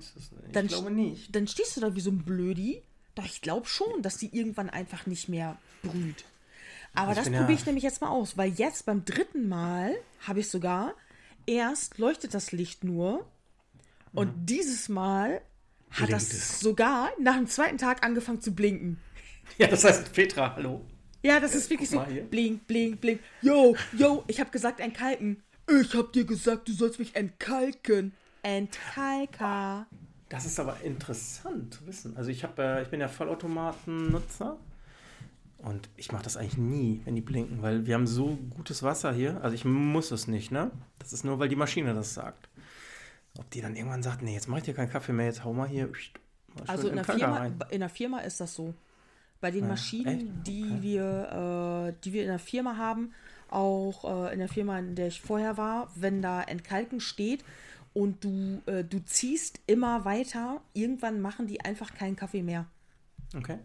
Dann 0.52 0.66
ich 0.66 0.72
glaube 0.72 0.90
nicht. 0.90 1.34
Dann 1.34 1.46
stehst 1.46 1.76
du 1.76 1.80
da 1.80 1.94
wie 1.94 2.00
so 2.00 2.10
ein 2.10 2.24
Blödi. 2.24 2.82
Doch 3.14 3.24
ich 3.24 3.42
glaube 3.42 3.66
schon, 3.66 4.02
dass 4.02 4.16
die 4.16 4.34
irgendwann 4.36 4.70
einfach 4.70 5.06
nicht 5.06 5.28
mehr 5.28 5.58
brüht. 5.82 6.24
Aber 6.94 7.10
Ich 7.12 7.16
das 7.18 7.24
bin 7.24 7.34
ja- 7.34 7.40
probiere 7.40 7.58
ich 7.58 7.66
nämlich 7.66 7.84
jetzt 7.84 8.00
mal 8.00 8.08
aus, 8.08 8.36
weil 8.36 8.50
jetzt 8.52 8.86
beim 8.86 9.04
dritten 9.04 9.48
Mal 9.48 9.94
habe 10.26 10.40
ich 10.40 10.48
sogar, 10.48 10.94
erst 11.46 11.98
leuchtet 11.98 12.34
das 12.34 12.52
Licht 12.52 12.84
nur 12.84 13.26
und 14.12 14.32
dieses 14.48 14.88
Mal 14.88 15.40
hat 15.94 16.06
Blinkt 16.08 16.12
das 16.12 16.32
es. 16.32 16.60
sogar 16.60 17.10
nach 17.20 17.36
dem 17.36 17.46
zweiten 17.46 17.78
Tag 17.78 18.04
angefangen 18.04 18.40
zu 18.40 18.54
blinken. 18.54 18.98
Ja, 19.58 19.66
das 19.66 19.84
heißt, 19.84 20.12
Petra, 20.12 20.54
hallo. 20.56 20.84
Ja, 21.22 21.40
das 21.40 21.54
ist 21.54 21.70
wirklich 21.70 21.90
guck 21.90 22.06
so. 22.06 22.22
Blink, 22.30 22.66
blink, 22.66 23.00
blink. 23.00 23.20
Yo, 23.42 23.74
yo, 23.96 24.24
ich 24.26 24.40
habe 24.40 24.50
gesagt 24.50 24.80
entkalken. 24.80 25.42
Ich 25.80 25.94
habe 25.94 26.08
dir 26.12 26.24
gesagt, 26.24 26.68
du 26.68 26.72
sollst 26.72 26.98
mich 26.98 27.14
entkalken. 27.16 28.12
Entkalker. 28.42 29.86
Das 30.28 30.44
ist 30.46 30.58
aber 30.58 30.80
interessant 30.82 31.74
zu 31.74 31.86
wissen. 31.86 32.16
Also 32.16 32.30
ich 32.30 32.42
habe, 32.44 32.62
äh, 32.62 32.82
ich 32.82 32.88
bin 32.88 33.00
ja 33.00 33.08
Vollautomatennutzer 33.08 34.58
und 35.58 35.88
ich 35.96 36.12
mache 36.12 36.24
das 36.24 36.36
eigentlich 36.36 36.58
nie, 36.58 37.00
wenn 37.04 37.14
die 37.14 37.20
blinken, 37.20 37.62
weil 37.62 37.86
wir 37.86 37.94
haben 37.94 38.06
so 38.06 38.36
gutes 38.50 38.82
Wasser 38.82 39.12
hier. 39.12 39.40
Also 39.42 39.54
ich 39.54 39.64
muss 39.64 40.10
es 40.10 40.26
nicht, 40.26 40.50
ne? 40.50 40.70
Das 40.98 41.12
ist 41.12 41.24
nur, 41.24 41.38
weil 41.38 41.48
die 41.48 41.56
Maschine 41.56 41.94
das 41.94 42.14
sagt. 42.14 42.48
Ob 43.38 43.50
die 43.50 43.60
dann 43.60 43.74
irgendwann 43.76 44.02
sagt, 44.02 44.22
nee, 44.22 44.34
jetzt 44.34 44.48
mach 44.48 44.58
ich 44.58 44.64
dir 44.64 44.74
keinen 44.74 44.90
Kaffee 44.90 45.12
mehr, 45.12 45.26
jetzt 45.26 45.44
hau 45.44 45.52
mal 45.52 45.68
hier. 45.68 45.86
mal 45.88 46.64
Also 46.66 46.88
in 46.88 46.96
der, 46.96 47.04
Firma, 47.04 47.38
rein. 47.38 47.58
in 47.70 47.80
der 47.80 47.88
Firma 47.88 48.20
ist 48.20 48.40
das 48.40 48.54
so. 48.54 48.74
Bei 49.40 49.50
den 49.50 49.68
Maschinen, 49.68 50.38
echt? 50.38 50.46
die, 50.46 50.64
Okay. 50.64 50.82
wir, 50.82 51.88
äh, 51.90 52.02
die 52.04 52.12
wir 52.12 52.22
in 52.22 52.28
der 52.28 52.38
Firma 52.38 52.76
haben, 52.76 53.12
auch 53.50 54.28
äh, 54.28 54.32
in 54.32 54.38
der 54.38 54.48
Firma, 54.48 54.78
in 54.78 54.94
der 54.94 55.08
ich 55.08 55.20
vorher 55.20 55.56
war, 55.56 55.90
wenn 55.96 56.22
da 56.22 56.42
Entkalken 56.42 57.00
steht 57.00 57.44
und 57.92 58.24
du, 58.24 58.62
äh, 58.66 58.84
du 58.84 59.04
ziehst 59.04 59.60
immer 59.66 60.04
weiter, 60.04 60.60
irgendwann 60.72 61.20
machen 61.20 61.46
die 61.46 61.60
einfach 61.60 61.92
keinen 61.94 62.16
Kaffee 62.16 62.42
mehr. 62.42 62.66
Okay. 63.36 63.58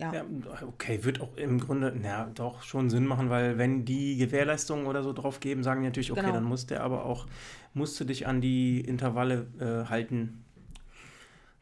Ja. 0.00 0.12
Ja, 0.14 0.24
okay, 0.66 1.04
wird 1.04 1.20
auch 1.20 1.36
im 1.36 1.60
Grunde, 1.60 1.94
na, 1.94 2.24
doch 2.34 2.62
schon 2.62 2.88
Sinn 2.88 3.06
machen, 3.06 3.28
weil 3.28 3.58
wenn 3.58 3.84
die 3.84 4.16
Gewährleistungen 4.16 4.86
oder 4.86 5.02
so 5.02 5.12
drauf 5.12 5.40
geben, 5.40 5.62
sagen 5.62 5.82
die 5.82 5.88
natürlich, 5.88 6.10
okay, 6.10 6.22
Genau. 6.22 6.32
dann 6.32 6.44
muss 6.44 6.66
der 6.66 6.82
aber 6.82 7.04
auch, 7.04 7.26
musst 7.74 8.00
du 8.00 8.04
dich 8.04 8.26
an 8.26 8.40
die 8.40 8.80
Intervalle 8.80 9.46
äh, 9.60 9.88
halten. 9.90 10.44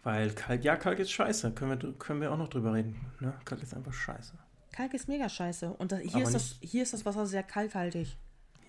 Weil 0.05 0.31
Kalk, 0.31 0.63
ja, 0.63 0.77
Kalk 0.77 1.01
ist 1.01 1.11
scheiße, 1.11 1.51
können 1.53 1.83
wir, 1.83 1.93
können 1.95 2.21
wir 2.21 2.33
auch 2.33 2.39
noch 2.39 2.49
drüber 2.49 2.73
reden. 2.75 2.95
Ne? 3.21 3.35
Kalk 3.45 3.63
ist 3.63 3.75
einfach 3.75 3.93
scheiße. 3.93 4.35
Kalk 4.71 4.95
ist 4.95 5.09
mega 5.09 5.29
scheiße. 5.29 5.71
Und 5.73 5.91
das, 5.91 6.01
hier, 6.01 6.13
Aber 6.15 6.23
ist 6.23 6.35
das, 6.35 6.57
hier 6.61 6.85
ist 6.85 6.93
das 6.93 7.05
Wasser 7.05 7.27
sehr 7.27 7.43
kalkhaltig. 7.43 8.17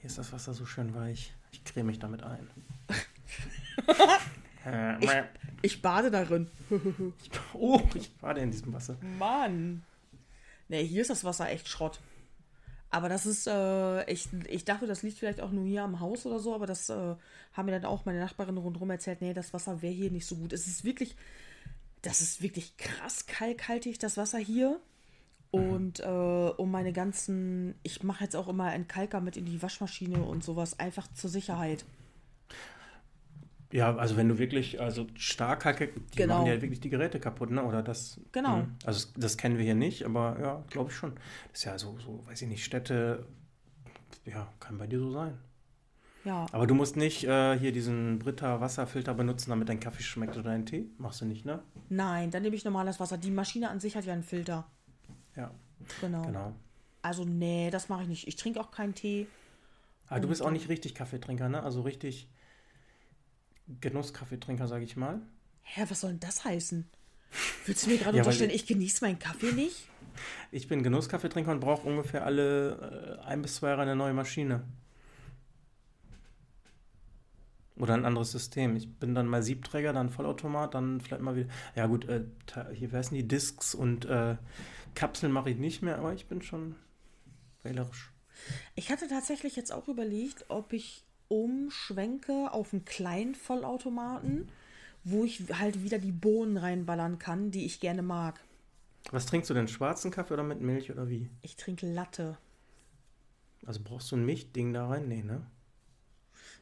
Hier 0.02 0.08
ist 0.10 0.18
das 0.18 0.34
Wasser 0.34 0.54
so 0.54 0.66
schön 0.66 0.96
weich. 0.96 1.34
Ich 1.52 1.64
creme 1.64 1.86
mich 1.88 2.00
damit 2.00 2.24
ein. 2.24 2.48
Äh, 4.74 4.98
Ich, 5.62 5.74
ich 5.74 5.82
bade 5.82 6.12
darin. 6.12 6.50
oh, 7.54 7.82
ich 7.94 8.14
bade 8.18 8.42
in 8.42 8.52
diesem 8.52 8.74
Wasser. 8.74 8.98
Mann. 9.18 9.84
Nee, 10.68 10.86
hier 10.86 11.02
ist 11.02 11.10
das 11.10 11.24
Wasser 11.24 11.50
echt 11.50 11.68
Schrott. 11.68 12.00
Aber 12.92 13.08
das 13.08 13.26
ist, 13.26 13.48
äh, 13.48 14.12
ich, 14.12 14.30
ich 14.48 14.66
dachte, 14.66 14.88
das 14.88 15.04
liegt 15.04 15.20
vielleicht 15.20 15.42
auch 15.42 15.52
nur 15.52 15.66
hier 15.66 15.84
am 15.84 16.00
Haus 16.00 16.26
oder 16.26 16.40
so, 16.40 16.56
aber 16.56 16.66
das 16.66 16.90
äh, 16.90 17.16
haben 17.54 17.66
mir 17.66 17.72
dann 17.72 17.86
auch 17.86 18.06
meine 18.06 18.20
Nachbarin 18.20 18.58
rundherum 18.58 18.90
erzählt, 18.90 19.22
nee, 19.22 19.34
das 19.34 19.54
Wasser 19.54 19.82
wäre 19.82 19.94
hier 19.94 20.10
nicht 20.10 20.26
so 20.26 20.36
gut. 20.36 20.54
Es 20.54 20.66
ist 20.66 20.84
wirklich, 20.84 21.16
das 22.02 22.22
ist 22.22 22.42
wirklich 22.42 22.78
krass 22.78 23.28
kalkhaltig, 23.28 24.00
das 24.00 24.18
Wasser 24.18 24.40
hier. 24.40 24.80
Und 25.52 26.00
äh, 26.00 26.04
um 26.06 26.70
meine 26.72 26.94
ganzen, 26.94 27.76
ich 27.84 28.04
mache 28.04 28.24
jetzt 28.24 28.36
auch 28.36 28.48
immer 28.48 28.66
einen 28.66 28.88
Kalker 28.88 29.20
mit 29.20 29.36
in 29.38 29.46
die 29.46 29.62
Waschmaschine 29.62 30.24
und 30.24 30.44
sowas, 30.44 30.80
einfach 30.80 31.08
zur 31.14 31.30
Sicherheit. 31.30 31.86
Ja, 33.72 33.96
also 33.98 34.18
wenn 34.18 34.28
du 34.28 34.40
wirklich, 34.40 34.82
also 34.82 35.06
stark 35.16 35.60
Kacke, 35.62 35.90
die 36.14 36.18
Genau. 36.18 36.40
machen 36.40 36.48
ja 36.48 36.62
wirklich 36.62 36.80
die 36.80 36.90
Geräte 36.90 37.20
kaputt, 37.20 37.52
ne? 37.52 37.64
Oder 37.64 37.84
das. 37.84 38.20
Genau. 38.32 38.58
Mhm. 38.58 38.76
Also 38.84 39.08
das, 39.16 39.38
kennen 39.38 39.58
wir 39.58 39.64
hier 39.64 39.76
nicht, 39.76 40.04
aber 40.06 40.38
ja, 40.42 40.64
glaube 40.70 40.90
ich 40.90 40.96
schon. 40.98 41.14
Das 41.52 41.60
ist 41.60 41.64
ja 41.66 41.78
so, 41.78 41.98
so, 42.00 42.26
weiß 42.26 42.42
ich 42.42 42.48
nicht, 42.48 42.64
Städte, 42.66 43.28
ja, 44.26 44.52
kann 44.60 44.78
bei 44.80 44.88
dir 44.88 45.00
so 45.00 45.12
sein. 45.12 45.38
Ja, 46.26 46.48
Aber 46.52 46.68
du 46.68 46.74
musst 46.76 46.98
nicht 46.98 47.24
äh, 47.24 47.58
hier 47.58 47.72
diesen 47.72 48.20
Britta 48.20 48.60
Wasserfilter 48.60 49.14
benutzen, 49.14 49.52
damit 49.52 49.70
dein 49.70 49.80
Kaffee 49.80 50.04
schmeckt 50.04 50.34
oder 50.36 50.50
dein 50.50 50.66
Tee. 50.66 50.90
Machst 50.98 51.22
du 51.22 51.26
nicht, 51.26 51.46
ne? 51.46 51.62
nein, 51.90 52.30
dann 52.30 52.42
nehme 52.42 52.56
ich 52.56 52.66
normales 52.66 53.00
Wasser. 53.00 53.18
Die 53.18 53.32
Maschine 53.32 53.70
an 53.70 53.80
sich 53.80 53.96
hat 53.96 54.04
ja 54.06 54.14
einen 54.14 54.24
Filter. 54.24 54.68
Ja, 55.36 55.52
Genau. 56.02 56.24
genau. 56.24 56.54
Also, 57.02 57.24
nee, 57.24 57.70
das 57.72 57.88
mache 57.88 58.02
ich 58.04 58.10
nicht. 58.10 58.28
Ich 58.28 58.36
trinke 58.36 58.60
auch 58.60 58.72
keinen 58.72 58.94
Tee. 58.96 59.28
Aber 60.08 60.20
du 60.20 60.26
Und 60.26 60.30
bist 60.32 60.42
auch 60.42 60.52
nicht 60.52 60.68
richtig 60.68 60.94
Kaffeetrinker, 60.96 61.48
ne? 61.48 61.64
Also 61.64 61.82
richtig 61.82 62.28
Genusskaffeetrinker, 63.82 64.68
sage 64.68 64.84
ich 64.84 64.96
mal. 64.98 65.22
Hä, 65.64 65.86
was 65.88 66.02
soll 66.02 66.12
denn 66.12 66.20
das 66.20 66.44
heißen? 66.46 66.88
Willst 67.66 67.86
du 67.86 67.90
mir 67.92 67.98
gerade 68.00 68.18
Ja, 68.18 68.24
unterstellen, 68.24 68.52
ich 68.52 68.66
genieße 68.66 69.04
meinen 69.06 69.20
Kaffee 69.20 69.52
nicht? 69.52 69.88
Ich 70.52 70.68
bin 70.68 70.84
Genusskaffeetrinker 70.84 71.52
und 71.52 71.60
brauche 71.60 71.88
ungefähr 71.88 72.26
alle 72.26 73.20
äh, 73.22 73.26
ein 73.26 73.42
bis 73.42 73.56
zwei 73.56 73.70
Jahre 73.70 73.84
eine 73.84 73.96
neue 73.96 74.14
Maschine. 74.14 74.64
Oder 77.78 77.94
ein 77.94 78.04
anderes 78.06 78.32
System. 78.32 78.76
Ich 78.76 78.94
bin 78.96 79.16
dann 79.16 79.28
mal 79.28 79.42
Siebträger, 79.42 79.94
dann 79.94 80.10
Vollautomat, 80.10 80.74
dann 80.74 81.00
vielleicht 81.00 81.22
mal 81.22 81.36
wieder. 81.38 81.50
Ja, 81.76 81.86
gut, 81.86 82.10
äh, 82.10 82.26
hier 82.74 82.92
heißen 82.92 83.16
die 83.16 83.26
Discs 83.28 83.74
und 83.74 84.04
äh, 84.06 84.36
Kapseln 84.96 85.32
mache 85.32 85.52
ich 85.52 85.58
nicht 85.58 85.82
mehr, 85.82 85.98
aber 85.98 86.14
ich 86.14 86.26
bin 86.26 86.42
schon 86.42 86.76
wählerisch. 87.64 88.12
Ich 88.76 88.92
hatte 88.92 89.08
tatsächlich 89.08 89.56
jetzt 89.56 89.72
auch 89.72 89.88
überlegt, 89.88 90.46
ob 90.50 90.74
ich 90.74 91.06
umschwenke 91.30 92.52
auf 92.52 92.74
einen 92.74 92.84
kleinen 92.84 93.36
Vollautomaten, 93.36 94.50
wo 95.04 95.24
ich 95.24 95.44
halt 95.58 95.82
wieder 95.84 95.98
die 95.98 96.12
Bohnen 96.12 96.58
reinballern 96.58 97.20
kann, 97.20 97.52
die 97.52 97.66
ich 97.66 97.80
gerne 97.80 98.02
mag. 98.02 98.42
Was 99.12 99.26
trinkst 99.26 99.50
du 99.50 99.54
denn? 99.54 99.68
Schwarzen 99.68 100.12
Kaffee 100.12 100.34
oder 100.34 100.44
mit 100.44 100.60
Milch 100.60 100.92
oder 100.92 101.10
wie? 101.10 101.30
Ich 101.42 101.56
trinke 101.56 101.92
Latte. 101.92 102.38
Also 103.66 103.80
brauchst 103.84 104.12
du 104.12 104.18
ein 104.18 104.26
Milchding 104.26 104.74
da 104.74 104.88
rein? 104.88 105.08
Nee, 105.08 105.24
ne? 105.24 105.46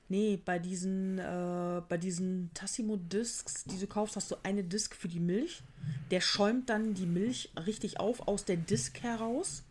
Nee, 0.09 0.39
bei 0.43 0.57
diesen, 0.57 1.19
äh, 1.19 1.81
bei 1.87 1.97
diesen 1.97 2.49
Tassimo-Discs, 2.53 3.65
die 3.65 3.77
du 3.77 3.87
kaufst, 3.87 4.15
hast 4.15 4.31
du 4.31 4.35
eine 4.43 4.63
Disc 4.63 4.95
für 4.95 5.09
die 5.09 5.19
Milch. 5.19 5.63
Der 6.11 6.21
schäumt 6.21 6.69
dann 6.69 6.93
die 6.93 7.05
Milch 7.05 7.51
richtig 7.65 7.99
auf 7.99 8.27
aus 8.27 8.45
der 8.45 8.55
Disc 8.55 9.01
heraus. 9.03 9.63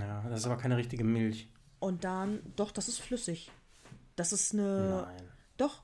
Ja, 0.00 0.24
das 0.28 0.40
ist 0.40 0.46
aber 0.46 0.56
keine 0.56 0.78
richtige 0.78 1.04
Milch. 1.04 1.48
Und 1.78 2.04
dann, 2.04 2.40
doch, 2.56 2.72
das 2.72 2.88
ist 2.88 3.00
flüssig. 3.00 3.50
Das 4.16 4.32
ist 4.32 4.52
eine. 4.54 5.06
Nein. 5.06 5.28
Doch, 5.56 5.82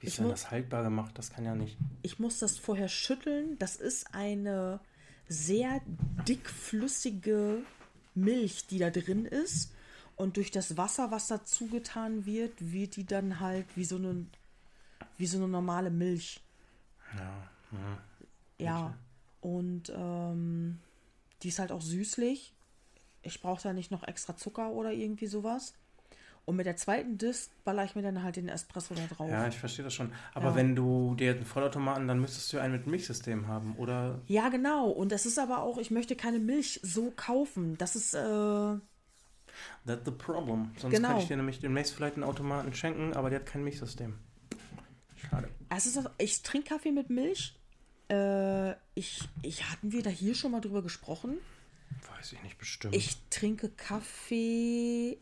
Wie 0.00 0.06
ist 0.08 0.18
denn 0.18 0.28
das 0.28 0.50
haltbar 0.50 0.82
gemacht? 0.82 1.16
Das 1.16 1.30
kann 1.30 1.44
ja 1.44 1.54
nicht. 1.54 1.78
ich 2.02 2.18
muss 2.18 2.38
das 2.38 2.58
vorher 2.58 2.88
schütteln. 2.88 3.58
Das 3.58 3.76
ist 3.76 4.14
eine 4.14 4.80
sehr 5.28 5.80
dickflüssige 6.28 7.62
Milch, 8.14 8.66
die 8.66 8.78
da 8.78 8.90
drin 8.90 9.24
ist. 9.24 9.72
Und 10.16 10.36
durch 10.36 10.50
das 10.50 10.76
Wasser, 10.76 11.10
was 11.10 11.26
dazu 11.28 11.66
getan 11.66 12.26
wird, 12.26 12.52
wird 12.72 12.96
die 12.96 13.06
dann 13.06 13.40
halt 13.40 13.66
wie 13.76 13.84
so 13.84 13.96
eine, 13.96 14.26
wie 15.16 15.26
so 15.26 15.38
eine 15.38 15.48
normale 15.48 15.90
Milch. 15.90 16.40
Ja. 17.16 17.50
hm. 17.70 17.98
Ja. 18.58 18.94
Und 19.40 19.92
ähm, 19.94 20.78
die 21.42 21.48
ist 21.48 21.58
halt 21.58 21.72
auch 21.72 21.82
süßlich. 21.82 22.52
Ich 23.22 23.40
brauche 23.40 23.62
da 23.62 23.72
nicht 23.72 23.90
noch 23.90 24.06
extra 24.06 24.36
Zucker 24.36 24.70
oder 24.70 24.92
irgendwie 24.92 25.26
sowas. 25.26 25.74
Und 26.46 26.56
mit 26.56 26.66
der 26.66 26.76
zweiten 26.76 27.16
Disc 27.16 27.50
baller 27.64 27.84
ich 27.84 27.94
mir 27.94 28.02
dann 28.02 28.22
halt 28.22 28.36
den 28.36 28.48
Espresso 28.48 28.94
da 28.94 29.06
drauf. 29.06 29.30
Ja, 29.30 29.48
ich 29.48 29.56
verstehe 29.58 29.84
das 29.84 29.94
schon. 29.94 30.12
Aber 30.34 30.50
Ja. 30.50 30.54
wenn 30.56 30.76
du 30.76 31.14
dir 31.14 31.30
einen 31.34 31.46
Vollautomaten, 31.46 32.06
dann 32.06 32.20
müsstest 32.20 32.52
du 32.52 32.58
einen 32.58 32.74
mit 32.74 32.86
Milchsystem 32.86 33.48
haben, 33.48 33.76
oder? 33.76 34.20
Ja, 34.26 34.50
genau. 34.50 34.88
Und 34.90 35.10
das 35.10 35.24
ist 35.24 35.38
aber 35.38 35.62
auch, 35.62 35.78
ich 35.78 35.90
möchte 35.90 36.16
keine 36.16 36.38
Milch 36.38 36.80
so 36.82 37.10
kaufen. 37.16 37.78
Das 37.78 37.96
ist, 37.96 38.12
äh, 38.14 38.18
That's 39.86 40.04
the 40.04 40.10
problem. 40.10 40.72
Sonst 40.78 40.94
Genau. 40.96 41.08
kann 41.08 41.18
ich 41.18 41.28
dir 41.28 41.36
nämlich 41.36 41.60
demnächst 41.60 41.94
vielleicht 41.94 42.16
einen 42.16 42.24
Automaten 42.24 42.74
schenken, 42.74 43.14
aber 43.14 43.30
der 43.30 43.38
hat 43.40 43.46
kein 43.46 43.62
Milchsystem. 43.64 44.18
Schade. 45.16 45.48
auch, 45.70 46.10
ich 46.18 46.42
trinke 46.42 46.68
Kaffee 46.74 46.92
mit 46.92 47.08
Milch. 47.08 47.54
Äh, 48.10 48.72
ich, 48.94 49.20
ich, 49.42 49.70
hatten 49.70 49.92
wir 49.92 50.02
da 50.02 50.10
hier 50.10 50.34
schon 50.34 50.50
mal 50.50 50.60
drüber 50.60 50.82
gesprochen? 50.82 51.38
Weiß 52.16 52.32
ich 52.32 52.42
nicht, 52.42 52.58
bestimmt. 52.58 52.94
Ich 52.94 53.16
trinke 53.30 53.70
Kaffee. 53.70 55.18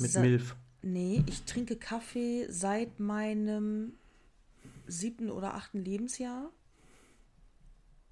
Mit 0.00 0.10
sa- 0.10 0.20
Milf. 0.20 0.56
Nee, 0.82 1.22
ich 1.26 1.42
trinke 1.44 1.76
Kaffee 1.76 2.46
seit 2.48 2.98
meinem 3.00 3.92
siebten 4.86 5.30
oder 5.30 5.54
achten 5.54 5.84
Lebensjahr. 5.84 6.50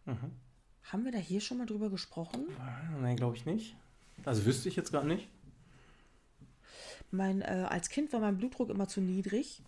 Mhm. 0.05 0.32
Haben 0.85 1.05
wir 1.05 1.12
da 1.12 1.19
hier 1.19 1.40
schon 1.40 1.59
mal 1.59 1.66
drüber 1.66 1.90
gesprochen? 1.90 2.47
Nein, 3.01 3.16
glaube 3.16 3.36
ich 3.36 3.44
nicht. 3.47 3.77
Also 4.24 4.44
wüsste 4.44 4.69
ich 4.69 4.77
jetzt 4.77 4.93
gar 4.93 5.05
nicht. 5.05 5.28
Mein, 7.10 7.40
äh, 7.43 7.66
als 7.69 7.89
Kind 7.89 8.12
war 8.12 8.20
mein 8.20 8.36
Blutdruck 8.36 8.69
immer 8.70 8.86
zu 8.89 9.01
niedrig. 9.01 9.62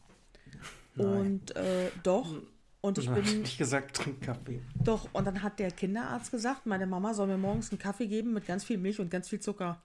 Nein. 0.95 1.07
Und 1.07 1.57
äh, 1.57 1.91
doch. 2.03 2.35
Und 2.83 2.99
ich 2.99 3.09
hab 3.09 3.15
bin 3.23 3.43
nicht 3.43 3.59
gesagt, 3.59 3.97
trink 3.97 4.21
Kaffee. 4.23 4.61
doch. 4.83 5.09
Und 5.15 5.25
dann 5.27 5.43
hat 5.43 5.59
der 5.59 5.71
Kinderarzt 5.71 6.31
gesagt, 6.31 6.67
meine 6.67 6.87
Mama 6.87 7.15
soll 7.15 7.27
mir 7.29 7.39
morgens 7.39 7.71
einen 7.71 7.79
Kaffee 7.79 8.07
geben 8.07 8.33
mit 8.35 8.47
ganz 8.47 8.65
viel 8.65 8.79
Milch 8.79 9.01
und 9.01 9.11
ganz 9.11 9.29
viel 9.29 9.41
Zucker. 9.41 9.81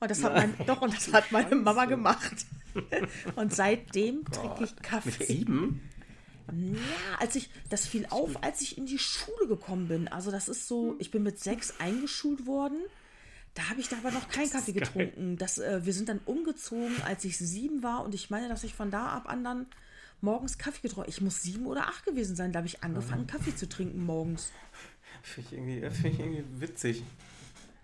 Und 0.00 0.10
das 0.10 0.22
hat 0.24 0.34
mein, 0.34 0.54
doch, 0.66 0.80
und 0.80 0.94
das 0.96 1.12
hat 1.12 1.30
meine 1.30 1.54
Mama 1.54 1.84
gemacht. 1.84 2.46
Und 3.36 3.54
seitdem 3.54 4.24
trinke 4.24 4.64
ich 4.64 4.70
Mit 4.70 4.82
Kaffee. 4.82 5.24
sieben? 5.24 5.80
Ja, 6.52 7.18
als 7.18 7.34
ich, 7.36 7.50
das 7.68 7.86
fiel 7.86 8.06
auf, 8.10 8.42
als 8.42 8.60
ich 8.60 8.78
in 8.78 8.86
die 8.86 8.98
Schule 8.98 9.46
gekommen 9.48 9.88
bin. 9.88 10.08
Also 10.08 10.30
das 10.30 10.48
ist 10.48 10.66
so, 10.68 10.96
ich 10.98 11.10
bin 11.10 11.22
mit 11.22 11.38
sechs 11.38 11.74
eingeschult 11.80 12.46
worden. 12.46 12.78
Da 13.54 13.68
habe 13.68 13.80
ich 13.80 13.88
da 13.88 13.98
aber 13.98 14.10
noch 14.12 14.28
keinen 14.28 14.50
Kaffee 14.50 14.72
geil. 14.72 14.82
getrunken. 14.84 15.36
Das, 15.36 15.58
äh, 15.58 15.84
wir 15.84 15.92
sind 15.92 16.08
dann 16.08 16.20
umgezogen, 16.24 16.94
als 17.04 17.24
ich 17.24 17.36
sieben 17.38 17.82
war. 17.82 18.04
Und 18.04 18.14
ich 18.14 18.30
meine, 18.30 18.48
dass 18.48 18.64
ich 18.64 18.74
von 18.74 18.90
da 18.90 19.08
ab 19.08 19.28
an 19.28 19.44
dann 19.44 19.66
morgens 20.20 20.56
Kaffee 20.58 20.82
getrunken 20.82 21.10
Ich 21.10 21.20
muss 21.20 21.42
sieben 21.42 21.66
oder 21.66 21.88
acht 21.88 22.04
gewesen 22.04 22.36
sein. 22.36 22.52
Da 22.52 22.58
habe 22.60 22.68
ich 22.68 22.82
angefangen, 22.82 23.26
Kaffee 23.26 23.54
zu 23.54 23.68
trinken 23.68 24.04
morgens. 24.06 24.50
Finde 25.22 25.48
ich, 25.50 25.56
irgendwie- 25.58 25.90
find 25.90 26.14
ich 26.14 26.20
irgendwie 26.20 26.60
witzig. 26.60 27.02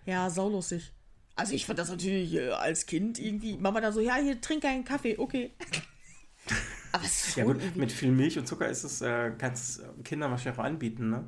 Ja, 0.05 0.29
saulustig. 0.29 0.91
Also 1.37 1.53
ich 1.53 1.65
fand 1.65 1.79
das 1.79 1.89
natürlich 1.89 2.33
äh, 2.33 2.49
als 2.49 2.85
Kind 2.85 3.19
irgendwie. 3.19 3.57
Mama 3.57 3.79
da 3.79 3.91
so, 3.91 3.99
ja, 4.01 4.15
hier, 4.15 4.41
trink 4.41 4.65
einen 4.65 4.83
Kaffee, 4.83 5.17
okay. 5.17 5.51
Aber 6.91 7.03
es 7.05 7.27
ist 7.27 7.35
Ja 7.37 7.43
schon 7.43 7.53
gut, 7.53 7.61
irgendwie- 7.63 7.79
mit 7.79 7.91
viel 7.91 8.11
Milch 8.11 8.37
und 8.39 8.47
Zucker 8.47 8.67
ist 8.67 8.83
es, 8.83 9.01
äh, 9.01 9.31
kannst 9.37 9.79
du 9.79 10.03
Kindern 10.03 10.31
wahrscheinlich 10.31 10.59
auch 10.59 10.63
anbieten, 10.65 11.09
ne? 11.09 11.23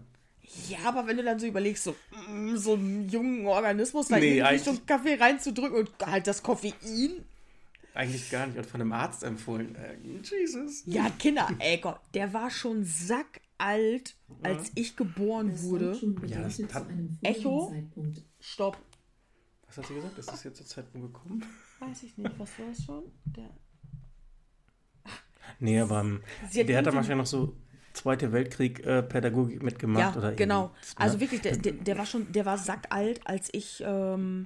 Ja, 0.68 0.80
aber 0.86 1.06
wenn 1.06 1.16
du 1.18 1.24
dann 1.24 1.38
so 1.38 1.46
überlegst, 1.46 1.84
so, 1.84 1.96
mm, 2.28 2.56
so 2.56 2.74
einen 2.74 3.08
jungen 3.08 3.46
Organismus 3.46 4.08
da 4.08 4.18
Nee, 4.18 4.26
irgendwie 4.38 4.44
eigentlich- 4.44 4.64
so 4.64 4.72
einen 4.72 4.86
Kaffee 4.88 5.14
reinzudrücken 5.14 5.78
und 5.78 5.92
halt 6.04 6.26
das 6.26 6.42
Koffein. 6.42 6.74
Eigentlich 7.94 8.32
gar 8.32 8.48
nicht. 8.48 8.58
Und 8.58 8.66
von 8.66 8.82
einem 8.82 8.92
Arzt 8.94 9.24
empfohlen. 9.24 9.76
Äh, 9.76 9.96
Jesus. 10.24 10.84
Ja, 10.88 11.08
Kinder, 11.20 11.50
ey 11.60 11.78
Gott, 11.78 12.00
der 12.16 12.34
war 12.34 12.50
schon 12.50 12.84
sackalt, 12.84 14.16
als 14.42 14.72
ich 14.74 14.96
geboren 14.96 15.52
Das 15.52 15.64
wurde. 15.64 15.94
schon 15.96 16.16
Ja, 16.28 16.40
das 16.42 16.58
bedeutet 16.58 16.74
hat- 16.76 16.84
zu 16.86 16.90
einem 16.90 17.18
Echo? 17.22 17.70
Zeitpunkt. 17.70 18.22
Stopp. 18.40 18.78
Was 19.70 19.78
hat 19.78 19.86
sie 19.88 19.94
gesagt? 19.94 20.18
Ist 20.18 20.32
das 20.32 20.44
jetzt 20.44 20.60
der 20.60 20.66
Zeitpunkt 20.66 21.14
gekommen? 21.14 21.46
Weiß 21.80 22.04
ich 22.04 22.18
nicht, 22.18 22.38
was 22.38 22.60
war 22.60 22.66
das 22.68 22.84
schon? 22.84 23.04
Der 23.26 23.50
Nee, 25.60 25.80
aber 25.80 26.02
ähm, 26.02 26.22
Sie 26.50 26.66
der 26.66 26.78
hat 26.78 26.86
da 26.86 26.94
wahrscheinlich 26.94 27.18
noch 27.18 27.26
so 27.26 27.56
Zweite 27.94 28.32
Weltkrieg 28.32 28.86
äh, 28.86 29.02
Pädagogik 29.04 29.64
mitgemacht. 29.64 30.16
ja, 30.16 30.18
oder 30.18 30.32
genau. 30.34 30.68
ne? 30.68 30.72
Also 30.96 31.20
wirklich, 31.20 31.42
der, 31.42 31.58
der, 31.58 31.74
der 31.74 31.98
war 31.98 32.06
schon, 32.06 32.32
der 32.32 32.46
war 32.46 32.58
sackalt, 32.58 33.26
als 33.26 33.50
ich, 33.52 33.84
ähm, 33.86 34.46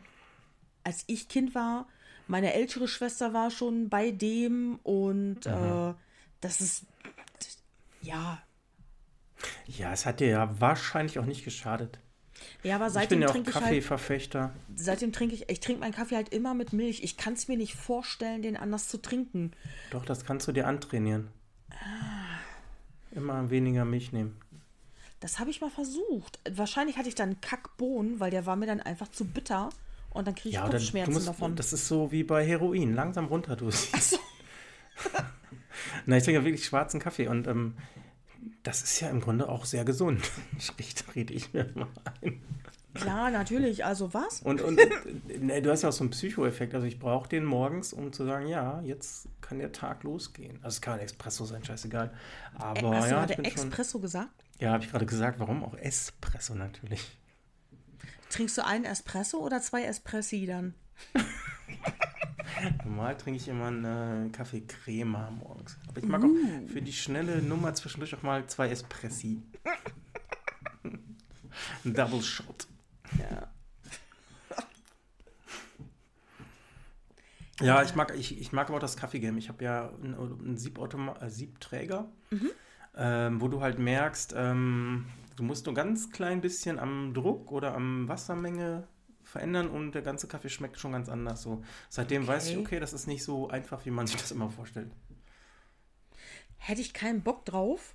als 0.84 1.04
ich 1.08 1.28
Kind 1.28 1.54
war. 1.54 1.88
Meine 2.28 2.54
ältere 2.54 2.88
Schwester 2.88 3.34
war 3.34 3.52
schon 3.52 3.90
bei 3.90 4.12
dem 4.12 4.80
und 4.84 5.45
äh, 5.45 5.94
das 6.41 6.62
ist, 6.62 6.86
ja, 8.02 8.41
Ja, 9.68 9.91
es 9.91 10.06
hat 10.06 10.20
dir 10.20 10.28
ja 10.28 10.60
wahrscheinlich 10.60 11.20
auch 11.20 11.26
nicht 11.26 11.44
geschadet. 11.44 12.00
Ja, 12.64 12.76
aber 12.76 12.88
ich 12.88 12.94
bin 12.94 13.02
seitdem 13.02 13.22
ja 13.22 13.28
auch 13.28 13.32
trinke 13.32 13.49
ich 13.49 13.56
halt 13.56 13.65
Kaffeeverfechter. 13.65 14.53
seitdem 14.76 15.11
trinke 15.11 15.36
ich, 15.36 15.49
ich 15.49 15.60
trinke 15.60 15.82
meinen 15.82 15.94
Kaffee 15.94 16.15
halt 16.15 16.30
immer 16.30 16.53
mit 16.53 16.74
Milch. 16.74 17.03
Ich 17.03 17.18
kann 17.18 17.34
es 17.34 17.48
mir 17.48 17.57
nicht 17.57 17.76
vorstellen, 17.76 18.41
den 18.41 18.57
anders 18.57 18.88
zu 18.88 19.02
trinken. 19.02 19.52
Doch, 19.91 20.06
das 20.06 20.26
kannst 20.26 20.48
du 20.48 20.52
dir 20.52 20.68
antrainieren. 20.68 21.30
Immer 23.11 23.49
weniger 23.49 23.86
Milch 23.86 24.11
nehmen. 24.11 24.38
Das 25.20 25.40
habe 25.40 25.49
ich 25.52 25.61
mal 25.61 25.70
versucht. 25.70 26.40
Wahrscheinlich 26.49 26.98
hatte 26.98 27.07
ich 27.10 27.15
dann 27.15 27.40
Kackbohnen, 27.41 28.20
weil 28.20 28.32
der 28.32 28.45
war 28.45 28.56
mir 28.56 28.65
dann 28.65 28.82
einfach 28.82 29.07
zu 29.10 29.26
bitter. 29.26 29.70
und 30.10 30.28
dann 30.28 30.36
kriege 30.36 30.49
ich 30.49 30.56
Ja, 30.56 30.68
Kopfschmerzen 30.68 31.14
musst, 31.14 31.28
davon. 31.28 31.56
das 31.56 31.74
ist 31.74 31.88
so 31.88 32.11
wie 32.11 32.24
bei 32.24 32.45
Heroin, 32.45 32.94
langsam 32.94 33.26
runterdosieren. 33.26 34.02
Na, 36.06 36.18
ich 36.18 36.24
trinke 36.24 36.40
ja 36.40 36.45
wirklich 36.45 36.65
schwarzen 36.65 36.99
Kaffee 36.99 37.28
und 37.28 37.48
ähm, 37.48 37.76
das 38.64 38.81
ist 38.84 38.99
ja 38.99 39.10
im 39.10 39.19
Grunde 39.22 39.49
auch 39.49 39.65
sehr 39.65 39.85
gesund. 39.85 40.22
Richte, 40.80 41.03
rede 41.15 41.34
ich 41.34 41.53
mir 41.53 41.69
mal 41.76 41.88
ein. 42.22 42.41
Klar, 42.94 43.31
natürlich. 43.31 43.84
Also 43.85 44.14
was? 44.14 44.41
Und, 44.41 44.61
und 44.61 44.80
ne, 45.40 45.61
du 45.64 45.72
hast 45.72 45.81
ja 45.81 45.90
auch 45.90 45.94
so 45.94 46.03
einen 46.03 46.11
Psychoeffekt. 46.11 46.76
Also 46.76 46.85
ich 46.85 46.99
brauche 46.99 47.27
den 47.27 47.44
morgens, 47.44 47.91
um 47.91 48.14
zu 48.14 48.23
sagen, 48.23 48.48
ja, 48.48 48.81
jetzt 48.81 49.27
kann 49.41 49.57
der 49.57 49.72
Tag 49.72 50.03
losgehen. 50.03 50.57
Also 50.57 50.76
es 50.76 50.81
kann 50.81 50.99
ein 50.99 51.06
Espresso 51.06 51.45
sein, 51.45 51.64
scheißegal. 51.64 52.14
Aber 52.53 52.91
Äh, 52.94 52.95
Hast 52.95 53.06
du 53.07 53.11
ja, 53.11 53.19
gerade 53.26 53.34
ich 53.34 53.38
bin 53.38 53.45
schon, 53.52 53.68
Espresso 53.69 53.99
gesagt? 53.99 54.44
ja, 54.60 54.73
habe 54.73 54.84
ich 54.84 54.91
gerade 54.91 55.06
gesagt, 55.07 55.40
warum 55.40 55.64
auch 55.64 55.73
Espresso 55.76 56.53
natürlich. 56.53 57.18
Trinkst 58.30 58.57
du 58.60 58.65
einen 58.65 58.85
Espresso 58.85 59.40
oder 59.40 59.60
zwei 59.61 59.84
Espressi 59.85 60.45
dann? 60.45 60.76
Normal 62.84 63.18
trinke 63.18 63.40
ich 63.40 63.48
immer 63.48 63.68
einen 63.68 64.32
Kaffee 64.32 64.61
Crema 64.61 65.32
morgens. 65.32 65.78
Aber 65.88 65.98
ich 65.99 66.06
mag 66.06 66.24
Uh. 66.24 66.28
auch 66.28 66.70
für 66.70 66.82
die 66.82 66.94
schnelle 66.94 67.41
Nummer 67.41 67.74
zwischendurch 67.74 68.15
auch 68.15 68.24
mal 68.24 68.45
zwei 68.48 68.70
Espressi. 68.70 69.41
Ein 71.86 71.94
Double 71.94 72.22
Shot. 72.22 72.68
Ja. 73.20 73.49
Ja, 77.61 77.84
ich 77.84 77.95
mag, 77.95 78.14
ich, 78.18 78.40
ich 78.40 78.52
mag 78.52 78.68
aber 78.68 78.78
auch 78.78 78.82
das 78.82 78.98
Kaffee-Game. 78.98 79.38
Ich 79.38 79.48
habe 79.48 79.64
ja 79.64 79.90
einen, 80.03 80.15
einen 80.15 80.56
äh, 80.56 81.30
Siebträger, 81.30 82.11
ähm, 82.98 83.40
wo 83.41 83.48
du 83.48 83.61
halt 83.61 83.80
merkst, 83.80 84.34
ähm, 84.36 85.06
du 85.36 85.44
musst 85.44 85.65
nur 85.68 85.76
ganz 85.76 86.10
klein 86.11 86.41
bisschen 86.41 86.80
am 86.80 87.14
Druck 87.14 87.52
oder 87.52 87.76
am 87.76 88.07
Wassermenge 88.07 88.88
verändern 89.34 89.68
und 89.69 89.91
der 89.91 90.01
ganze 90.01 90.27
Kaffee 90.27 90.49
schmeckt 90.49 90.80
schon 90.80 90.93
ganz 90.93 91.10
anders. 91.10 91.41
So. 91.41 91.61
Seitdem 91.89 92.26
weiß 92.26 92.47
ich, 92.47 92.53
Okay. 92.57 92.65
okay, 92.65 92.80
das 92.80 92.93
ist 92.93 93.05
nicht 93.07 93.23
so 93.23 93.49
einfach, 93.49 93.85
wie 93.85 93.91
man 93.91 94.07
sich 94.07 94.15
das 94.15 94.31
immer 94.31 94.49
vorstellt. 94.49 94.89
Hätte 96.57 96.81
ich 96.81 96.93
keinen 96.93 97.22
Bock 97.22 97.45
drauf. 97.45 97.93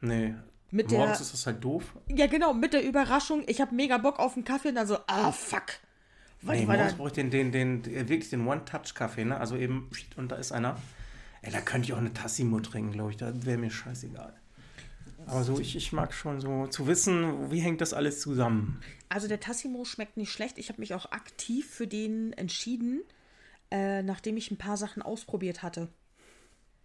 Nee. 0.00 0.34
Mit 0.72 0.90
Morgens 0.90 1.18
der- 1.18 1.20
ist 1.20 1.32
das 1.32 1.46
halt 1.46 1.62
doof. 1.62 1.96
Ja, 2.08 2.26
genau, 2.26 2.52
mit 2.52 2.72
der 2.72 2.82
Überraschung, 2.84 3.44
ich 3.46 3.60
habe 3.60 3.74
mega 3.74 3.98
Bock 3.98 4.18
auf 4.18 4.34
einen 4.34 4.44
Kaffee 4.44 4.70
und 4.70 4.74
dann 4.74 4.86
so, 4.88 4.98
ah, 5.06 5.30
fuck. 5.30 5.62
Weil 6.42 6.60
Nee, 6.60 6.66
morgens 6.66 6.94
brauche 6.94 7.08
ich 7.08 7.14
den, 7.14 7.30
den, 7.30 7.52
den, 7.52 7.82
den, 7.82 8.08
wirklich 8.08 8.30
den 8.30 8.46
One-Touch-Kaffee, 8.46 9.24
ne? 9.24 9.38
Also 9.38 9.56
eben, 9.56 9.88
und 10.16 10.32
da 10.32 10.36
ist 10.36 10.52
einer. 10.52 10.76
Ey, 11.42 11.52
da 11.52 11.60
könnte 11.60 11.86
ich 11.86 11.92
auch 11.94 11.98
eine 11.98 12.12
Tassimo 12.12 12.60
trinken, 12.60 12.92
glaube 12.92 13.10
ich. 13.12 13.16
Da 13.16 13.32
wäre 13.44 13.56
mir 13.58 13.70
scheißegal. 13.70 14.34
Aber 15.26 15.42
so, 15.44 15.58
ich, 15.58 15.74
ich 15.76 15.92
mag 15.92 16.12
schon 16.14 16.40
so 16.40 16.66
zu 16.68 16.86
wissen, 16.86 17.50
wie 17.50 17.60
hängt 17.60 17.80
das 17.80 17.92
alles 17.92 18.20
zusammen. 18.20 18.80
also 19.08 19.28
der 19.28 19.40
Tassimo 19.40 19.84
schmeckt 19.84 20.16
nicht 20.16 20.30
schlecht. 20.32 20.58
Ich 20.58 20.68
habe 20.68 20.80
mich 20.80 20.94
auch 20.94 21.10
aktiv 21.12 21.68
für 21.68 21.86
den 21.86 22.32
entschieden, 22.34 23.02
äh, 23.70 24.02
nachdem 24.02 24.36
ich 24.36 24.50
ein 24.50 24.56
paar 24.56 24.76
Sachen 24.76 25.02
ausprobiert 25.02 25.62
hatte. 25.62 25.88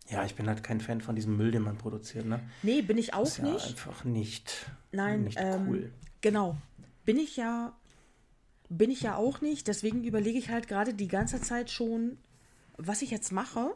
Ja, 0.09 0.25
ich 0.25 0.35
bin 0.35 0.47
halt 0.47 0.63
kein 0.63 0.81
Fan 0.81 1.01
von 1.01 1.15
diesem 1.15 1.37
Müll, 1.37 1.51
den 1.51 1.61
man 1.61 1.77
produziert, 1.77 2.25
ne? 2.25 2.39
Nee, 2.63 2.81
bin 2.81 2.97
ich 2.97 3.13
auch 3.13 3.23
Ist 3.27 3.37
ja 3.37 3.45
nicht. 3.45 3.67
einfach 3.67 4.03
nicht, 4.03 4.71
Nein, 4.91 5.23
nicht 5.25 5.37
ähm, 5.39 5.67
cool. 5.69 5.93
Genau. 6.21 6.57
Bin 7.05 7.17
ich 7.17 7.37
ja, 7.37 7.77
bin 8.69 8.89
ich 8.89 9.01
ja 9.01 9.15
auch 9.15 9.41
nicht. 9.41 9.67
Deswegen 9.67 10.03
überlege 10.03 10.39
ich 10.39 10.49
halt 10.49 10.67
gerade 10.67 10.93
die 10.93 11.07
ganze 11.07 11.39
Zeit 11.41 11.69
schon, 11.69 12.17
was 12.77 13.01
ich 13.03 13.11
jetzt 13.11 13.31
mache. 13.31 13.75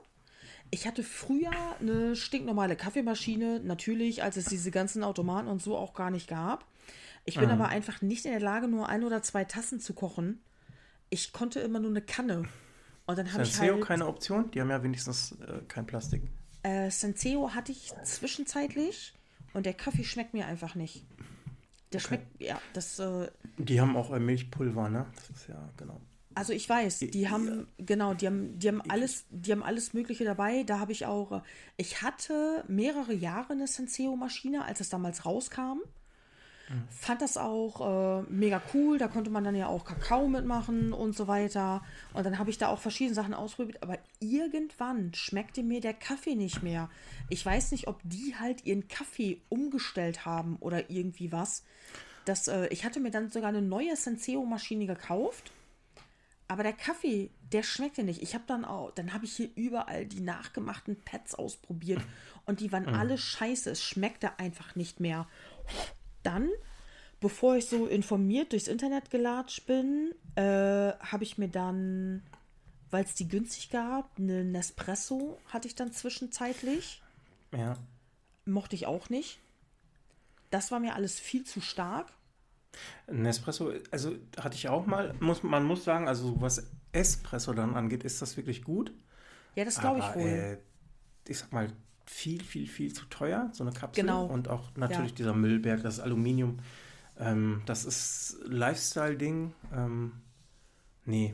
Ich 0.75 0.85
hatte 0.85 1.03
früher 1.03 1.51
eine 1.79 2.17
stinknormale 2.17 2.75
Kaffeemaschine, 2.75 3.61
natürlich, 3.61 4.23
als 4.23 4.35
es 4.35 4.43
diese 4.43 4.71
ganzen 4.71 5.05
Automaten 5.05 5.47
und 5.47 5.61
so 5.61 5.77
auch 5.77 5.93
gar 5.93 6.11
nicht 6.11 6.27
gab. 6.27 6.65
Ich 7.23 7.37
Mhm. 7.37 7.39
bin 7.39 7.49
aber 7.51 7.69
einfach 7.69 8.01
nicht 8.01 8.25
in 8.25 8.31
der 8.31 8.41
Lage, 8.41 8.67
nur 8.67 8.89
ein 8.89 9.05
oder 9.05 9.21
zwei 9.23 9.45
Tassen 9.45 9.79
zu 9.79 9.93
kochen. 9.93 10.41
Ich 11.09 11.31
konnte 11.31 11.61
immer 11.61 11.79
nur 11.79 11.91
eine 11.91 12.01
Kanne. 12.01 12.43
Und 13.05 13.17
dann 13.17 13.31
habe 13.31 13.43
ich 13.43 13.53
Senseo 13.53 13.75
halt. 13.75 13.85
keine 13.85 14.05
Option? 14.05 14.51
Die 14.51 14.59
haben 14.59 14.69
ja 14.69 14.83
wenigstens 14.83 15.31
äh, 15.47 15.61
kein 15.69 15.85
Plastik. 15.87 16.23
Äh, 16.63 16.91
Senseo 16.91 17.51
hatte 17.55 17.71
ich 17.71 17.93
zwischenzeitlich 18.03 19.13
und 19.53 19.65
der 19.65 19.75
Kaffee 19.75 20.03
schmeckt 20.03 20.33
mir 20.33 20.45
einfach 20.45 20.75
nicht. 20.75 21.05
Der 21.93 21.99
schmeckt, 21.99 22.41
ja, 22.41 22.59
das, 22.73 22.99
äh, 22.99 23.31
Die 23.59 23.79
haben 23.79 23.95
auch 23.95 24.11
äh, 24.11 24.19
Milchpulver, 24.19 24.89
ne? 24.89 25.05
Das 25.15 25.29
ist 25.29 25.47
ja, 25.47 25.69
genau. 25.77 26.01
Also 26.35 26.53
ich 26.53 26.67
weiß, 26.67 26.99
die 26.99 27.29
haben, 27.29 27.67
genau, 27.77 28.13
die 28.13 28.27
haben, 28.27 28.59
die 28.59 28.67
haben 28.67 28.81
alles, 28.89 29.25
die 29.29 29.51
haben 29.51 29.63
alles 29.63 29.93
Mögliche 29.93 30.25
dabei. 30.25 30.63
Da 30.63 30.79
habe 30.79 30.91
ich 30.91 31.05
auch, 31.05 31.41
ich 31.77 32.01
hatte 32.01 32.63
mehrere 32.67 33.13
Jahre 33.13 33.53
eine 33.53 33.67
Senseo-Maschine, 33.67 34.65
als 34.65 34.81
es 34.81 34.89
damals 34.89 35.25
rauskam. 35.25 35.79
Fand 36.89 37.21
das 37.21 37.37
auch 37.37 38.21
äh, 38.21 38.23
mega 38.29 38.61
cool. 38.73 38.97
Da 38.97 39.07
konnte 39.07 39.29
man 39.29 39.43
dann 39.43 39.55
ja 39.55 39.67
auch 39.67 39.85
Kakao 39.85 40.27
mitmachen 40.27 40.93
und 40.93 41.15
so 41.15 41.27
weiter. 41.27 41.83
Und 42.13 42.25
dann 42.25 42.39
habe 42.39 42.49
ich 42.49 42.57
da 42.57 42.69
auch 42.69 42.79
verschiedene 42.79 43.13
Sachen 43.13 43.33
ausprobiert. 43.33 43.83
Aber 43.83 43.99
irgendwann 44.19 45.13
schmeckte 45.13 45.61
mir 45.61 45.79
der 45.79 45.93
Kaffee 45.93 46.35
nicht 46.35 46.63
mehr. 46.63 46.89
Ich 47.29 47.45
weiß 47.45 47.71
nicht, 47.71 47.87
ob 47.87 48.01
die 48.03 48.35
halt 48.39 48.65
ihren 48.65 48.87
Kaffee 48.87 49.41
umgestellt 49.49 50.25
haben 50.25 50.57
oder 50.59 50.89
irgendwie 50.89 51.31
was. 51.31 51.63
Das, 52.25 52.47
äh, 52.47 52.67
ich 52.67 52.83
hatte 52.83 52.99
mir 52.99 53.11
dann 53.11 53.29
sogar 53.29 53.49
eine 53.49 53.61
neue 53.61 53.95
Senseo-Maschine 53.95 54.87
gekauft. 54.87 55.51
Aber 56.47 56.63
der 56.63 56.73
Kaffee, 56.73 57.31
der 57.51 57.63
schmeckte 57.63 58.03
nicht. 58.03 58.21
Ich 58.21 58.35
habe 58.35 58.43
dann 58.47 58.65
auch, 58.65 58.91
dann 58.91 59.13
habe 59.13 59.25
ich 59.25 59.35
hier 59.35 59.49
überall 59.55 60.05
die 60.05 60.19
nachgemachten 60.19 60.95
Pads 61.01 61.35
ausprobiert 61.35 62.01
und 62.45 62.59
die 62.59 62.71
waren 62.71 62.87
alle 62.87 63.17
scheiße. 63.17 63.71
Es 63.71 63.83
schmeckte 63.83 64.37
einfach 64.37 64.75
nicht 64.75 64.99
mehr. 64.99 65.27
Dann, 66.21 66.49
bevor 67.19 67.55
ich 67.55 67.67
so 67.67 67.87
informiert 67.87 68.51
durchs 68.51 68.67
Internet 68.67 69.09
gelatscht 69.09 69.65
bin, 69.65 70.13
äh, 70.35 70.41
habe 70.99 71.23
ich 71.23 71.39
mir 71.39 71.49
dann, 71.49 72.21
weil 72.91 73.05
es 73.05 73.15
die 73.15 73.27
günstig 73.27 73.71
gab, 73.71 74.19
eine 74.19 74.43
Nespresso 74.43 75.39
hatte 75.47 75.67
ich 75.67 75.73
dann 75.73 75.91
zwischenzeitlich. 75.91 77.01
Ja. 77.51 77.77
Mochte 78.45 78.75
ich 78.75 78.85
auch 78.85 79.09
nicht. 79.09 79.39
Das 80.51 80.71
war 80.71 80.79
mir 80.79 80.93
alles 80.93 81.19
viel 81.19 81.43
zu 81.43 81.59
stark. 81.59 82.13
Nespresso, 83.11 83.71
also 83.91 84.15
hatte 84.39 84.55
ich 84.55 84.67
auch 84.69 84.85
mal, 84.85 85.13
muss, 85.19 85.43
man 85.43 85.63
muss 85.63 85.83
sagen, 85.83 86.07
also 86.07 86.39
was 86.41 86.63
Espresso 86.91 87.53
dann 87.53 87.75
angeht, 87.75 88.03
ist 88.03 88.21
das 88.21 88.37
wirklich 88.37 88.63
gut. 88.63 88.93
Ja, 89.55 89.65
das 89.65 89.79
glaube 89.79 89.99
ich 89.99 90.15
wohl. 90.15 90.29
Äh, 90.29 90.57
ich 91.27 91.39
sag 91.39 91.51
mal, 91.51 91.71
viel, 92.05 92.43
viel, 92.43 92.67
viel 92.67 92.93
zu 92.93 93.05
teuer, 93.05 93.49
so 93.53 93.63
eine 93.63 93.73
Kapsel. 93.73 94.03
Genau. 94.03 94.25
Und 94.25 94.47
auch 94.47 94.69
natürlich 94.75 95.11
Ja. 95.11 95.15
dieser 95.17 95.33
Müllberg, 95.33 95.81
das 95.81 95.99
Aluminium. 95.99 96.59
Ähm, 97.17 97.61
das 97.65 97.85
ist 97.85 98.37
Lifestyle-Ding. 98.45 99.53
Ähm, 99.73 100.11
nee, 101.05 101.33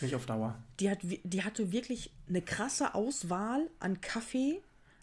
nicht 0.00 0.14
auf 0.14 0.26
Dauer. 0.26 0.56
Die, 0.80 0.90
hat, 0.90 0.98
die 1.02 1.44
hatte 1.44 1.70
wirklich 1.72 2.10
eine 2.28 2.42
krasse 2.42 2.94
Auswahl 2.94 3.68
an 3.78 4.00
Kaffee. 4.00 4.60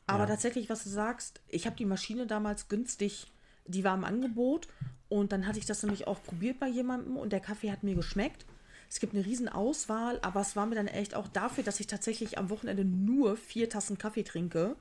Aber 0.07 0.23
Ja. 0.23 0.29
tatsächlich, 0.31 0.69
was 0.69 0.83
du 0.83 0.89
sagst, 0.89 1.39
ich 1.47 1.65
habe 1.67 1.75
die 1.75 1.85
Maschine 1.85 2.25
damals 2.25 2.67
günstig, 2.67 3.31
die 3.67 3.83
war 3.83 3.95
im 3.95 4.03
Angebot. 4.03 4.67
Und 5.09 5.31
dann 5.31 5.47
hatte 5.47 5.59
ich 5.59 5.65
das 5.65 5.81
nämlich 5.83 6.07
auch 6.07 6.21
probiert 6.21 6.59
bei 6.59 6.67
jemandem 6.67 7.17
und 7.17 7.33
der 7.33 7.39
Kaffee 7.39 7.71
hat 7.71 7.83
mir 7.83 7.95
geschmeckt. 7.95 8.45
Es 8.89 8.99
gibt 8.99 9.13
eine 9.13 9.25
riesen 9.25 9.49
Auswahl, 9.49 10.19
aber 10.21 10.41
es 10.41 10.55
war 10.55 10.65
mir 10.65 10.75
dann 10.75 10.87
echt 10.87 11.15
auch 11.15 11.27
dafür, 11.27 11.63
dass 11.63 11.79
ich 11.79 11.87
tatsächlich 11.87 12.37
am 12.37 12.49
Wochenende 12.49 12.85
nur 12.85 13.35
vier 13.37 13.69
Tassen 13.69 13.97
Kaffee 13.97 14.23
trinke, 14.23 14.75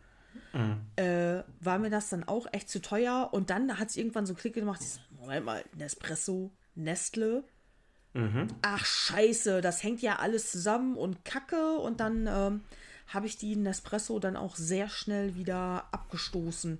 äh, 0.96 1.42
war 1.60 1.78
mir 1.78 1.90
das 1.90 2.08
dann 2.08 2.24
auch 2.24 2.46
echt 2.52 2.68
zu 2.70 2.80
teuer. 2.80 3.30
Und 3.32 3.50
dann 3.50 3.78
hat 3.78 3.88
es 3.88 3.96
irgendwann 3.96 4.26
so 4.26 4.34
Klick 4.34 4.54
gemacht, 4.54 4.80
ich 4.82 4.88
so, 4.88 5.00
Moment 5.18 5.44
mal, 5.44 5.64
Nespresso, 5.76 6.50
Nestle, 6.74 7.44
ach 8.62 8.84
scheiße, 8.84 9.60
das 9.60 9.82
hängt 9.82 10.00
ja 10.02 10.16
alles 10.16 10.50
zusammen 10.50 10.96
und 10.96 11.24
kacke. 11.24 11.76
Und 11.78 12.00
dann 12.00 12.26
ähm, 12.26 12.60
habe 13.08 13.26
ich 13.26 13.36
die 13.36 13.56
Nespresso 13.56 14.18
dann 14.18 14.36
auch 14.36 14.56
sehr 14.56 14.88
schnell 14.88 15.34
wieder 15.34 15.88
abgestoßen. 15.92 16.78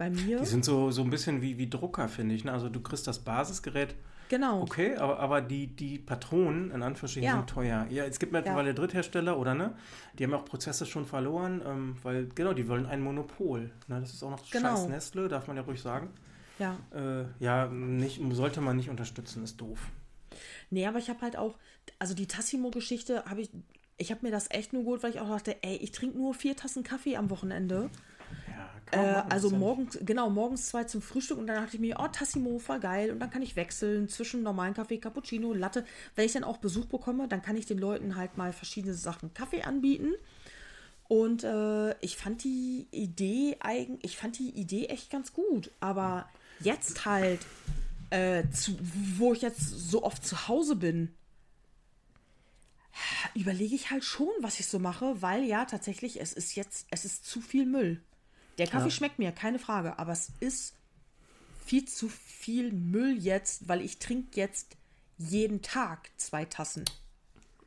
Bei 0.00 0.08
mir. 0.08 0.38
Die 0.38 0.46
sind 0.46 0.64
so, 0.64 0.90
so 0.90 1.02
ein 1.02 1.10
bisschen 1.10 1.42
wie, 1.42 1.58
wie 1.58 1.68
Drucker, 1.68 2.08
finde 2.08 2.34
ich. 2.34 2.42
Ne? 2.42 2.52
Also 2.52 2.70
du 2.70 2.80
kriegst 2.80 3.06
das 3.06 3.18
Basisgerät, 3.18 3.94
Genau. 4.30 4.62
okay, 4.62 4.96
aber, 4.96 5.18
aber 5.18 5.42
die, 5.42 5.66
die 5.66 5.98
Patronen, 5.98 6.70
in 6.70 6.82
Anführungsstrichen, 6.82 7.22
Ja. 7.28 7.36
sind 7.36 7.50
teuer. 7.50 7.86
Ja, 7.90 8.04
es 8.06 8.18
gibt 8.18 8.32
mittlerweile 8.32 8.72
Dritthersteller, 8.72 9.38
oder 9.38 9.52
ne? 9.54 9.74
Die 10.18 10.24
haben 10.24 10.32
auch 10.32 10.46
Prozesse 10.46 10.86
schon 10.86 11.04
verloren, 11.04 11.60
ähm, 11.66 11.96
weil, 12.02 12.28
genau, 12.34 12.54
die 12.54 12.66
wollen 12.66 12.86
ein 12.86 13.02
Monopol. 13.02 13.72
Ne? 13.88 14.00
Das 14.00 14.14
ist 14.14 14.22
auch 14.22 14.30
noch 14.30 14.50
Genau. 14.50 14.68
scheiß 14.74 14.88
Nestle, 14.88 15.28
darf 15.28 15.48
man 15.48 15.56
ja 15.58 15.62
ruhig 15.64 15.82
sagen. 15.82 16.08
Ja. 16.58 16.78
Äh, 16.94 17.26
ja, 17.38 17.66
nicht, 17.66 18.22
sollte 18.32 18.62
man 18.62 18.78
nicht 18.78 18.88
unterstützen, 18.88 19.44
ist 19.44 19.60
doof. 19.60 19.80
Nee, 20.70 20.86
aber 20.86 20.98
ich 20.98 21.10
habe 21.10 21.20
halt 21.20 21.36
auch, 21.36 21.58
also 21.98 22.14
die 22.14 22.26
Tassimo-Geschichte 22.26 23.24
habe 23.26 23.42
ich, 23.42 23.50
ich 23.98 24.10
habe 24.12 24.24
mir 24.24 24.32
das 24.32 24.50
echt 24.50 24.72
nur 24.72 24.84
gut, 24.84 25.02
weil 25.02 25.10
ich 25.10 25.20
auch 25.20 25.28
dachte, 25.28 25.62
ey, 25.62 25.76
ich 25.76 25.92
trinke 25.92 26.16
nur 26.16 26.32
vier 26.32 26.56
Tassen 26.56 26.84
Kaffee 26.84 27.16
am 27.18 27.28
Wochenende. 27.28 27.90
Äh, 28.92 29.22
also 29.28 29.50
morgens, 29.50 29.98
genau, 30.02 30.30
morgens 30.30 30.66
zwei 30.66 30.84
zum 30.84 31.02
Frühstück 31.02 31.38
und 31.38 31.46
dann 31.46 31.56
dachte 31.56 31.76
ich 31.76 31.80
mir, 31.80 31.96
oh, 31.98 32.08
Tassimo, 32.08 32.58
voll 32.58 32.80
geil. 32.80 33.10
Und 33.10 33.20
dann 33.20 33.30
kann 33.30 33.42
ich 33.42 33.56
wechseln 33.56 34.08
zwischen 34.08 34.42
normalen 34.42 34.74
Kaffee, 34.74 34.98
Cappuccino, 34.98 35.52
Latte. 35.52 35.84
Wenn 36.16 36.26
ich 36.26 36.32
dann 36.32 36.44
auch 36.44 36.58
Besuch 36.58 36.86
bekomme, 36.86 37.28
dann 37.28 37.42
kann 37.42 37.56
ich 37.56 37.66
den 37.66 37.78
Leuten 37.78 38.16
halt 38.16 38.36
mal 38.36 38.52
verschiedene 38.52 38.94
Sachen 38.94 39.32
Kaffee 39.34 39.62
anbieten. 39.62 40.14
Und 41.08 41.44
äh, 41.44 41.98
ich 42.00 42.16
fand 42.16 42.44
die 42.44 42.86
Idee 42.92 43.56
eigen, 43.60 43.98
ich 44.02 44.16
fand 44.16 44.38
die 44.38 44.50
Idee 44.50 44.86
echt 44.86 45.10
ganz 45.10 45.32
gut. 45.32 45.70
Aber 45.80 46.28
jetzt 46.60 47.04
halt, 47.04 47.40
äh, 48.10 48.44
zu, 48.50 48.76
wo 49.18 49.32
ich 49.32 49.42
jetzt 49.42 49.60
so 49.60 50.02
oft 50.02 50.24
zu 50.24 50.48
Hause 50.48 50.76
bin, 50.76 51.12
überlege 53.34 53.74
ich 53.74 53.90
halt 53.90 54.04
schon, 54.04 54.30
was 54.40 54.60
ich 54.60 54.66
so 54.66 54.78
mache, 54.78 55.20
weil 55.22 55.44
ja, 55.44 55.64
tatsächlich, 55.64 56.20
es 56.20 56.32
ist 56.32 56.54
jetzt, 56.54 56.86
es 56.90 57.04
ist 57.04 57.24
zu 57.26 57.40
viel 57.40 57.66
Müll. 57.66 58.00
Der 58.58 58.66
Kaffee 58.66 58.84
Ja. 58.86 58.90
schmeckt 58.90 59.18
mir, 59.18 59.32
keine 59.32 59.58
Frage, 59.58 59.98
aber 59.98 60.12
es 60.12 60.30
ist 60.40 60.74
viel 61.64 61.84
zu 61.86 62.08
viel 62.08 62.72
Müll 62.72 63.16
jetzt, 63.18 63.68
weil 63.68 63.80
ich 63.80 63.98
trinke 63.98 64.38
jetzt 64.40 64.76
jeden 65.18 65.62
Tag 65.62 66.10
zwei 66.16 66.44
Tassen. 66.44 66.84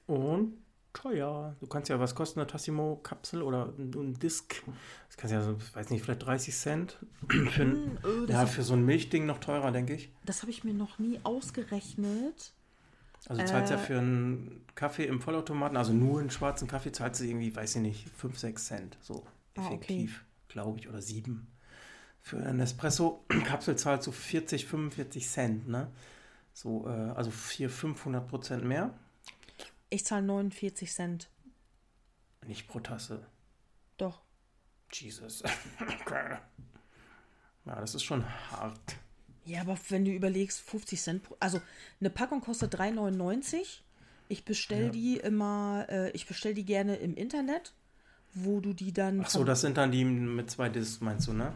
Und 0.08 0.58
teuer. 0.92 1.56
Du 1.60 1.66
kannst 1.68 1.90
ja, 1.90 2.00
was 2.00 2.14
kostet 2.14 2.38
eine 2.38 2.48
Tassimo-Kapsel 2.48 3.42
oder 3.42 3.74
ein, 3.78 3.92
ein 3.96 4.14
Disk? 4.20 4.62
Das 5.08 5.18
kannst 5.18 5.34
ja 5.34 5.42
so, 5.42 5.56
ich 5.58 5.76
weiß 5.76 5.90
nicht, 5.90 6.04
vielleicht 6.04 6.24
30 6.26 6.56
Cent. 6.56 6.98
für, 7.30 7.64
ein, 7.64 7.98
oh, 8.04 8.26
das 8.26 8.34
ja, 8.36 8.46
für 8.46 8.62
so 8.64 8.74
ein 8.74 8.86
Milchding 8.86 9.26
noch 9.26 9.40
teurer, 9.40 9.72
denke 9.72 9.94
ich. 9.96 10.12
Das 10.26 10.42
habe 10.42 10.52
ich 10.52 10.64
mir 10.64 10.74
noch 10.74 11.00
nie 11.00 11.20
ausgerechnet. 11.24 12.54
Also 13.28 13.42
du 13.42 13.48
zahlst 13.48 13.72
ja 13.72 13.78
Äh. 13.78 13.80
für 13.86 13.98
einen 13.98 14.66
Kaffee 14.76 15.06
im 15.06 15.22
Vollautomaten, 15.22 15.78
also 15.78 15.94
nur 15.94 16.20
einen 16.20 16.30
schwarzen 16.30 16.68
Kaffee, 16.68 16.92
zahlst 16.92 17.22
du 17.22 17.26
irgendwie, 17.26 17.56
weiß 17.56 17.78
ich 17.78 17.82
nicht, 17.82 18.10
5, 18.18 18.38
6 18.38 18.66
Cent. 18.66 18.98
So 19.02 19.26
Ah, 19.56 19.70
okay. 19.72 20.10
Glaube 20.54 20.80
ich, 20.80 20.88
oder 20.88 21.02
7. 21.02 21.46
Für 22.22 22.38
einen 22.38 22.62
Espresso-Kapsel 22.62 23.76
zahlst 23.76 24.08
du 24.08 24.12
40, 24.14 24.66
45 24.66 25.28
Cent, 25.28 25.68
ne? 25.68 25.92
So, 26.54 26.88
äh, 26.88 26.92
also 26.92 27.32
400, 27.32 27.78
500 27.78 28.28
Prozent 28.28 28.64
mehr. 28.64 28.94
Ich 29.90 30.06
zahle 30.06 30.24
49 30.26 30.92
Cent. 30.94 31.30
Nicht 32.48 32.68
pro 32.68 32.80
Tasse. 32.80 33.26
Doch. 33.98 34.22
Jesus. 34.92 35.44
Ja, 37.66 37.80
das 37.80 37.96
ist 37.96 38.04
schon 38.04 38.26
hart. 38.52 38.98
Ja, 39.46 39.62
aber 39.62 39.78
wenn 39.90 40.04
du 40.04 40.12
überlegst, 40.12 40.60
50 40.62 41.02
Cent 41.02 41.24
pro. 41.24 41.38
Also 41.40 41.62
eine 42.02 42.10
Packung 42.10 42.42
kostet 42.42 42.76
3,99. 42.76 43.80
Ich 44.28 44.44
bestelle 44.46 44.86
Ja. 44.86 44.92
die 44.92 45.18
immer, 45.18 45.86
äh, 45.90 46.12
ich 46.12 46.28
bestelle 46.28 46.56
die 46.56 46.66
gerne 46.66 46.98
im 46.98 47.16
Internet, 47.16 47.74
wo 48.34 48.60
du 48.60 48.74
die 48.74 48.94
dann. 48.94 49.22
Ach 49.22 49.30
so, 49.30 49.44
das 49.44 49.62
sind 49.62 49.78
dann 49.78 49.92
die 49.92 50.06
mit 50.06 50.50
zwei 50.50 50.70
Discs, 50.70 51.02
meinst 51.02 51.28
du, 51.28 51.34
ne? 51.34 51.54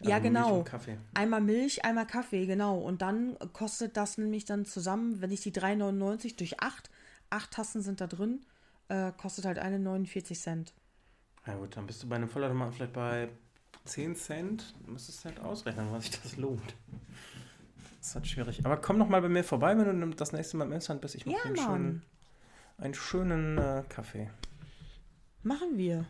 Ja, 0.00 0.16
Also 0.16 0.30
Milch 0.30 0.44
genau. 0.44 0.62
Kaffee. 0.62 0.98
Einmal 1.14 1.40
Milch, 1.40 1.84
einmal 1.84 2.06
Kaffee, 2.06 2.46
genau. 2.46 2.78
Und 2.78 3.02
dann 3.02 3.36
kostet 3.52 3.96
das 3.96 4.16
nämlich 4.18 4.44
dann 4.44 4.64
zusammen, 4.64 5.20
wenn 5.20 5.30
ich 5.32 5.40
die 5.40 5.52
3,99 5.52 6.36
durch 6.36 6.60
8, 6.60 6.90
8 7.30 7.50
Tassen 7.50 7.82
sind 7.82 8.00
da 8.00 8.06
drin, 8.06 8.40
äh, 8.88 9.10
kostet 9.16 9.44
halt 9.44 9.58
eine 9.58 9.78
49 9.78 10.38
Cent. 10.38 10.72
Ja 11.46 11.54
gut, 11.56 11.76
dann 11.76 11.86
bist 11.86 12.02
du 12.02 12.08
bei 12.08 12.16
einem 12.16 12.28
Vollautomaten 12.28 12.74
vielleicht 12.74 12.92
bei 12.92 13.28
10 13.86 14.14
Cent. 14.14 14.74
Du 14.84 14.92
müsstest 14.92 15.24
halt 15.24 15.40
ausrechnen, 15.40 15.88
was 15.90 16.04
sich 16.04 16.20
das 16.20 16.36
lohnt. 16.36 16.74
Das 17.98 18.08
ist 18.10 18.14
halt 18.14 18.26
schwierig. 18.28 18.64
Aber 18.64 18.76
komm 18.76 18.98
noch 18.98 19.08
mal 19.08 19.20
bei 19.20 19.28
mir 19.28 19.42
vorbei, 19.42 19.76
wenn 19.76 20.00
du 20.00 20.10
das 20.14 20.32
nächste 20.32 20.56
Mal 20.58 20.66
im 20.66 20.72
Emsland 20.72 21.00
bist. 21.00 21.16
Ich 21.16 21.26
mache 21.26 21.36
Ja, 21.36 21.44
einen 21.44 21.56
schönen, 21.56 22.02
einen 22.78 22.94
schönen 22.94 23.58
äh, 23.58 23.82
Kaffee. 23.88 24.30
Machen 25.42 25.76
wir. 25.78 26.04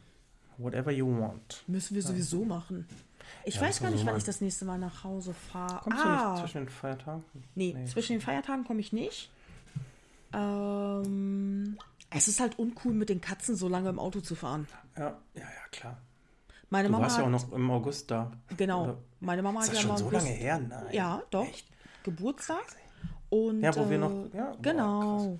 Whatever 0.56 0.90
you 0.90 1.06
want. 1.06 1.62
Müssen 1.66 1.94
wir 1.94 2.02
sowieso 2.02 2.44
machen. 2.44 2.86
Ich 3.44 3.56
Ja, 3.56 3.60
weiß 3.62 3.80
gar 3.80 3.88
wir 3.88 3.92
nicht, 3.92 4.00
so 4.00 4.06
wann 4.06 4.16
ich 4.16 4.24
das 4.24 4.40
nächste 4.40 4.64
Mal 4.64 4.78
nach 4.78 5.04
Hause 5.04 5.34
fahre. 5.34 5.80
Kommst 5.82 6.02
du 6.02 6.08
ah, 6.08 6.30
nicht 6.32 6.40
zwischen 6.42 6.58
den 6.64 6.68
Feiertagen? 6.68 7.24
nee, 7.54 7.74
Nee. 7.76 7.84
zwischen 7.84 8.12
den 8.14 8.20
Feiertagen 8.22 8.64
komme 8.64 8.80
ich 8.80 8.92
nicht. 8.92 9.30
Ähm, 10.32 11.78
es 12.10 12.28
ist 12.28 12.40
halt 12.40 12.58
uncool, 12.58 12.92
mit 12.94 13.08
den 13.08 13.20
Katzen 13.20 13.54
so 13.56 13.68
lange 13.68 13.88
im 13.90 13.98
Auto 13.98 14.20
zu 14.20 14.34
fahren. 14.34 14.66
Ja, 14.96 15.16
ja, 15.34 15.42
ja, 15.42 15.68
klar. 15.70 15.98
Meine 16.70 16.88
Du 16.88 16.92
Mama 16.92 17.04
warst 17.04 17.16
ja 17.18 17.22
auch 17.22 17.26
hat, 17.26 17.32
noch 17.32 17.52
im 17.52 17.70
August 17.70 18.10
da. 18.10 18.30
genau, 18.56 18.84
Oder- 18.84 18.98
meine 19.20 19.42
Mama 19.42 19.60
Ist 19.60 19.68
hat 19.68 19.74
das 19.76 19.82
ja 19.82 19.88
schon 19.88 19.96
so 19.98 20.10
lange 20.10 20.28
her? 20.28 20.58
Nein. 20.58 20.84
Ja, 20.92 21.22
doch. 21.30 21.46
Echt? 21.46 21.66
Geburtstag. 22.04 22.64
Und, 23.30 23.62
Ja, 23.62 23.74
wo 23.76 23.88
wir 23.88 23.96
äh, 23.96 24.00
noch. 24.00 24.34
Ja, 24.34 24.50
boah, 24.52 24.56
Genau. 24.62 25.38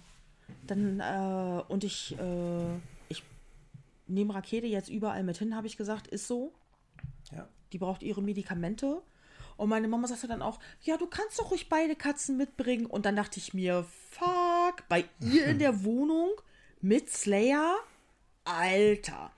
Dann, 0.66 1.00
äh, 1.00 1.62
und 1.68 1.84
ich, 1.84 2.18
äh, 2.18 2.64
ich 4.08 4.14
nehme 4.14 4.34
Rakete 4.34 4.66
jetzt 4.66 4.88
überall 4.88 5.22
mit 5.22 5.36
hin, 5.36 5.54
habe 5.54 5.66
ich 5.66 5.76
gesagt, 5.76 6.06
ist 6.06 6.26
so. 6.26 6.54
Ja. 7.30 7.48
Die 7.72 7.78
braucht 7.78 8.02
ihre 8.02 8.22
Medikamente. 8.22 9.02
Und 9.56 9.68
meine 9.68 9.88
Mama 9.88 10.06
sagte 10.08 10.28
dann 10.28 10.40
auch, 10.40 10.60
ja, 10.82 10.96
du 10.96 11.06
kannst 11.06 11.38
doch 11.38 11.50
ruhig 11.50 11.68
beide 11.68 11.94
Katzen 11.94 12.36
mitbringen. 12.36 12.86
Und 12.86 13.04
dann 13.04 13.16
dachte 13.16 13.38
ich 13.38 13.52
mir, 13.52 13.84
fuck, 14.10 14.88
bei 14.88 15.04
ihr 15.20 15.46
in 15.46 15.58
der 15.58 15.84
Wohnung 15.84 16.30
mit 16.80 17.10
Slayer? 17.10 17.76
Alter. 18.44 19.30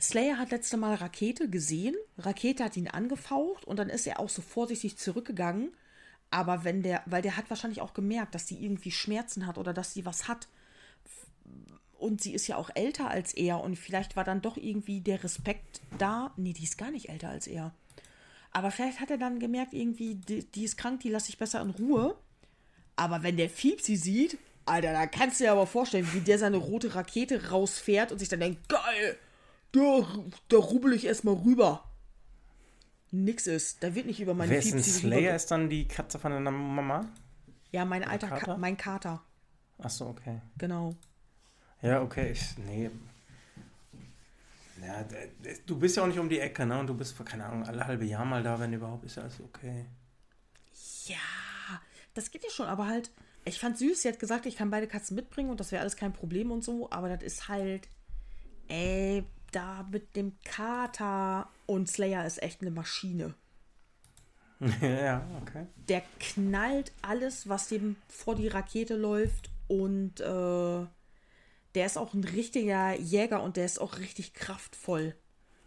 Slayer 0.00 0.38
hat 0.38 0.50
letzte 0.50 0.76
Mal 0.76 0.94
Rakete 0.94 1.48
gesehen. 1.48 1.94
Rakete 2.18 2.64
hat 2.64 2.76
ihn 2.76 2.88
angefaucht 2.88 3.64
und 3.64 3.78
dann 3.78 3.88
ist 3.88 4.06
er 4.06 4.18
auch 4.18 4.28
so 4.28 4.42
vorsichtig 4.42 4.98
zurückgegangen. 4.98 5.72
Aber 6.30 6.64
wenn 6.64 6.82
der, 6.82 7.02
weil 7.06 7.22
der 7.22 7.36
hat 7.36 7.48
wahrscheinlich 7.48 7.80
auch 7.80 7.94
gemerkt, 7.94 8.34
dass 8.34 8.48
sie 8.48 8.62
irgendwie 8.62 8.90
Schmerzen 8.90 9.46
hat 9.46 9.58
oder 9.58 9.72
dass 9.72 9.94
sie 9.94 10.04
was 10.04 10.26
hat. 10.26 10.48
Und 11.98 12.20
sie 12.20 12.34
ist 12.34 12.46
ja 12.46 12.56
auch 12.56 12.70
älter 12.74 13.08
als 13.10 13.32
er 13.32 13.60
und 13.60 13.76
vielleicht 13.76 14.16
war 14.16 14.24
dann 14.24 14.42
doch 14.42 14.56
irgendwie 14.56 15.00
der 15.00 15.24
Respekt 15.24 15.80
da. 15.98 16.32
Nee, 16.36 16.52
die 16.52 16.64
ist 16.64 16.76
gar 16.78 16.90
nicht 16.90 17.08
älter 17.08 17.30
als 17.30 17.46
er. 17.46 17.72
Aber 18.52 18.70
vielleicht 18.70 19.00
hat 19.00 19.10
er 19.10 19.18
dann 19.18 19.38
gemerkt, 19.38 19.72
irgendwie, 19.74 20.14
die, 20.14 20.44
die 20.44 20.64
ist 20.64 20.76
krank, 20.76 21.00
die 21.00 21.08
lasse 21.10 21.30
ich 21.30 21.38
besser 21.38 21.60
in 21.62 21.70
Ruhe. 21.70 22.16
Aber 22.96 23.22
wenn 23.22 23.36
der 23.36 23.50
Fiep 23.50 23.80
sie 23.80 23.96
sieht, 23.96 24.38
Alter, 24.66 24.92
da 24.92 25.06
kannst 25.06 25.40
du 25.40 25.44
dir 25.44 25.52
aber 25.52 25.66
vorstellen, 25.66 26.08
wie 26.12 26.20
der 26.20 26.38
seine 26.38 26.56
rote 26.56 26.94
Rakete 26.94 27.50
rausfährt 27.50 28.12
und 28.12 28.18
sich 28.18 28.28
dann 28.28 28.40
denkt, 28.40 28.68
geil, 28.68 29.16
da, 29.72 30.06
da 30.48 30.56
rubbel 30.56 30.92
ich 30.92 31.04
erstmal 31.06 31.34
rüber. 31.34 31.84
Nix 33.10 33.46
ist. 33.46 33.82
Da 33.82 33.94
wird 33.94 34.06
nicht 34.06 34.20
über 34.20 34.34
meine 34.34 34.50
Wer 34.50 34.58
ist 34.58 34.66
ein 34.72 34.82
Fiepsi 34.82 34.90
Slayer? 35.00 35.20
rüber- 35.30 35.36
Ist 35.36 35.50
dann 35.50 35.70
die 35.70 35.86
Katze 35.86 36.18
von 36.18 36.32
deiner 36.32 36.50
Mama? 36.50 37.08
Ja, 37.72 37.84
mein 37.84 38.04
alter 38.04 38.28
Kater? 38.28 38.40
Kater? 38.40 38.58
mein 38.58 38.76
Kater. 38.76 39.22
Achso, 39.78 40.08
okay. 40.08 40.40
Genau. 40.58 40.94
Ja, 41.86 42.02
okay. 42.02 42.32
Ich, 42.32 42.58
nee. 42.58 42.90
Ja, 44.84 45.04
du 45.66 45.78
bist 45.78 45.96
ja 45.96 46.02
auch 46.02 46.06
nicht 46.06 46.18
um 46.18 46.28
die 46.28 46.40
Ecke, 46.40 46.66
ne? 46.66 46.78
Und 46.78 46.88
du 46.88 46.94
bist, 46.94 47.16
keine 47.24 47.46
Ahnung, 47.46 47.64
alle 47.64 47.86
halbe 47.86 48.04
Jahr 48.04 48.24
mal 48.24 48.42
da, 48.42 48.58
wenn 48.58 48.72
überhaupt, 48.72 49.04
ist 49.04 49.16
ja 49.16 49.22
alles 49.22 49.40
okay. 49.40 49.86
Ja, 51.06 51.16
das 52.14 52.30
geht 52.30 52.44
ja 52.44 52.50
schon, 52.50 52.66
aber 52.66 52.86
halt, 52.86 53.10
ich 53.44 53.60
fand 53.60 53.78
süß, 53.78 54.02
sie 54.02 54.08
hat 54.08 54.18
gesagt, 54.18 54.46
ich 54.46 54.56
kann 54.56 54.70
beide 54.70 54.88
Katzen 54.88 55.14
mitbringen 55.14 55.50
und 55.50 55.60
das 55.60 55.70
wäre 55.70 55.80
alles 55.80 55.96
kein 55.96 56.12
Problem 56.12 56.50
und 56.50 56.64
so, 56.64 56.90
aber 56.90 57.08
das 57.08 57.22
ist 57.22 57.48
halt, 57.48 57.88
ey, 58.68 59.24
da 59.52 59.86
mit 59.90 60.16
dem 60.16 60.36
Kater 60.44 61.48
und 61.66 61.88
Slayer 61.88 62.26
ist 62.26 62.42
echt 62.42 62.60
eine 62.60 62.70
Maschine. 62.70 63.34
ja, 64.80 65.24
okay. 65.40 65.66
Der 65.88 66.02
knallt 66.18 66.92
alles, 67.02 67.48
was 67.48 67.68
dem 67.68 67.96
vor 68.08 68.34
die 68.34 68.48
Rakete 68.48 68.96
läuft 68.96 69.50
und 69.68 70.20
äh, 70.20 70.86
der 71.76 71.86
ist 71.86 71.96
auch 71.98 72.14
ein 72.14 72.24
richtiger 72.24 72.98
Jäger 72.98 73.42
und 73.42 73.56
der 73.56 73.66
ist 73.66 73.80
auch 73.80 73.98
richtig 73.98 74.34
kraftvoll. 74.34 75.14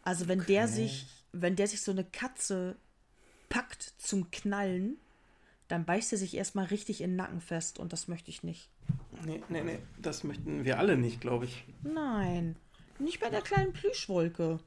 Also 0.03 0.27
wenn 0.27 0.43
der 0.45 0.63
Okay. 0.65 0.73
sich, 0.73 1.05
wenn 1.31 1.55
der 1.55 1.67
sich 1.67 1.81
so 1.81 1.91
eine 1.91 2.03
Katze 2.03 2.75
packt 3.47 3.93
zum 3.99 4.31
Knallen, 4.31 4.97
dann 5.67 5.85
beißt 5.85 6.11
er 6.11 6.17
sich 6.17 6.35
erstmal 6.35 6.65
richtig 6.65 7.01
in 7.01 7.11
den 7.11 7.15
Nacken 7.17 7.41
fest 7.41 7.77
und 7.79 7.93
das 7.93 8.07
möchte 8.07 8.31
ich 8.31 8.41
nicht. 8.43 8.69
Nee, 9.23 9.41
nee, 9.49 9.61
nee. 9.63 9.79
Das 10.01 10.23
möchten 10.23 10.65
wir 10.65 10.79
alle 10.79 10.97
nicht, 10.97 11.21
glaube 11.21 11.45
ich. 11.45 11.63
Nein, 11.83 12.55
nicht 12.97 13.19
bei 13.19 13.29
der 13.29 13.41
kleinen 13.41 13.71
Plüschwolke. 13.71 14.59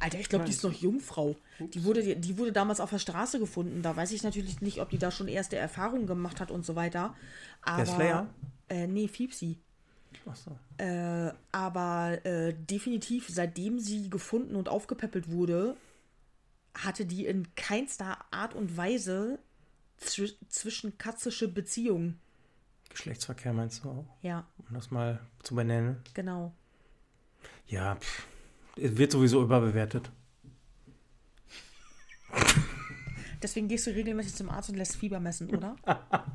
Alter, 0.00 0.18
ich 0.18 0.28
glaube, 0.28 0.44
die 0.46 0.50
ist 0.50 0.64
noch 0.64 0.72
Jungfrau. 0.72 1.36
Die 1.60 1.84
wurde, 1.84 2.16
die 2.16 2.38
wurde 2.38 2.52
damals 2.52 2.80
auf 2.80 2.90
der 2.90 2.98
Straße 2.98 3.38
gefunden. 3.38 3.82
Da 3.82 3.94
weiß 3.94 4.10
ich 4.12 4.22
natürlich 4.22 4.60
nicht, 4.60 4.80
ob 4.80 4.90
die 4.90 4.98
da 4.98 5.10
schon 5.10 5.28
erste 5.28 5.56
Erfahrungen 5.56 6.06
gemacht 6.06 6.40
hat 6.40 6.50
und 6.50 6.66
so 6.66 6.74
weiter. 6.74 7.14
Aber, 7.62 7.86
Slayer? 7.86 8.26
Äh, 8.68 8.86
nee, 8.86 9.06
Fiepsi. 9.06 9.58
Achso. 10.30 10.58
Äh, 10.78 11.32
aber 11.52 12.24
äh, 12.24 12.54
definitiv, 12.54 13.28
seitdem 13.28 13.78
sie 13.78 14.08
gefunden 14.10 14.56
und 14.56 14.68
aufgepäppelt 14.68 15.30
wurde, 15.30 15.76
hatte 16.74 17.04
die 17.06 17.26
in 17.26 17.54
keinster 17.56 18.18
Art 18.30 18.54
und 18.54 18.76
Weise 18.76 19.38
zwi 19.96 20.32
zwischen 20.48 20.96
katzische 20.98 21.48
Beziehungen. 21.48 22.18
Geschlechtsverkehr 22.88 23.52
meinst 23.52 23.84
du 23.84 23.90
auch? 23.90 24.06
Ja, 24.22 24.46
Um 24.68 24.74
das 24.74 24.90
mal 24.90 25.20
zu 25.42 25.54
benennen. 25.54 26.02
genau. 26.14 26.52
Ja, 27.66 27.96
pff. 27.96 28.26
Es 28.76 28.96
wird 28.96 29.12
sowieso 29.12 29.42
überbewertet. 29.42 30.10
Deswegen 33.42 33.68
gehst 33.68 33.86
du 33.86 33.90
regelmäßig 33.90 34.34
zum 34.34 34.50
Arzt 34.50 34.68
und 34.68 34.76
lässt 34.76 34.96
Fieber 34.96 35.20
messen, 35.20 35.48
oder? 35.54 35.76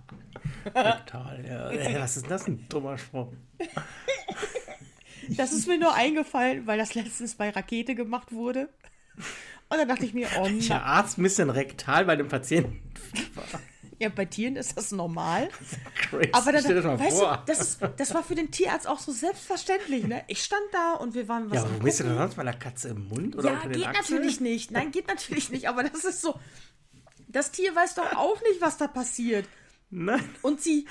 Total, 0.65 1.45
ja. 1.45 2.01
Was 2.01 2.17
ist 2.17 2.29
das 2.29 2.47
ein 2.47 2.67
dummer 2.69 2.97
Spruch? 2.97 3.31
Das 5.29 5.53
ist 5.53 5.67
mir 5.67 5.77
nur 5.79 5.93
eingefallen, 5.93 6.67
weil 6.67 6.77
das 6.77 6.93
letztens 6.95 7.35
bei 7.35 7.49
Rakete 7.49 7.95
gemacht 7.95 8.31
wurde. 8.31 8.69
Und 9.69 9.77
dann 9.77 9.87
dachte 9.87 10.05
ich 10.05 10.13
mir, 10.13 10.27
oh 10.39 10.47
Der. 10.47 10.83
Arzt 10.83 11.17
misst 11.17 11.39
den 11.39 11.49
rektal 11.49 12.05
bei 12.05 12.15
dem 12.15 12.27
Patienten. 12.27 12.81
Ja, 13.97 14.09
bei 14.09 14.25
Tieren 14.25 14.55
ist 14.57 14.77
das 14.77 14.91
normal. 14.91 15.47
Crazy. 16.09 16.29
Aber 16.33 16.51
dann, 16.51 16.61
Stell 16.61 16.75
dir 16.75 16.81
das 16.81 16.85
mal 16.85 16.99
weißt 16.99 17.17
vor. 17.17 17.37
du, 17.37 17.43
das, 17.53 17.61
ist, 17.61 17.79
das 17.97 18.13
war 18.13 18.23
für 18.23 18.35
den 18.35 18.51
Tierarzt 18.51 18.87
auch 18.87 18.99
so 18.99 19.11
selbstverständlich. 19.13 20.05
Ne? 20.05 20.23
Ich 20.27 20.43
stand 20.43 20.61
da 20.73 20.95
und 20.95 21.13
wir 21.13 21.27
waren 21.29 21.49
was 21.49 21.63
ja, 21.63 21.69
wo 21.73 21.79
bist 21.79 22.01
du 22.01 22.03
denn 22.03 22.17
sonst 22.17 22.35
bei 22.35 22.41
einer 22.41 22.53
Katze 22.53 22.89
im 22.89 23.07
Mund 23.07 23.37
oder 23.37 23.53
Ja, 23.53 23.67
geht 23.67 23.87
Achseln? 23.87 24.17
natürlich 24.17 24.41
nicht. 24.41 24.71
Nein, 24.71 24.91
geht 24.91 25.07
natürlich 25.07 25.49
nicht. 25.49 25.69
Aber 25.69 25.83
das 25.83 26.03
ist 26.03 26.21
so. 26.21 26.37
Das 27.35 27.51
Tier 27.51 27.75
weiß 27.75 27.95
doch 27.95 28.15
auch 28.15 28.41
nicht, 28.43 28.61
was 28.61 28.77
da 28.77 28.87
passiert. 28.87 29.45
Nein. 29.89 30.23
Und 30.41 30.61
sie, 30.61 30.85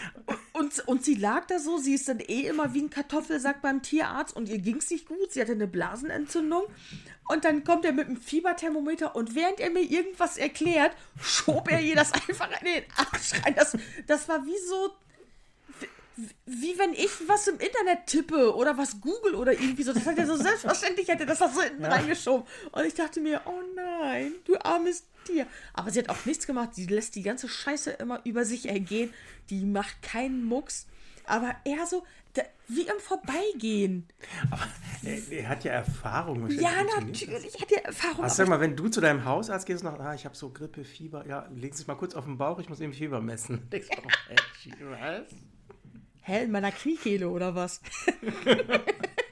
und, 0.52 0.86
und 0.86 1.02
sie 1.02 1.14
lag 1.14 1.46
da 1.46 1.58
so, 1.58 1.78
sie 1.78 1.94
ist 1.94 2.06
dann 2.06 2.20
eh 2.20 2.42
immer 2.42 2.74
wie 2.74 2.82
ein 2.82 2.90
Kartoffelsack 2.90 3.62
beim 3.62 3.80
Tierarzt 3.80 4.36
und 4.36 4.50
ihr 4.50 4.58
ging 4.58 4.76
es 4.76 4.90
nicht 4.90 5.08
gut, 5.08 5.32
sie 5.32 5.40
hatte 5.40 5.52
eine 5.52 5.66
Blasenentzündung. 5.66 6.64
Und 7.30 7.46
dann 7.46 7.64
kommt 7.64 7.86
er 7.86 7.92
mit 7.92 8.08
einem 8.08 8.18
Fieberthermometer 8.18 9.16
und 9.16 9.34
während 9.34 9.58
er 9.58 9.70
mir 9.70 9.80
irgendwas 9.80 10.36
erklärt, 10.36 10.94
schob 11.18 11.70
er 11.72 11.80
ihr 11.80 11.96
das 11.96 12.12
einfach 12.12 12.50
in 12.60 12.66
den 12.66 12.84
Arsch 12.94 13.42
rein. 13.42 13.54
Das, 13.54 13.74
das 14.06 14.28
war 14.28 14.44
wie 14.44 14.58
so, 14.68 14.90
wie 16.44 16.78
wenn 16.78 16.92
ich 16.92 17.26
was 17.26 17.48
im 17.48 17.58
Internet 17.58 18.06
tippe 18.06 18.54
oder 18.54 18.76
was 18.76 19.00
google 19.00 19.34
oder 19.36 19.52
irgendwie 19.52 19.82
so. 19.82 19.94
Das 19.94 20.04
hat 20.04 20.18
er 20.18 20.26
so 20.26 20.36
selbstverständlich, 20.36 21.08
hätte 21.08 21.24
das 21.24 21.38
da 21.38 21.48
so 21.48 21.62
hinten 21.62 21.84
ja. 21.84 21.88
reingeschoben. 21.88 22.46
Und 22.70 22.84
ich 22.84 22.92
dachte 22.92 23.20
mir, 23.20 23.40
oh 23.46 23.62
nein, 23.74 24.34
du 24.44 24.58
armes 24.58 25.04
Tier. 25.24 25.46
Aber 25.72 25.90
sie 25.90 25.98
hat 25.98 26.08
auch 26.08 26.24
nichts 26.24 26.46
gemacht. 26.46 26.74
Sie 26.74 26.86
lässt 26.86 27.14
die 27.14 27.22
ganze 27.22 27.48
Scheiße 27.48 27.90
immer 27.92 28.20
über 28.24 28.44
sich 28.44 28.68
ergehen. 28.68 29.10
Die 29.50 29.64
macht 29.64 30.02
keinen 30.02 30.44
Mucks. 30.44 30.86
Aber 31.26 31.54
eher 31.64 31.86
so, 31.86 32.04
da, 32.34 32.42
wie 32.68 32.82
im 32.82 32.98
Vorbeigehen. 32.98 34.06
Aber 34.50 34.66
er, 35.02 35.32
er 35.32 35.48
hat 35.48 35.64
ja 35.64 35.72
Erfahrung. 35.72 36.50
Ja, 36.50 36.82
natürlich 36.96 37.60
hat 37.60 37.72
er 37.72 37.84
Erfahrung. 37.86 38.24
Also 38.24 38.36
sag 38.36 38.48
mal, 38.48 38.60
wenn 38.60 38.76
du 38.76 38.88
zu 38.88 39.00
deinem 39.00 39.24
Hausarzt 39.24 39.66
gehst 39.66 39.82
und 39.84 39.90
sagst, 39.90 40.02
ah, 40.02 40.14
ich 40.14 40.24
habe 40.24 40.36
so 40.36 40.50
Grippe, 40.50 40.84
Fieber, 40.84 41.26
ja, 41.26 41.48
leg 41.54 41.72
es 41.72 41.86
mal 41.86 41.94
kurz 41.94 42.14
auf 42.14 42.24
den 42.24 42.36
Bauch, 42.36 42.58
ich 42.58 42.68
muss 42.68 42.80
eben 42.80 42.92
Fieber 42.92 43.20
messen. 43.20 43.66
was? 43.70 45.24
Hä, 46.22 46.44
in 46.44 46.50
meiner 46.50 46.72
Kniekehle 46.72 47.28
oder 47.28 47.54
was? 47.54 47.80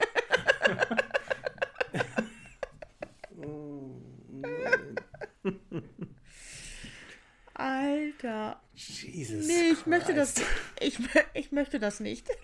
Alter. 7.53 8.61
Jesus. 8.73 9.47
Nee, 9.47 9.71
ich 9.73 9.85
möchte 9.85 10.13
das. 10.13 10.35
Ich, 10.79 10.97
ich 11.33 11.51
möchte 11.51 11.79
das 11.79 11.99
nicht. 11.99 12.29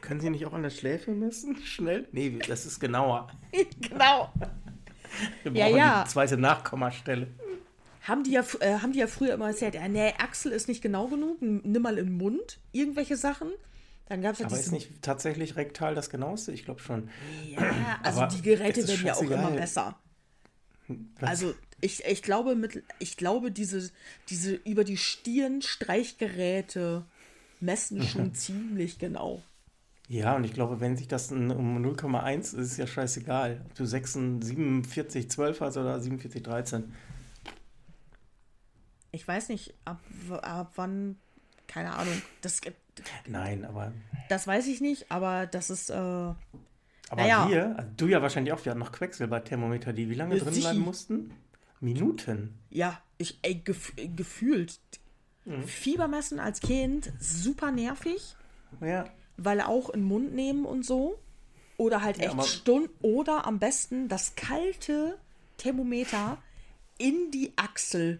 Können 0.00 0.20
Sie 0.20 0.30
nicht 0.30 0.46
auch 0.46 0.52
an 0.52 0.62
der 0.62 0.70
Schläfe 0.70 1.12
messen? 1.12 1.56
Schnell? 1.64 2.06
Nee, 2.12 2.38
das 2.46 2.66
ist 2.66 2.78
genauer. 2.78 3.28
genau. 3.80 4.32
Wir 5.42 5.52
brauchen 5.52 5.56
ja, 5.56 5.68
ja. 5.68 6.04
die 6.04 6.10
zweite 6.10 6.36
Nachkommastelle 6.36 7.28
haben 8.08 8.24
die 8.24 8.32
ja, 8.32 8.42
äh, 8.60 8.78
haben 8.78 8.92
die 8.92 9.00
ja 9.00 9.06
früher 9.06 9.34
immer 9.34 9.48
erzählt, 9.48 9.74
ja, 9.74 9.86
nee, 9.86 10.14
Achsel 10.18 10.52
ist 10.52 10.66
nicht 10.66 10.82
genau 10.82 11.08
genug, 11.08 11.40
nimm 11.40 11.82
mal 11.82 11.98
in 11.98 12.06
den 12.06 12.16
Mund, 12.16 12.58
irgendwelche 12.72 13.16
Sachen. 13.16 13.50
Dann 14.06 14.22
gab's 14.22 14.38
ja 14.38 14.46
Aber 14.46 14.58
ist 14.58 14.72
nicht 14.72 15.02
tatsächlich 15.02 15.56
rektal 15.56 15.94
das 15.94 16.08
genaueste? 16.08 16.50
Ich 16.52 16.64
glaube 16.64 16.80
schon. 16.80 17.10
Ja, 17.46 18.00
also 18.02 18.24
die 18.24 18.40
Geräte 18.40 18.88
werden 18.88 19.06
ja 19.06 19.14
auch 19.14 19.20
immer 19.20 19.50
besser. 19.50 19.98
Was? 20.88 21.28
Also 21.28 21.54
ich, 21.80 22.04
ich 22.04 22.22
glaube, 22.22 22.54
mit, 22.56 22.82
ich 22.98 23.16
glaube 23.16 23.50
diese, 23.50 23.90
diese 24.28 24.54
über 24.54 24.84
die 24.84 24.96
Stirn 24.96 25.62
Streichgeräte 25.62 27.04
messen 27.60 28.02
schon 28.02 28.34
ziemlich 28.34 28.98
genau. 28.98 29.42
Ja, 30.08 30.34
und 30.34 30.44
ich 30.44 30.54
glaube, 30.54 30.80
wenn 30.80 30.96
sich 30.96 31.06
das 31.06 31.30
um 31.30 31.84
0,1 31.84 32.38
ist, 32.38 32.52
ist 32.54 32.76
ja 32.78 32.86
scheißegal. 32.86 33.60
Ob 33.66 33.74
du 33.74 33.84
46, 33.84 34.48
47, 34.48 35.30
12 35.30 35.60
hast 35.60 35.76
oder 35.76 36.00
47, 36.00 36.42
13 36.42 36.92
ich 39.12 39.26
weiß 39.26 39.48
nicht, 39.48 39.74
ab, 39.84 40.00
ab 40.42 40.72
wann, 40.76 41.16
keine 41.66 41.94
Ahnung. 41.94 42.22
Das, 42.40 42.60
Nein, 43.26 43.64
aber. 43.64 43.92
Das 44.28 44.46
weiß 44.46 44.66
ich 44.68 44.80
nicht, 44.80 45.10
aber 45.10 45.46
das 45.46 45.70
ist. 45.70 45.90
Äh, 45.90 46.34
aber 47.10 47.22
naja. 47.22 47.48
wir, 47.48 47.76
also 47.76 47.90
du 47.96 48.06
ja 48.06 48.22
wahrscheinlich 48.22 48.52
auch, 48.52 48.64
wir 48.64 48.70
hatten 48.70 48.80
noch 48.80 48.92
Quecksilberthermometer, 48.92 49.92
die 49.92 50.10
wie 50.10 50.14
lange 50.14 50.36
drin 50.36 50.52
Sichi. 50.52 50.66
bleiben 50.66 50.80
mussten? 50.80 51.30
Minuten. 51.80 52.58
Ja, 52.70 53.00
ich, 53.18 53.38
ey, 53.42 53.54
gef 53.56 53.92
gefühlt. 54.16 54.78
Mhm. 55.44 55.64
Fiebermessen 55.64 56.40
als 56.40 56.60
Kind, 56.60 57.12
super 57.20 57.70
nervig. 57.70 58.36
Ja. 58.80 59.04
Weil 59.36 59.60
auch 59.60 59.90
in 59.90 60.00
den 60.00 60.08
Mund 60.08 60.34
nehmen 60.34 60.64
und 60.64 60.84
so. 60.84 61.18
Oder 61.76 62.02
halt 62.02 62.18
echt 62.18 62.34
ja, 62.34 62.42
Stunden. 62.42 62.90
Oder 63.00 63.46
am 63.46 63.58
besten 63.58 64.08
das 64.08 64.34
kalte 64.34 65.16
Thermometer 65.56 66.38
in 66.98 67.30
die 67.30 67.52
Achsel 67.56 68.18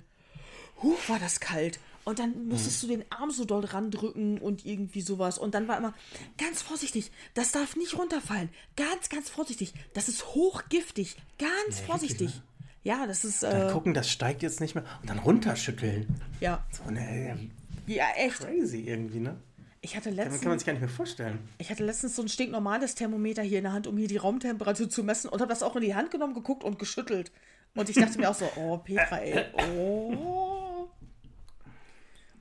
huh, 0.83 0.97
war 1.09 1.19
das 1.19 1.41
kalt. 1.41 1.81
Und 2.09 2.19
dann 2.21 2.49
musstest 2.49 2.83
mhm. 2.83 2.89
du 2.89 2.97
den 2.97 3.05
Arm 3.11 3.31
so 3.31 3.45
doll 3.45 3.67
randrücken 3.67 4.39
und 4.39 4.65
irgendwie 4.65 5.03
sowas. 5.03 5.37
Und 5.37 5.55
dann 5.55 5.69
war 5.69 5.77
immer, 5.77 5.93
ganz 6.39 6.63
vorsichtig, 6.63 7.11
das 7.35 7.53
darf 7.53 7.77
nicht 7.77 7.99
runterfallen. 7.99 8.49
Ganz, 8.77 9.11
ganz 9.11 9.29
vorsichtig. 9.29 9.75
Das 9.93 10.09
ist 10.09 10.29
hochgiftig. 10.29 11.17
Ganz 11.39 11.81
ja, 11.81 11.85
vorsichtig. 11.85 12.21
Wirklich, 12.21 12.37
ne? 12.37 12.43
Ja, 12.85 13.07
das 13.07 13.27
ist. 13.27 13.43
Dann 13.43 13.69
äh, 13.69 13.73
gucken, 13.73 13.93
das 13.93 14.09
steigt 14.09 14.43
jetzt 14.43 14.59
nicht 14.63 14.75
mehr. 14.75 14.85
Und 15.03 15.11
dann 15.11 15.19
runterschütteln. 15.19 16.07
Ja. 16.41 16.65
So, 16.71 16.91
ne, 16.91 17.51
ja, 17.87 18.07
echt. 18.17 18.39
Crazy 18.39 18.81
irgendwie, 18.81 19.21
ne? 19.21 19.37
Ich 19.83 19.95
hatte 19.95 20.09
letztens, 20.09 20.41
kann 20.41 20.49
man 20.49 20.59
sich 20.59 20.65
gar 20.65 20.73
nicht 20.73 20.81
mehr 20.81 20.89
vorstellen. 20.89 21.39
Ich 21.59 21.71
hatte 21.71 21.85
letztens 21.85 22.17
so 22.17 22.23
ein 22.23 22.29
stinknormales 22.31 22.95
Thermometer 22.95 23.43
hier 23.43 23.59
in 23.59 23.65
der 23.65 23.75
Hand, 23.75 23.87
um 23.87 23.99
hier 23.99 24.09
die 24.09 24.17
Raumtemperatur 24.17 24.89
zu 24.89 25.05
messen 25.05 25.29
und 25.29 25.43
habe 25.43 25.51
das 25.51 25.63
auch 25.63 25.77
in 25.77 25.83
die 25.83 25.95
Hand 25.95 26.11
genommen, 26.11 26.33
geguckt 26.33 26.65
und 26.65 26.79
geschüttelt. 26.79 27.33
Und 27.75 27.91
ich 27.91 27.97
dachte 27.97 28.19
mir 28.19 28.31
auch 28.31 28.35
so, 28.35 28.49
oh, 28.57 28.79
Petra, 28.79 29.19
ey, 29.19 29.45
oh. 29.77 30.58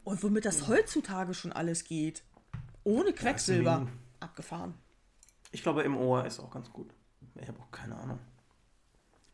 Und 0.07 0.23
womit 0.23 0.45
das 0.45 0.69
heutzutage 0.69 1.33
schon 1.33 1.51
alles 1.51 1.83
geht. 1.83 2.23
Ohne 2.85 3.11
Quecksilber. 3.11 3.89
Abgefahren. 4.21 4.73
Ich 5.51 5.61
glaube, 5.61 5.83
im 5.83 5.97
Ohr 5.97 6.25
ist 6.25 6.39
auch 6.39 6.49
ganz 6.49 6.71
gut. 6.71 6.93
Ich 7.35 7.45
habe 7.45 7.59
auch 7.59 7.71
keine 7.71 7.97
Ahnung. 7.97 8.19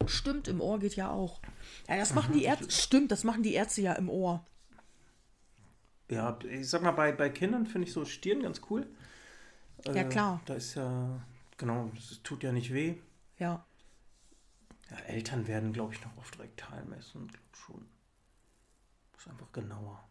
Stimmt, 0.08 0.48
im 0.48 0.62
Ohr 0.62 0.80
geht 0.80 0.96
ja 0.96 1.12
auch. 1.12 1.42
Ja, 1.88 1.98
das 1.98 2.16
machen 2.16 2.34
die 2.34 2.46
Ärzte. 2.46 2.72
Stimmt, 2.72 3.12
das 3.12 3.24
machen 3.24 3.44
die 3.44 3.54
Ärzte 3.54 3.84
ja 3.84 3.94
im 3.94 4.10
Ohr. 4.10 4.44
Ja, 6.10 6.40
ich 6.50 6.68
sag 6.68 6.82
mal, 6.82 6.90
bei, 6.90 7.12
bei 7.12 7.30
Kindern 7.30 7.68
finde 7.68 7.88
ich 7.88 7.94
so 7.94 8.04
Stirn 8.04 8.42
ganz 8.42 8.60
cool. 8.72 8.88
Ja, 9.86 9.94
äh, 9.94 10.06
klar. 10.06 10.42
Da 10.48 10.56
ist 10.56 10.74
ja, 10.74 11.22
genau, 11.56 11.92
es 11.96 12.20
tut 12.24 12.42
ja 12.42 12.52
nicht 12.52 12.74
weh. 12.74 12.96
Ja. 13.38 13.64
ja 14.90 14.98
Eltern 15.06 15.48
werden, 15.48 15.72
glaube 15.72 15.94
ich, 15.94 16.04
noch 16.04 16.18
oft 16.18 16.40
rektal 16.40 16.84
messen. 16.86 17.32
Schon. 17.52 17.86
Das 19.12 19.22
ist 19.22 19.28
einfach 19.30 19.52
genauer. 19.52 20.04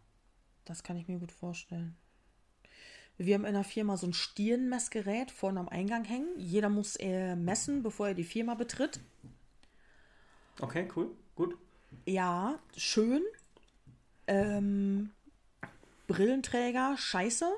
Das 0.64 0.82
kann 0.82 0.96
ich 0.96 1.08
mir 1.08 1.18
gut 1.18 1.32
vorstellen. 1.32 1.96
Wir 3.18 3.34
haben 3.34 3.44
in 3.44 3.54
der 3.54 3.64
Firma 3.64 3.96
so 3.96 4.06
ein 4.06 4.14
Stirnmessgerät 4.14 5.30
vorne 5.30 5.60
am 5.60 5.68
Eingang 5.68 6.04
hängen. 6.04 6.28
Jeder 6.38 6.68
muss 6.68 6.96
äh, 6.96 7.36
messen, 7.36 7.82
bevor 7.82 8.08
er 8.08 8.14
die 8.14 8.24
Firma 8.24 8.54
betritt. 8.54 9.00
Okay, 10.60 10.88
cool, 10.96 11.10
gut. 11.34 11.56
Ja, 12.06 12.58
schön. 12.76 13.22
Ähm, 14.26 15.10
Brillenträger, 16.06 16.96
scheiße. 16.96 17.50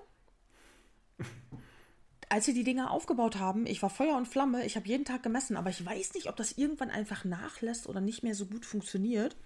Als 2.28 2.46
wir 2.46 2.54
die 2.54 2.64
Dinger 2.64 2.90
aufgebaut 2.90 3.36
haben, 3.38 3.66
ich 3.66 3.82
war 3.82 3.90
Feuer 3.90 4.16
und 4.16 4.26
Flamme, 4.26 4.66
ich 4.66 4.76
habe 4.76 4.88
jeden 4.88 5.04
Tag 5.04 5.22
gemessen, 5.22 5.56
aber 5.56 5.70
ich 5.70 5.84
weiß 5.84 6.14
nicht, 6.14 6.28
ob 6.28 6.36
das 6.36 6.52
irgendwann 6.52 6.90
einfach 6.90 7.24
nachlässt 7.24 7.86
oder 7.86 8.00
nicht 8.00 8.22
mehr 8.22 8.34
so 8.34 8.46
gut 8.46 8.66
funktioniert. 8.66 9.36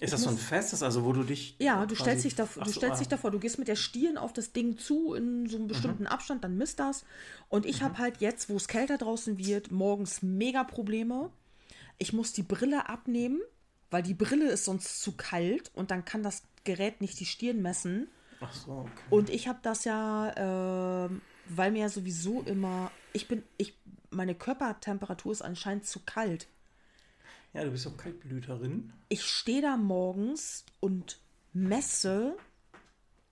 Ist 0.00 0.14
das 0.14 0.22
so 0.22 0.30
ein 0.30 0.38
festes, 0.38 0.82
also 0.82 1.04
wo 1.04 1.12
du 1.12 1.24
dich. 1.24 1.56
Ja, 1.58 1.84
du 1.84 1.94
stellst, 1.94 2.24
dich, 2.24 2.34
davor, 2.34 2.64
du 2.64 2.72
stellst 2.72 2.96
ah. 2.96 2.98
dich 3.00 3.08
davor, 3.08 3.30
du 3.30 3.38
gehst 3.38 3.58
mit 3.58 3.68
der 3.68 3.76
Stirn 3.76 4.16
auf 4.16 4.32
das 4.32 4.52
Ding 4.52 4.78
zu 4.78 5.12
in 5.12 5.46
so 5.46 5.58
einem 5.58 5.66
bestimmten 5.66 6.04
mhm. 6.04 6.08
Abstand, 6.08 6.42
dann 6.42 6.56
misst 6.56 6.80
das. 6.80 7.04
Und 7.50 7.66
ich 7.66 7.80
mhm. 7.80 7.84
habe 7.84 7.98
halt 7.98 8.16
jetzt, 8.20 8.48
wo 8.48 8.56
es 8.56 8.66
kälter 8.66 8.96
draußen 8.96 9.36
wird, 9.36 9.70
morgens 9.70 10.22
mega 10.22 10.64
Probleme. 10.64 11.30
Ich 11.98 12.14
muss 12.14 12.32
die 12.32 12.42
Brille 12.42 12.88
abnehmen, 12.88 13.42
weil 13.90 14.02
die 14.02 14.14
Brille 14.14 14.50
ist 14.50 14.64
sonst 14.64 15.02
zu 15.02 15.12
kalt 15.12 15.70
und 15.74 15.90
dann 15.90 16.06
kann 16.06 16.22
das 16.22 16.44
Gerät 16.64 17.02
nicht 17.02 17.20
die 17.20 17.26
Stirn 17.26 17.60
messen. 17.60 18.08
Ach 18.40 18.54
so, 18.54 18.72
okay. 18.72 19.02
Und 19.10 19.28
ich 19.28 19.48
habe 19.48 19.58
das 19.60 19.84
ja, 19.84 21.04
äh, 21.04 21.10
weil 21.48 21.72
mir 21.72 21.80
ja 21.80 21.88
sowieso 21.90 22.40
immer, 22.42 22.90
ich 23.12 23.28
bin, 23.28 23.42
ich, 23.58 23.76
meine 24.08 24.34
Körpertemperatur 24.34 25.32
ist 25.32 25.42
anscheinend 25.42 25.84
zu 25.84 26.00
kalt. 26.00 26.46
Ja, 27.52 27.64
du 27.64 27.70
bist 27.70 27.86
doch 27.86 27.96
Kaltblüterin. 27.96 28.92
Ich 29.08 29.24
stehe 29.24 29.62
da 29.62 29.76
morgens 29.76 30.64
und 30.78 31.18
messe. 31.52 32.36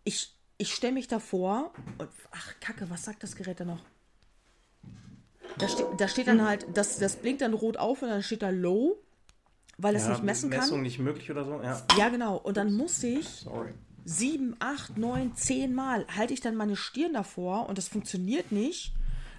Ich, 0.05 0.35
ich 0.57 0.75
stelle 0.75 0.95
mich 0.95 1.09
davor 1.09 1.73
und. 1.99 2.09
Ach, 2.33 2.55
Kacke, 2.61 2.91
was 2.91 3.05
sagt 3.05 3.23
das 3.23 3.37
Gerät 3.37 3.61
da 3.61 3.65
noch? 3.65 3.85
Da, 5.59 5.69
ste 5.69 5.85
da 5.97 6.09
steht 6.09 6.27
dann 6.27 6.45
halt, 6.47 6.67
das, 6.75 6.99
das 6.99 7.17
blinkt 7.17 7.41
dann 7.41 7.55
rot 7.55 7.77
auf 7.77 8.03
und 8.03 8.09
dann 8.09 8.23
steht 8.23 8.43
da 8.43 8.51
Low, 8.51 8.99
weil 9.77 9.95
es 9.95 10.05
ja, 10.05 10.11
nicht 10.11 10.23
messen 10.23 10.51
kann. 10.51 10.61
Messung 10.61 10.83
nicht 10.83 10.99
möglich 10.99 11.31
oder 11.31 11.45
so, 11.45 11.61
ja. 11.63 11.85
Ja, 11.97 12.09
genau. 12.09 12.37
Und 12.37 12.57
dann 12.57 12.73
muss 12.73 13.03
ich. 13.03 13.27
Sorry. 13.27 13.73
Sieben, 14.05 14.57
acht, 14.59 14.97
neun, 14.97 15.35
zehn 15.37 15.75
Mal 15.75 16.07
halte 16.17 16.33
ich 16.33 16.41
dann 16.41 16.57
meine 16.57 16.77
Stirn 16.77 17.13
davor 17.13 17.69
und 17.69 17.77
das 17.77 17.89
funktioniert 17.89 18.53
nicht. 18.53 18.95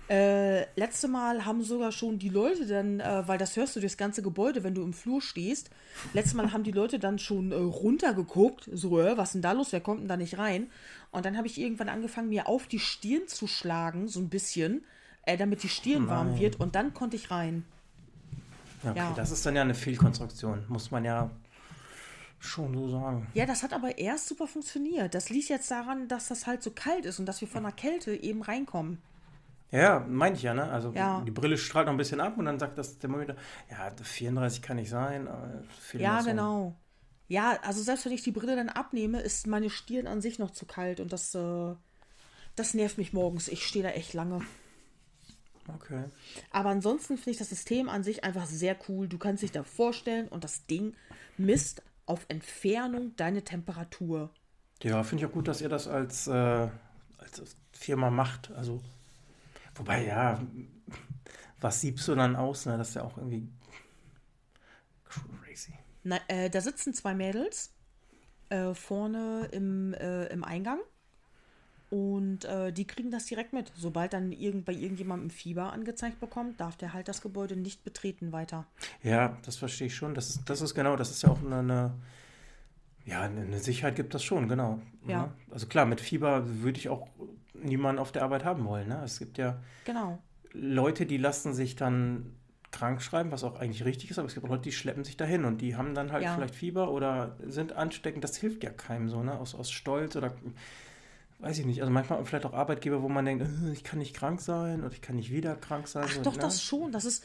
Äh, 0.09 0.61
letzte 0.75 1.07
Mal 1.07 1.45
haben 1.45 1.61
sogar 1.61 1.91
schon 1.91 2.17
die 2.17 2.29
Leute 2.29 2.65
dann, 2.65 2.99
äh, 2.99 3.27
weil 3.27 3.37
das 3.37 3.55
hörst 3.55 3.75
du 3.75 3.79
das 3.79 3.95
ganze 3.95 4.23
Gebäude, 4.23 4.63
wenn 4.63 4.73
du 4.73 4.81
im 4.81 4.91
Flur 4.91 5.21
stehst. 5.21 5.69
Letztes 6.13 6.33
Mal 6.33 6.51
haben 6.51 6.63
die 6.63 6.71
Leute 6.71 6.97
dann 6.97 7.19
schon 7.19 7.51
äh, 7.51 7.55
runtergeguckt, 7.55 8.67
so, 8.73 8.99
äh, 8.99 9.17
was 9.17 9.33
denn 9.33 9.43
da 9.43 9.51
los, 9.51 9.71
wer 9.71 9.81
kommt 9.81 10.01
denn 10.01 10.07
da 10.07 10.17
nicht 10.17 10.39
rein? 10.39 10.71
Und 11.11 11.25
dann 11.25 11.37
habe 11.37 11.45
ich 11.45 11.59
irgendwann 11.59 11.89
angefangen, 11.89 12.29
mir 12.29 12.47
auf 12.47 12.65
die 12.65 12.79
Stirn 12.79 13.27
zu 13.27 13.45
schlagen, 13.45 14.07
so 14.07 14.19
ein 14.19 14.29
bisschen, 14.29 14.83
äh, 15.27 15.37
damit 15.37 15.61
die 15.61 15.69
Stirn 15.69 16.05
Nein. 16.05 16.09
warm 16.09 16.39
wird 16.39 16.59
und 16.59 16.73
dann 16.73 16.95
konnte 16.95 17.15
ich 17.15 17.29
rein. 17.29 17.63
Okay, 18.83 18.97
ja. 18.97 19.13
das 19.15 19.29
ist 19.29 19.45
dann 19.45 19.55
ja 19.55 19.61
eine 19.61 19.75
Fehlkonstruktion, 19.75 20.65
muss 20.69 20.89
man 20.89 21.05
ja 21.05 21.29
schon 22.39 22.73
so 22.73 22.89
sagen. 22.89 23.27
Ja, 23.35 23.45
das 23.45 23.61
hat 23.61 23.73
aber 23.73 23.99
erst 23.99 24.27
super 24.27 24.47
funktioniert. 24.47 25.13
Das 25.13 25.29
liegt 25.29 25.49
jetzt 25.49 25.69
daran, 25.69 26.07
dass 26.07 26.29
das 26.29 26.47
halt 26.47 26.63
so 26.63 26.71
kalt 26.71 27.05
ist 27.05 27.19
und 27.19 27.27
dass 27.27 27.41
wir 27.41 27.47
von 27.47 27.61
der 27.61 27.73
Kälte 27.73 28.15
eben 28.15 28.41
reinkommen. 28.41 28.97
Ja, 29.71 29.99
meinte 29.99 30.37
ich 30.37 30.43
ja, 30.43 30.53
ne? 30.53 30.71
Also 30.71 30.91
Ja. 30.93 31.21
die 31.21 31.31
Brille 31.31 31.57
strahlt 31.57 31.85
noch 31.85 31.93
ein 31.93 31.97
bisschen 31.97 32.21
ab 32.21 32.37
und 32.37 32.45
dann 32.45 32.59
sagt 32.59 32.77
das 32.77 32.97
Thermometer, 32.97 33.35
ja, 33.69 33.91
34 34.01 34.61
kann 34.61 34.77
nicht 34.77 34.89
sein. 34.89 35.27
aber 35.27 35.61
fehlen 35.79 36.03
Ja, 36.03 36.21
genau. 36.21 36.75
Ja, 37.27 37.59
also 37.61 37.83
selbst 37.83 38.05
wenn 38.05 38.11
ich 38.11 38.23
die 38.23 38.31
Brille 38.31 38.55
dann 38.55 38.69
abnehme, 38.69 39.21
ist 39.21 39.45
meine 39.45 39.69
Stirn 39.69 40.07
an 40.07 40.21
sich 40.21 40.39
noch 40.39 40.49
zu 40.49 40.65
kalt 40.65 40.99
und 40.99 41.13
das, 41.13 41.35
äh, 41.35 41.75
das 42.55 42.73
nervt 42.73 42.97
mich 42.97 43.13
morgens. 43.13 43.47
Ich 43.47 43.65
stehe 43.65 43.83
da 43.83 43.91
echt 43.91 44.13
lange. 44.13 44.41
Okay. 45.75 46.05
Aber 46.49 46.69
ansonsten 46.69 47.17
finde 47.17 47.31
ich 47.31 47.37
das 47.37 47.49
System 47.49 47.89
an 47.89 48.03
sich 48.03 48.23
einfach 48.23 48.47
sehr 48.47 48.75
cool. 48.87 49.07
Du 49.07 49.19
kannst 49.19 49.43
dich 49.43 49.51
da 49.51 49.63
vorstellen 49.63 50.27
und 50.27 50.43
das 50.43 50.65
Ding 50.65 50.95
misst 51.37 51.83
auf 52.07 52.25
Entfernung 52.27 53.15
deine 53.15 53.43
Temperatur. 53.43 54.31
Ja, 54.81 55.03
finde 55.03 55.23
ich 55.23 55.29
auch 55.29 55.33
gut, 55.33 55.47
dass 55.47 55.61
ihr 55.61 55.69
das 55.69 55.87
als, 55.87 56.25
äh, 56.27 56.31
als 56.31 57.57
Firma 57.71 58.09
macht. 58.09 58.49
Also, 58.51 58.81
wobei, 59.79 60.05
ja, 60.05 60.39
was 61.59 61.81
siebst 61.81 62.07
du 62.07 62.15
dann 62.15 62.35
aus? 62.35 62.65
Ne? 62.65 62.77
Das 62.77 62.89
ist 62.89 62.95
ja 62.95 63.03
auch 63.03 63.17
irgendwie 63.17 63.47
crazy. 65.05 65.73
Na, 66.03 66.19
äh, 66.27 66.49
da 66.49 66.61
sitzen 66.61 66.93
zwei 66.93 67.13
Mädels 67.13 67.73
äh, 68.49 68.73
vorne 68.73 69.49
im, 69.51 69.93
äh, 69.93 70.27
im 70.27 70.43
Eingang 70.43 70.79
und 71.89 72.45
äh, 72.45 72.71
die 72.71 72.85
kriegen 72.85 73.11
das 73.11 73.25
direkt 73.25 73.51
mit. 73.51 73.71
Sobald 73.75 74.13
dann 74.13 74.31
irgend, 74.31 74.65
bei 74.65 74.73
irgendjemandem 74.73 75.29
Fieber 75.31 75.73
angezeigt 75.73 76.19
bekommt, 76.19 76.59
darf 76.61 76.77
der 76.77 76.93
halt 76.93 77.07
das 77.07 77.21
Gebäude 77.21 77.55
nicht 77.55 77.83
betreten 77.83 78.31
weiter. 78.31 78.67
Ja, 79.03 79.37
das 79.43 79.57
verstehe 79.57 79.87
ich 79.87 79.95
schon. 79.95 80.13
Das 80.13 80.29
ist, 80.29 80.49
das 80.49 80.61
ist 80.61 80.75
genau, 80.75 80.95
das 80.95 81.09
ist 81.09 81.23
ja 81.23 81.29
auch 81.29 81.39
eine, 81.39 81.59
eine 81.59 81.93
ja, 83.05 83.21
eine 83.21 83.59
Sicherheit 83.59 83.95
gibt 83.95 84.13
das 84.13 84.23
schon, 84.23 84.47
genau. 84.47 84.79
Ja. 85.07 85.23
Ne? 85.23 85.31
Also 85.49 85.65
klar, 85.65 85.85
mit 85.85 85.99
Fieber 85.99 86.43
würde 86.61 86.77
ich 86.77 86.89
auch 86.89 87.07
niemanden 87.53 87.99
auf 87.99 88.11
der 88.11 88.23
Arbeit 88.23 88.45
haben 88.45 88.65
wollen. 88.65 88.87
Ne? 88.87 89.01
Es 89.03 89.19
gibt 89.19 89.37
ja 89.37 89.59
Genau. 89.85 90.19
Leute, 90.51 91.05
die 91.05 91.17
lassen 91.17 91.53
sich 91.53 91.75
dann 91.75 92.35
krank 92.71 93.01
schreiben, 93.01 93.31
was 93.31 93.43
auch 93.43 93.59
eigentlich 93.59 93.83
richtig 93.85 94.11
ist, 94.11 94.19
aber 94.19 94.27
es 94.27 94.33
gibt 94.35 94.45
auch 94.45 94.49
Leute, 94.49 94.63
die 94.63 94.71
schleppen 94.71 95.03
sich 95.03 95.17
dahin 95.17 95.45
und 95.45 95.59
die 95.61 95.75
haben 95.75 95.95
dann 95.95 96.11
halt 96.11 96.23
Ja. 96.23 96.35
vielleicht 96.35 96.55
Fieber 96.55 96.91
oder 96.91 97.35
sind 97.45 97.73
ansteckend. 97.73 98.23
Das 98.23 98.37
hilft 98.37 98.63
ja 98.63 98.69
keinem 98.69 99.09
so, 99.09 99.23
ne? 99.23 99.37
Aus, 99.39 99.55
aus 99.55 99.71
Stolz 99.71 100.15
oder 100.15 100.33
weiß 101.39 101.57
ich 101.59 101.65
nicht. 101.65 101.81
Also 101.81 101.91
manchmal 101.91 102.23
vielleicht 102.25 102.45
auch 102.45 102.53
Arbeitgeber, 102.53 103.01
wo 103.01 103.09
man 103.09 103.25
denkt, 103.25 103.43
äh, 103.43 103.71
ich 103.71 103.83
kann 103.83 103.99
nicht 103.99 104.15
krank 104.15 104.41
sein 104.41 104.83
oder 104.83 104.93
ich 104.93 105.01
kann 105.01 105.15
nicht 105.15 105.31
wieder 105.31 105.55
krank 105.55 105.87
sein. 105.87 106.03
Ach 106.07 106.11
so, 106.11 106.21
doch, 106.21 106.35
ne? 106.35 106.39
das 106.41 106.61
schon. 106.63 106.91
Das 106.91 107.05
ist. 107.05 107.23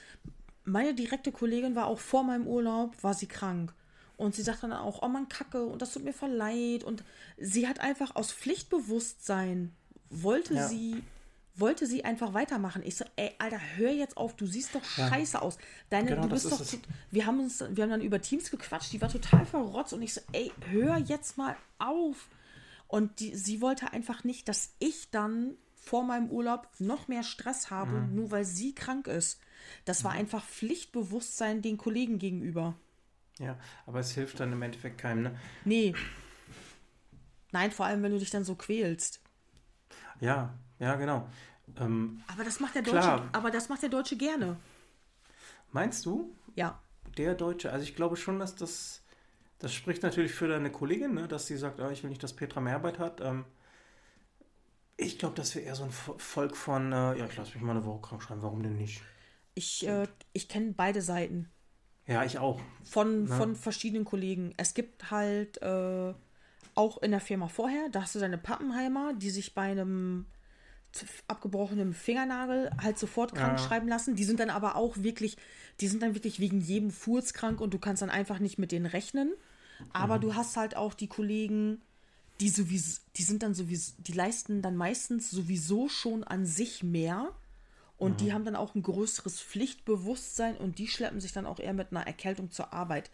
Meine 0.67 0.95
direkte 0.95 1.31
Kollegin 1.31 1.77
war 1.77 1.87
auch 1.87 1.99
vor 1.99 2.25
meinem 2.25 2.47
Urlaub, 2.47 2.95
war 3.03 3.13
sie 3.13 3.27
krank. 3.27 3.75
Und 4.17 4.35
sie 4.35 4.43
sagt 4.43 4.63
dann 4.63 4.73
auch, 4.73 5.03
oh 5.03 5.09
man 5.09 5.29
kacke 5.29 5.67
und 5.67 5.83
das 5.83 5.93
tut 5.93 6.05
mir 6.05 6.15
voll 6.15 6.31
leid. 6.31 6.85
Und 6.85 7.05
sie 7.37 7.69
hat 7.69 7.81
einfach 7.81 8.15
aus 8.17 8.33
Pflichtbewusstsein, 8.33 9.75
wollte 10.23 10.55
Ja. 10.55 10.69
sie, 10.69 11.03
wollte 11.57 11.87
sie 11.87 12.05
einfach 12.05 12.35
weitermachen. 12.35 12.83
Ich 12.85 12.97
so, 12.97 13.05
ey, 13.17 13.33
Alter, 13.39 13.61
hör 13.77 13.91
jetzt 13.93 14.17
auf, 14.17 14.35
du 14.37 14.47
siehst 14.47 14.75
doch 14.75 14.83
Ja. 14.97 15.09
scheiße 15.09 15.41
aus. 15.41 15.59
Deine, 15.91 16.11
Genau, 16.11 16.23
du 16.23 16.29
bist 16.31 16.47
ist 16.47 16.53
doch 16.53 16.65
zu, 16.65 16.79
wir 17.11 17.27
haben 17.27 17.41
uns, 17.41 17.61
wir 17.61 17.85
haben 17.85 17.91
dann 17.91 18.01
über 18.03 18.21
Teams 18.21 18.51
gequatscht, 18.51 18.93
die 18.93 19.01
war 19.01 19.09
total 19.09 19.47
verrotzt 19.47 19.93
und 19.93 20.03
ich 20.03 20.15
so, 20.15 20.21
ey, 20.33 20.53
hör 20.71 20.97
jetzt 20.99 21.37
mal 21.39 21.57
auf. 21.79 22.29
Und 22.89 23.21
die, 23.21 23.35
sie 23.35 23.61
wollte 23.61 23.93
einfach 23.93 24.25
nicht, 24.25 24.49
dass 24.49 24.75
ich 24.79 25.11
dann 25.11 25.57
vor 25.75 26.05
meinem 26.05 26.31
Urlaub 26.31 26.69
noch 26.79 27.09
mehr 27.09 27.23
Stress 27.23 27.71
habe, 27.71 28.01
Mhm. 28.01 28.15
nur 28.15 28.31
weil 28.31 28.45
sie 28.45 28.75
krank 28.75 29.07
ist. 29.07 29.39
Das 29.85 30.03
war 30.05 30.13
einfach 30.13 30.45
Pflichtbewusstsein 30.45 31.61
den 31.63 31.77
Kollegen 31.79 32.19
gegenüber. 32.19 32.75
Ja, 33.39 33.59
aber 33.87 33.99
es 34.01 34.13
hilft 34.13 34.39
dann 34.41 34.53
im 34.53 34.63
Endeffekt 34.63 34.99
keinem, 34.99 35.23
ne? 35.25 35.39
Nee. 35.65 35.95
Nein, 37.53 37.71
vor 37.71 37.87
allem, 37.87 38.03
wenn 38.03 38.13
du 38.13 38.19
dich 38.19 38.31
dann 38.31 38.45
so 38.45 38.55
quälst. 38.55 39.21
Ja, 40.21 40.55
ja, 40.79 40.95
genau. 40.97 41.29
Ähm, 41.79 42.23
Aber 42.29 42.45
das 42.45 42.61
macht 42.61 42.75
der 42.75 42.83
Deutsche, 42.83 42.99
Klar. 42.99 43.29
aber 43.33 43.51
das 43.51 43.69
macht 43.69 43.83
der 43.83 43.89
Deutsche 43.89 44.17
gerne. 44.17 44.57
meinst 45.73 46.07
du, 46.07 46.35
Ja. 46.55 46.81
der 47.19 47.35
Deutsche, 47.35 47.73
also 47.73 47.83
ich 47.85 47.97
glaube 47.97 48.17
schon, 48.17 48.39
dass 48.39 48.55
das, 48.55 49.03
das 49.59 49.73
spricht 49.75 50.03
natürlich 50.03 50.33
für 50.33 50.49
deine 50.49 50.71
Kollegin, 50.71 51.15
ne, 51.15 51.27
dass 51.29 51.47
sie 51.47 51.57
sagt, 51.57 51.81
ah, 51.81 51.91
ich 51.91 52.03
will 52.03 52.11
nicht, 52.11 52.23
dass 52.23 52.33
Petra 52.35 52.61
mehr 52.61 52.77
Arbeit 52.77 52.99
hat. 52.99 53.21
Ähm, 53.21 53.45
ich 54.97 55.19
glaube, 55.19 55.35
das 55.35 55.55
wäre 55.55 55.65
eher 55.65 55.75
so 55.75 55.85
ein 55.85 55.91
Vo- 55.91 56.19
Volk 56.19 56.57
von, 56.57 56.93
äh, 56.93 57.19
ja, 57.19 57.27
ich 57.27 57.37
lasse 57.37 57.55
mich 57.55 57.63
mal 57.63 57.73
eine 57.73 57.85
Woche 57.85 58.01
krank 58.03 58.23
schreiben, 58.23 58.43
warum 58.43 58.63
denn 58.63 58.77
nicht? 58.77 59.03
Ich, 59.55 59.87
äh, 59.87 60.07
ich 60.33 60.49
kenne 60.49 60.73
beide 60.77 61.03
Seiten. 61.03 61.51
Ja, 62.07 62.23
ich 62.25 62.39
auch. 62.39 62.61
von, 62.85 63.25
Na? 63.25 63.37
von 63.37 63.57
verschiedenen 63.57 64.05
Kollegen. 64.05 64.53
Es 64.57 64.75
gibt 64.75 65.11
halt 65.11 65.61
äh, 65.63 66.15
auch 66.77 67.03
in 67.03 67.11
der 67.11 67.21
Firma 67.21 67.49
vorher, 67.49 67.89
da 67.91 68.03
hast 68.03 68.15
du 68.15 68.19
deine 68.19 68.39
Pappenheimer, 68.39 69.15
die 69.15 69.31
sich 69.31 69.55
bei 69.55 69.71
einem 69.71 70.27
abgebrochenen 71.27 71.93
Fingernagel 71.93 72.71
halt 72.81 72.99
sofort 72.99 73.35
krank 73.35 73.59
Ja. 73.59 73.67
schreiben 73.67 73.89
lassen. 73.89 74.15
Die 74.15 74.25
sind 74.25 74.39
dann 74.39 74.51
aber 74.51 74.77
auch 74.77 74.97
wirklich, 74.99 75.37
die 75.81 75.89
sind 75.89 76.03
dann 76.03 76.15
wirklich 76.15 76.39
wegen 76.39 76.61
jedem 76.61 76.91
Furz 76.91 77.33
krank 77.33 77.61
und 77.61 77.75
du 77.75 77.79
kannst 77.79 78.03
dann 78.03 78.11
einfach 78.11 78.39
nicht 78.39 78.59
mit 78.59 78.71
denen 78.71 78.87
rechnen. 78.87 79.33
Aber 79.93 80.19
du 80.19 80.35
hast 80.35 80.57
halt 80.57 80.77
auch 80.77 80.95
die 80.95 81.09
Kollegen, 81.09 81.81
die 82.41 82.49
sowieso, 82.49 83.01
die 83.17 83.23
sind 83.23 83.43
dann 83.43 83.55
sowieso, 83.55 83.95
die 83.99 84.13
leisten 84.13 84.63
dann 84.63 84.77
meistens 84.77 85.31
sowieso 85.31 85.89
schon 85.89 86.25
an 86.25 86.47
sich 86.47 86.83
mehr. 86.83 87.31
Und 87.97 88.21
die 88.21 88.33
haben 88.33 88.45
dann 88.45 88.57
auch 88.57 88.75
ein 88.75 88.83
größeres 88.83 89.41
Pflichtbewusstsein 89.41 90.57
und 90.57 90.79
die 90.79 90.89
schleppen 90.89 91.21
sich 91.21 91.33
dann 91.33 91.47
auch 91.47 91.61
eher 91.61 91.73
mit 91.73 91.91
einer 91.91 92.07
Erkältung 92.07 92.51
zur 92.51 92.73
Arbeit. 92.73 93.11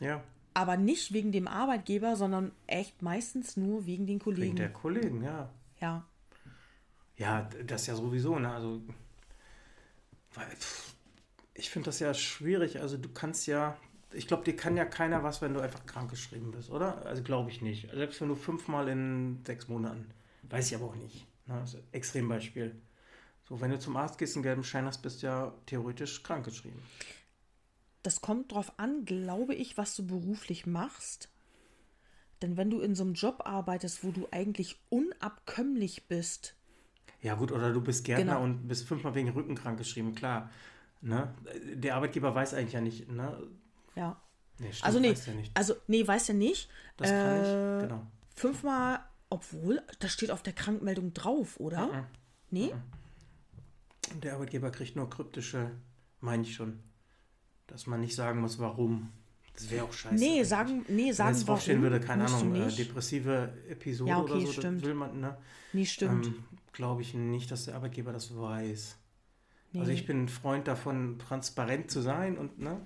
Ja, 0.00 0.22
Aber 0.56 0.78
nicht 0.78 1.12
wegen 1.12 1.32
dem 1.32 1.48
Arbeitgeber, 1.48 2.16
sondern 2.16 2.50
echt 2.66 3.02
meistens 3.02 3.58
nur 3.58 3.84
wegen 3.84 4.06
den 4.06 4.14
wegen 4.14 4.20
Kollegen. 4.20 4.56
der 4.56 4.72
Kollegen, 4.72 5.22
ja. 5.22 5.50
Ja. 5.82 6.06
Ja, 7.18 7.42
das 7.66 7.86
ja 7.86 7.94
sowieso, 7.94 8.38
ne? 8.38 8.50
Also, 8.50 8.80
weil, 10.32 10.46
ich 11.52 11.68
finde 11.68 11.86
das 11.86 11.98
ja 11.98 12.14
schwierig. 12.14 12.80
Also, 12.80 12.96
du 12.96 13.10
kannst 13.10 13.46
ja, 13.46 13.76
ich 14.12 14.26
glaube, 14.26 14.44
dir 14.44 14.56
kann 14.56 14.78
ja 14.78 14.86
keiner 14.86 15.22
was, 15.22 15.42
wenn 15.42 15.52
du 15.52 15.60
einfach 15.60 15.84
krank 15.84 16.08
geschrieben 16.08 16.52
bist, 16.52 16.70
oder? 16.70 17.04
Also, 17.04 17.22
glaube 17.22 17.50
ich 17.50 17.60
nicht. 17.60 17.90
Selbst 17.92 18.18
wenn 18.22 18.28
du 18.28 18.34
fünfmal 18.34 18.88
in 18.88 19.40
sechs 19.44 19.68
Monaten. 19.68 20.10
Weiß 20.44 20.68
ich 20.68 20.74
aber 20.74 20.86
auch 20.86 20.96
nicht. 20.96 21.26
Ne? 21.44 21.58
Das 21.60 21.74
ist 21.74 21.80
ein 21.80 21.88
Extrembeispiel. 21.92 22.74
So, 23.46 23.60
wenn 23.60 23.70
du 23.70 23.78
zum 23.78 23.94
Arzt 23.98 24.16
gehst, 24.16 24.36
einen 24.36 24.42
gelben 24.42 24.64
Schein 24.64 24.86
hast, 24.86 25.02
bist 25.02 25.22
du 25.22 25.26
ja 25.26 25.52
theoretisch 25.66 26.22
krank 26.22 26.46
geschrieben. 26.46 26.80
Das 28.06 28.20
kommt 28.20 28.52
drauf 28.52 28.72
an, 28.76 29.04
glaube 29.04 29.52
ich, 29.56 29.76
was 29.76 29.96
du 29.96 30.06
beruflich 30.06 30.64
machst. 30.64 31.28
Denn 32.40 32.56
wenn 32.56 32.70
du 32.70 32.78
in 32.78 32.94
so 32.94 33.02
einem 33.02 33.14
Job 33.14 33.42
arbeitest, 33.44 34.04
wo 34.04 34.12
du 34.12 34.28
eigentlich 34.30 34.78
unabkömmlich 34.90 36.06
bist, 36.06 36.54
Ja, 37.20 37.34
gut, 37.34 37.50
oder 37.50 37.72
du 37.72 37.80
bist 37.80 38.04
Gärtner 38.04 38.34
Genau. 38.34 38.44
und 38.44 38.68
bist 38.68 38.86
fünfmal 38.86 39.16
wegen 39.16 39.30
Rücken 39.30 39.56
krank 39.56 39.76
geschrieben, 39.78 40.14
klar. 40.14 40.50
Ne? 41.00 41.34
Der 41.74 41.96
Arbeitgeber 41.96 42.32
weiß 42.32 42.54
eigentlich 42.54 42.74
ja 42.74 42.80
nicht, 42.80 43.10
ne? 43.10 43.42
ja. 43.96 44.20
Nee, 44.60 44.70
stimmt, 44.72 44.84
Also 44.86 45.00
nee, 45.00 45.10
weiß 45.10 45.24
der 45.24 45.34
nicht. 45.34 45.56
also 45.56 45.74
nee, 45.88 46.06
weiß 46.06 46.28
er 46.28 46.34
nicht. 46.36 46.70
Das 46.98 47.10
kann 47.10 47.26
Äh, 47.26 47.76
ich, 47.78 47.82
genau. 47.88 48.06
Fünfmal, 48.36 49.00
obwohl, 49.30 49.82
das 49.98 50.12
steht 50.12 50.30
auf 50.30 50.44
der 50.44 50.52
Krankmeldung 50.52 51.12
drauf, 51.12 51.58
oder? 51.58 51.86
Mhm. 51.88 52.06
Nee? 52.52 52.74
Der 54.22 54.34
Arbeitgeber 54.34 54.70
kriegt 54.70 54.94
nur 54.94 55.10
kryptische, 55.10 55.72
meine 56.20 56.44
ich 56.44 56.54
schon. 56.54 56.78
Dass 57.66 57.86
man 57.86 58.00
nicht 58.00 58.14
sagen 58.14 58.40
muss, 58.40 58.58
warum. 58.58 59.10
Das 59.54 59.70
wäre 59.70 59.84
auch 59.84 59.92
scheiße. 59.92 60.14
Nee, 60.16 60.32
eigentlich. 60.34 60.48
sagen, 60.48 60.84
nee, 60.88 61.06
Wenn 61.06 61.14
sagen 61.14 61.34
es 61.34 61.44
draufstehen 61.44 61.82
würde, 61.82 61.98
keine 62.00 62.26
Ahnung, 62.26 62.54
äh, 62.54 62.70
depressive 62.70 63.52
Episode 63.68 64.10
Ja, 64.10 64.18
okay, 64.20 64.32
oder 64.32 64.40
so, 64.42 64.52
stimmt. 64.52 64.82
das 64.82 64.88
will 64.88 64.94
man, 64.94 65.20
ne? 65.20 65.36
Nee, 65.72 65.86
stimmt. 65.86 66.26
Ähm, 66.26 66.44
Glaube 66.72 67.00
ich 67.02 67.14
nicht, 67.14 67.50
dass 67.50 67.64
der 67.64 67.74
Arbeitgeber 67.74 68.12
das 68.12 68.36
weiß. 68.38 68.96
nee. 69.72 69.80
Also 69.80 69.92
ich 69.92 70.06
bin 70.06 70.24
ein 70.24 70.28
Freund 70.28 70.68
davon, 70.68 71.18
transparent 71.18 71.90
zu 71.90 72.02
sein 72.02 72.36
und, 72.36 72.58
ne? 72.58 72.80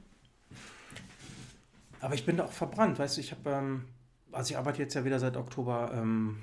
Aber 2.01 2.15
ich 2.15 2.24
bin 2.24 2.36
da 2.36 2.44
auch 2.44 2.52
verbrannt, 2.52 2.98
weißt 2.98 3.16
du, 3.16 3.20
ich 3.20 3.32
habe, 3.32 3.51
ähm, 3.51 3.85
also 4.32 4.52
ich 4.52 4.57
arbeite 4.59 4.78
jetzt 4.81 4.94
ja 4.94 5.05
wieder 5.05 5.19
seit 5.19 5.36
Oktober 5.36 5.90
ähm, 5.93 6.39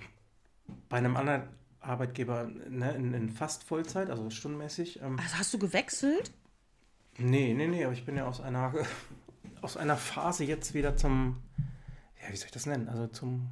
bei 0.90 0.98
einem 0.98 1.16
anderen 1.16 1.44
Arbeitgeber 1.80 2.50
ne, 2.70 2.92
in, 2.96 3.14
in 3.14 3.30
fast 3.30 3.64
Vollzeit, 3.64 4.10
also 4.10 4.30
stundenmäßig. 4.30 5.02
Ähm, 5.02 5.18
also 5.20 5.38
hast 5.38 5.54
du 5.54 5.58
gewechselt? 5.58 6.32
Nee, 7.20 7.54
nee, 7.54 7.68
nee, 7.68 7.84
aber 7.84 7.94
ich 7.94 8.06
bin 8.06 8.16
ja 8.18 8.26
aus 8.26 8.42
einer, 8.42 8.74
aus 9.62 9.78
einer 9.78 9.98
Phase 9.98 10.44
jetzt 10.44 10.74
wieder 10.74 10.96
zum, 10.96 11.38
ja, 12.22 12.32
wie 12.32 12.36
soll 12.38 12.46
ich 12.48 12.52
das 12.52 12.66
nennen? 12.66 12.88
Also 12.90 13.08
zum 13.08 13.50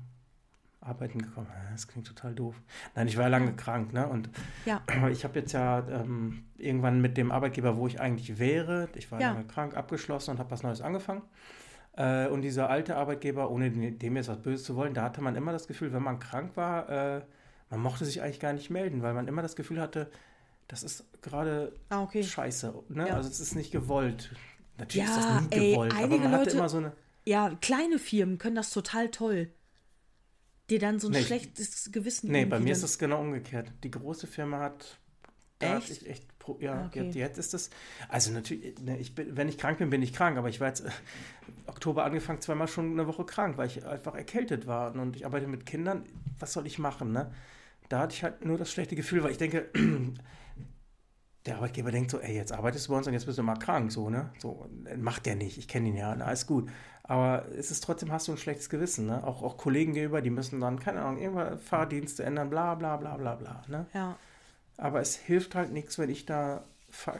Arbeiten 0.81 1.19
gekommen. 1.19 1.47
Das 1.71 1.87
klingt 1.87 2.05
total 2.07 2.35
doof. 2.35 2.61
Nein, 2.93 3.07
ich 3.07 3.17
war 3.17 3.23
ja 3.23 3.29
lange 3.29 3.53
krank, 3.55 3.91
ne? 3.91 4.07
Und 4.07 4.29
Ja. 4.65 4.81
ich 5.11 5.23
habe 5.23 5.39
jetzt 5.39 5.51
ja 5.51 5.79
ähm, 5.89 6.43
irgendwann 6.57 7.01
mit 7.01 7.17
dem 7.17 7.31
Arbeitgeber, 7.31 7.75
wo 7.77 7.87
ich 7.87 7.99
eigentlich 7.99 8.37
wäre, 8.37 8.87
ich 8.95 9.11
war 9.11 9.19
Ja. 9.19 9.31
lange 9.31 9.45
krank, 9.45 9.75
abgeschlossen 9.75 10.31
und 10.31 10.39
habe 10.39 10.51
was 10.51 10.61
Neues 10.61 10.81
angefangen. 10.81 11.23
Äh, 11.97 12.27
und 12.27 12.41
dieser 12.43 12.69
alte 12.69 12.97
Arbeitgeber, 12.97 13.49
ohne 13.49 13.71
dem 13.71 14.15
jetzt 14.15 14.29
was 14.29 14.41
Böses 14.41 14.65
zu 14.65 14.75
wollen, 14.75 14.93
da 14.93 15.01
hatte 15.03 15.21
man 15.21 15.35
immer 15.35 15.51
das 15.53 15.67
Gefühl, 15.67 15.91
wenn 15.91 16.03
man 16.03 16.19
krank 16.19 16.51
war, 16.55 16.89
äh, 16.89 17.21
man 17.71 17.79
mochte 17.79 18.05
sich 18.05 18.21
eigentlich 18.21 18.39
gar 18.39 18.53
nicht 18.53 18.69
melden, 18.69 19.01
weil 19.01 19.13
man 19.15 19.27
immer 19.27 19.41
das 19.41 19.55
Gefühl 19.55 19.81
hatte, 19.81 20.11
das 20.67 20.83
ist 20.83 21.03
gerade 21.21 21.73
Ah, 21.89 22.03
okay. 22.03 22.23
scheiße. 22.23 22.73
Ne? 22.89 23.07
Ja. 23.07 23.15
Also 23.15 23.29
es 23.29 23.39
ist 23.39 23.55
nicht 23.55 23.71
gewollt. 23.71 24.31
Natürlich 24.77 25.07
ist 25.09 25.15
Ja, 25.15 25.33
das 25.39 25.41
nie 25.49 25.55
ey, 25.55 25.71
gewollt, 25.71 25.91
aber 25.93 26.03
einige 26.03 26.23
man 26.23 26.31
Leute- 26.31 26.57
immer 26.57 26.69
so 26.69 26.77
eine. 26.77 26.91
Ja, 27.25 27.55
kleine 27.61 27.97
Firmen 27.99 28.37
können 28.37 28.55
das 28.55 28.69
total 28.71 29.09
toll. 29.09 29.49
Dir 30.69 30.79
dann 30.79 30.99
so 30.99 31.07
ein 31.07 31.11
Nee, 31.13 31.23
schlechtes 31.23 31.91
Gewissen 31.91 32.31
Nee, 32.31 32.45
bei 32.45 32.59
mir 32.59 32.71
ist 32.73 32.81
dann- 32.81 32.85
es 32.89 32.97
genau 32.99 33.21
umgekehrt. 33.21 33.71
Die 33.83 33.91
große 33.91 34.25
Firma 34.27 34.59
hat. 34.59 34.99
Da 35.59 35.77
Echt? 35.77 35.89
Hat 35.89 35.97
ich 35.97 36.09
echt 36.09 36.25
ja, 36.59 36.73
Ah, 36.73 36.85
okay. 36.85 37.09
jetzt 37.13 37.37
ist 37.39 37.53
das. 37.55 37.69
Also 38.09 38.31
natürlich, 38.31 38.77
ne, 38.79 38.99
ich 38.99 39.15
bin, 39.15 39.35
wenn 39.35 39.47
ich 39.49 39.57
krank 39.57 39.79
bin, 39.79 39.89
bin 39.89 40.01
ich 40.03 40.13
krank, 40.13 40.37
aber 40.37 40.47
ich 40.49 40.59
war 40.59 40.67
jetzt 40.67 40.81
äh, 40.81 40.89
Oktober 41.65 42.03
angefangen, 42.05 42.39
zweimal 42.41 42.67
schon 42.67 42.91
eine 42.91 43.07
Woche 43.07 43.25
krank, 43.25 43.57
weil 43.57 43.65
ich 43.67 43.83
einfach 43.85 44.13
erkältet 44.13 44.67
war. 44.67 44.93
Und 44.93 45.15
ich 45.15 45.25
arbeite 45.25 45.47
mit 45.47 45.65
Kindern. 45.65 46.03
Was 46.39 46.53
soll 46.53 46.67
ich 46.67 46.77
machen, 46.77 47.11
ne? 47.11 47.31
Da 47.89 47.99
hatte 47.99 48.13
ich 48.15 48.23
halt 48.23 48.43
nur 48.45 48.57
das 48.59 48.71
schlechte 48.71 48.95
Gefühl, 48.95 49.23
weil 49.23 49.31
ich 49.31 49.37
denke, 49.39 49.69
der 51.45 51.57
Arbeitgeber 51.57 51.91
denkt 51.91 52.11
so, 52.11 52.19
ey, 52.19 52.35
jetzt 52.35 52.51
arbeitest 52.51 52.87
du 52.87 52.91
bei 52.91 52.97
uns 52.97 53.07
und 53.07 53.13
jetzt 53.13 53.25
bist 53.25 53.37
du 53.37 53.43
mal 53.43 53.57
krank, 53.57 53.91
so, 53.91 54.09
ne? 54.09 54.31
So, 54.39 54.67
macht 54.97 55.25
der 55.25 55.35
nicht, 55.35 55.57
ich 55.57 55.67
kenne 55.67 55.89
ihn 55.89 55.95
ja, 55.95 56.15
na, 56.15 56.25
alles 56.25 56.47
gut. 56.47 56.69
Aber 57.03 57.45
es 57.55 57.69
ist 57.69 57.83
trotzdem, 57.83 58.11
hast 58.11 58.27
du 58.27 58.31
ein 58.31 58.37
schlechtes 58.37 58.69
Gewissen, 58.69 59.05
ne? 59.05 59.23
Auch, 59.23 59.43
auch 59.43 59.57
Kollegen 59.57 59.93
gegenüber, 59.93 60.21
die 60.21 60.31
müssen 60.31 60.59
dann, 60.59 60.79
keine 60.79 61.01
Ahnung, 61.01 61.21
irgendwann 61.21 61.59
Fahrdienste 61.59 62.23
ändern, 62.23 62.49
bla 62.49 62.73
bla 62.75 62.97
bla 62.97 63.15
bla 63.17 63.35
bla, 63.35 63.61
ne? 63.67 63.85
Ja. 63.93 64.17
Aber 64.77 65.01
es 65.01 65.15
hilft 65.15 65.55
halt 65.55 65.71
nichts, 65.71 65.99
wenn 65.99 66.09
ich 66.09 66.25
da 66.25 66.65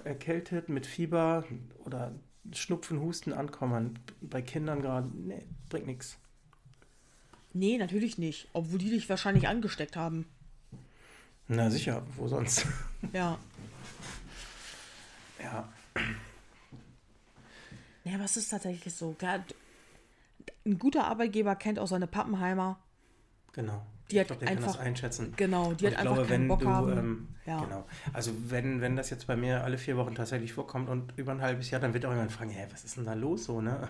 erkältet 0.04 0.70
mit 0.70 0.88
Fieber 0.88 1.44
oder 1.86 2.14
Schnupfen, 2.52 3.02
Husten 3.02 3.34
ankomme. 3.34 3.92
Bei 4.22 4.42
Kindern 4.42 4.82
gerade, 4.82 5.10
nee, 5.14 5.46
bringt 5.70 5.88
nichts. 5.88 6.18
Nee, 7.54 7.78
natürlich 7.78 8.18
nicht. 8.18 8.50
Obwohl 8.54 8.80
die 8.80 8.90
dich 8.90 9.10
wahrscheinlich 9.10 9.48
angesteckt 9.48 9.96
haben. 9.96 10.26
Na 11.48 11.70
sicher, 11.70 12.04
wo 12.16 12.28
sonst? 12.28 12.66
Ja. 13.14 13.38
Ja, 15.46 15.70
Ja, 18.04 18.20
was 18.20 18.38
ist 18.38 18.50
tatsächlich 18.50 18.94
so? 18.94 19.14
Klar, 19.14 19.44
Ein 20.66 20.78
guter 20.80 21.06
Arbeitgeber 21.06 21.56
kennt 21.56 21.80
auch 21.80 21.88
seine 21.88 22.08
Pappenheimer. 22.08 22.80
genau. 23.54 23.86
Die 24.12 24.16
ich 24.16 24.20
hat 24.20 24.28
glaube, 24.28 24.46
der 24.46 24.50
kann 24.54 24.64
das 24.64 24.74
einfach- 24.76 24.86
einschätzen. 24.86 25.34
Genau, 25.36 25.74
die 25.74 25.86
Und 25.86 25.88
hat 25.88 25.92
ich 25.94 25.98
einfach 25.98 26.02
glaube, 26.16 26.28
keinen 26.28 26.42
wenn 26.42 26.48
Bock 26.48 26.60
du, 26.60 26.68
haben. 26.70 26.92
ähm, 26.98 27.28
ja. 27.48 27.60
Genau. 27.64 27.86
Also 28.14 28.32
wenn, 28.50 28.80
wenn 28.80 28.96
das 28.96 29.10
jetzt 29.10 29.26
bei 29.26 29.36
mir 29.36 29.64
alle 29.64 29.80
vier 29.80 29.98
Wochen 29.98 30.14
tatsächlich 30.14 30.54
vorkommt 30.54 30.90
und 30.90 31.14
über 31.18 31.32
ein 31.32 31.42
halbes 31.42 31.72
Jahr, 31.72 31.82
dann 31.82 31.96
wird 31.96 32.06
auch 32.06 32.12
jemand 32.12 32.32
fragen, 32.32 32.52
hey, 32.52 32.68
was 32.72 32.84
ist 32.84 32.98
denn 32.98 33.06
da 33.06 33.16
los 33.16 33.46
so, 33.46 33.62
ne? 33.62 33.90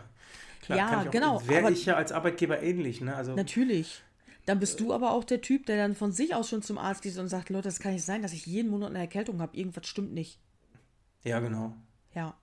Ja, 0.70 0.88
kann 0.88 1.02
ich 1.02 1.08
auch- 1.08 1.12
genau, 1.12 1.48
Wäre 1.50 1.70
ich 1.70 1.86
ja 1.86 1.96
als 1.98 2.14
Arbeitgeber 2.14 2.62
ähnlich, 2.64 3.02
ne? 3.02 3.14
Also 3.14 3.36
Natürlich. 3.36 4.04
Dann 4.46 4.60
bist 4.62 4.80
du 4.80 4.94
aber 4.94 5.12
auch 5.12 5.26
der 5.26 5.42
Typ, 5.42 5.66
der 5.66 5.76
dann 5.76 5.96
von 5.96 6.14
sich 6.14 6.34
aus 6.34 6.48
schon 6.50 6.62
zum 6.62 6.78
Arzt 6.78 7.02
geht 7.02 7.18
und 7.18 7.28
sagt, 7.28 7.50
Leute, 7.50 7.64
das 7.68 7.80
kann 7.80 7.92
nicht 7.94 8.06
sein, 8.06 8.22
dass 8.22 8.32
ich 8.32 8.46
jeden 8.46 8.70
Monat 8.72 8.92
eine 8.92 9.00
Erkältung 9.00 9.42
habe. 9.42 9.58
Irgendwas 9.58 9.86
stimmt 9.88 10.14
nicht. 10.14 10.40
Ja, 11.26 11.40
genau. 11.42 11.74
Ja. 12.14 12.34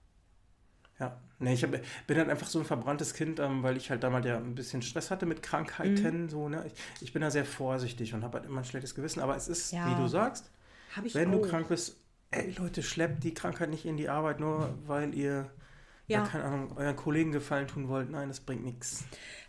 Ja, 1.01 1.19
nee, 1.39 1.55
ich 1.55 1.63
hab, 1.65 1.71
bin 1.71 2.17
halt 2.19 2.29
einfach 2.29 2.47
so 2.47 2.59
ein 2.59 2.65
verbranntes 2.65 3.15
Kind, 3.15 3.41
ähm, 3.41 3.63
weil 3.63 3.77
ich 3.77 3.91
halt 3.91 4.03
damals 4.05 4.27
ja 4.27 4.37
ein 4.37 4.55
bisschen 4.55 4.83
Stress 4.83 5.11
hatte 5.11 5.25
mit 5.27 5.43
Krankheiten. 5.43 6.25
Mhm. 6.25 6.29
So, 6.29 6.49
ne? 6.49 6.65
ich, 6.67 6.75
ich 7.01 7.13
bin 7.13 7.23
da 7.23 7.31
sehr 7.31 7.45
vorsichtig 7.47 8.13
und 8.15 8.23
habe 8.23 8.39
halt 8.39 8.47
immer 8.49 8.61
ein 8.61 8.65
schlechtes 8.65 8.95
Gewissen. 8.95 9.21
Aber 9.21 9.35
es 9.35 9.49
ist, 9.49 9.73
Ja. 9.73 9.91
wie 9.91 10.01
du 10.01 10.07
sagst, 10.09 10.51
wenn 11.15 11.31
auch. 11.35 11.41
du 11.43 11.49
krank 11.49 11.69
bist, 11.69 11.97
ey 12.31 12.53
Leute, 12.59 12.83
schleppt 12.83 13.25
die 13.25 13.35
Krankheit 13.35 13.71
nicht 13.71 13.85
in 13.87 13.97
die 13.97 14.09
Arbeit, 14.09 14.39
nur 14.39 14.75
weil 14.87 15.15
ihr, 15.15 15.51
ja. 16.07 16.21
Ja. 16.21 16.27
keine 16.27 16.45
Ahnung, 16.45 16.77
euren 16.77 16.97
Kollegen 16.97 17.33
gefallen 17.33 17.67
tun 17.67 17.89
wollt. 17.89 18.11
Nein, 18.11 18.29
das 18.29 18.41
bringt 18.41 18.63
nichts. 18.65 19.05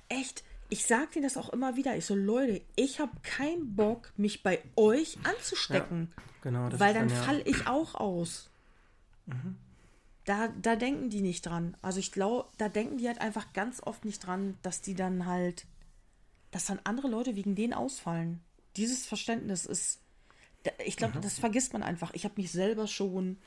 Echt, 0.09 0.43
ich 0.69 0.85
sag 0.85 1.11
dir 1.11 1.21
das 1.21 1.37
auch 1.37 1.49
immer 1.49 1.75
wieder. 1.75 1.95
Ich 1.97 2.05
so, 2.05 2.15
Leute, 2.15 2.61
ich 2.75 2.99
habe 2.99 3.11
keinen 3.21 3.75
Bock, 3.75 4.11
mich 4.17 4.41
bei 4.41 4.63
euch 4.75 5.17
anzustecken. 5.23 6.11
Genau, 6.41 6.69
das 6.69 6.79
weil 6.79 6.95
ist 6.95 7.01
dann 7.01 7.09
ja- 7.09 7.15
Mhm. 7.15 7.23
fall 7.25 7.41
ich 7.45 7.67
auch 7.67 7.95
aus. 7.95 8.49
Da, 10.25 10.47
da 10.61 10.75
denken 10.75 11.09
die 11.09 11.21
nicht 11.21 11.45
dran. 11.45 11.75
Also 11.81 11.99
ich 11.99 12.11
glaube, 12.11 12.49
da 12.57 12.69
denken 12.69 12.97
die 12.97 13.07
halt 13.07 13.19
einfach 13.19 13.51
ganz 13.53 13.81
oft 13.83 14.05
nicht 14.05 14.25
dran, 14.25 14.57
dass 14.61 14.81
die 14.81 14.95
dann 14.95 15.25
halt, 15.25 15.65
dass 16.51 16.65
dann 16.65 16.79
andere 16.85 17.09
Leute 17.09 17.35
wegen 17.35 17.55
denen 17.55 17.73
ausfallen. 17.73 18.41
Dieses 18.77 19.05
Verständnis 19.05 19.65
ist, 19.65 19.99
ich 20.85 20.95
Mhm. 20.95 20.99
glaube, 20.99 21.19
das 21.21 21.37
vergisst 21.39 21.73
man 21.73 21.83
einfach. 21.83 22.13
Ich 22.13 22.23
habe 22.23 22.35
mich 22.37 22.51
selber 22.51 22.87
schon 22.87 23.37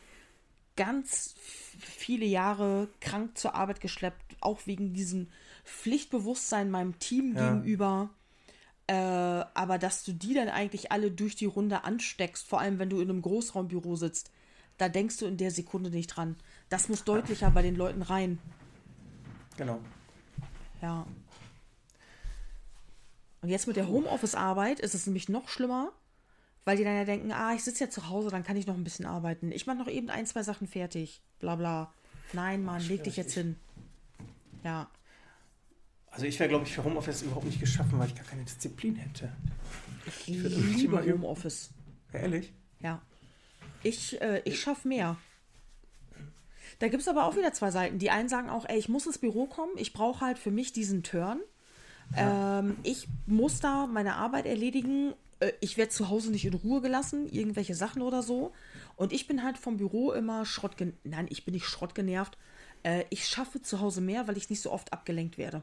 ganz 0.77 1.35
viele 1.79 2.27
Jahre 2.27 2.89
krank 3.01 3.39
zur 3.39 3.55
Arbeit 3.55 3.81
geschleppt, 3.81 4.37
auch 4.41 4.67
wegen 4.67 4.93
diesem 4.93 5.29
Pflichtbewusstsein 5.65 6.71
meinem 6.71 6.99
Team 6.99 7.35
Ja. 7.35 7.41
gegenüber. 7.41 8.11
Äh, 8.87 8.93
aber 8.93 9.79
dass 9.79 10.05
du 10.05 10.13
die 10.13 10.35
dann 10.35 10.49
eigentlich 10.49 10.93
alle 10.93 11.11
durch 11.11 11.35
die 11.35 11.47
Runde 11.47 11.85
ansteckst, 11.85 12.47
vor 12.47 12.61
allem 12.61 12.79
wenn 12.79 12.91
du 12.91 13.01
in 13.01 13.09
einem 13.09 13.23
Großraumbüro 13.23 13.97
sitzt, 13.97 14.31
da 14.79 14.89
denkst 14.89 15.19
du 15.19 15.27
in 15.27 15.37
der 15.37 15.51
Sekunde 15.51 15.91
nicht 15.91 16.09
dran. 16.09 16.37
Das 16.69 16.89
muss 16.89 17.05
deutlicher 17.05 17.51
bei 17.51 17.63
den 17.63 17.77
Leuten 17.77 18.03
rein. 18.03 18.39
Genau. 19.57 19.81
Ja. 20.83 21.07
Und 23.41 23.49
jetzt 23.49 23.67
mit 23.67 23.77
der 23.77 23.89
Homeoffice-Arbeit 23.89 24.81
ist 24.81 24.95
es 24.95 25.07
nämlich 25.07 25.29
noch 25.29 25.49
schlimmer, 25.49 25.93
weil 26.65 26.77
die 26.77 26.85
dann 26.85 26.97
ja 26.97 27.05
denken, 27.05 27.33
ah, 27.33 27.55
ich 27.55 27.63
sitze 27.63 27.85
ja 27.85 27.91
zu 27.91 28.09
Hause, 28.09 28.29
dann 28.29 28.45
kann 28.45 28.57
ich 28.57 28.67
noch 28.67 28.75
ein 28.75 28.85
bisschen 28.85 29.07
arbeiten. 29.07 29.53
Ich 29.53 29.67
mache 29.67 29.79
noch 29.79 29.89
eben 29.89 30.11
ein, 30.11 30.27
zwei 30.27 30.43
Sachen 30.43 30.67
fertig. 30.67 31.23
Bla 31.39 31.57
bla. 31.57 31.93
Nein, 32.33 32.65
Mann, 32.65 32.83
leg 32.89 33.05
dich 33.05 33.17
jetzt 33.17 33.35
hin. 33.35 33.57
Ja. 34.65 34.91
Also 36.11 36.27
ich 36.27 36.39
wäre, 36.41 36.49
glaube 36.49 36.65
ich, 36.65 36.75
für 36.75 36.83
Homeoffice 36.83 37.23
überhaupt 37.23 37.47
nicht 37.47 37.61
geschaffen, 37.61 37.99
weil 37.99 38.09
ich 38.09 38.15
gar 38.15 38.25
keine 38.25 38.43
Disziplin 38.43 38.97
hätte. 38.97 39.33
Ich 40.27 40.43
würde 40.43 40.57
mich 40.57 40.79
liebe. 40.79 41.01
Homeoffice. 41.01 41.71
Ja, 42.13 42.21
ehrlich? 42.21 42.53
Ja. 42.81 43.01
Ich, 43.87 44.21
äh, 44.21 44.43
ich 44.45 44.61
schaffe 44.61 44.89
mehr. 44.89 45.17
Da 46.79 46.89
gibt 46.89 47.03
es 47.03 47.09
aber 47.09 47.25
auch 47.25 47.37
wieder 47.37 47.53
zwei 47.53 47.71
Seiten. 47.71 47.99
Die 47.99 48.11
einen 48.11 48.29
sagen 48.29 48.51
auch, 48.51 48.69
ey, 48.69 48.79
ich 48.79 48.89
muss 48.89 49.07
ins 49.07 49.19
Büro 49.19 49.47
kommen, 49.47 49.73
ich 49.77 49.93
brauche 49.93 50.25
halt 50.25 50.39
für 50.39 50.51
mich 50.51 50.73
diesen 50.73 51.03
Turn. 51.03 51.41
Ähm, 52.17 52.77
ich 52.83 53.09
muss 53.27 53.61
da 53.61 53.87
meine 53.87 54.17
Arbeit 54.17 54.47
erledigen. 54.47 55.15
Äh, 55.41 55.53
Ich 55.61 55.77
werde 55.77 55.91
zu 55.91 56.09
Hause 56.09 56.31
nicht 56.31 56.45
in 56.45 56.55
Ruhe 56.55 56.81
gelassen, 56.81 57.29
irgendwelche 57.29 57.75
Sachen 57.75 58.03
oder 58.03 58.23
so. 58.23 58.53
Und 58.97 59.13
ich 59.13 59.27
bin 59.27 59.43
halt 59.43 59.59
vom 59.59 59.77
Büro 59.77 60.13
immer 60.13 60.45
schrottgen... 60.45 60.97
Nein, 61.05 61.27
ich 61.31 61.45
bin 61.45 61.55
nicht 61.55 61.67
schrottgenervt. 61.67 62.37
Äh, 62.83 63.05
ich 63.11 63.27
schaffe 63.27 63.63
zu 63.63 63.81
Hause 63.81 64.01
mehr, 64.01 64.29
weil 64.29 64.37
ich 64.37 64.51
nicht 64.51 64.63
so 64.63 64.71
oft 64.71 64.93
abgelenkt 64.93 65.39
werde. 65.39 65.63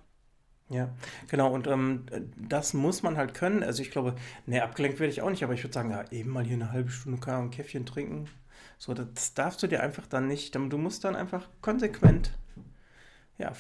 Ja, 0.70 0.90
genau. 1.28 1.54
Und 1.54 1.68
ähm, 1.68 2.06
das 2.36 2.74
muss 2.74 3.04
man 3.04 3.18
halt 3.18 3.34
können. 3.34 3.64
Also 3.64 3.82
ich 3.82 3.92
glaube, 3.92 4.16
ne, 4.46 4.64
abgelenkt 4.64 5.00
werde 5.00 5.12
ich 5.12 5.22
auch 5.22 5.30
nicht, 5.30 5.44
aber 5.44 5.54
ich 5.54 5.64
würde 5.64 5.74
sagen, 5.74 5.92
ja, 5.92 6.04
eben 6.12 6.32
mal 6.32 6.44
hier 6.46 6.56
eine 6.56 6.72
halbe 6.72 6.90
Stunde 6.90 7.26
Ahnung, 7.28 7.46
ein 7.46 7.52
Käffchen 7.52 7.86
trinken. 7.86 8.30
So, 8.78 8.94
das 8.94 9.34
darfst 9.34 9.62
du 9.62 9.68
dir 9.68 9.84
einfach 9.84 10.08
dann 10.08 10.28
nicht. 10.28 10.56
Du 10.56 10.78
musst 10.78 11.04
dann 11.04 11.16
einfach 11.16 11.48
konsequent, 11.62 12.32
ja, 13.38 13.54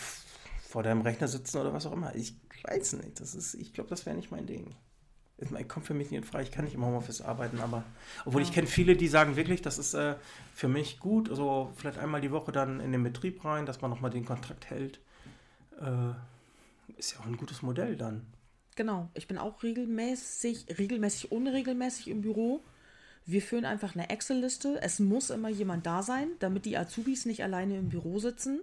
vor 0.67 0.83
deinem 0.83 1.01
Rechner 1.01 1.27
sitzen 1.27 1.59
oder 1.59 1.73
was 1.73 1.85
auch 1.85 1.91
immer. 1.91 2.15
Ich 2.15 2.35
weiß 2.63 2.93
nicht. 2.93 3.19
Das 3.19 3.35
ist, 3.35 3.53
ich 3.53 3.73
glaube, 3.73 3.89
das 3.89 4.05
wäre 4.05 4.15
nicht 4.15 4.31
mein 4.31 4.47
Ding. 4.47 4.75
Es 5.37 5.49
kommt 5.67 5.85
für 5.85 5.93
mich 5.93 6.09
nicht 6.09 6.17
in 6.17 6.23
Frage. 6.23 6.45
Ich 6.45 6.51
kann 6.51 6.65
nicht 6.65 6.75
im 6.75 6.85
Homeoffice 6.85 7.21
arbeiten, 7.21 7.59
aber 7.59 7.83
obwohl 8.25 8.41
ich 8.41 8.53
kenne 8.53 8.67
viele, 8.67 8.95
die 8.95 9.07
sagen 9.07 9.35
wirklich, 9.35 9.61
das 9.61 9.77
ist 9.77 9.93
äh, 9.93 10.15
für 10.53 10.67
mich 10.67 10.99
gut. 10.99 11.29
Also 11.29 11.71
vielleicht 11.75 11.97
einmal 11.97 12.21
die 12.21 12.31
Woche 12.31 12.51
dann 12.51 12.79
in 12.79 12.91
den 12.91 13.03
Betrieb 13.03 13.43
rein, 13.43 13.65
dass 13.65 13.81
man 13.81 13.91
nochmal 13.91 14.11
den 14.11 14.25
Kontakt 14.25 14.69
hält. 14.69 14.99
Äh, 15.79 16.13
ist 17.03 17.13
ja 17.13 17.19
auch 17.19 17.25
ein 17.25 17.37
gutes 17.37 17.61
Modell 17.61 17.95
dann. 17.95 18.25
Genau, 18.75 19.09
ich 19.13 19.27
bin 19.27 19.37
auch 19.37 19.61
regelmäßig, 19.61 20.77
regelmäßig, 20.77 21.31
unregelmäßig 21.31 22.07
im 22.07 22.21
Büro. 22.21 22.63
Wir 23.25 23.41
führen 23.41 23.65
einfach 23.65 23.95
eine 23.95 24.09
Excel-Liste. 24.09 24.81
Es 24.81 24.99
muss 24.99 25.29
immer 25.29 25.49
jemand 25.49 25.85
da 25.85 26.01
sein, 26.01 26.29
damit 26.39 26.65
die 26.65 26.77
Azubis 26.77 27.25
nicht 27.25 27.43
alleine 27.43 27.77
im 27.77 27.89
Büro 27.89 28.19
sitzen. 28.19 28.61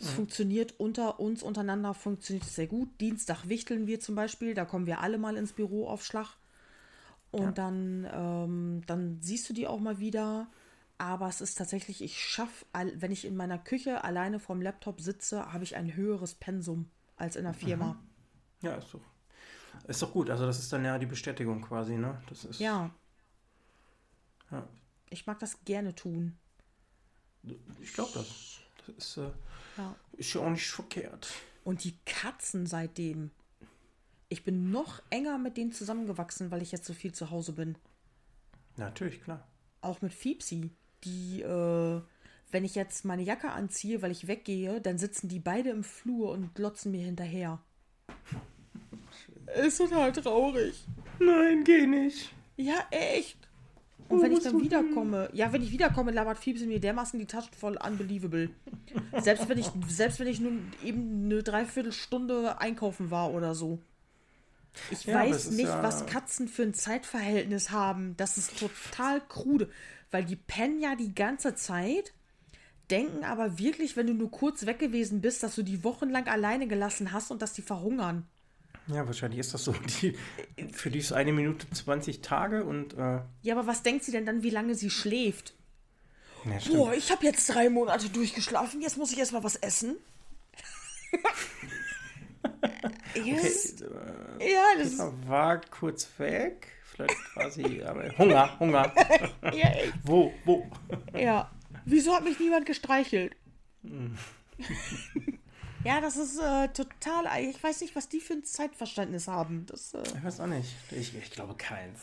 Es 0.00 0.10
funktioniert 0.10 0.80
unter 0.80 1.20
uns, 1.20 1.44
untereinander 1.44 1.94
funktioniert 1.94 2.44
sehr 2.44 2.66
gut. 2.66 2.88
Dienstag 3.00 3.48
wichteln 3.48 3.86
wir 3.86 4.00
zum 4.00 4.16
Beispiel, 4.16 4.54
da 4.54 4.64
kommen 4.64 4.86
wir 4.86 5.00
alle 5.00 5.18
mal 5.18 5.36
ins 5.36 5.52
Büro 5.52 5.86
auf 5.86 6.04
Schlag. 6.04 6.36
Und 7.30 7.56
dann, 7.56 8.08
ähm, 8.12 8.82
dann 8.86 9.18
siehst 9.20 9.48
du 9.48 9.52
die 9.52 9.66
auch 9.66 9.78
mal 9.78 10.00
wieder. 10.00 10.48
Aber 10.98 11.28
es 11.28 11.40
ist 11.40 11.56
tatsächlich, 11.56 12.02
ich 12.02 12.20
schaffe, 12.20 12.64
wenn 12.94 13.12
ich 13.12 13.24
in 13.24 13.36
meiner 13.36 13.58
Küche 13.58 14.02
alleine 14.02 14.40
vorm 14.40 14.60
Laptop 14.60 15.00
sitze, 15.00 15.52
habe 15.52 15.64
ich 15.64 15.76
ein 15.76 15.94
höheres 15.94 16.34
Pensum 16.34 16.88
als 17.16 17.36
in 17.36 17.44
der 17.44 17.54
Firma. 17.54 17.96
Ja, 18.62 18.74
ist 18.76 18.92
doch, 18.94 19.00
ist 19.88 20.02
doch 20.02 20.12
gut. 20.12 20.30
Also 20.30 20.46
das 20.46 20.58
ist 20.58 20.72
dann 20.72 20.84
ja 20.84 20.98
die 20.98 21.06
Bestätigung 21.06 21.62
quasi, 21.62 21.96
ne? 21.96 22.22
Das 22.28 22.44
ist, 22.44 22.60
Ja, 22.60 22.90
ja. 24.50 24.68
ich 25.10 25.26
mag 25.26 25.38
das 25.38 25.64
gerne 25.64 25.94
tun. 25.94 26.36
Ich 27.80 27.92
glaube 27.92 28.12
das. 28.14 28.58
Das 28.86 28.96
ist, 28.96 29.16
äh, 29.16 29.30
Ja. 29.76 29.94
ist 30.12 30.32
ja 30.34 30.40
auch 30.42 30.50
nicht 30.50 30.68
verkehrt. 30.70 31.32
Und 31.64 31.84
die 31.84 31.96
Katzen 32.04 32.66
seitdem. 32.66 33.30
Ich 34.28 34.44
bin 34.44 34.70
noch 34.70 35.02
enger 35.10 35.38
mit 35.38 35.56
denen 35.56 35.72
zusammengewachsen, 35.72 36.50
weil 36.50 36.62
ich 36.62 36.72
jetzt 36.72 36.86
so 36.86 36.94
viel 36.94 37.12
zu 37.12 37.30
Hause 37.30 37.52
bin. 37.52 37.76
Natürlich, 38.76 39.22
klar. 39.22 39.46
Auch 39.82 40.00
mit 40.02 40.12
Fiepsi. 40.14 40.70
Die, 41.04 41.42
äh, 41.42 42.00
wenn 42.52 42.64
ich 42.64 42.74
jetzt 42.74 43.04
meine 43.04 43.22
Jacke 43.22 43.50
anziehe, 43.50 44.00
weil 44.02 44.10
ich 44.12 44.28
weggehe, 44.28 44.80
dann 44.80 44.98
sitzen 44.98 45.28
die 45.28 45.40
beide 45.40 45.70
im 45.70 45.82
Flur 45.82 46.30
und 46.30 46.54
glotzen 46.54 46.92
mir 46.92 47.04
hinterher. 47.04 47.58
Ist 49.64 49.78
total 49.78 50.12
traurig. 50.12 50.86
Nein, 51.18 51.64
geh 51.64 51.86
nicht. 51.86 52.32
Ja, 52.56 52.74
echt. 52.90 53.36
Und 54.08 54.20
wenn 54.22 54.32
ich 54.32 54.40
dann 54.42 54.60
wiederkomme, 54.60 55.30
ja, 55.32 55.52
wenn 55.52 55.62
ich 55.62 55.72
wiederkomme, 55.72 56.10
labert 56.10 56.38
Fiebs 56.38 56.60
mir 56.62 56.80
dermaßen 56.80 57.18
die 57.18 57.26
Taschen 57.26 57.52
voll 57.54 57.76
unbelievable. 57.78 58.50
selbst 59.22 59.48
wenn 59.48 59.58
ich, 59.58 59.70
selbst 59.88 60.20
wenn 60.20 60.26
ich 60.26 60.40
nur 60.40 60.52
eben 60.84 61.24
eine 61.26 61.42
Dreiviertelstunde 61.42 62.60
einkaufen 62.60 63.10
war 63.10 63.32
oder 63.32 63.54
so. 63.54 63.78
Ich 64.90 65.04
Ja, 65.04 65.14
weiß 65.14 65.50
nicht, 65.52 65.68
ja- 65.68 65.82
was 65.82 66.06
Katzen 66.06 66.48
für 66.48 66.62
ein 66.62 66.74
Zeitverhältnis 66.74 67.70
haben. 67.70 68.14
Das 68.16 68.36
ist 68.38 68.58
total 68.58 69.20
krude. 69.28 69.70
Weil 70.10 70.24
die 70.24 70.36
pennen 70.36 70.78
ja 70.80 70.94
die 70.94 71.14
ganze 71.14 71.54
Zeit, 71.54 72.12
denken 72.92 73.24
aber 73.24 73.58
wirklich, 73.58 73.96
wenn 73.96 74.06
du 74.06 74.14
nur 74.14 74.30
kurz 74.30 74.66
weg 74.66 74.78
gewesen 74.78 75.20
bist, 75.20 75.42
dass 75.42 75.56
du 75.56 75.62
die 75.62 75.82
wochenlang 75.82 76.28
alleine 76.28 76.68
gelassen 76.68 77.12
hast 77.12 77.30
und 77.30 77.42
dass 77.42 77.54
die 77.54 77.62
verhungern. 77.62 78.26
Ja, 78.86 79.06
wahrscheinlich 79.06 79.40
ist 79.40 79.54
das 79.54 79.64
so. 79.64 79.72
Die, 80.02 80.16
für 80.72 80.90
die 80.90 80.98
ist 80.98 81.12
eine 81.12 81.32
Minute 81.32 81.68
20 81.70 82.20
Tage 82.20 82.64
und. 82.64 82.94
Äh, 82.94 83.20
Ja, 83.42 83.56
aber 83.56 83.66
was 83.66 83.82
denkt 83.82 84.04
sie 84.04 84.12
denn 84.12 84.26
dann, 84.26 84.42
wie 84.42 84.50
lange 84.50 84.74
sie 84.74 84.90
schläft? 84.90 85.54
ja. 86.44 86.58
Boah, 86.72 86.92
ich 86.92 87.10
habe 87.10 87.24
jetzt 87.24 87.48
drei 87.48 87.70
Monate 87.70 88.08
durchgeschlafen, 88.08 88.82
jetzt 88.82 88.98
muss 88.98 89.12
ich 89.12 89.18
erstmal 89.18 89.44
was 89.44 89.56
essen. 89.56 89.96
yes. 93.14 93.82
Okay, 93.82 94.52
Ja, 94.52 94.64
das 94.76 94.88
äh, 94.88 94.90
ist 94.90 94.98
Peter 94.98 95.28
war 95.28 95.60
kurz 95.60 96.08
weg. 96.18 96.68
Vielleicht 96.84 97.14
quasi. 97.32 97.82
Aber 97.82 98.06
Hunger, 98.18 98.58
Hunger. 98.58 98.92
ja. 99.54 99.70
Wo, 100.04 100.34
wo? 100.44 100.66
Ja. 101.16 101.50
Wieso 101.84 102.14
hat 102.14 102.24
mich 102.24 102.38
niemand 102.38 102.66
gestreichelt? 102.66 103.34
Ja, 105.84 106.00
das 106.00 106.16
ist 106.16 106.38
äh, 106.38 106.68
total. 106.68 107.24
Ich 107.42 107.60
weiß 107.60 107.80
nicht, 107.80 107.96
was 107.96 108.08
die 108.08 108.20
für 108.20 108.34
ein 108.34 108.44
Zeitverständnis 108.44 109.26
haben. 109.26 109.66
Das, 109.66 109.92
äh, 109.94 110.02
Ich 110.16 110.22
weiß 110.22 110.38
auch 110.38 110.46
nicht. 110.46 110.68
Ich, 110.92 111.12
ich 111.16 111.30
glaube 111.32 111.56
keins. 111.56 111.98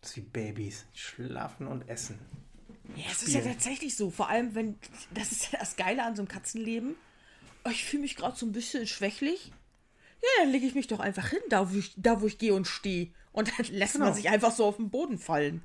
Das 0.00 0.12
ist 0.12 0.16
wie 0.16 0.20
Babys. 0.22 0.86
Schlafen 0.94 1.66
und 1.66 1.86
essen. 1.90 2.18
ja, 2.96 3.04
es 3.10 3.22
ist 3.22 3.34
ja 3.34 3.42
tatsächlich 3.42 3.96
so. 3.96 4.10
Vor 4.10 4.30
allem, 4.30 4.54
wenn. 4.54 4.78
Das 5.12 5.30
ist 5.30 5.52
ja 5.52 5.58
das 5.58 5.76
Geile 5.76 6.02
an 6.02 6.16
so 6.16 6.22
einem 6.22 6.28
Katzenleben. 6.28 6.94
Ich 7.70 7.84
fühle 7.84 8.00
mich 8.00 8.16
gerade 8.16 8.34
so 8.34 8.46
ein 8.46 8.52
bisschen 8.52 8.86
schwächlich. 8.86 9.52
Ja, 10.22 10.28
dann 10.44 10.52
lege 10.52 10.64
ich 10.66 10.74
mich 10.74 10.86
doch 10.86 11.00
einfach 11.00 11.28
hin, 11.28 11.40
da 11.50 11.70
wo 11.70 11.76
ich, 11.76 11.92
da, 11.98 12.22
wo 12.22 12.26
ich 12.26 12.38
gehe 12.38 12.54
und 12.54 12.66
stehe. 12.66 13.10
Und 13.32 13.48
dann 13.58 13.66
lässt 13.66 13.98
man 13.98 14.06
Genau. 14.08 14.16
sich 14.16 14.30
einfach 14.30 14.52
so 14.52 14.64
auf 14.64 14.76
den 14.76 14.88
Boden 14.88 15.18
fallen. 15.18 15.60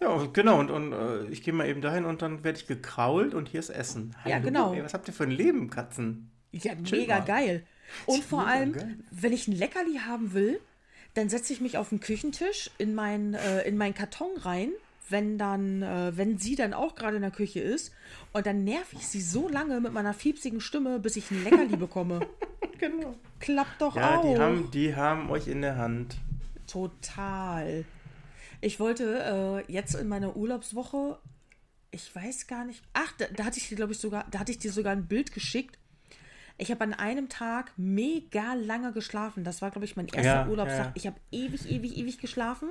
Ja, 0.00 0.26
genau. 0.32 0.58
Und, 0.60 0.70
und 0.70 0.92
äh, 0.92 1.24
ich 1.26 1.42
gehe 1.42 1.54
mal 1.54 1.66
eben 1.68 1.80
dahin 1.80 2.04
und 2.04 2.20
dann 2.22 2.44
werde 2.44 2.58
ich 2.58 2.66
gekrault 2.66 3.32
und 3.34 3.48
hier 3.48 3.60
ist 3.60 3.70
Essen. 3.70 4.14
Ja, 4.24 4.38
genau. 4.38 4.74
Ey, 4.74 4.82
was 4.84 4.92
habt 4.94 5.08
ihr 5.08 5.14
für 5.14 5.24
ein 5.24 5.30
Leben, 5.30 5.70
Katzen? 5.70 6.30
Ja, 6.52 6.72
Chill 6.82 7.00
mega 7.00 7.18
mal. 7.18 7.24
geil. 7.24 7.66
Und 8.06 8.24
vor 8.24 8.46
allem, 8.46 8.72
geil. 8.72 8.96
wenn 9.10 9.32
ich 9.32 9.46
ein 9.46 9.52
Leckerli 9.52 9.98
haben 10.06 10.32
will, 10.32 10.58
dann 11.14 11.28
setze 11.28 11.52
ich 11.52 11.60
mich 11.60 11.76
auf 11.78 11.90
den 11.90 12.00
Küchentisch 12.00 12.70
in 12.78 12.94
meinen 12.94 13.34
äh, 13.34 13.62
in 13.68 13.76
meinen 13.76 13.92
Karton 13.94 14.30
rein, 14.38 14.70
wenn 15.10 15.36
dann 15.36 15.82
äh, 15.82 16.12
wenn 16.16 16.38
sie 16.38 16.56
dann 16.56 16.72
auch 16.72 16.94
gerade 16.94 17.16
in 17.16 17.22
der 17.22 17.30
Küche 17.30 17.60
ist 17.60 17.92
und 18.32 18.46
dann 18.46 18.64
nerv 18.64 18.86
ich 18.92 19.06
sie 19.06 19.20
so 19.20 19.48
lange 19.48 19.80
mit 19.80 19.92
meiner 19.92 20.14
fiepsigen 20.14 20.60
Stimme, 20.60 20.98
bis 20.98 21.16
ich 21.16 21.30
ein 21.30 21.44
Leckerli 21.44 21.76
bekomme. 21.76 22.20
Genau. 22.78 23.14
Klappt 23.38 23.80
doch 23.80 23.94
Ja, 23.96 24.18
auch. 24.18 24.22
die 24.34 24.38
haben, 24.38 24.70
die 24.72 24.96
haben 24.96 25.30
euch 25.30 25.46
in 25.46 25.62
der 25.62 25.76
Hand. 25.76 26.16
Total. 26.66 27.84
Ich 28.64 28.80
wollte 28.80 29.62
äh, 29.68 29.72
jetzt 29.72 29.94
in 29.94 30.08
meiner 30.08 30.36
Urlaubswoche, 30.36 31.18
ich 31.90 32.14
weiß 32.14 32.46
gar 32.46 32.64
nicht, 32.64 32.82
ach, 32.94 33.12
da, 33.18 33.26
da 33.36 33.44
hatte 33.44 33.58
ich 33.58 33.68
dir, 33.68 33.76
glaube 33.76 33.92
ich, 33.92 33.98
sogar, 33.98 34.26
da 34.30 34.38
hatte 34.38 34.52
ich 34.52 34.58
dir 34.58 34.72
sogar 34.72 34.92
ein 34.92 35.06
Bild 35.06 35.32
geschickt. 35.32 35.78
Ich 36.56 36.70
habe 36.70 36.82
an 36.82 36.94
einem 36.94 37.28
Tag 37.28 37.72
mega 37.76 38.54
lange 38.54 38.92
geschlafen. 38.92 39.44
Das 39.44 39.60
war, 39.60 39.70
glaube 39.70 39.84
ich, 39.84 39.96
mein 39.96 40.06
erster 40.06 40.22
Ja, 40.22 40.48
Urlaubstag. 40.48 40.78
ja, 40.78 40.84
ja. 40.86 40.92
Ich 40.94 41.06
habe 41.06 41.16
ewig, 41.30 41.70
ewig, 41.70 41.96
ewig 41.98 42.18
geschlafen. 42.18 42.70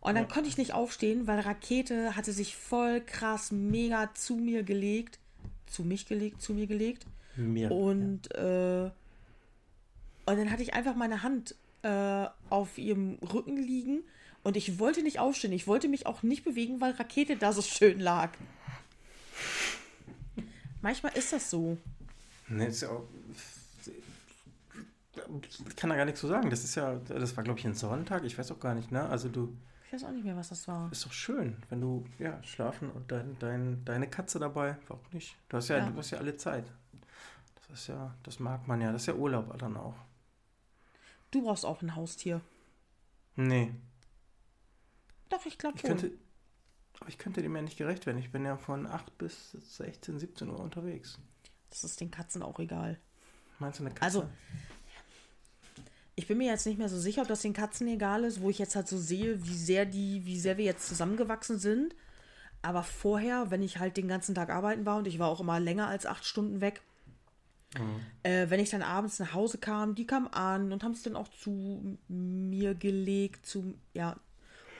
Und 0.00 0.14
dann 0.14 0.28
konnte 0.28 0.48
ich 0.48 0.56
nicht 0.56 0.72
aufstehen, 0.72 1.26
weil 1.26 1.40
Rakete 1.40 2.14
hatte 2.14 2.32
sich 2.32 2.54
voll 2.54 3.00
krass 3.00 3.50
mega 3.50 4.14
zu 4.14 4.36
mir 4.36 4.62
gelegt. 4.62 5.18
Zu 5.66 5.82
mich 5.82 6.06
gelegt, 6.06 6.40
zu 6.42 6.54
mir 6.54 6.68
gelegt. 6.68 7.06
Mir. 7.34 7.72
Und, 7.72 8.32
äh, 8.36 8.90
und 10.26 10.36
dann 10.38 10.52
hatte 10.52 10.62
ich 10.62 10.74
einfach 10.74 10.94
meine 10.94 11.24
Hand 11.24 11.56
äh, 11.82 12.26
auf 12.50 12.78
ihrem 12.78 13.14
Rücken 13.14 13.56
liegen 13.56 14.04
und 14.48 14.56
ich 14.56 14.78
wollte 14.78 15.02
nicht 15.02 15.18
aufstehen. 15.18 15.52
Ich 15.52 15.66
wollte 15.66 15.88
mich 15.88 16.06
auch 16.06 16.22
nicht 16.22 16.42
bewegen, 16.42 16.80
weil 16.80 16.92
Rakete 16.92 17.36
da 17.36 17.52
so 17.52 17.60
schön 17.62 18.00
lag. 18.00 18.30
Manchmal 20.80 21.12
ist 21.16 21.32
das 21.32 21.50
so. 21.50 21.76
Ne, 22.48 22.66
ist 22.66 22.80
ja 22.82 22.88
auch, 22.90 23.04
ich 25.68 25.76
kann 25.76 25.90
da 25.90 25.96
gar 25.96 26.04
nichts 26.06 26.20
zu 26.20 26.26
sagen. 26.28 26.48
Das 26.50 26.64
ist 26.64 26.74
ja, 26.76 26.94
das 26.94 27.36
war, 27.36 27.44
glaube 27.44 27.58
ich, 27.58 27.66
ein 27.66 27.74
Sonntag. 27.74 28.24
Ich 28.24 28.38
weiß 28.38 28.50
auch 28.52 28.60
gar 28.60 28.74
nicht, 28.74 28.90
ne? 28.90 29.06
Also 29.08 29.28
du, 29.28 29.54
Ich 29.86 29.92
weiß 29.92 30.04
auch 30.04 30.12
nicht 30.12 30.24
mehr, 30.24 30.36
was 30.36 30.48
das 30.48 30.66
war. 30.68 30.90
ist 30.90 31.04
doch 31.04 31.12
schön, 31.12 31.56
wenn 31.68 31.80
du, 31.80 32.06
ja, 32.18 32.42
schlafen 32.44 32.90
und 32.90 33.10
dein, 33.12 33.36
dein, 33.40 33.84
deine 33.84 34.08
Katze 34.08 34.38
dabei. 34.38 34.76
Warum 34.86 35.02
nicht? 35.12 35.36
Du 35.48 35.56
hast 35.58 35.68
ja, 35.68 35.78
Ja. 35.78 35.90
du 35.90 35.96
hast 35.98 36.10
ja 36.10 36.18
alle 36.18 36.36
Zeit. 36.36 36.64
Das 37.68 37.80
ist 37.80 37.86
ja, 37.88 38.14
das 38.22 38.38
mag 38.38 38.66
man 38.66 38.80
ja. 38.80 38.92
Das 38.92 39.02
ist 39.02 39.06
ja 39.08 39.14
Urlaub 39.14 39.58
dann 39.58 39.76
auch. 39.76 39.96
Du 41.32 41.42
brauchst 41.42 41.66
auch 41.66 41.82
ein 41.82 41.94
Haustier. 41.94 42.40
Nee. 43.36 43.72
Doch, 45.28 45.44
ich 45.46 45.58
glaube 45.58 45.78
schon. 45.78 45.90
könnte, 45.90 46.12
aber 47.00 47.08
ich 47.08 47.18
könnte 47.18 47.42
dem 47.42 47.54
ja 47.54 47.62
nicht 47.62 47.76
gerecht 47.76 48.06
werden. 48.06 48.18
Ich 48.18 48.30
bin 48.32 48.44
ja 48.44 48.56
von 48.56 48.86
8 48.86 49.18
bis 49.18 49.52
16, 49.52 50.18
17 50.18 50.48
Uhr 50.48 50.60
unterwegs. 50.60 51.18
Das 51.70 51.84
ist 51.84 52.00
den 52.00 52.10
Katzen 52.10 52.42
auch 52.42 52.58
egal. 52.58 52.98
Meinst 53.58 53.78
du 53.78 53.84
eine 53.84 53.94
Katze? 53.94 54.04
Also, 54.04 54.28
Ich 56.14 56.26
bin 56.26 56.38
mir 56.38 56.48
jetzt 56.50 56.66
nicht 56.66 56.78
mehr 56.78 56.88
so 56.88 56.98
sicher, 56.98 57.22
ob 57.22 57.28
das 57.28 57.42
den 57.42 57.52
Katzen 57.52 57.86
egal 57.86 58.24
ist, 58.24 58.40
wo 58.40 58.50
ich 58.50 58.58
jetzt 58.58 58.74
halt 58.74 58.88
so 58.88 58.98
sehe, 58.98 59.44
wie 59.44 59.56
sehr 59.56 59.86
die, 59.86 60.24
wie 60.24 60.38
sehr 60.40 60.56
wir 60.56 60.64
jetzt 60.64 60.88
zusammengewachsen 60.88 61.58
sind. 61.58 61.94
Aber 62.60 62.82
vorher, 62.82 63.52
wenn 63.52 63.62
ich 63.62 63.78
halt 63.78 63.96
den 63.96 64.08
ganzen 64.08 64.34
Tag 64.34 64.50
arbeiten 64.50 64.84
war 64.84 64.96
und 64.96 65.06
ich 65.06 65.20
war 65.20 65.28
auch 65.28 65.40
immer 65.40 65.60
länger 65.60 65.86
als 65.86 66.06
acht 66.06 66.24
Stunden 66.24 66.60
weg, 66.60 66.82
äh, 68.24 68.50
wenn 68.50 68.58
ich 68.60 68.70
dann 68.70 68.82
abends 68.82 69.18
nach 69.20 69.32
Hause 69.32 69.58
kam, 69.58 69.94
die 69.94 70.06
kamen 70.06 70.26
an 70.28 70.72
und 70.72 70.82
haben 70.82 70.92
es 70.92 71.02
dann 71.02 71.14
auch 71.16 71.28
zu 71.28 71.98
mir 72.08 72.74
gelegt, 72.74 73.46
zu, 73.46 73.74
ja, 73.92 74.16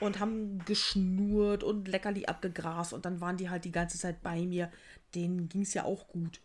und 0.01 0.19
haben 0.19 0.63
geschnurrt 0.65 1.63
und 1.63 1.87
Leckerli 1.87 2.25
abgegrast 2.25 2.93
und 2.93 3.05
dann 3.05 3.21
waren 3.21 3.37
die 3.37 3.49
halt 3.49 3.65
die 3.65 3.71
ganze 3.71 3.97
Zeit 3.97 4.21
bei 4.21 4.41
mir. 4.45 4.71
Denen 5.15 5.49
ging 5.49 5.61
es 5.61 5.73
ja 5.73 5.83
auch 5.83 6.07
gut. 6.07 6.39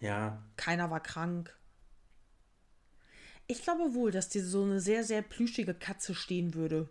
ja, 0.00 0.42
Keiner 0.56 0.90
war 0.90 1.00
krank. 1.00 1.56
Ich 3.46 3.62
glaube 3.62 3.94
wohl, 3.94 4.10
dass 4.10 4.28
dir 4.30 4.44
so 4.44 4.64
eine 4.64 4.80
sehr, 4.80 5.04
sehr 5.04 5.22
plüschige 5.22 5.74
Katze 5.74 6.14
stehen 6.14 6.54
würde. 6.54 6.88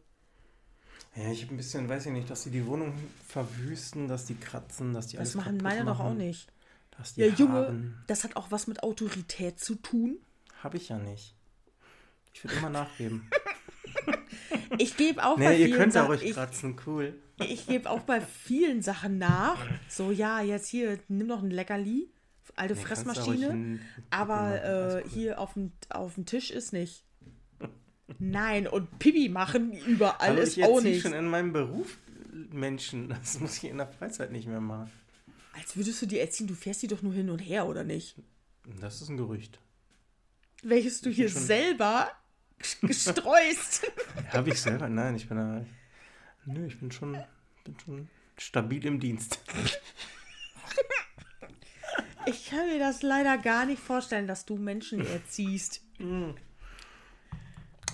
Ja, 1.15 1.32
ich 1.32 1.44
habe 1.44 1.53
ein 1.53 1.57
bisschen, 1.57 1.90
weiß 1.90 2.07
ich 2.07 2.11
nicht, 2.11 2.30
dass 2.30 2.44
sie 2.44 2.52
die 2.52 2.65
Wohnung 2.65 2.94
verwüsten, 3.28 4.07
dass 4.07 4.26
die 4.26 4.36
kratzen, 4.36 4.94
dass 4.94 5.07
die 5.07 5.18
Das 5.18 5.22
alles 5.22 5.36
machen 5.36 5.57
kaputt 5.57 5.64
meine 5.64 5.86
doch 5.86 5.99
auch 5.99 6.06
machen, 6.06 6.18
nicht. 6.18 6.48
Dass 6.98 7.14
die 7.15 7.22
Ja, 7.22 7.28
Junge, 7.28 7.68
haben. 7.68 8.03
das 8.07 8.24
hat 8.24 8.36
auch 8.36 8.52
was 8.52 8.68
mit 8.68 8.82
Autorität 8.84 9.60
zu 9.60 9.76
tun. 9.76 10.18
Habe 10.61 10.78
ich 10.78 10.90
ja 10.90 10.98
nicht. 10.98 11.36
Ich 12.34 12.44
würde 12.44 12.56
immer 12.57 12.70
nachgeben. 12.70 13.30
Ich 14.78 14.98
gebe 14.98 15.24
auch 15.24 15.38
bei 15.38 15.50
nee, 15.50 15.62
ihr 15.62 15.66
vielen 15.68 15.92
könnt 15.92 15.96
ruhig 16.10 16.24
ich, 16.24 16.34
kratzen, 16.34 16.76
cool. 16.88 17.14
ich 17.48 17.68
gebe 17.68 17.90
auch 17.90 18.02
bei 18.02 18.22
vielen 18.22 18.82
Sachen 18.82 19.18
nach. 19.18 19.58
So, 19.88 20.12
ja, 20.12 20.42
jetzt 20.42 20.68
hier, 20.68 21.00
nimm 21.08 21.28
noch 21.28 21.44
ein 21.44 21.52
Leckerli, 21.52 22.10
alte 22.56 22.74
Nee, 22.74 22.80
Fressmaschine. 22.82 23.48
hin- 23.52 23.82
Aber 24.10 24.64
äh, 24.64 25.02
cool. 25.04 25.10
hier 25.12 25.40
auf 25.40 25.54
dem, 25.54 25.72
auf 25.90 26.16
dem 26.16 26.26
Tisch 26.26 26.50
ist 26.52 26.74
nicht. 26.74 27.04
Nein, 28.20 28.68
und 28.68 29.00
Pipi 29.00 29.30
machen 29.30 29.74
überall 29.74 30.30
Hallo, 30.30 30.42
ist 30.42 30.58
ich 30.58 30.64
auch 30.64 30.82
nicht. 30.82 31.02
schon 31.02 31.14
in 31.14 31.26
meinem 31.28 31.54
Beruf 31.54 31.98
Menschen. 32.52 33.10
Das 33.10 33.40
muss 33.40 33.58
ich 33.58 33.66
in 33.70 33.78
der 33.78 33.88
Freizeit 33.88 34.32
nicht 34.32 34.48
mehr 34.48 34.60
machen. 34.62 34.92
Als 35.54 35.76
würdest 35.78 36.02
du 36.02 36.06
dir 36.08 36.22
erziehen, 36.22 36.48
du 36.48 36.54
fährst 36.56 36.82
die 36.82 36.88
doch 36.88 37.02
nur 37.02 37.14
hin 37.14 37.30
und 37.30 37.40
her, 37.40 37.68
oder 37.68 37.84
nicht? 37.84 38.16
Das 38.82 39.02
ist 39.02 39.10
ein 39.10 39.18
Gerücht. 39.18 39.60
Welches 40.64 41.02
du 41.02 41.10
hier 41.10 41.30
selber 41.30 42.10
gestreust. 42.82 43.92
Habe 44.30 44.50
ich 44.50 44.62
selber? 44.62 44.90
Nein, 44.90 45.16
ich 45.16 45.28
bin 45.28 45.38
da. 45.38 45.66
Nö, 46.46 46.66
ich 46.66 46.80
bin 46.80 46.92
schon, 46.92 47.18
bin 47.64 47.80
schon 47.80 48.10
stabil 48.38 48.86
im 48.86 49.00
Dienst. 49.00 49.42
Ich 52.26 52.50
kann 52.50 52.68
mir 52.68 52.80
das 52.80 53.02
leider 53.02 53.38
gar 53.38 53.66
nicht 53.66 53.82
vorstellen, 53.82 54.28
dass 54.28 54.46
du 54.46 54.56
Menschen 54.56 55.06
erziehst. 55.06 55.82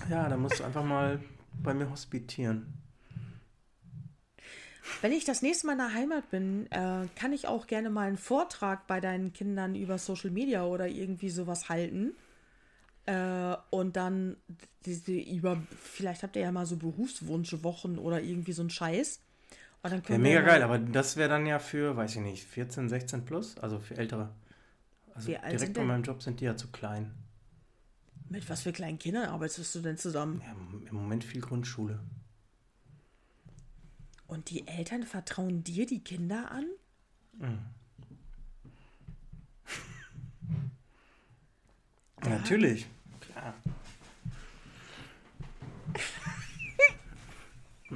Ja, 0.08 0.28
da 0.28 0.36
musst 0.36 0.60
du 0.60 0.64
einfach 0.64 0.84
mal 0.84 1.20
bei 1.62 1.74
mir 1.74 1.90
hospitieren. 1.90 2.80
Wenn 5.02 5.12
ich 5.12 5.24
das 5.24 5.42
nächste 5.42 5.66
Mal 5.66 5.72
in 5.72 5.78
der 5.78 5.94
Heimat 5.94 6.30
bin, 6.30 6.70
äh, 6.70 7.06
kann 7.16 7.32
ich 7.32 7.46
auch 7.46 7.66
gerne 7.66 7.90
mal 7.90 8.08
einen 8.08 8.18
Vortrag 8.18 8.86
bei 8.86 9.00
deinen 9.00 9.32
Kindern 9.32 9.74
über 9.74 9.98
Social 9.98 10.30
Media 10.30 10.64
oder 10.64 10.88
irgendwie 10.88 11.30
sowas 11.30 11.68
halten. 11.68 12.12
Äh, 13.10 13.56
und 13.70 13.96
dann 13.96 14.36
diese 14.86 15.12
über, 15.12 15.60
vielleicht 15.82 16.22
habt 16.22 16.36
ihr 16.36 16.42
ja 16.42 16.52
mal 16.52 16.64
so 16.64 16.76
Berufswunschwochen 16.76 17.98
oder 17.98 18.22
irgendwie 18.22 18.52
so 18.52 18.62
einen 18.62 18.70
Scheiß. 18.70 19.20
Und 19.82 19.92
dann 19.92 20.02
Ja, 20.08 20.18
mega 20.18 20.42
geil, 20.42 20.62
aber 20.62 20.78
das 20.78 21.16
wäre 21.16 21.28
dann 21.28 21.44
ja 21.44 21.58
für, 21.58 21.96
weiß 21.96 22.16
ich 22.16 22.20
nicht, 22.20 22.44
14, 22.44 22.88
16 22.88 23.24
plus, 23.24 23.58
also 23.58 23.80
für 23.80 23.96
Ältere. 23.96 24.30
Also 25.12 25.28
Wie 25.28 25.38
direkt 25.50 25.74
bei 25.74 25.82
meinem 25.82 26.04
Job 26.04 26.22
sind 26.22 26.40
die 26.40 26.44
ja 26.44 26.56
zu 26.56 26.68
klein. 26.68 27.12
Mit 28.28 28.48
was 28.48 28.62
für 28.62 28.72
kleinen 28.72 29.00
Kindern 29.00 29.28
arbeitest 29.28 29.74
du 29.74 29.80
denn 29.80 29.96
zusammen? 29.96 30.40
Ja, 30.46 30.52
im 30.88 30.94
Moment 30.94 31.24
viel 31.24 31.40
Grundschule. 31.40 31.98
Und 34.28 34.50
die 34.50 34.68
Eltern 34.68 35.02
vertrauen 35.02 35.64
dir 35.64 35.84
die 35.84 36.04
Kinder 36.04 36.52
an? 36.52 36.66
Ja, 42.22 42.28
Natürlich. 42.28 42.86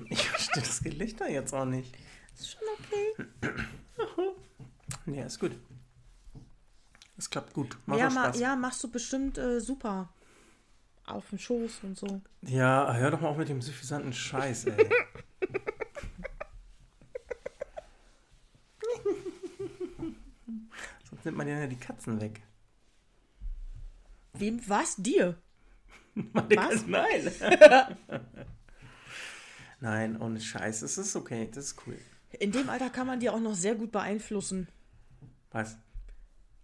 Ich 0.08 0.28
verstehe 0.28 0.62
das 0.62 0.82
Gelächter 0.82 1.30
jetzt 1.30 1.52
auch 1.54 1.64
nicht. 1.64 1.94
Ist 2.36 2.50
schon 2.50 2.62
okay. 2.78 3.52
Nee, 5.06 5.22
ist 5.22 5.38
gut. 5.38 5.52
Es 7.18 7.28
klappt 7.28 7.52
gut. 7.52 7.76
Macht 7.86 8.00
Ja, 8.00 8.08
ma, 8.10 8.24
Spaß. 8.24 8.40
ja, 8.40 8.56
machst 8.56 8.82
du 8.82 8.90
bestimmt 8.90 9.36
äh, 9.38 9.60
super. 9.60 10.08
Auf 11.06 11.28
dem 11.28 11.38
Schoß 11.38 11.80
und 11.84 11.98
so. 11.98 12.22
Ja, 12.40 12.90
hör 12.94 13.10
doch 13.10 13.20
mal 13.20 13.28
auf 13.28 13.36
mit 13.36 13.48
dem 13.50 13.60
suffisanten 13.60 14.12
Scheiß, 14.14 14.64
ey. 14.64 14.88
Sonst 21.10 21.24
nimmt 21.24 21.36
man 21.36 21.48
ja 21.48 21.66
die 21.66 21.76
Katzen 21.76 22.20
weg. 22.20 22.42
Wem 24.38 24.60
was? 24.68 24.96
Dir? 24.96 25.36
Was? 26.32 26.86
Nein. 26.86 27.30
Nein, 29.80 30.20
ohne 30.20 30.40
Scheiß. 30.40 30.82
Es 30.82 30.96
ist 30.96 31.16
okay. 31.16 31.48
Das 31.52 31.66
ist 31.66 31.86
cool. 31.86 31.98
In 32.38 32.52
dem 32.52 32.68
Alter 32.70 32.90
kann 32.90 33.06
man 33.06 33.20
die 33.20 33.30
auch 33.30 33.40
noch 33.40 33.54
sehr 33.54 33.74
gut 33.74 33.90
beeinflussen. 33.92 34.68
Was? 35.50 35.76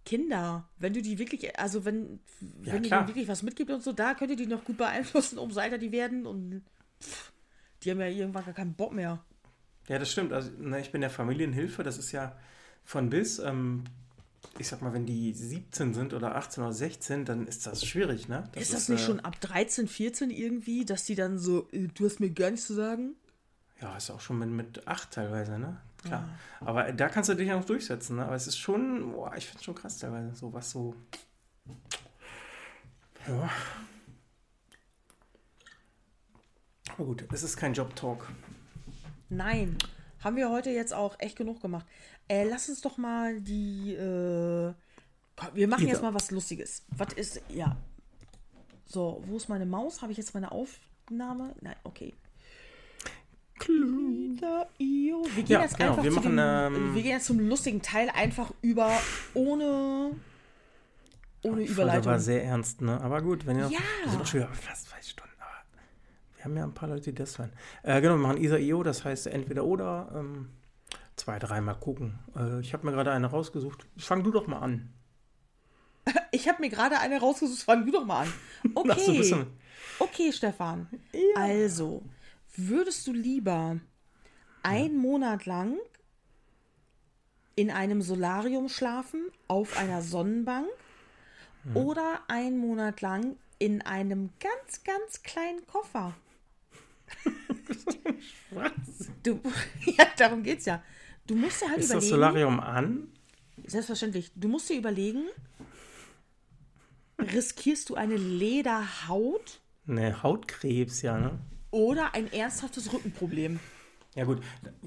Kinder, 0.05 0.67
wenn 0.79 0.93
du 0.93 1.01
die 1.01 1.19
wirklich, 1.19 1.57
also 1.59 1.85
wenn, 1.85 2.19
Ja, 2.63 2.73
wenn 2.73 2.83
ihr 2.83 2.89
klar. 2.89 2.99
denen 3.01 3.09
wirklich 3.09 3.27
was 3.27 3.43
mitgibt 3.43 3.69
und 3.71 3.83
so, 3.83 3.91
da 3.93 4.15
könnt 4.15 4.31
ihr 4.31 4.37
die 4.37 4.47
noch 4.47 4.63
gut 4.65 4.77
beeinflussen, 4.77 5.37
umso 5.37 5.59
älter 5.59 5.77
die 5.77 5.91
werden 5.91 6.25
und 6.25 6.63
pff, 7.01 7.31
die 7.83 7.91
haben 7.91 7.99
ja 7.99 8.07
irgendwann 8.07 8.45
gar 8.45 8.53
keinen 8.53 8.73
Bock 8.73 8.93
mehr. 8.93 9.23
Ja, 9.87 9.99
das 9.99 10.11
stimmt. 10.11 10.33
Also, 10.33 10.49
na, 10.59 10.79
ich 10.79 10.91
bin 10.91 11.01
der 11.01 11.09
Familienhilfe. 11.09 11.83
Das 11.83 11.97
ist 11.97 12.11
ja 12.11 12.35
von 12.83 13.09
bis. 13.09 13.39
Ähm, 13.39 13.83
ich 14.57 14.67
sag 14.67 14.81
mal, 14.81 14.93
wenn 14.93 15.05
die 15.05 15.33
17 15.33 15.93
sind 15.93 16.13
oder 16.13 16.35
18 16.35 16.63
oder 16.63 16.73
16, 16.73 17.25
dann 17.25 17.47
ist 17.47 17.65
das 17.65 17.85
schwierig, 17.85 18.27
ne? 18.27 18.49
ist 18.55 18.73
das 18.73 18.89
nicht 18.89 19.01
äh, 19.01 19.05
schon 19.05 19.19
ab 19.19 19.39
13, 19.41 19.87
14 19.87 20.29
irgendwie, 20.29 20.85
dass 20.85 21.03
die 21.03 21.15
dann 21.15 21.37
so, 21.37 21.67
äh, 21.71 21.87
du 21.87 22.05
hast 22.05 22.19
mir 22.19 22.29
gar 22.29 22.51
nichts 22.51 22.67
zu 22.67 22.73
sagen? 22.73 23.15
Ja, 23.81 23.97
ist 23.97 24.11
auch 24.11 24.19
schon 24.19 24.37
mit, 24.39 24.49
mit 24.49 24.87
8 24.87 25.11
teilweise, 25.11 25.57
ne? 25.57 25.77
Klar. 26.03 26.27
Aber 26.59 26.91
da 26.91 27.09
kannst 27.09 27.29
du 27.29 27.35
dich 27.35 27.47
ja 27.47 27.57
noch 27.57 27.65
durchsetzen, 27.65 28.17
ne? 28.17 28.25
Aber 28.25 28.35
es 28.35 28.47
ist 28.47 28.57
schon, 28.57 29.11
boah, 29.11 29.35
ich 29.35 29.47
finde 29.47 29.63
schon 29.63 29.75
krass 29.75 29.97
teilweise, 29.97 30.35
so 30.35 30.51
was 30.53 30.71
so. 30.71 30.95
Ja. 33.27 33.49
Aber 36.95 37.05
gut, 37.05 37.25
es 37.31 37.43
ist 37.43 37.57
kein 37.57 37.73
Job-Talk. 37.73 38.27
Nein, 39.29 39.77
haben 40.19 40.35
wir 40.35 40.49
heute 40.49 40.69
jetzt 40.71 40.93
auch 40.93 41.15
echt 41.19 41.37
genug 41.37 41.61
gemacht. 41.61 41.85
Äh, 42.31 42.47
lass 42.47 42.69
uns 42.69 42.79
doch 42.79 42.97
mal 42.97 43.41
die, 43.41 43.93
äh, 43.93 44.73
komm, 45.35 45.49
wir 45.53 45.67
machen 45.67 45.83
Ida. 45.83 45.91
jetzt 45.91 46.01
mal 46.01 46.13
was 46.13 46.31
Lustiges. 46.31 46.83
Was 46.95 47.11
ist, 47.11 47.41
ja. 47.49 47.75
So, 48.85 49.21
wo 49.27 49.35
ist 49.35 49.49
meine 49.49 49.65
Maus? 49.65 50.01
Habe 50.01 50.13
ich 50.13 50.17
jetzt 50.17 50.33
meine 50.33 50.49
Aufnahme? 50.49 51.53
Nein, 51.59 51.75
okay. 51.83 52.13
Ida, 53.67 54.65
Io. 54.79 55.23
Wir 55.35 55.43
gehen 55.43 55.45
Ja, 55.47 55.61
jetzt 55.63 55.75
genau, 55.77 55.89
einfach 55.91 56.03
wir 56.03 56.11
machen, 56.13 56.37
dem, 56.37 56.73
ähm, 56.75 56.95
wir 56.95 57.01
gehen 57.03 57.11
jetzt 57.11 57.25
zum 57.25 57.39
lustigen 57.39 57.81
Teil 57.81 58.09
einfach 58.09 58.53
über, 58.61 58.97
ohne, 59.33 60.11
ohne 61.43 61.61
Überleitung. 61.63 62.05
war 62.05 62.19
sehr 62.21 62.45
ernst, 62.45 62.79
ne? 62.79 62.99
Aber 63.01 63.21
gut, 63.21 63.45
wenn 63.45 63.57
ihr 63.57 63.63
noch. 63.65 63.71
Ja. 63.71 63.79
Wir 64.03 64.09
sind 64.09 64.21
doch 64.21 64.25
schon 64.25 64.39
wieder 64.39 64.53
fast 64.53 64.87
zwei 64.87 65.01
Stunden. 65.01 65.33
Aber 65.41 65.51
wir 66.37 66.45
haben 66.45 66.55
ja 66.55 66.63
ein 66.63 66.73
paar 66.73 66.87
Leute, 66.87 67.11
die 67.11 67.15
das 67.15 67.37
hören. 67.37 67.51
Äh, 67.83 67.99
genau, 67.99 68.13
wir 68.15 68.21
machen 68.25 68.37
ISA-IO, 68.37 68.83
das 68.83 69.03
heißt 69.03 69.27
entweder 69.27 69.65
oder. 69.65 70.11
Ähm, 70.15 70.47
zwei, 71.21 71.39
dreimal 71.39 71.75
gucken. 71.79 72.19
Äh, 72.35 72.59
ich 72.61 72.73
habe 72.73 72.85
mir 72.85 72.91
gerade 72.93 73.11
eine 73.11 73.27
rausgesucht. 73.27 73.85
Fang 73.97 74.23
du 74.23 74.31
doch 74.31 74.47
mal 74.47 74.59
an. 74.59 74.93
Ich 76.33 76.47
habe 76.47 76.61
mir 76.61 76.69
gerade 76.69 76.97
eine 76.99 77.19
rausgesucht, 77.19 77.61
fang 77.63 77.85
du 77.85 77.91
doch 77.91 78.05
mal 78.05 78.21
an. 78.23 78.33
Okay. 78.73 78.89
Ach 78.93 78.97
so, 78.99 79.13
bist 79.13 79.31
du- 79.33 79.45
Okay, 79.99 80.31
Stefan. 80.31 80.87
Also, 81.35 82.01
würdest 82.55 83.05
du 83.05 83.11
lieber 83.13 83.79
einen 84.63 84.97
Monat 84.97 85.45
lang 85.45 85.77
in 87.55 87.69
einem 87.69 88.01
Solarium 88.01 88.69
schlafen, 88.69 89.25
auf 89.49 89.77
einer 89.77 90.01
Sonnenbank 90.01 90.67
oder 91.75 92.21
einen 92.29 92.57
Monat 92.57 93.01
lang 93.01 93.35
in 93.59 93.81
einem 93.83 94.29
ganz, 94.39 94.83
ganz 94.83 95.21
kleinen 95.23 95.67
Koffer? 95.67 96.13
Was? 98.51 98.71
Du, 99.21 99.39
ja, 99.85 100.05
darum 100.17 100.41
geht's 100.43 100.65
ja. 100.65 100.81
Du 101.31 101.37
musst 101.37 101.61
dir 101.61 101.69
halt 101.69 101.77
Ist 101.79 101.85
das 101.91 102.03
überlegen. 102.03 102.09
Solarium 102.09 102.59
an? 102.59 103.07
Selbstverständlich. 103.65 104.31
Du 104.35 104.49
musst 104.49 104.69
dir 104.69 104.77
überlegen, 104.77 105.23
riskierst 107.19 107.89
du 107.89 107.95
eine 107.95 108.15
Lederhaut 108.17 109.61
Ne, 109.85 110.21
Hautkrebs, 110.23 111.01
ja, 111.03 111.17
ne? 111.17 111.39
oder 111.71 112.13
ein 112.15 112.31
ernsthaftes 112.33 112.91
Rückenproblem? 112.91 113.61
Ja 114.15 114.25
gut, 114.25 114.41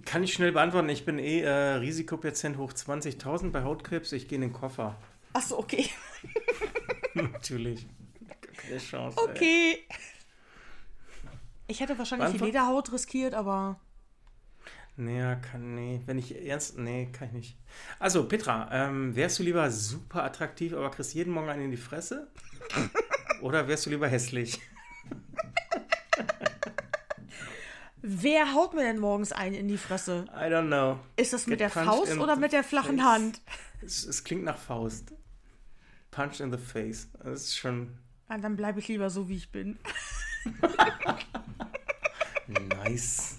kann 0.05 0.23
ich 0.23 0.35
schnell 0.35 0.53
beantworten. 0.53 0.91
Ich 0.91 1.07
bin 1.07 1.19
eh 1.19 1.41
äh, 1.41 1.51
Risikopatient 1.77 2.59
hoch 2.59 2.73
20.000 2.75 3.51
bei 3.51 3.62
Hautkrebs. 3.62 4.12
Ich 4.12 4.29
gehe 4.29 4.37
in 4.37 4.43
den 4.43 4.53
Koffer. 4.53 4.97
Achso, 5.33 5.59
okay. 5.59 5.89
Natürlich. 7.15 7.87
Keine 8.57 8.79
Chance. 8.79 9.16
ey. 9.19 9.31
Okay. 9.31 9.79
Ich 11.69 11.81
hätte 11.81 11.97
wahrscheinlich 11.97 12.33
die 12.33 12.39
Beantwort- 12.39 12.47
Lederhaut 12.49 12.93
riskiert, 12.93 13.33
aber 13.33 13.81
Nee, 14.97 15.19
ja, 15.19 15.35
kann, 15.35 15.75
nee. 15.75 16.01
Wenn 16.07 16.19
ich 16.19 16.47
ernst, 16.47 16.79
nee, 16.79 17.09
kann 17.12 17.29
ich 17.29 17.35
nicht. 17.35 17.59
Also, 17.99 18.29
Petra, 18.29 18.69
ähm, 18.71 19.16
wärst 19.16 19.39
du 19.39 19.43
lieber 19.43 19.69
super 19.71 20.23
attraktiv, 20.23 20.73
aber 20.73 20.91
kriegst 20.91 21.15
jeden 21.15 21.33
Morgen 21.33 21.49
einen 21.49 21.65
in 21.65 21.71
die 21.73 21.77
Fresse? 21.77 22.29
Oder 23.43 23.66
wärst 23.66 23.87
du 23.87 23.91
lieber 23.91 24.09
hässlich? 24.09 24.61
wer 28.01 28.55
haut 28.55 28.75
mir 28.75 28.83
denn 28.83 28.99
morgens 28.99 29.33
einen 29.33 29.57
in 29.57 29.69
die 29.69 29.79
Fresse? 29.79 30.27
I 30.29 30.45
don't 30.45 30.69
know. 30.69 31.01
Ist 31.16 31.33
das 31.33 31.47
mit 31.47 31.59
Get 31.59 31.75
der 31.75 31.85
Faust 31.85 32.16
oder 32.19 32.37
mit 32.37 32.53
der 32.53 32.62
flachen 32.62 32.99
face. 32.99 33.07
Hand? 33.07 33.41
Es, 33.83 34.05
es 34.05 34.23
klingt 34.23 34.45
nach 34.45 34.59
Faust. 34.59 35.12
Punch 36.11 36.41
in 36.41 36.53
the 36.53 36.59
face. 36.59 37.09
Das 37.23 37.43
ist 37.43 37.57
schon 37.57 37.99
Ah, 38.29 38.39
dann 38.39 38.57
bleibe 38.57 38.79
ich 38.79 38.89
lieber 38.89 39.11
so, 39.11 39.29
wie 39.29 39.37
ich 39.37 39.51
bin. 39.51 39.79
nice. 42.47 43.39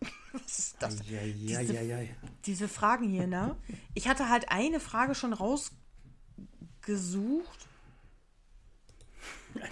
Was 0.32 0.58
ist 0.58 0.76
das? 0.82 1.06
Ja, 1.08 1.20
ja, 1.22 1.60
ja, 1.60 1.82
ja. 2.00 2.08
Diese 2.46 2.66
Fragen 2.68 3.06
hier, 3.08 3.26
ne? 3.26 3.56
Ich 3.94 4.08
hatte 4.08 4.28
halt 4.30 4.50
eine 4.50 4.80
Frage 4.80 5.14
schon 5.14 5.32
rausgesucht. 5.34 5.78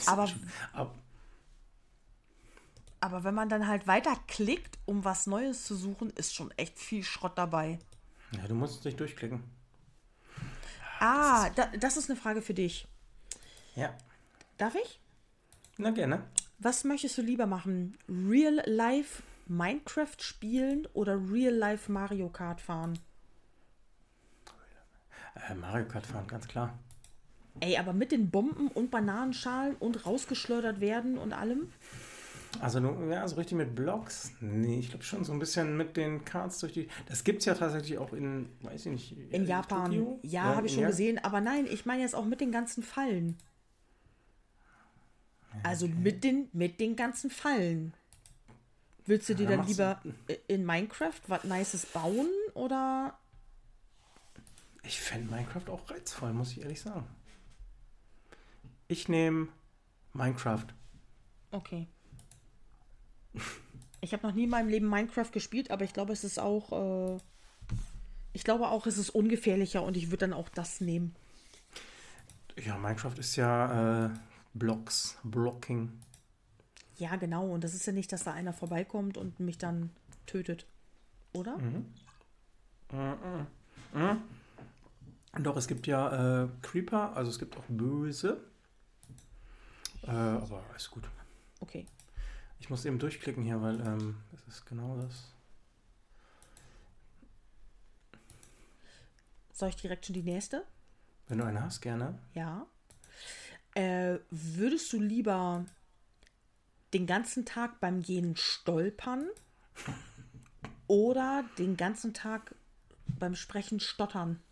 Aber- 0.06 0.30
aber 0.72 0.94
Aber 3.02 3.24
wenn 3.24 3.34
man 3.34 3.48
dann 3.48 3.66
halt 3.66 3.86
weiterklickt, 3.86 4.76
um 4.84 5.04
was 5.04 5.26
Neues 5.26 5.64
zu 5.64 5.74
suchen, 5.74 6.10
ist 6.10 6.34
schon 6.34 6.50
echt 6.58 6.78
viel 6.78 7.02
Schrott 7.02 7.38
dabei. 7.38 7.78
ja, 8.32 8.46
du 8.46 8.54
musst 8.54 8.84
nicht 8.84 9.00
durchklicken. 9.00 9.42
Ah, 10.98 11.48
da, 11.50 11.66
das 11.78 11.96
ist 11.96 12.10
eine 12.10 12.20
Frage 12.20 12.42
für 12.42 12.52
dich. 12.52 12.86
Ja, 13.74 13.96
Darf 14.58 14.74
ich? 14.74 15.00
na 15.78 15.90
gerne. 15.92 16.22
Was 16.62 16.84
möchtest 16.84 17.16
du 17.16 17.22
lieber 17.22 17.46
machen? 17.46 17.96
Real 18.08 18.62
Life 18.66 19.22
Minecraft 19.46 20.16
spielen 20.20 20.86
oder 20.92 21.18
Real 21.30 21.54
Life 21.54 21.90
Mario 21.90 22.28
Kart 22.28 22.60
fahren? 22.60 22.98
Äh, 25.48 25.54
Mario 25.54 25.86
Kart 25.86 26.06
fahren, 26.06 26.26
ganz 26.26 26.46
klar. 26.46 26.78
Ey, 27.60 27.76
aber 27.78 27.92
mit 27.94 28.12
den 28.12 28.30
Bomben 28.30 28.68
und 28.68 28.90
Bananenschalen 28.90 29.74
und 29.76 30.04
rausgeschleudert 30.06 30.80
werden 30.80 31.18
und 31.18 31.32
allem? 31.32 31.72
Also, 32.60 32.78
ja, 33.10 33.26
so 33.26 33.36
richtig 33.36 33.56
mit 33.56 33.74
Blocks? 33.74 34.32
Nee, 34.40 34.80
ich 34.80 34.90
glaube 34.90 35.04
schon 35.04 35.24
so 35.24 35.32
ein 35.32 35.38
bisschen 35.38 35.76
mit 35.76 35.96
den 35.96 36.24
Karts 36.24 36.58
durch 36.60 36.72
die. 36.72 36.88
Das 37.06 37.24
gibt 37.24 37.38
es 37.40 37.46
ja 37.46 37.54
tatsächlich 37.54 37.96
auch 37.98 38.12
in, 38.12 38.50
weiß 38.62 38.86
ich 38.86 38.92
nicht. 38.92 39.32
In 39.32 39.44
äh, 39.44 39.48
Japan. 39.48 39.86
Tokio? 39.86 40.20
Ja, 40.22 40.56
habe 40.56 40.66
ich 40.66 40.72
in 40.72 40.76
schon 40.76 40.82
Ja- 40.82 40.88
gesehen. 40.90 41.18
Aber 41.24 41.40
nein, 41.40 41.66
ich 41.70 41.86
meine 41.86 42.02
jetzt 42.02 42.14
auch 42.14 42.24
mit 42.26 42.40
den 42.40 42.52
ganzen 42.52 42.82
Fallen. 42.82 43.36
Also 45.62 45.88
mit 45.88 46.24
den, 46.24 46.48
mit 46.52 46.80
den 46.80 46.96
ganzen 46.96 47.30
Fallen. 47.30 47.94
Willst 49.06 49.28
du 49.28 49.34
dir 49.34 49.48
dann 49.48 49.58
dann 49.58 49.66
lieber 49.66 50.00
in 50.46 50.64
Minecraft 50.64 51.20
was 51.26 51.44
Nices 51.44 51.86
bauen 51.86 52.28
oder 52.54 53.18
Ich 54.84 55.00
fände 55.00 55.30
Minecraft 55.30 55.68
auch 55.68 55.90
reizvoll, 55.90 56.32
muss 56.32 56.52
ich 56.52 56.60
ehrlich 56.60 56.80
sagen. 56.80 57.06
Ich 58.88 59.08
nehme 59.08 59.48
Minecraft. 60.12 60.66
Okay. 61.50 61.86
Ich 64.02 64.14
habe 64.14 64.26
noch 64.26 64.34
nie 64.34 64.44
in 64.44 64.50
meinem 64.50 64.70
Leben 64.70 64.88
Minecraft 64.88 65.30
gespielt, 65.30 65.70
aber 65.70 65.84
ich 65.84 65.92
glaube, 65.92 66.14
es 66.14 66.24
ist 66.24 66.38
auch 66.38 67.16
äh, 67.16 67.20
Ich 68.32 68.44
glaube 68.44 68.68
auch, 68.68 68.86
es 68.86 68.96
ist 68.96 69.10
ungefährlicher 69.10 69.82
und 69.82 69.94
ich 69.94 70.06
würde 70.06 70.26
dann 70.26 70.32
auch 70.32 70.48
das 70.48 70.80
nehmen. 70.80 71.14
Ja, 72.56 72.78
Minecraft 72.78 73.18
ist 73.18 73.36
ja 73.36 74.06
äh, 74.06 74.10
Blocks, 74.54 75.18
Blocking. 75.22 76.00
Ja, 76.96 77.16
genau. 77.16 77.46
Und 77.48 77.64
das 77.64 77.74
ist 77.74 77.86
ja 77.86 77.92
nicht, 77.92 78.12
dass 78.12 78.24
da 78.24 78.32
einer 78.32 78.52
vorbeikommt 78.52 79.16
und 79.16 79.40
mich 79.40 79.58
dann 79.58 79.90
tötet. 80.26 80.66
Oder? 81.32 81.56
Mhm. 81.58 81.86
Mhm. 82.92 84.20
Doch, 85.38 85.56
es 85.56 85.68
gibt 85.68 85.86
ja 85.86 86.44
äh, 86.44 86.48
Creeper, 86.62 87.16
also 87.16 87.30
es 87.30 87.38
gibt 87.38 87.56
auch 87.56 87.64
Böse. 87.68 88.40
Äh, 90.02 90.10
aber 90.10 90.62
alles 90.70 90.90
gut. 90.90 91.08
Okay. 91.60 91.86
Ich 92.58 92.68
muss 92.68 92.84
eben 92.84 92.98
durchklicken 92.98 93.42
hier, 93.42 93.62
weil 93.62 93.80
ähm, 93.80 94.16
das 94.32 94.46
ist 94.48 94.66
genau 94.66 94.96
das. 94.96 95.32
Soll 99.52 99.68
ich 99.68 99.76
direkt 99.76 100.06
schon 100.06 100.14
die 100.14 100.22
nächste? 100.22 100.64
Wenn 101.28 101.38
du 101.38 101.44
eine 101.44 101.62
hast, 101.62 101.80
gerne. 101.80 102.18
Ja. 102.34 102.66
Äh, 103.74 104.18
würdest 104.30 104.92
du 104.92 105.00
lieber 105.00 105.64
den 106.92 107.06
ganzen 107.06 107.44
Tag 107.44 107.80
beim 107.80 108.02
Gehen 108.02 108.36
stolpern 108.36 109.28
oder 110.86 111.44
den 111.58 111.76
ganzen 111.76 112.14
Tag 112.14 112.54
beim 113.18 113.34
Sprechen 113.34 113.80
stottern? 113.80 114.42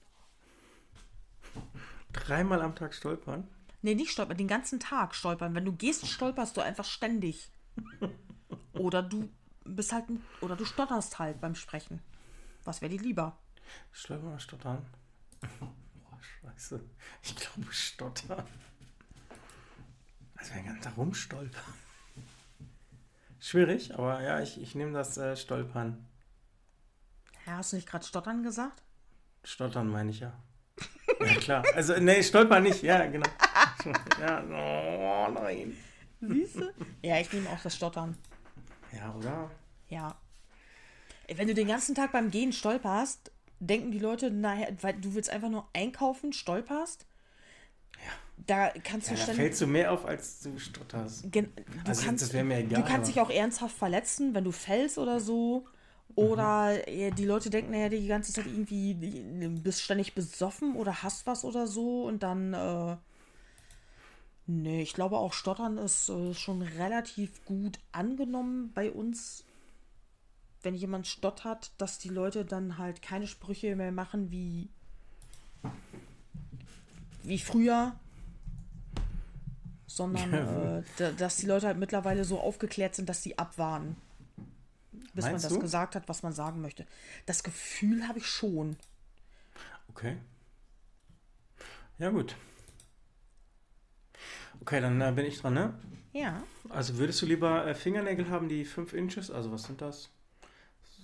Dreimal 2.12 2.62
am 2.62 2.76
Tag 2.76 2.94
stolpern? 2.94 3.48
Nee, 3.82 3.94
nicht 3.94 4.10
stolpern, 4.10 4.36
den 4.36 4.48
ganzen 4.48 4.80
Tag 4.80 5.14
stolpern. 5.14 5.54
Wenn 5.54 5.64
du 5.64 5.72
gehst, 5.72 6.06
stolperst 6.06 6.56
du 6.56 6.60
einfach 6.60 6.84
ständig. 6.84 7.50
Oder 8.72 9.02
du 9.02 9.28
bist 9.64 9.92
halt, 9.92 10.04
oder 10.40 10.56
du 10.56 10.64
stotterst 10.64 11.18
halt 11.18 11.40
beim 11.40 11.54
Sprechen. 11.54 12.00
Was 12.64 12.80
wäre 12.80 12.90
dir 12.90 13.00
lieber? 13.00 13.38
Stolpern 13.92 14.28
oder 14.28 14.38
stottern? 14.38 14.86
Boah, 15.60 16.18
scheiße. 16.20 16.80
Ich 17.22 17.36
glaube 17.36 17.72
stottern. 17.72 18.44
Also 20.38 20.54
wenn 20.54 20.66
ganzen 20.66 20.82
Tag 20.82 20.96
rumstolpern. 20.96 21.74
Schwierig, 23.40 23.94
aber 23.94 24.20
ja, 24.22 24.40
ich, 24.40 24.60
ich 24.60 24.74
nehme 24.74 24.92
das 24.92 25.16
äh, 25.16 25.36
Stolpern. 25.36 26.06
Ja, 27.46 27.58
hast 27.58 27.72
du 27.72 27.76
nicht 27.76 27.88
gerade 27.88 28.04
stottern 28.04 28.42
gesagt? 28.42 28.82
Stottern 29.44 29.88
meine 29.88 30.10
ich 30.10 30.20
ja. 30.20 30.32
Ja, 31.20 31.34
klar. 31.34 31.64
Also, 31.74 31.96
nee, 31.98 32.22
stolpern 32.22 32.62
nicht. 32.62 32.82
Ja, 32.82 33.06
genau. 33.06 33.28
Ja, 34.20 34.42
oh 34.42 35.30
nein. 35.32 35.76
Siehst 36.20 36.56
du? 36.56 36.72
Ja, 37.00 37.18
ich 37.20 37.32
nehme 37.32 37.48
auch 37.48 37.60
das 37.62 37.76
Stottern. 37.76 38.18
Ja, 38.92 39.14
oder? 39.14 39.50
Ja. 39.88 40.16
Wenn 41.32 41.46
du 41.46 41.54
den 41.54 41.68
ganzen 41.68 41.94
Tag 41.94 42.12
beim 42.12 42.30
Gehen 42.30 42.52
stolperst, 42.52 43.30
denken 43.60 43.92
die 43.92 43.98
Leute, 43.98 44.30
naja, 44.30 44.66
weil 44.80 45.00
du 45.00 45.14
willst 45.14 45.30
einfach 45.30 45.48
nur 45.48 45.68
einkaufen, 45.72 46.32
stolperst. 46.32 47.06
Da 48.46 48.70
kannst 48.82 49.10
du 49.10 49.14
Ja, 49.14 49.26
da 49.26 49.32
fällst 49.34 49.60
du 49.60 49.66
mehr 49.66 49.92
auf, 49.92 50.06
als 50.06 50.40
du 50.40 50.58
stotterst. 50.58 51.30
Gen- 51.30 51.52
Du 51.54 51.90
Also, 51.90 52.04
kannst, 52.04 52.22
das 52.24 52.32
wäre 52.32 52.44
mir 52.44 52.58
egal. 52.58 52.82
Du 52.82 52.88
kannst 52.88 53.08
dich 53.10 53.20
auch 53.20 53.30
ernsthaft 53.30 53.76
verletzen, 53.76 54.34
wenn 54.34 54.44
du 54.44 54.52
fällst 54.52 54.98
oder 54.98 55.20
so. 55.20 55.66
Oder 56.14 56.88
ja, 56.90 57.10
die 57.10 57.24
Leute 57.26 57.50
denken, 57.50 57.70
naja, 57.70 57.88
die 57.90 58.06
ganze 58.06 58.32
Zeit 58.32 58.46
irgendwie, 58.46 58.94
bist 59.62 59.82
ständig 59.82 60.14
besoffen 60.14 60.74
oder 60.74 61.02
hast 61.02 61.26
was 61.26 61.44
oder 61.44 61.66
so 61.66 62.04
und 62.04 62.22
dann, 62.22 62.54
äh, 62.54 62.96
nee, 64.46 64.82
ich 64.82 64.94
glaube 64.94 65.18
auch 65.18 65.32
Stottern 65.32 65.78
ist 65.78 66.08
äh, 66.08 66.34
schon 66.34 66.62
relativ 66.62 67.44
gut 67.44 67.78
angenommen 67.92 68.72
bei 68.74 68.90
uns. 68.90 69.44
Wenn 70.62 70.74
jemand 70.74 71.06
stottert, 71.06 71.70
dass 71.78 71.98
die 71.98 72.08
Leute 72.08 72.44
dann 72.44 72.78
halt 72.78 73.00
keine 73.00 73.28
Sprüche 73.28 73.76
mehr 73.76 73.92
machen 73.92 74.32
wie, 74.32 74.68
wie 77.22 77.38
früher, 77.38 77.94
sondern 79.88 80.32
äh, 80.32 80.82
da- 80.98 81.10
dass 81.10 81.36
die 81.38 81.46
Leute 81.46 81.66
halt 81.66 81.78
mittlerweile 81.78 82.24
so 82.24 82.38
aufgeklärt 82.38 82.94
sind, 82.94 83.08
dass 83.08 83.22
sie 83.24 83.36
abwarten. 83.38 83.96
Bis 85.14 85.24
man 85.24 85.32
Meinst 85.32 85.46
das 85.46 85.52
du? 85.54 85.58
gesagt 85.58 85.96
hat, 85.96 86.08
was 86.08 86.22
man 86.22 86.32
sagen 86.32 86.60
möchte. 86.60 86.86
Das 87.26 87.42
Gefühl 87.42 88.06
habe 88.06 88.20
ich 88.20 88.26
schon. 88.26 88.76
Okay. 89.88 90.16
Ja, 91.98 92.10
gut. 92.10 92.36
Okay, 94.60 94.80
dann 94.80 95.00
äh, 95.00 95.10
bin 95.12 95.24
ich 95.26 95.40
dran, 95.40 95.54
ne? 95.54 95.74
Ja. 96.12 96.42
Also 96.68 96.98
würdest 96.98 97.20
du 97.22 97.26
lieber 97.26 97.66
äh, 97.66 97.74
Fingernägel 97.74 98.28
haben, 98.28 98.48
die 98.48 98.64
5 98.64 98.92
Inches, 98.92 99.30
also 99.30 99.50
was 99.50 99.64
sind 99.64 99.80
das? 99.80 100.10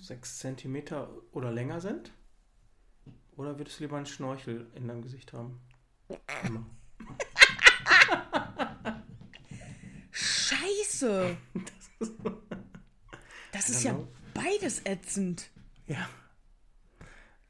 6 0.01 0.37
Zentimeter 0.39 1.09
oder 1.31 1.51
länger 1.51 1.81
sind? 1.81 2.11
Oder 3.37 3.57
würdest 3.57 3.79
du 3.79 3.83
lieber 3.83 3.97
einen 3.97 4.05
Schnorchel 4.05 4.67
in 4.75 4.87
deinem 4.87 5.01
Gesicht 5.01 5.33
haben? 5.33 5.59
Immer. 6.45 6.65
Scheiße. 10.15 11.35
Das 13.51 13.69
ist 13.69 13.83
ja 13.83 13.93
know. 13.93 14.07
beides 14.33 14.81
ätzend. 14.85 15.49
Ja. 15.87 16.07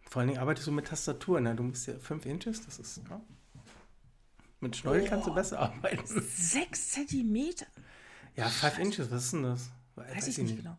Vor 0.10 0.22
allen 0.22 0.30
Dingen 0.30 0.40
arbeitest 0.40 0.68
du 0.68 0.72
mit 0.72 0.88
Tastatur, 0.88 1.42
ne? 1.42 1.56
Du 1.56 1.64
musst 1.64 1.88
ja 1.88 1.98
5 2.00 2.26
Inches, 2.26 2.66
das 2.66 2.80
ist, 2.80 3.02
ja. 3.10 3.22
Mit 4.62 4.76
Schnorchel 4.76 5.08
kannst 5.08 5.28
du 5.28 5.34
besser 5.34 5.60
arbeiten. 5.60 6.04
Sechs 6.08 6.90
Zentimeter. 6.92 7.68
Ja, 8.36 8.50
5 8.50 8.80
Inches, 8.80 9.12
was 9.12 9.26
ist 9.26 9.34
denn 9.34 9.44
das? 9.44 9.70
Weiß 9.96 10.28
ich 10.28 10.38
nicht 10.40 10.58
genau. 10.58 10.78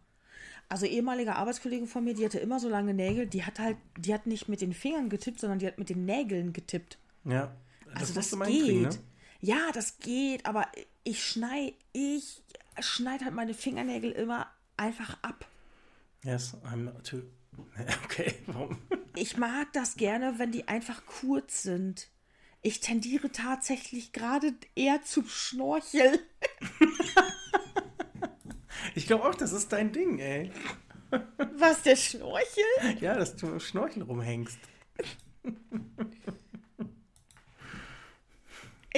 Also 0.69 0.87
ehemalige 0.87 1.37
Arbeitskollege 1.37 1.87
von 1.87 2.03
mir, 2.03 2.15
die 2.15 2.25
hatte 2.25 2.41
immer 2.41 2.59
so 2.59 2.69
lange 2.69 2.93
Nägel, 2.93 3.29
die 3.29 3.45
hat 3.45 3.61
halt, 3.61 3.77
die 3.97 4.13
hat 4.13 4.27
nicht 4.27 4.49
mit 4.49 4.61
den 4.61 4.73
Fingern 4.75 5.09
getippt, 5.09 5.39
sondern 5.39 5.61
die 5.61 5.67
hat 5.69 5.79
mit 5.79 5.89
den 5.89 6.05
Nägeln 6.05 6.53
getippt. 6.53 6.99
Ja. 7.25 7.55
Das 7.85 8.01
Also 8.01 8.15
das, 8.15 8.33
mal 8.33 8.51
geht. 8.51 8.83
ne? 8.83 8.99
Ja, 9.41 9.71
das 9.73 9.99
geht, 9.99 10.47
aber 10.47 10.67
ich 11.05 11.25
schneide, 11.25 11.75
ich 11.93 12.43
schneide 12.81 13.25
halt 13.27 13.35
meine 13.35 13.55
Fingernägel 13.55 14.13
immer 14.13 14.51
einfach 14.77 15.17
ab. 15.23 15.47
Yes, 16.23 16.57
I'm 16.65 17.03
too. 17.03 17.23
Okay, 18.05 18.35
warum? 18.47 18.79
Ich 19.15 19.37
mag 19.39 19.73
das 19.73 19.97
gerne, 19.97 20.39
wenn 20.39 20.53
die 20.53 20.69
einfach 20.69 21.07
kurz 21.07 21.63
sind. 21.63 22.09
Ich 22.61 22.81
tendiere 22.81 23.31
tatsächlich 23.33 24.13
gerade 24.13 24.55
eher 24.75 25.03
zum 25.03 25.27
Schnorchel. 25.27 26.19
Ich 28.95 29.07
glaube 29.07 29.25
auch, 29.29 29.35
das 29.35 29.53
ist 29.53 29.73
dein 29.73 29.93
Ding, 29.93 30.19
ey. 30.19 30.51
Was, 31.57 31.83
der 31.83 31.97
Schnorchel? 31.97 32.65
Ja, 33.01 33.15
dass 33.15 33.37
du 33.37 33.59
Schnorchel 33.59 34.03
rumhängst. 34.03 34.59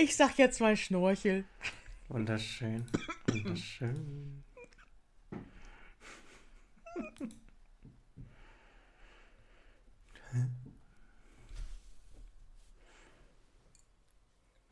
Ich 0.01 0.15
sag 0.17 0.39
jetzt 0.39 0.61
mal 0.61 0.77
Schnorchel. 0.77 1.45
Wunderschön. 2.09 2.87
Wunderschön. 3.27 4.45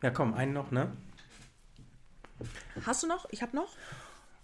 Ja, 0.00 0.10
komm, 0.10 0.34
einen 0.34 0.52
noch, 0.52 0.70
ne? 0.70 0.96
Hast 2.84 3.02
du 3.02 3.08
noch? 3.08 3.26
Ich 3.30 3.42
hab 3.42 3.52
noch. 3.52 3.76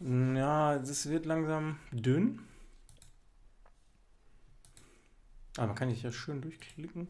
Ja, 0.01 0.79
das 0.79 1.09
wird 1.09 1.27
langsam 1.27 1.79
dünn. 1.93 2.41
Aber 5.57 5.69
man 5.69 5.77
kann 5.77 5.91
sich 5.91 6.03
ja 6.03 6.11
schön 6.11 6.43
durchklicken. 6.43 7.07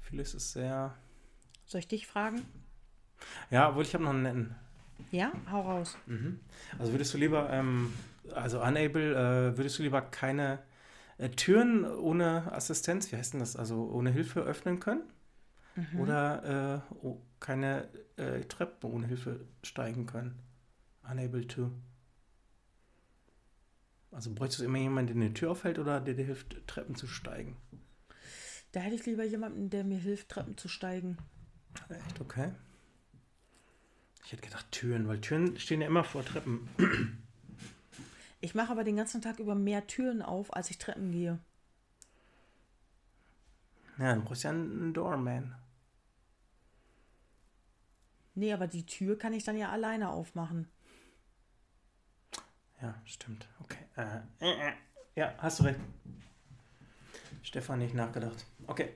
Vieles 0.00 0.34
ist 0.34 0.52
sehr. 0.52 0.96
Soll 1.66 1.78
ich 1.78 1.88
dich 1.88 2.08
fragen? 2.08 2.44
Ja, 3.50 3.70
obwohl 3.70 3.82
ich 3.82 3.94
habe 3.94 4.04
noch 4.04 4.10
einen 4.10 4.22
netten. 4.22 4.54
Ja, 5.10 5.32
hau 5.50 5.60
raus. 5.62 5.96
Also 6.78 6.92
würdest 6.92 7.14
du 7.14 7.18
lieber, 7.18 7.50
ähm, 7.50 7.92
also 8.32 8.62
unable, 8.62 9.14
äh, 9.14 9.56
würdest 9.56 9.78
du 9.78 9.82
lieber 9.82 10.02
keine 10.02 10.60
äh, 11.18 11.28
Türen 11.30 11.84
ohne 11.84 12.52
Assistenz, 12.52 13.10
wie 13.12 13.16
heißt 13.16 13.34
denn 13.34 13.40
das, 13.40 13.56
also 13.56 13.90
ohne 13.90 14.10
Hilfe 14.10 14.40
öffnen 14.40 14.80
können? 14.80 15.02
Oder 15.98 16.84
äh, 16.92 16.94
oh, 17.02 17.20
keine 17.40 17.88
äh, 18.16 18.40
Treppen 18.42 18.90
ohne 18.90 19.06
Hilfe 19.06 19.40
steigen 19.62 20.06
können? 20.06 20.38
Unable 21.08 21.46
to. 21.46 21.70
Also 24.12 24.32
bräuchtest 24.32 24.60
du 24.60 24.64
immer 24.64 24.78
jemanden, 24.78 25.18
der 25.18 25.26
eine 25.26 25.34
Tür 25.34 25.50
aufhält 25.50 25.78
oder 25.78 26.00
der 26.00 26.14
dir 26.14 26.24
hilft, 26.24 26.66
Treppen 26.68 26.94
zu 26.94 27.08
steigen? 27.08 27.56
Da 28.70 28.80
hätte 28.80 28.94
ich 28.94 29.06
lieber 29.06 29.24
jemanden, 29.24 29.70
der 29.70 29.84
mir 29.84 29.98
hilft, 29.98 30.28
Treppen 30.28 30.56
zu 30.56 30.68
steigen. 30.68 31.18
Echt, 31.88 32.20
okay. 32.20 32.52
Ich 34.24 34.32
hätte 34.32 34.42
gedacht 34.42 34.70
Türen, 34.72 35.06
weil 35.06 35.20
Türen 35.20 35.58
stehen 35.58 35.82
ja 35.82 35.86
immer 35.86 36.02
vor 36.04 36.24
Treppen. 36.24 36.68
Ich 38.40 38.54
mache 38.54 38.72
aber 38.72 38.84
den 38.84 38.96
ganzen 38.96 39.22
Tag 39.22 39.38
über 39.38 39.54
mehr 39.54 39.86
Türen 39.86 40.22
auf, 40.22 40.54
als 40.54 40.70
ich 40.70 40.78
Treppen 40.78 41.12
gehe. 41.12 41.38
Ja, 43.98 44.10
dann 44.10 44.24
brauchst 44.24 44.44
du 44.44 44.48
ja 44.48 44.54
einen 44.54 44.92
Doorman. 44.92 45.54
Nee, 48.34 48.52
aber 48.52 48.66
die 48.66 48.84
Tür 48.84 49.16
kann 49.16 49.32
ich 49.32 49.44
dann 49.44 49.56
ja 49.56 49.70
alleine 49.70 50.08
aufmachen. 50.10 50.68
Ja, 52.82 52.94
stimmt. 53.04 53.46
Okay. 53.60 53.84
Äh, 53.96 54.20
äh, 54.40 54.68
äh. 54.68 54.72
Ja, 55.14 55.34
hast 55.38 55.60
du 55.60 55.64
recht. 55.64 55.80
Stefan 57.42 57.78
nicht 57.78 57.94
nachgedacht. 57.94 58.44
Okay. 58.66 58.92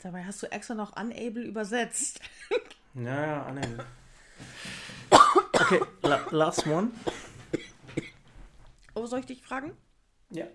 Dabei 0.00 0.24
hast 0.24 0.42
du 0.42 0.50
extra 0.50 0.74
noch 0.74 0.96
unable 0.96 1.42
übersetzt. 1.42 2.20
Ja, 2.94 3.26
ja, 3.26 3.42
unable. 3.48 3.86
Okay, 5.60 5.80
la 6.02 6.20
last 6.30 6.66
one. 6.66 6.90
Oh, 8.94 9.06
soll 9.06 9.20
ich 9.20 9.26
dich 9.26 9.42
fragen? 9.42 9.72
Ja. 10.30 10.46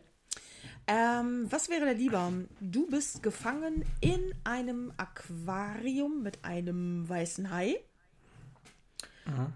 Ähm, 0.88 1.48
was 1.50 1.70
wäre 1.70 1.86
der 1.86 1.94
lieber? 1.94 2.32
Du 2.60 2.88
bist 2.90 3.24
gefangen 3.24 3.86
in 4.02 4.34
einem 4.44 4.92
Aquarium 4.98 6.24
mit 6.24 6.44
einem 6.44 7.08
weißen 7.08 7.52
Hai. 7.52 7.78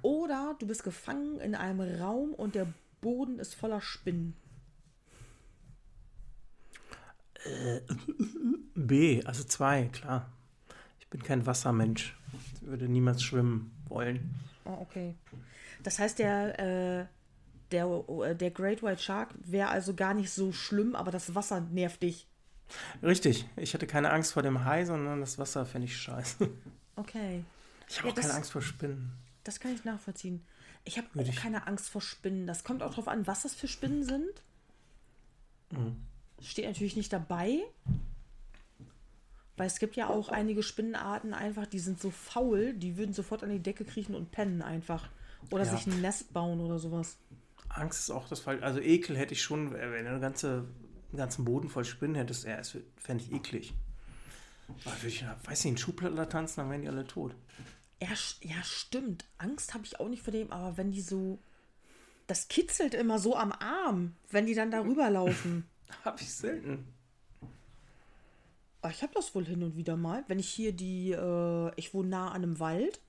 Oder 0.01 0.55
du 0.59 0.67
bist 0.67 0.83
gefangen 0.83 1.39
in 1.39 1.55
einem 1.55 1.81
Raum 1.99 2.33
und 2.33 2.55
der 2.55 2.67
Boden 3.01 3.39
ist 3.39 3.53
voller 3.53 3.81
Spinnen. 3.81 4.35
B, 8.75 9.23
also 9.25 9.43
zwei, 9.43 9.85
klar. 9.85 10.31
Ich 10.99 11.07
bin 11.07 11.23
kein 11.23 11.45
Wassermensch. 11.45 12.15
Würde 12.61 12.87
niemals 12.87 13.23
schwimmen 13.23 13.71
wollen. 13.87 14.33
Oh, 14.65 14.77
okay. 14.81 15.15
Das 15.83 15.99
heißt, 15.99 16.19
der, 16.19 16.59
äh, 16.59 17.05
der, 17.71 17.85
äh, 18.25 18.35
der 18.35 18.51
Great 18.51 18.81
White 18.83 19.01
Shark 19.01 19.29
wäre 19.43 19.69
also 19.69 19.93
gar 19.93 20.13
nicht 20.13 20.31
so 20.31 20.51
schlimm, 20.51 20.95
aber 20.95 21.11
das 21.11 21.35
Wasser 21.35 21.61
nervt 21.61 22.01
dich. 22.03 22.27
Richtig, 23.01 23.47
ich 23.55 23.73
hatte 23.73 23.87
keine 23.87 24.11
Angst 24.11 24.33
vor 24.33 24.43
dem 24.43 24.65
Hai, 24.65 24.83
sondern 24.85 25.21
das 25.21 25.37
Wasser 25.39 25.65
fände 25.65 25.85
ich 25.85 25.95
scheiße. 25.97 26.49
Okay. 26.97 27.43
Ich 27.87 27.97
habe 27.99 28.07
Ja, 28.07 28.11
auch 28.11 28.15
keine 28.15 28.27
das- 28.27 28.35
Angst 28.35 28.51
vor 28.51 28.61
Spinnen. 28.61 29.13
Das 29.43 29.59
kann 29.61 29.73
ich 29.73 29.85
nachvollziehen. 29.85 30.43
Ich 30.83 30.97
habe 30.97 31.07
auch 31.17 31.35
keine 31.35 31.67
Angst 31.67 31.89
vor 31.89 32.01
Spinnen. 32.01 32.47
Das 32.47 32.63
kommt 32.65 32.83
auch 32.83 32.93
drauf 32.93 33.07
an, 33.07 33.27
was 33.27 33.43
das 33.43 33.53
für 33.53 33.67
Spinnen 33.69 34.03
sind. 34.03 34.43
Mhm. 35.71 35.95
Steht 36.41 36.65
natürlich 36.65 36.95
nicht 36.97 37.13
dabei. 37.13 37.59
Weil 39.57 39.67
es 39.67 39.79
gibt 39.79 39.95
ja 39.95 40.07
auch 40.09 40.29
einige 40.29 40.61
Spinnenarten 40.61 41.33
einfach, 41.33 41.65
die 41.65 41.79
sind 41.79 41.99
so 41.99 42.11
faul, 42.11 42.73
die 42.73 42.95
würden 42.95 43.13
sofort 43.13 43.43
an 43.43 43.49
die 43.49 43.59
Decke 43.59 43.85
kriechen 43.85 44.15
und 44.15 44.31
pennen 44.31 44.61
einfach. 44.61 45.09
Oder 45.49 45.65
Ja. 45.65 45.75
sich 45.75 45.87
ein 45.87 45.99
Nest 46.01 46.31
bauen 46.31 46.59
oder 46.59 46.77
sowas. 46.79 47.17
Angst 47.69 48.01
ist 48.01 48.11
auch 48.11 48.27
das 48.29 48.39
Fall. 48.39 48.63
Also 48.63 48.79
Ekel 48.79 49.17
hätte 49.17 49.33
ich 49.33 49.41
schon, 49.41 49.73
wenn 49.73 50.05
du 50.05 50.11
eine 50.11 50.19
ganze, 50.19 50.65
einen 51.09 51.17
ganzen 51.17 51.43
Boden 51.43 51.69
voll 51.69 51.85
Spinnen 51.85 52.15
hättest, 52.15 52.45
ja, 52.45 52.57
das 52.57 52.77
fände 52.97 53.23
ich 53.23 53.31
eklig. 53.31 53.73
Aber 54.85 54.95
würde 54.97 55.07
ich, 55.07 55.25
weiß 55.25 55.63
nicht, 55.63 55.71
einen 55.71 55.77
Schuhplattler 55.77 56.29
tanzen, 56.29 56.61
dann 56.61 56.69
wären 56.69 56.81
die 56.81 56.89
alle 56.89 57.07
tot. 57.07 57.35
Ja, 58.01 58.09
ja 58.41 58.63
stimmt. 58.63 59.25
Angst 59.37 59.73
habe 59.73 59.85
ich 59.85 59.99
auch 59.99 60.09
nicht 60.09 60.21
vor 60.21 60.31
dem, 60.31 60.51
aber 60.51 60.77
wenn 60.77 60.91
die 60.91 61.01
so. 61.01 61.39
Das 62.27 62.49
kitzelt 62.49 62.93
immer 62.93 63.19
so 63.19 63.37
am 63.37 63.53
Arm, 63.53 64.15
wenn 64.29 64.45
die 64.45 64.53
dann 64.53 64.69
darüber 64.69 65.09
laufen. 65.09 65.65
Habe 66.03 66.19
ich 66.19 66.33
selten. 66.33 66.85
Aber 68.87 68.95
ich 68.95 69.03
habe 69.03 69.13
das 69.15 69.35
wohl 69.35 69.45
hin 69.45 69.63
und 69.63 69.75
wieder 69.75 69.97
mal. 69.97 70.23
Wenn 70.29 70.39
ich 70.39 70.47
hier 70.47 70.71
die, 70.71 71.11
äh, 71.11 71.71
ich 71.75 71.93
wohne 71.93 72.07
nah 72.07 72.29
an 72.29 72.41
einem 72.43 72.59
Wald 72.61 73.01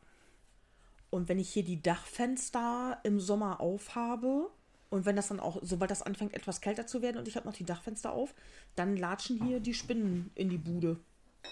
und 1.09 1.29
wenn 1.29 1.39
ich 1.39 1.51
hier 1.51 1.63
die 1.63 1.81
Dachfenster 1.81 2.99
im 3.05 3.21
Sommer 3.21 3.61
aufhabe 3.61 4.51
und 4.91 5.07
wenn 5.07 5.15
das 5.15 5.29
dann 5.29 5.39
auch, 5.39 5.61
sobald 5.63 5.93
das 5.93 6.03
anfängt 6.03 6.35
etwas 6.35 6.61
kälter 6.61 6.89
zu 6.89 7.01
werden 7.01 7.17
und 7.17 7.29
ich 7.29 7.37
habe 7.37 7.47
noch 7.47 7.55
die 7.55 7.63
Dachfenster 7.63 8.11
auf, 8.11 8.35
dann 8.75 8.97
latschen 8.97 9.41
hier 9.47 9.61
die 9.61 9.73
Spinnen 9.73 10.33
in 10.35 10.49
die 10.49 10.59
Bude. 10.59 10.99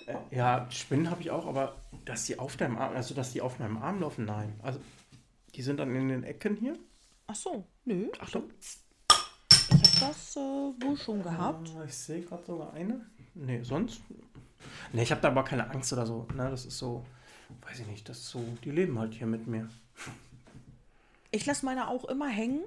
Äh, 0.09 0.17
Ja, 0.33 0.69
Spinnen 0.73 1.09
habe 1.09 1.23
ich 1.23 1.31
auch, 1.31 1.47
aber 1.47 1.77
dass 2.05 2.25
die 2.25 2.37
auf 2.37 2.57
deinem 2.57 2.79
Arm, 2.79 2.97
also 2.97 3.15
dass 3.15 3.33
die 3.33 3.43
auf 3.43 3.61
meinem 3.61 3.77
Arm 3.77 4.01
laufen, 4.01 4.25
nein. 4.25 4.59
Also 4.61 4.81
die 5.55 5.63
sind 5.63 5.79
dann 5.79 5.95
in 5.95 6.09
den 6.09 6.25
Ecken 6.25 6.57
hier. 6.57 6.77
Ach 7.29 7.37
so, 7.37 7.65
nö. 7.85 8.11
Achtung. 8.19 8.51
Ich 8.59 10.03
habe 10.03 10.13
das 10.13 10.35
äh, 10.35 10.41
wohl 10.41 10.97
schon 10.97 11.23
gehabt. 11.23 11.71
Ah, 11.79 11.85
Ich 11.85 11.95
sehe 11.95 12.23
gerade 12.23 12.45
sogar 12.45 12.73
eine. 12.73 13.07
Nee, 13.37 13.63
sonst? 13.63 14.01
Nee, 14.93 15.03
ich 15.03 15.11
habe 15.11 15.21
da 15.21 15.29
aber 15.29 15.45
keine 15.45 15.71
Angst 15.71 15.93
oder 15.93 16.07
so. 16.07 16.27
Ne, 16.35 16.51
das 16.51 16.65
ist 16.65 16.79
so, 16.79 17.05
weiß 17.63 17.81
ich 17.81 17.87
nicht, 17.87 18.09
das 18.09 18.19
ist 18.19 18.31
so, 18.31 18.45
die 18.65 18.71
leben 18.71 18.99
halt 18.99 19.15
hier 19.15 19.27
mit 19.27 19.47
mir. 19.47 19.69
Ich 21.31 21.45
lasse 21.47 21.65
meine 21.65 21.89
auch 21.89 22.05
immer 22.07 22.29
hängen. 22.29 22.63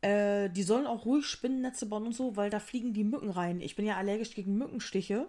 Äh, 0.00 0.48
die 0.50 0.62
sollen 0.62 0.86
auch 0.86 1.04
ruhig 1.04 1.26
Spinnennetze 1.26 1.86
bauen 1.86 2.06
und 2.06 2.14
so, 2.14 2.36
weil 2.36 2.50
da 2.50 2.60
fliegen 2.60 2.94
die 2.94 3.04
Mücken 3.04 3.30
rein. 3.30 3.60
Ich 3.60 3.76
bin 3.76 3.86
ja 3.86 3.96
allergisch 3.96 4.34
gegen 4.34 4.56
Mückenstiche. 4.56 5.28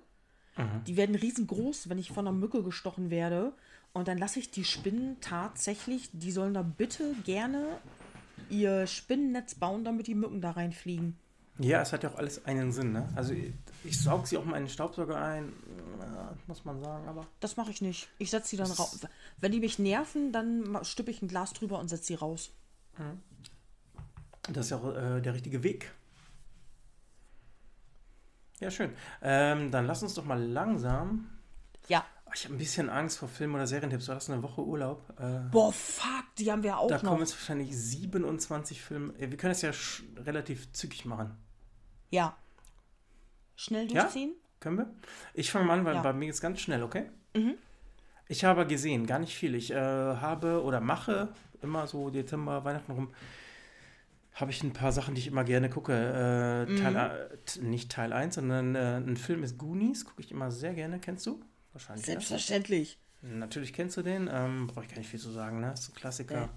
Die 0.88 0.98
werden 0.98 1.16
riesengroß, 1.16 1.88
wenn 1.88 2.00
ich 2.00 2.10
von 2.10 2.28
einer 2.28 2.36
Mücke 2.36 2.64
gestochen 2.64 3.12
werde. 3.12 3.54
Und 3.94 4.08
dann 4.08 4.18
lasse 4.18 4.40
ich 4.40 4.50
die 4.50 4.64
Spinnen 4.64 5.18
tatsächlich, 5.22 6.10
die 6.14 6.32
sollen 6.32 6.56
da 6.56 6.64
bitte 6.64 7.14
gerne 7.26 7.64
ihr 8.50 8.88
Spinnennetz 8.88 9.56
bauen, 9.56 9.84
damit 9.84 10.08
die 10.08 10.16
Mücken 10.16 10.42
da 10.42 10.52
reinfliegen. 10.52 11.16
Ja, 11.60 11.82
es 11.82 11.92
hat 11.94 12.04
ja 12.04 12.10
auch 12.12 12.18
alles 12.18 12.46
einen 12.46 12.72
Sinn, 12.72 12.92
ne? 12.92 13.10
Also 13.16 13.34
ich, 13.34 13.54
ich 13.84 14.00
saug 14.00 14.28
sie 14.28 14.38
auch 14.38 14.46
mal 14.46 14.58
in 14.58 14.64
den 14.66 14.70
Staubsauger 14.70 15.20
ein, 15.20 15.52
muss 16.46 16.64
man 16.66 16.80
sagen, 16.80 17.08
aber 17.08 17.26
Das 17.40 17.58
mache 17.58 17.72
ich 17.72 17.82
nicht. 17.82 18.08
Ich 18.20 18.30
setze 18.30 18.50
sie 18.50 18.58
dann 18.58 18.70
raus. 18.72 19.00
Wenn 19.40 19.52
die 19.52 19.60
mich 19.60 19.80
nerven, 19.80 20.32
dann 20.32 20.78
stüppe 20.84 21.10
ich 21.12 21.22
ein 21.22 21.28
Glas 21.28 21.54
drüber 21.54 21.80
und 21.80 21.88
setze 21.90 22.04
sie 22.06 22.14
raus. 22.16 22.52
das 24.44 24.66
ist 24.66 24.70
ja 24.72 24.78
auch 24.78 24.96
äh, 24.96 25.20
der 25.22 25.34
richtige 25.34 25.64
Weg. 25.64 25.92
Ja, 28.60 28.72
schön. 28.72 28.92
Ähm, 29.22 29.70
dann 29.72 29.86
lass 29.86 30.02
uns 30.02 30.14
doch 30.16 30.26
mal 30.26 30.42
langsam. 30.42 31.30
Ja. 31.88 32.06
Ah, 32.26 32.32
Ich 32.34 32.44
habe 32.46 32.56
ein 32.56 32.58
bisschen 32.58 32.90
Angst 32.90 33.20
vor 33.20 33.30
Film- 33.30 33.54
oder 33.56 33.68
Serientipps. 33.68 34.06
Du 34.08 34.14
hast 34.14 34.30
eine 34.30 34.42
Woche 34.42 34.62
Urlaub. 34.64 35.14
Äh, 35.20 35.40
Boah, 35.52 35.72
fuck, 35.72 36.26
die 36.40 36.52
haben 36.52 36.64
wir 36.64 36.78
auch 36.78 36.88
da 36.88 36.96
noch. 36.98 37.04
kommen 37.04 37.20
jetzt 37.22 37.34
wahrscheinlich 37.34 37.76
27 37.78 38.82
Filme. 38.82 39.14
Äh, 39.20 39.30
Wir 39.30 39.38
können 39.38 39.52
es 39.52 39.62
ja 39.62 39.72
relativ 40.18 40.72
zügig 40.74 41.06
machen. 41.06 41.38
Ja. 42.10 42.36
Schnell 43.56 43.92
Ja? 43.92 44.02
durchziehen? 44.04 44.34
Können 44.60 44.78
wir? 44.78 44.90
Ich 45.34 45.52
fange 45.52 45.66
mal 45.66 45.80
an, 45.80 45.86
weil 45.86 45.96
Ja. 45.96 46.02
bei 46.02 46.14
mir 46.14 46.30
ist 46.30 46.42
ganz 46.42 46.60
schnell, 46.62 46.84
okay? 46.84 47.10
Mhm. 47.36 47.56
Ich 48.28 48.44
habe 48.44 48.66
gesehen, 48.68 49.06
gar 49.06 49.20
nicht 49.20 49.36
viel. 49.36 49.56
Ich 49.56 49.72
äh, 49.72 49.76
habe 49.76 50.64
oder 50.64 50.82
mache 50.82 51.30
immer 51.62 51.88
so 51.88 52.10
Dezember, 52.10 52.64
Weihnachten 52.66 52.92
rum, 52.92 53.14
habe 54.34 54.52
ich 54.52 54.62
ein 54.64 54.74
paar 54.74 54.92
Sachen, 54.92 55.16
die 55.16 55.22
ich 55.22 55.28
immer 55.28 55.44
gerne 55.44 55.70
gucke. 55.70 55.94
Äh, 56.68 56.72
Mhm. 56.72 56.78
Teil, 56.78 57.40
nicht 57.62 57.92
Teil 57.92 58.14
1, 58.14 58.36
sondern 58.36 58.76
äh, 58.76 58.98
ein 58.98 59.18
Film 59.18 59.44
ist 59.44 59.58
Goonies, 59.58 60.06
gucke 60.06 60.22
ich 60.22 60.32
immer 60.32 60.52
sehr 60.52 60.74
gerne. 60.74 61.00
Kennst 61.00 61.26
du? 61.26 61.42
Wahrscheinlich. 61.74 62.06
Ja? 62.06 62.14
Selbstverständlich. 62.14 63.00
Natürlich 63.22 63.74
kennst 63.74 63.98
du 63.98 64.02
den. 64.04 64.30
Ähm, 64.32 64.68
Brauche 64.68 64.86
ich 64.86 64.90
gar 64.92 64.98
nicht 64.98 65.10
viel 65.10 65.20
zu 65.20 65.32
sagen, 65.32 65.60
ne? 65.60 65.72
Ist 65.74 65.90
ein 65.90 65.96
Klassiker. 65.96 66.50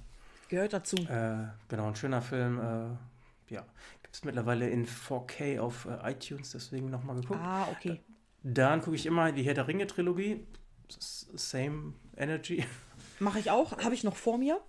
Gehört 0.48 0.72
dazu. 0.74 0.96
Äh, 0.96 1.46
genau, 1.68 1.88
ein 1.88 1.96
schöner 1.96 2.20
Film. 2.20 2.58
Äh, 2.58 3.54
ja, 3.54 3.64
gibt 4.10 4.16
es 4.16 4.24
mittlerweile 4.24 4.68
in 4.68 4.88
4K 4.88 5.60
auf 5.60 5.86
äh, 5.86 6.10
iTunes, 6.10 6.50
deswegen 6.50 6.90
nochmal 6.90 7.14
geguckt. 7.20 7.38
Ah, 7.40 7.68
okay. 7.70 8.00
Dann 8.42 8.80
gucke 8.82 8.96
ich 8.96 9.06
immer 9.06 9.30
die 9.30 9.44
Herr 9.44 9.54
der 9.54 9.68
Ringe-Trilogie. 9.68 10.44
Same 10.88 11.94
Energy. 12.16 12.64
Mache 13.20 13.38
ich 13.38 13.52
auch. 13.52 13.78
Habe 13.78 13.94
ich 13.94 14.02
noch 14.02 14.16
vor 14.16 14.36
mir. 14.36 14.60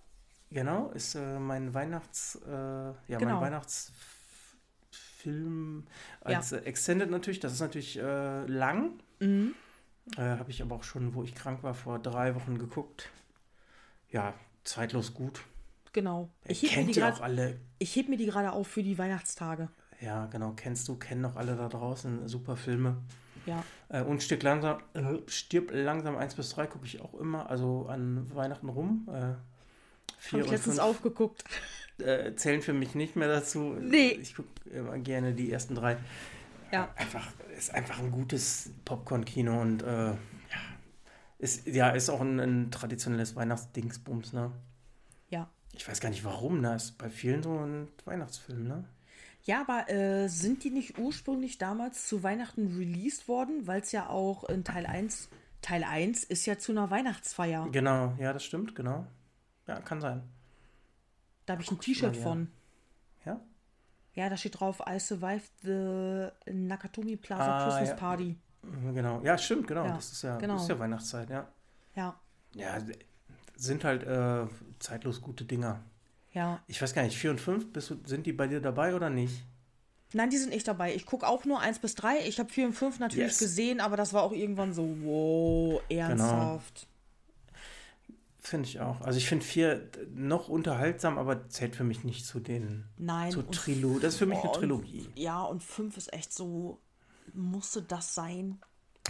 Genau, 0.51 0.91
ist 0.91 1.15
äh, 1.15 1.39
mein 1.39 1.73
Weihnachts, 1.73 2.39
äh, 2.45 2.51
ja, 2.51 2.93
Genau. 3.17 3.39
mein 3.39 3.41
Weihnachtsfilm 3.41 5.87
als 6.19 6.51
äh, 6.51 6.57
Extended 6.59 7.09
natürlich. 7.09 7.39
Das 7.39 7.53
ist 7.53 7.61
natürlich 7.61 7.97
äh, 7.97 8.45
lang. 8.45 8.99
Mhm. 9.19 9.55
Äh, 10.17 10.21
Habe 10.21 10.51
ich 10.51 10.61
aber 10.61 10.75
auch 10.75 10.83
schon, 10.83 11.15
wo 11.15 11.23
ich 11.23 11.33
krank 11.33 11.63
war, 11.63 11.73
vor 11.73 11.97
drei 11.97 12.35
Wochen 12.35 12.59
geguckt. 12.59 13.09
Ja, 14.09 14.35
zeitlos 14.65 15.15
gut. 15.15 15.41
Genau. 15.93 16.29
Ich 16.45 16.61
heb, 16.61 16.69
mir 16.69 16.75
kennt 16.75 16.95
die 16.95 17.03
auch 17.03 17.21
alle. 17.21 17.59
ich 17.79 17.95
heb 17.95 18.07
mir 18.07 18.17
die 18.17 18.25
gerade 18.25 18.51
auf 18.51 18.67
für 18.67 18.83
die 18.83 18.97
Weihnachtstage. 18.97 19.69
Ja, 19.99 20.25
genau, 20.27 20.53
kennst 20.55 20.87
du, 20.87 20.95
kennen 20.95 21.25
auch 21.25 21.35
alle 21.35 21.55
da 21.55 21.67
draußen. 21.67 22.27
Super 22.27 22.57
Filme. 22.57 22.97
Ja. 23.45 23.63
Äh, 23.89 24.03
und 24.03 24.23
stirb 24.23 24.43
langsam, 24.43 24.79
äh, 24.93 25.17
stirb 25.27 25.71
langsam 25.71 26.17
1 26.17 26.35
bis 26.35 26.49
3 26.49 26.67
gucke 26.67 26.85
ich 26.85 27.01
auch 27.01 27.13
immer, 27.15 27.49
also 27.49 27.87
an 27.87 28.33
Weihnachten 28.33 28.69
rum. 28.69 29.07
Äh, 29.09 29.33
vier 30.17 30.39
ich 30.39 30.45
und 30.45 30.51
letztens 30.51 30.75
fünf 30.75 30.87
aufgeguckt. 30.87 31.43
äh, 31.99 32.35
zählen 32.35 32.61
für 32.61 32.73
mich 32.73 32.95
nicht 32.95 33.15
mehr 33.15 33.27
dazu. 33.27 33.75
Nee. 33.79 34.17
Ich 34.21 34.35
gucke 34.35 34.49
immer 34.69 34.97
gerne 34.97 35.33
die 35.33 35.51
ersten 35.51 35.75
drei. 35.75 35.97
Ja. 36.71 36.89
Einfach, 36.95 37.27
ist 37.57 37.73
einfach 37.73 37.99
ein 37.99 38.11
gutes 38.11 38.71
Popcorn-Kino 38.85 39.61
und 39.61 39.83
äh, 39.83 40.07
ja, 40.07 40.15
ist, 41.37 41.67
ja, 41.67 41.89
ist 41.89 42.09
auch 42.09 42.21
ein, 42.21 42.39
ein 42.39 42.71
traditionelles 42.71 43.35
Weihnachtsdingsbums, 43.35 44.33
ne? 44.33 44.51
Ich 45.73 45.87
weiß 45.87 45.99
gar 45.99 46.09
nicht 46.09 46.23
warum, 46.23 46.61
ne? 46.61 46.75
Ist 46.75 46.97
bei 46.97 47.09
vielen 47.09 47.43
so 47.43 47.57
ein 47.57 47.87
Weihnachtsfilm, 48.05 48.67
ne? 48.67 48.83
Ja, 49.43 49.61
aber 49.61 49.89
äh, 49.89 50.27
sind 50.27 50.63
die 50.63 50.69
nicht 50.69 50.99
ursprünglich 50.99 51.57
damals 51.57 52.07
zu 52.07 52.21
Weihnachten 52.23 52.77
released 52.77 53.27
worden? 53.27 53.65
Weil 53.65 53.81
es 53.81 53.91
ja 53.91 54.07
auch 54.09 54.43
in 54.45 54.63
Teil 54.63 54.85
1, 54.85 55.29
Teil 55.61 55.83
1 55.83 56.23
ist 56.25 56.45
ja 56.45 56.59
zu 56.59 56.71
einer 56.71 56.91
Weihnachtsfeier. 56.91 57.67
Genau, 57.71 58.13
ja, 58.19 58.33
das 58.33 58.43
stimmt, 58.43 58.75
genau. 58.75 59.07
Ja, 59.67 59.79
kann 59.79 60.01
sein. 60.01 60.21
Da 61.45 61.53
habe 61.53 61.63
ich 61.63 61.71
ein 61.71 61.79
T-Shirt 61.79 62.15
ja. 62.15 62.21
von. 62.21 62.51
Ja? 63.25 63.41
Ja, 64.13 64.29
da 64.29 64.37
steht 64.37 64.59
drauf, 64.59 64.81
I 64.87 64.99
survived 64.99 65.51
the 65.63 66.27
Nakatomi 66.51 67.15
Plaza 67.15 67.57
Ah, 67.57 67.63
Christmas 67.63 67.89
ja. 67.89 67.95
Party. 67.95 68.37
Genau. 68.93 69.21
Ja, 69.23 69.37
stimmt, 69.37 69.67
genau. 69.67 69.85
Ja, 69.85 69.95
das 69.95 70.11
ist 70.11 70.21
ja, 70.21 70.37
genau. 70.37 70.57
ist 70.57 70.69
ja 70.69 70.77
Weihnachtszeit, 70.77 71.29
ja. 71.29 71.47
Ja, 71.95 72.19
Ja, 72.53 72.77
sind 73.61 73.83
halt 73.83 74.03
äh, 74.03 74.47
zeitlos 74.79 75.21
gute 75.21 75.45
Dinger. 75.45 75.81
ja. 76.33 76.61
Ich 76.67 76.81
weiß 76.81 76.93
gar 76.93 77.03
nicht, 77.03 77.17
4 77.17 77.31
und 77.31 77.41
5, 77.41 77.71
bist 77.73 77.89
du, 77.91 77.97
sind 78.05 78.25
die 78.25 78.33
bei 78.33 78.47
dir 78.47 78.59
dabei 78.61 78.95
oder 78.95 79.09
nicht? 79.09 79.43
Nein, 80.13 80.29
die 80.29 80.37
sind 80.37 80.49
nicht 80.49 80.67
dabei. 80.67 80.93
Ich 80.95 81.05
gucke 81.05 81.25
auch 81.27 81.45
nur 81.45 81.59
1 81.61 81.79
bis 81.79 81.95
3. 81.95 82.27
Ich 82.27 82.39
habe 82.39 82.49
4 82.49 82.67
und 82.67 82.73
5 82.73 82.99
natürlich 82.99 83.27
Yes. 83.29 83.39
gesehen, 83.39 83.79
aber 83.79 83.95
das 83.95 84.11
war 84.13 84.23
auch 84.23 84.33
irgendwann 84.33 84.73
so, 84.73 84.83
wow, 85.03 85.81
ernsthaft. 85.89 86.87
Finde 88.39 88.67
ich 88.67 88.79
auch. 88.81 88.99
Also 89.01 89.17
ich 89.19 89.27
finde 89.29 89.45
vier 89.45 89.87
noch 90.15 90.49
unterhaltsam, 90.49 91.17
aber 91.19 91.47
zählt 91.49 91.75
für 91.75 91.83
mich 91.83 92.03
nicht 92.03 92.25
zu 92.25 92.39
den 92.39 92.85
Nein. 92.97 93.31
zur 93.31 93.45
und- 93.45 93.53
Trilogie. 93.53 93.99
Das 94.01 94.13
ist 94.13 94.19
für 94.19 94.25
mich 94.25 94.39
Oh, 94.39 94.41
eine 94.41 94.51
und- 94.51 94.59
Trilogie. 94.59 95.09
Ja, 95.15 95.43
und 95.43 95.63
5 95.63 95.95
ist 95.95 96.11
echt 96.11 96.33
so, 96.33 96.79
musste 97.33 97.81
das 97.83 98.15
sein? 98.15 98.59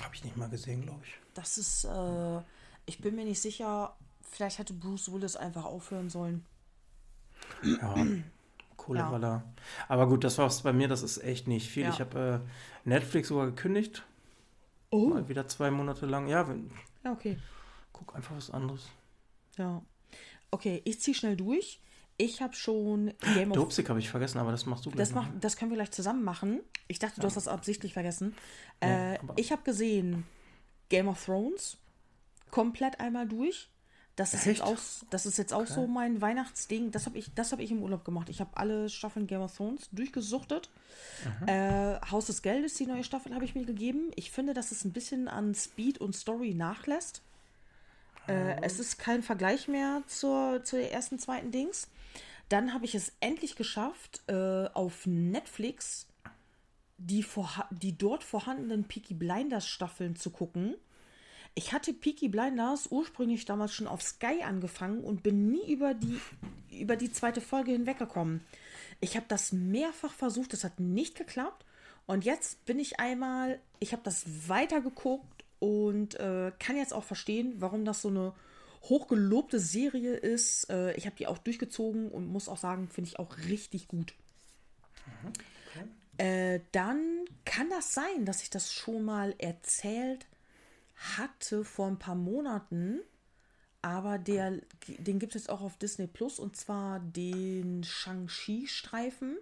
Habe 0.04 0.14
ich 0.14 0.24
nicht 0.26 0.36
mal 0.38 0.50
gesehen, 0.50 0.82
glaube 0.82 1.02
ich. 1.06 1.14
Das 1.34 1.58
ist, 1.58 1.86
äh, 1.86 2.42
ich 2.86 3.00
bin 3.02 3.16
mir 3.16 3.24
nicht 3.26 3.42
sicher, 3.42 3.96
vielleicht 4.32 4.58
hätte 4.60 4.74
Bruce 4.74 5.12
Willis 5.12 5.36
einfach 5.36 5.66
aufhören 5.66 6.10
sollen. 6.10 6.46
Ja, 7.64 7.96
coole 8.78 9.00
Ja. 9.00 9.10
Roller. 9.10 9.44
Aber 9.88 10.08
gut, 10.08 10.24
das 10.24 10.38
war's 10.38 10.62
bei 10.64 10.74
mir, 10.74 10.88
das 10.88 11.04
ist 11.04 11.24
echt 11.24 11.48
nicht 11.48 11.70
viel. 11.70 11.84
Ja. 11.84 11.90
Ich 11.90 12.00
habe 12.00 12.42
äh, 12.44 12.90
Netflix 12.90 13.28
sogar 13.28 13.48
gekündigt. 13.48 14.04
Oh. 14.90 15.10
Mal 15.10 15.28
wieder 15.30 15.48
zwei 15.48 15.72
Monate 15.72 16.06
lang. 16.06 16.28
Ja, 16.28 16.48
wenn, 16.48 16.72
Ja, 17.04 17.12
okay. 17.12 17.38
guck 17.94 18.16
einfach 18.16 18.36
was 18.36 18.50
anderes. 18.50 18.90
Ja. 19.58 19.82
Okay, 20.50 20.82
ich 20.86 21.00
ziehe 21.00 21.16
schnell 21.16 21.38
durch. 21.38 21.82
Ich 22.18 22.42
habe 22.42 22.54
schon 22.54 23.14
Game 23.34 23.52
of 23.52 23.90
habe 23.90 24.00
ich 24.00 24.10
vergessen, 24.10 24.38
aber 24.38 24.52
das 24.52 24.68
machst 24.68 24.86
du 24.86 24.92
gleich. 24.92 25.08
Das, 25.08 25.16
mach, 25.16 25.28
ne? 25.28 25.40
das 25.40 25.56
können 25.56 25.72
wir 25.72 25.78
gleich 25.78 25.90
zusammen 25.90 26.24
machen. 26.24 26.62
Ich 26.88 27.00
dachte, 27.00 27.20
du 27.20 27.26
hast 27.26 27.36
das 27.36 27.48
absichtlich 27.48 27.94
vergessen. 27.94 28.36
Nee, 28.84 29.16
äh, 29.16 29.20
ich 29.38 29.52
habe 29.52 29.64
gesehen 29.64 30.26
Game 30.90 31.08
of 31.08 31.26
Thrones 31.26 31.78
komplett 32.52 33.00
einmal 33.00 33.28
durch. 33.28 33.71
Das 34.16 34.34
ist 34.34 34.46
jetzt 34.46 34.62
auch, 34.62 34.78
das 35.10 35.26
ist 35.26 35.38
jetzt 35.38 35.54
auch 35.54 35.62
Okay. 35.62 35.74
so 35.74 35.88
mein 35.88 36.22
Weihnachtsding. 36.22 36.92
Das 36.92 37.06
habe 37.06 37.18
ich, 37.18 37.34
das 37.34 37.52
habe 37.52 37.64
ich 37.64 37.72
im 37.72 37.82
Urlaub 37.82 38.04
gemacht. 38.04 38.30
Ich 38.30 38.40
habe 38.40 38.52
alle 38.56 38.90
Staffeln 38.90 39.26
Game 39.26 39.42
of 39.42 39.56
Thrones 39.56 39.90
durchgesuchtet. 39.92 40.70
Äh, 41.48 42.00
Haus 42.12 42.26
des 42.28 42.42
Geldes, 42.42 42.76
die 42.76 42.86
neue 42.86 43.04
Staffel, 43.04 43.34
habe 43.34 43.46
ich 43.46 43.56
mir 43.56 43.66
gegeben. 43.66 44.12
Ich 44.16 44.32
finde, 44.32 44.54
dass 44.54 44.72
es 44.72 44.84
ein 44.84 44.92
bisschen 44.92 45.28
an 45.28 45.56
Speed 45.56 46.00
und 46.00 46.16
Story 46.16 46.54
nachlässt. 46.54 47.22
Äh, 48.28 48.62
es 48.62 48.80
ist 48.80 49.00
kein 49.00 49.24
Vergleich 49.24 49.68
mehr 49.68 50.04
zur, 50.08 50.64
zur 50.64 50.80
ersten, 50.80 51.18
zweiten 51.18 51.52
Dings. 51.52 51.88
Dann 52.50 52.74
habe 52.74 52.86
ich 52.86 52.96
es 52.96 53.14
endlich 53.22 53.56
geschafft, 53.56 54.22
äh, 54.28 54.68
auf 54.74 55.06
Netflix 55.06 56.08
die, 56.98 57.26
die 57.72 57.98
dort 57.98 58.24
vorhandenen 58.24 58.84
Peaky 58.84 59.14
Blinders 59.14 59.68
Staffeln 59.68 60.16
zu 60.16 60.30
gucken. 60.30 60.76
Ich 61.54 61.74
hatte 61.74 61.94
Peaky 61.94 62.30
Blinders 62.30 62.88
ursprünglich 62.92 63.46
damals 63.46 63.74
schon 63.74 63.88
auf 63.88 64.02
Sky 64.02 64.42
angefangen 64.44 65.04
und 65.04 65.22
bin 65.22 65.52
nie 65.52 65.72
über 65.72 65.94
die, 65.94 66.20
über 66.72 66.96
die 66.96 67.12
zweite 67.12 67.42
Folge 67.42 67.72
hinweggekommen. 67.72 68.42
Ich 69.02 69.16
habe 69.16 69.26
das 69.28 69.52
mehrfach 69.52 70.14
versucht, 70.14 70.54
das 70.54 70.64
hat 70.64 70.80
nicht 70.80 71.18
geklappt. 71.18 71.66
Und 72.06 72.24
jetzt 72.24 72.66
bin 72.66 72.80
ich 72.80 73.00
einmal, 73.00 73.60
ich 73.80 73.92
habe 73.92 74.02
das 74.04 74.24
weitergeguckt 74.48 75.44
und 75.60 76.16
äh, 76.20 76.52
kann 76.60 76.78
jetzt 76.78 76.94
auch 76.94 77.04
verstehen, 77.04 77.56
warum 77.60 77.86
das 77.86 78.02
so 78.02 78.08
eine 78.08 78.34
hochgelobte 78.84 79.60
Serie 79.60 80.16
ist. 80.16 80.70
Äh, 80.70 80.94
ich 80.96 81.06
habe 81.06 81.16
die 81.16 81.28
auch 81.28 81.38
durchgezogen 81.38 82.10
und 82.10 82.28
muss 82.28 82.48
auch 82.48 82.58
sagen, 82.58 82.90
finde 82.90 83.10
ich 83.10 83.20
auch 83.20 83.38
richtig 83.50 83.88
gut. 83.88 84.14
Äh, 86.18 86.62
dann 86.72 87.26
kann 87.46 87.70
das 87.70 87.94
sein, 87.94 88.26
dass 88.26 88.42
ich 88.42 88.50
das 88.50 88.72
schon 88.72 89.04
mal 89.04 89.36
erzählt 89.38 90.26
hatte 91.02 91.64
vor 91.64 91.88
ein 91.88 92.00
paar 92.00 92.16
Monaten. 92.16 93.00
Aber 93.82 94.20
der, 94.20 94.60
den 94.88 95.18
gibt 95.18 95.36
es 95.36 95.44
jetzt 95.44 95.50
auch 95.50 95.62
auf 95.62 95.78
Disney 95.78 96.06
Plus 96.08 96.38
und 96.38 96.56
zwar 96.56 97.00
den 97.00 97.84
Shang-Chi-Streifen. 97.84 99.38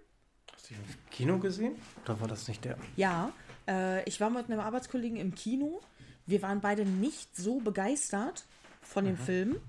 Hast 0.54 0.70
du 0.70 0.74
den 0.74 0.82
im 0.82 1.10
Kino 1.10 1.38
gesehen? 1.38 1.76
Oder 2.04 2.20
war 2.20 2.28
das 2.28 2.48
nicht 2.48 2.64
der? 2.64 2.78
Ja, 2.96 3.32
äh, 3.68 4.02
ich 4.04 4.20
war 4.20 4.30
mit 4.30 4.46
einem 4.46 4.60
Arbeitskollegen 4.60 5.18
im 5.18 5.34
Kino. 5.34 5.80
Wir 6.26 6.40
waren 6.40 6.60
beide 6.60 6.86
nicht 6.86 7.36
so 7.36 7.60
begeistert 7.60 8.46
von 8.82 9.04
dem 9.04 9.18
Film, 9.18 9.60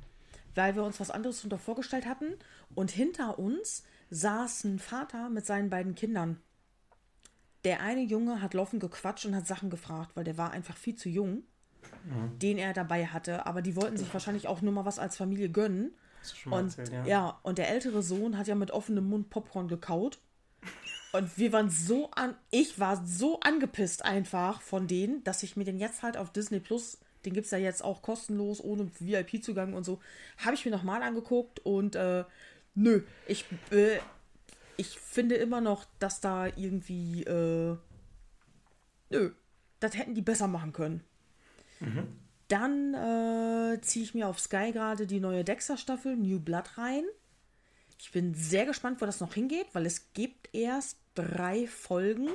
weil 0.56 0.76
wir 0.76 0.84
uns 0.84 1.00
was 1.00 1.12
anderes 1.12 1.38
darunter 1.38 1.58
vorgestellt 1.58 2.06
hatten. 2.06 2.36
Und 2.74 2.92
hinter 2.92 3.40
uns 3.40 3.84
saß 4.10 4.64
ein 4.64 4.80
Vater 4.80 5.30
mit 5.30 5.46
seinen 5.46 5.70
beiden 5.70 5.96
Kindern. 5.96 6.42
Der 7.66 7.82
eine 7.82 8.02
Junge 8.02 8.42
hat 8.42 8.54
laufend 8.54 8.82
gequatscht 8.82 9.26
und 9.26 9.36
hat 9.36 9.48
Sachen 9.48 9.70
gefragt, 9.70 10.12
weil 10.16 10.24
der 10.24 10.38
war 10.38 10.52
einfach 10.52 10.78
viel 10.78 10.96
zu 10.96 11.10
jung, 11.10 11.44
den 12.42 12.58
er 12.58 12.74
dabei 12.74 13.06
hatte. 13.06 13.46
Aber 13.46 13.62
die 13.62 13.76
wollten 13.76 13.98
sich 13.98 14.12
wahrscheinlich 14.14 14.48
auch 14.48 14.62
nur 14.62 14.74
mal 14.74 14.86
was 14.86 15.00
als 15.00 15.18
Familie 15.18 15.50
gönnen. 15.50 15.92
Und 16.46 16.78
erzählt, 16.78 16.92
ja. 16.92 17.06
ja. 17.06 17.40
und 17.44 17.58
der 17.58 17.70
ältere 17.70 18.04
Sohn 18.04 18.38
hat 18.38 18.48
ja 18.48 18.56
mit 18.56 18.72
offenem 18.72 19.10
Mund 19.10 19.30
Popcorn 19.30 19.68
gekaut. 19.68 20.20
Und 21.14 21.38
wir 21.38 21.52
waren 21.52 21.70
so 21.70 22.10
an, 22.12 22.36
ich 22.52 22.80
war 22.80 23.06
so 23.06 23.40
angepisst 23.42 24.06
einfach 24.06 24.62
von 24.62 24.88
denen, 24.88 25.24
dass 25.24 25.44
ich 25.44 25.58
mir 25.58 25.66
den 25.66 25.80
jetzt 25.80 26.04
halt 26.04 26.16
auf 26.16 26.32
Disney 26.32 26.60
Plus, 26.60 27.00
den 27.26 27.34
gibt 27.34 27.46
es 27.46 27.52
ja 27.52 27.58
jetzt 27.58 27.84
auch 27.84 28.02
kostenlos, 28.02 28.64
ohne 28.64 28.90
VIP-Zugang 29.00 29.74
und 29.74 29.84
so, 29.84 30.00
habe 30.38 30.56
ich 30.56 30.64
mir 30.64 30.72
nochmal 30.72 31.04
angeguckt 31.04 31.60
und 31.60 31.96
äh, 31.96 32.24
nö, 32.76 33.04
ich, 33.28 33.46
äh, 33.72 34.00
ich 34.78 35.00
finde 35.00 35.36
immer 35.36 35.60
noch, 35.60 35.86
dass 36.00 36.22
da 36.22 36.48
irgendwie, 36.48 37.24
äh, 37.24 37.76
nö, 39.10 39.32
das 39.82 39.98
hätten 39.98 40.16
die 40.16 40.22
besser 40.22 40.48
machen 40.48 40.72
können. 40.72 41.04
Dann 42.48 42.94
äh, 42.94 43.82
ziehe 43.82 44.04
ich 44.04 44.14
mir 44.14 44.28
auf 44.28 44.40
Sky 44.40 44.72
gerade 44.74 45.08
die 45.08 45.20
neue 45.20 45.44
Dexter-Staffel 45.44 46.18
New 46.18 46.40
Blood 46.40 46.78
rein. 46.78 47.04
Ich 48.00 48.12
bin 48.12 48.34
sehr 48.34 48.66
gespannt, 48.66 49.00
wo 49.00 49.06
das 49.06 49.20
noch 49.20 49.34
hingeht, 49.34 49.68
weil 49.74 49.86
es 49.86 50.12
gibt 50.14 50.54
erst 50.54 50.98
drei 51.16 51.68
Folgen. 51.68 52.30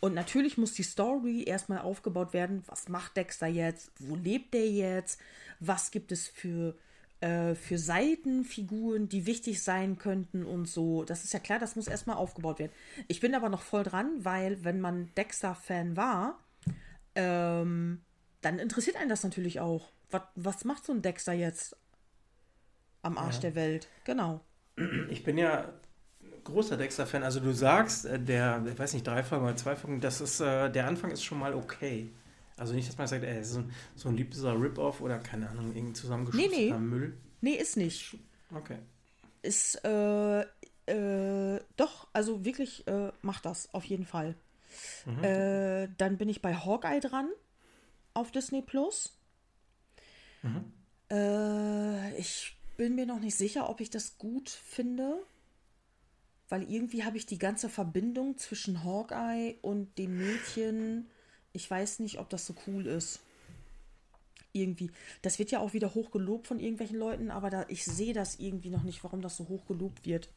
Und 0.00 0.14
natürlich 0.14 0.58
muss 0.58 0.74
die 0.74 0.82
Story 0.82 1.42
erstmal 1.44 1.80
aufgebaut 1.80 2.32
werden. 2.32 2.62
Was 2.66 2.88
macht 2.88 3.16
Dexter 3.16 3.46
jetzt? 3.46 3.90
Wo 3.98 4.14
lebt 4.14 4.54
er 4.54 4.68
jetzt? 4.68 5.18
Was 5.58 5.90
gibt 5.90 6.12
es 6.12 6.28
für, 6.28 6.76
äh, 7.20 7.54
für 7.54 7.78
Seitenfiguren, 7.78 9.08
die 9.08 9.26
wichtig 9.26 9.62
sein 9.62 9.98
könnten 9.98 10.44
und 10.44 10.66
so? 10.66 11.02
Das 11.02 11.24
ist 11.24 11.32
ja 11.32 11.40
klar, 11.40 11.58
das 11.58 11.76
muss 11.76 11.88
erstmal 11.88 12.16
aufgebaut 12.16 12.58
werden. 12.58 12.72
Ich 13.08 13.20
bin 13.20 13.34
aber 13.34 13.48
noch 13.48 13.62
voll 13.62 13.84
dran, 13.84 14.10
weil 14.18 14.62
wenn 14.64 14.80
man 14.80 15.10
Dexter-Fan 15.16 15.96
war, 15.96 16.38
ähm, 17.14 18.02
dann 18.46 18.60
interessiert 18.60 18.96
einen 18.96 19.08
das 19.08 19.24
natürlich 19.24 19.58
auch. 19.60 19.90
Was, 20.10 20.22
was 20.36 20.64
macht 20.64 20.86
so 20.86 20.92
ein 20.92 21.02
Dexter 21.02 21.32
jetzt 21.32 21.76
am 23.02 23.18
Arsch 23.18 23.40
der 23.40 23.56
Welt? 23.56 23.88
Genau. 24.04 24.40
Ich 25.10 25.24
bin 25.24 25.36
ja 25.36 25.72
großer 26.44 26.76
Dexter-Fan. 26.76 27.24
Also 27.24 27.40
du 27.40 27.52
sagst, 27.52 28.04
äh, 28.04 28.20
der, 28.20 28.64
ich 28.70 28.78
weiß 28.78 28.94
nicht, 28.94 29.04
drei 29.04 29.24
Folgen 29.24 29.44
oder 29.44 29.56
zwei 29.56 29.74
Folgen, 29.74 30.00
das 30.00 30.20
ist, 30.20 30.38
äh, 30.40 30.70
der 30.70 30.86
Anfang 30.86 31.10
ist 31.10 31.24
schon 31.24 31.40
mal 31.40 31.54
okay. 31.54 32.12
Also 32.56 32.72
nicht, 32.72 32.88
dass 32.88 32.96
man 32.96 33.08
sagt, 33.08 33.24
ey, 33.24 33.42
so 33.42 33.58
ein, 33.58 33.72
so 33.96 34.08
ein 34.08 34.16
liebster 34.16 34.58
Rip-Off 34.58 35.00
oder 35.00 35.18
keine 35.18 35.50
Ahnung, 35.50 35.74
irgendein 35.74 35.96
zusammengeschussener 35.96 36.48
Nee, 36.48 36.70
nee. 36.70 36.78
Müll. 36.78 37.16
Nee, 37.40 37.54
ist 37.54 37.76
nicht. 37.76 38.16
Okay. 38.54 38.78
Ist, 39.42 39.84
äh, 39.84 40.42
äh, 40.86 41.60
doch, 41.76 42.06
also 42.12 42.44
wirklich, 42.44 42.86
äh, 42.86 43.10
macht 43.22 43.44
das, 43.44 43.74
auf 43.74 43.84
jeden 43.84 44.06
Fall. 44.06 44.36
Äh, 45.22 45.88
dann 45.98 46.16
bin 46.16 46.28
ich 46.28 46.42
bei 46.42 46.54
Hawkeye 46.54 47.00
dran 47.00 47.28
auf 48.16 48.32
Disney 48.32 48.62
Plus. 48.62 49.16
Äh, 51.10 52.18
ich 52.18 52.56
bin 52.76 52.94
mir 52.94 53.06
noch 53.06 53.20
nicht 53.20 53.36
sicher, 53.36 53.68
ob 53.68 53.80
ich 53.80 53.90
das 53.90 54.18
gut 54.18 54.50
finde. 54.50 55.22
Weil 56.48 56.70
irgendwie 56.70 57.04
habe 57.04 57.16
ich 57.16 57.26
die 57.26 57.38
ganze 57.38 57.68
Verbindung 57.68 58.38
zwischen 58.38 58.84
Hawkeye 58.84 59.56
und 59.62 59.98
dem 59.98 60.16
Mädchen. 60.16 61.10
Ich 61.52 61.68
weiß 61.68 62.00
nicht, 62.00 62.18
ob 62.18 62.28
das 62.30 62.46
so 62.46 62.54
cool 62.66 62.86
ist. 62.86 63.20
Irgendwie. 64.52 64.90
Das 65.22 65.38
wird 65.38 65.50
ja 65.50 65.58
auch 65.58 65.72
wieder 65.74 65.94
hochgelobt 65.94 66.46
von 66.46 66.60
irgendwelchen 66.60 66.98
Leuten, 66.98 67.30
aber 67.30 67.50
da, 67.50 67.66
ich 67.68 67.84
sehe 67.84 68.14
das 68.14 68.38
irgendwie 68.38 68.70
noch 68.70 68.84
nicht, 68.84 69.02
warum 69.02 69.22
das 69.22 69.36
so 69.36 69.48
hochgelobt 69.48 70.06
wird. 70.06 70.30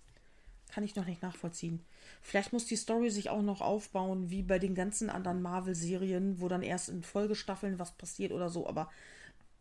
Kann 0.70 0.84
ich 0.84 0.96
noch 0.96 1.06
nicht 1.06 1.22
nachvollziehen. 1.22 1.84
Vielleicht 2.22 2.54
muss 2.54 2.66
die 2.66 2.76
Story 2.76 3.10
sich 3.10 3.30
auch 3.30 3.42
noch 3.42 3.62
aufbauen, 3.62 4.30
wie 4.30 4.44
bei 4.44 4.60
den 4.60 4.76
ganzen 4.76 5.10
anderen 5.10 5.42
Marvel-Serien, 5.42 6.40
wo 6.40 6.48
dann 6.48 6.62
erst 6.62 6.90
in 6.90 7.04
Folgestaffeln 7.04 7.80
was 7.80 7.92
passiert 7.94 8.32
oder 8.32 8.50
so. 8.50 8.68
Aber 8.68 8.90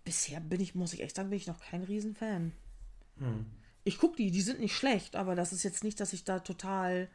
bisher 0.04 0.40
bin 0.40 0.60
ich, 0.60 0.74
muss 0.74 0.92
ich 0.92 1.02
echt 1.02 1.16
sagen, 1.16 1.30
bin 1.30 1.38
ich 1.38 1.46
noch 1.46 1.60
kein 1.60 1.82
Riesenfan. 1.82 2.52
Ich 3.84 3.98
gucke 3.98 4.16
die, 4.16 4.30
die 4.30 4.42
sind 4.42 4.60
nicht 4.60 4.76
schlecht, 4.76 5.16
aber 5.16 5.34
das 5.34 5.52
ist 5.52 5.62
jetzt 5.62 5.82
nicht, 5.82 5.98
dass 5.98 6.12
ich 6.12 6.24
da 6.24 6.40
total. 6.40 7.08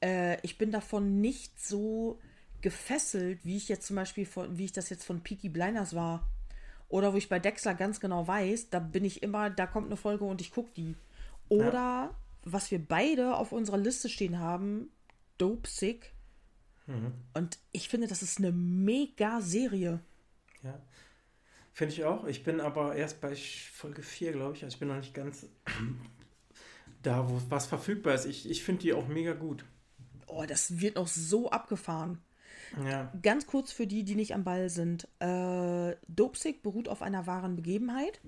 Äh, 0.00 0.38
ich 0.42 0.56
bin 0.56 0.72
davon 0.72 1.20
nicht 1.20 1.60
so 1.60 2.18
gefesselt, 2.62 3.44
wie 3.44 3.56
ich 3.56 3.68
jetzt 3.68 3.86
zum 3.86 3.96
Beispiel 3.96 4.24
von, 4.24 4.56
wie 4.56 4.64
ich 4.64 4.72
das 4.72 4.88
jetzt 4.88 5.04
von 5.04 5.22
Peaky 5.22 5.50
Blinders 5.50 5.94
war. 5.94 6.26
Oder 6.88 7.12
wo 7.12 7.16
ich 7.16 7.28
bei 7.28 7.38
Dexter 7.38 7.74
ganz 7.74 8.00
genau 8.00 8.26
weiß, 8.26 8.70
da 8.70 8.78
bin 8.78 9.04
ich 9.04 9.22
immer, 9.22 9.50
da 9.50 9.66
kommt 9.66 9.86
eine 9.86 9.96
Folge 9.96 10.24
und 10.24 10.40
ich 10.40 10.50
gucke 10.50 10.70
die. 10.76 10.94
Oder 11.48 12.14
was 12.44 12.70
wir 12.70 12.84
beide 12.84 13.36
auf 13.36 13.52
unserer 13.52 13.78
Liste 13.78 14.08
stehen 14.08 14.38
haben, 14.38 14.90
Dope 15.38 15.68
Sick. 15.68 16.12
Und 17.34 17.58
ich 17.70 17.88
finde, 17.88 18.06
das 18.06 18.22
ist 18.22 18.38
eine 18.38 18.52
mega 18.52 19.40
Serie. 19.40 20.00
Ja. 20.62 20.80
Finde 21.72 21.94
ich 21.94 22.04
auch. 22.04 22.24
Ich 22.26 22.44
bin 22.44 22.60
aber 22.60 22.96
erst 22.96 23.20
bei 23.20 23.34
Folge 23.34 24.02
4, 24.02 24.32
glaube 24.32 24.56
ich. 24.56 24.64
Also 24.64 24.74
ich 24.74 24.80
bin 24.80 24.88
noch 24.88 24.96
nicht 24.96 25.14
ganz 25.14 25.46
da, 27.02 27.28
wo 27.30 27.40
was 27.48 27.66
verfügbar 27.66 28.14
ist. 28.14 28.26
Ich, 28.26 28.50
ich 28.50 28.62
finde 28.62 28.82
die 28.82 28.92
auch 28.92 29.08
mega 29.08 29.32
gut. 29.32 29.64
oh, 30.26 30.44
das 30.46 30.80
wird 30.80 30.96
noch 30.96 31.08
so 31.08 31.50
abgefahren. 31.50 32.18
Ja. 32.84 33.12
Ganz 33.22 33.46
kurz 33.46 33.72
für 33.72 33.86
die, 33.86 34.02
die 34.04 34.14
nicht 34.14 34.34
am 34.34 34.44
Ball 34.44 34.68
sind. 34.70 35.08
Äh, 35.18 35.96
Dopesick 36.08 36.62
beruht 36.62 36.88
auf 36.88 37.02
einer 37.02 37.26
wahren 37.26 37.56
Begebenheit. 37.56 38.20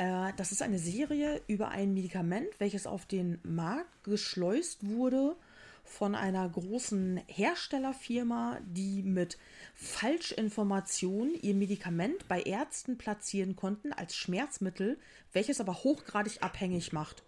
Äh, 0.00 0.32
das 0.38 0.50
ist 0.50 0.62
eine 0.62 0.78
Serie 0.78 1.42
über 1.46 1.68
ein 1.68 1.92
Medikament, 1.92 2.48
welches 2.58 2.86
auf 2.86 3.04
den 3.04 3.38
Markt 3.42 4.02
geschleust 4.02 4.86
wurde 4.88 5.36
von 5.84 6.14
einer 6.14 6.48
großen 6.48 7.20
Herstellerfirma, 7.26 8.60
die 8.64 9.02
mit 9.02 9.36
Falschinformationen 9.74 11.34
ihr 11.42 11.54
Medikament 11.54 12.28
bei 12.28 12.40
Ärzten 12.40 12.96
platzieren 12.96 13.56
konnten 13.56 13.92
als 13.92 14.16
Schmerzmittel, 14.16 14.98
welches 15.34 15.60
aber 15.60 15.74
hochgradig 15.74 16.42
abhängig 16.42 16.92
macht. 16.92 17.22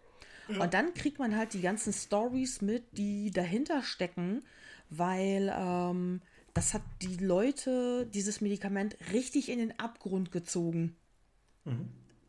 Und 0.59 0.75
dann 0.75 0.95
kriegt 0.95 1.19
man 1.19 1.37
halt 1.37 1.53
die 1.53 1.61
ganzen 1.61 1.93
Stories 1.93 2.63
mit, 2.63 2.85
die 2.97 3.31
dahinter 3.31 3.83
stecken, 3.83 4.43
weil 4.91 5.53
ähm, 5.55 6.23
das 6.55 6.73
hat 6.73 6.83
die 7.03 7.17
Leute, 7.17 8.07
dieses 8.07 8.41
Medikament, 8.41 8.97
richtig 9.13 9.51
in 9.51 9.59
den 9.59 9.79
Abgrund 9.79 10.33
gezogen. 10.33 10.97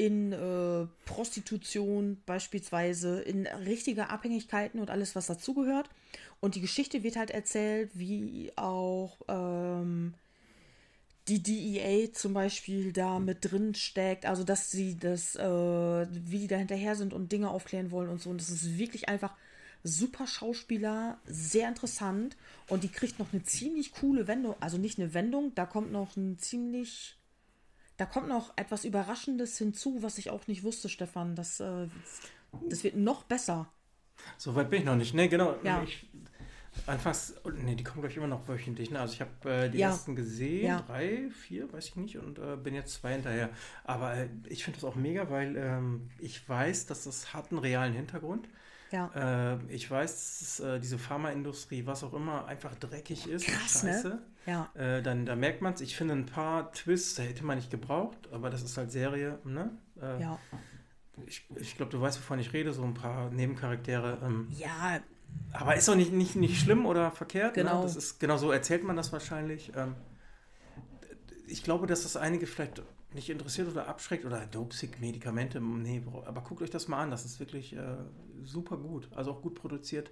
In 0.05 0.33
äh, 0.33 0.87
Prostitution 1.05 2.21
beispielsweise, 2.25 3.21
in 3.21 3.47
richtige 3.47 4.09
Abhängigkeiten 4.09 4.79
und 4.79 4.89
alles, 4.89 5.15
was 5.15 5.27
dazugehört. 5.27 5.89
Und 6.39 6.55
die 6.55 6.61
Geschichte 6.61 7.03
wird 7.03 7.15
halt 7.15 7.31
erzählt, 7.31 7.91
wie 7.93 8.51
auch 8.55 9.21
ähm, 9.27 10.13
die 11.27 11.41
DEA 11.41 12.11
zum 12.11 12.33
Beispiel 12.33 12.91
da 12.91 13.19
mit 13.19 13.49
drin 13.49 13.75
steckt, 13.75 14.25
also 14.25 14.43
dass 14.43 14.71
sie 14.71 14.97
das, 14.97 15.35
äh, 15.35 16.07
wie 16.11 16.39
die 16.39 16.47
da 16.47 16.57
hinterher 16.57 16.95
sind 16.95 17.13
und 17.13 17.31
Dinge 17.31 17.49
aufklären 17.49 17.91
wollen 17.91 18.09
und 18.09 18.21
so. 18.21 18.29
Und 18.29 18.41
das 18.41 18.49
ist 18.49 18.77
wirklich 18.77 19.07
einfach 19.07 19.33
super 19.83 20.27
Schauspieler, 20.27 21.17
sehr 21.25 21.69
interessant. 21.69 22.35
Und 22.67 22.83
die 22.83 22.89
kriegt 22.89 23.19
noch 23.19 23.31
eine 23.31 23.43
ziemlich 23.43 23.93
coole 23.93 24.27
Wendung, 24.27 24.55
also 24.59 24.77
nicht 24.77 24.99
eine 24.99 25.13
Wendung, 25.13 25.53
da 25.55 25.65
kommt 25.65 25.91
noch 25.91 26.15
ein 26.17 26.37
ziemlich, 26.39 27.17
da 28.03 28.09
kommt 28.09 28.27
noch 28.27 28.51
etwas 28.57 28.83
Überraschendes 28.83 29.57
hinzu, 29.57 29.99
was 30.01 30.17
ich 30.17 30.29
auch 30.29 30.45
nicht 30.47 30.63
wusste, 30.63 30.89
Stefan. 30.89 31.35
Das, 31.35 31.61
äh, 31.61 31.87
das 32.69 32.83
wird 32.83 32.97
noch 32.97 33.23
besser. 33.23 33.69
So 34.37 34.55
weit 34.55 34.69
bin 34.69 34.79
ich 34.79 34.85
noch 34.85 34.97
nicht. 34.97 35.13
Ne, 35.13 35.29
genau. 35.29 35.55
Ja. 35.63 35.81
Ich, 35.83 36.05
anfangs, 36.85 37.33
ne, 37.45 37.77
die 37.77 37.83
kommen, 37.85 38.01
glaube 38.01 38.09
ich, 38.09 38.17
immer 38.17 38.27
noch 38.27 38.45
wöchentlich. 38.49 38.91
Ne? 38.91 38.99
Also 38.99 39.13
ich 39.13 39.21
habe 39.21 39.49
äh, 39.49 39.69
die 39.69 39.77
Ja. 39.77 39.87
ersten 39.91 40.17
gesehen, 40.17 40.65
Ja. 40.65 40.81
drei, 40.81 41.29
vier, 41.31 41.71
weiß 41.71 41.85
ich 41.87 41.95
nicht, 41.95 42.17
und 42.17 42.39
äh, 42.39 42.57
bin 42.57 42.75
jetzt 42.75 42.93
zwei 42.95 43.13
hinterher. 43.13 43.49
Aber 43.85 44.15
äh, 44.15 44.27
ich 44.49 44.65
finde 44.65 44.81
das 44.81 44.83
auch 44.89 44.95
mega, 44.95 45.29
weil 45.29 45.55
ähm, 45.55 46.09
ich 46.19 46.47
weiß, 46.47 46.87
dass 46.87 47.05
das 47.05 47.33
hat 47.33 47.51
einen 47.51 47.59
realen 47.59 47.93
Hintergrund. 47.93 48.49
Ja. 48.91 49.53
Äh, 49.53 49.59
ich 49.73 49.89
weiß, 49.89 50.39
dass 50.39 50.59
äh, 50.59 50.79
diese 50.81 50.99
Pharmaindustrie, 50.99 51.85
was 51.85 52.03
auch 52.03 52.13
immer, 52.13 52.47
einfach 52.47 52.75
dreckig 52.75 53.27
ist. 53.29 53.45
Krass, 53.47 53.83
ne? 53.83 54.21
Ja. 54.45 54.69
Äh, 54.75 55.01
dann, 55.01 55.25
da 55.25 55.35
merkt 55.35 55.61
man 55.61 55.73
es. 55.73 55.81
Ich 55.81 55.95
finde 55.95 56.13
ein 56.15 56.25
paar 56.25 56.71
Twists, 56.73 57.15
da 57.15 57.23
hätte 57.23 57.45
man 57.45 57.57
nicht 57.57 57.71
gebraucht, 57.71 58.17
aber 58.31 58.49
das 58.49 58.61
ist 58.63 58.77
halt 58.77 58.91
Serie, 58.91 59.39
ne? 59.43 59.71
Äh, 60.01 60.21
Ja. 60.21 60.39
Ich, 61.27 61.45
ich 61.55 61.77
glaube, 61.77 61.91
du 61.91 62.01
weißt, 62.01 62.17
wovon 62.17 62.39
ich 62.39 62.53
rede, 62.53 62.73
so 62.73 62.83
ein 62.83 62.95
paar 62.95 63.29
Nebencharaktere. 63.29 64.17
Ähm, 64.23 64.47
Ja, 64.57 64.99
aber 65.51 65.75
ist 65.75 65.87
auch 65.87 65.95
nicht, 65.95 66.11
nicht, 66.11 66.35
nicht 66.35 66.59
schlimm 66.59 66.85
oder 66.85 67.11
verkehrt. 67.11 67.53
Genau. 67.53 67.77
Ne? 67.77 67.83
Das 67.83 67.95
ist, 67.95 68.19
genau 68.19 68.37
so 68.37 68.51
erzählt 68.51 68.83
man 68.83 68.95
das 68.95 69.11
wahrscheinlich. 69.13 69.71
Ähm, 69.75 69.95
ich 71.47 71.63
glaube, 71.63 71.87
dass 71.87 72.03
das 72.03 72.17
einige 72.17 72.47
vielleicht 72.47 72.81
nicht 73.13 73.29
interessiert 73.29 73.69
oder 73.69 73.87
abschreckt 73.87 74.25
oder 74.25 74.45
dopesick 74.47 74.99
Medikamente. 74.99 75.61
Nee, 75.61 76.01
aber 76.25 76.41
guckt 76.41 76.61
euch 76.61 76.71
das 76.71 76.87
mal 76.87 76.99
an. 77.01 77.11
Das 77.11 77.25
ist 77.25 77.39
wirklich 77.39 77.75
äh, 77.75 77.97
super 78.43 78.77
gut. 78.77 79.07
Also 79.15 79.31
auch 79.31 79.41
gut 79.41 79.55
produziert, 79.55 80.09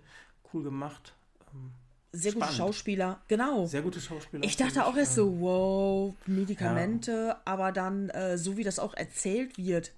cool 0.54 0.64
gemacht. 0.64 1.16
Ähm, 1.54 1.72
sehr 2.12 2.34
gute 2.34 2.46
Spannend. 2.46 2.58
Schauspieler. 2.58 3.22
Genau. 3.28 3.66
sehr 3.66 3.82
gute 3.82 4.02
Schauspieler. 4.02 4.44
Ich 4.44 4.58
dachte 4.58 4.86
auch 4.86 4.96
erst 4.96 5.16
so, 5.16 5.40
wow, 5.40 6.14
Medikamente, 6.26 7.38
aber 7.46 7.72
dann, 7.72 8.10
äh, 8.10 8.38
so 8.38 8.58
wie 8.58 8.64
das 8.64 8.80
auch 8.80 8.94
erzählt 8.94 9.58
wird. 9.58 9.94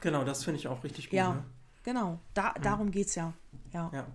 Genau, 0.00 0.24
das 0.24 0.44
finde 0.44 0.58
ich 0.60 0.68
auch 0.68 0.82
richtig 0.84 1.06
gut. 1.10 1.16
Ja, 1.16 1.34
Ne? 1.34 1.44
genau. 1.84 2.18
Da, 2.34 2.54
darum 2.62 2.90
geht's 2.90 3.14
ja. 3.14 3.32
Ja. 3.72 3.90
Ja. 3.94 4.06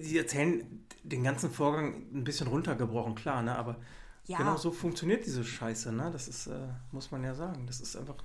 Sie 0.00 0.18
erzählen 0.18 0.84
den 1.02 1.22
ganzen 1.22 1.50
Vorgang 1.50 2.06
ein 2.12 2.24
bisschen 2.24 2.46
runtergebrochen, 2.48 3.14
klar, 3.14 3.42
ne? 3.42 3.56
aber 3.56 3.76
Ja. 4.26 4.38
genau 4.38 4.56
so 4.56 4.70
funktioniert 4.72 5.24
diese 5.26 5.44
Scheiße. 5.44 5.92
Ne? 5.92 6.10
Das 6.10 6.28
ist, 6.28 6.46
äh, 6.46 6.68
muss 6.92 7.10
man 7.10 7.22
ja 7.22 7.34
sagen, 7.34 7.66
das 7.66 7.80
ist 7.80 7.94
einfach 7.96 8.16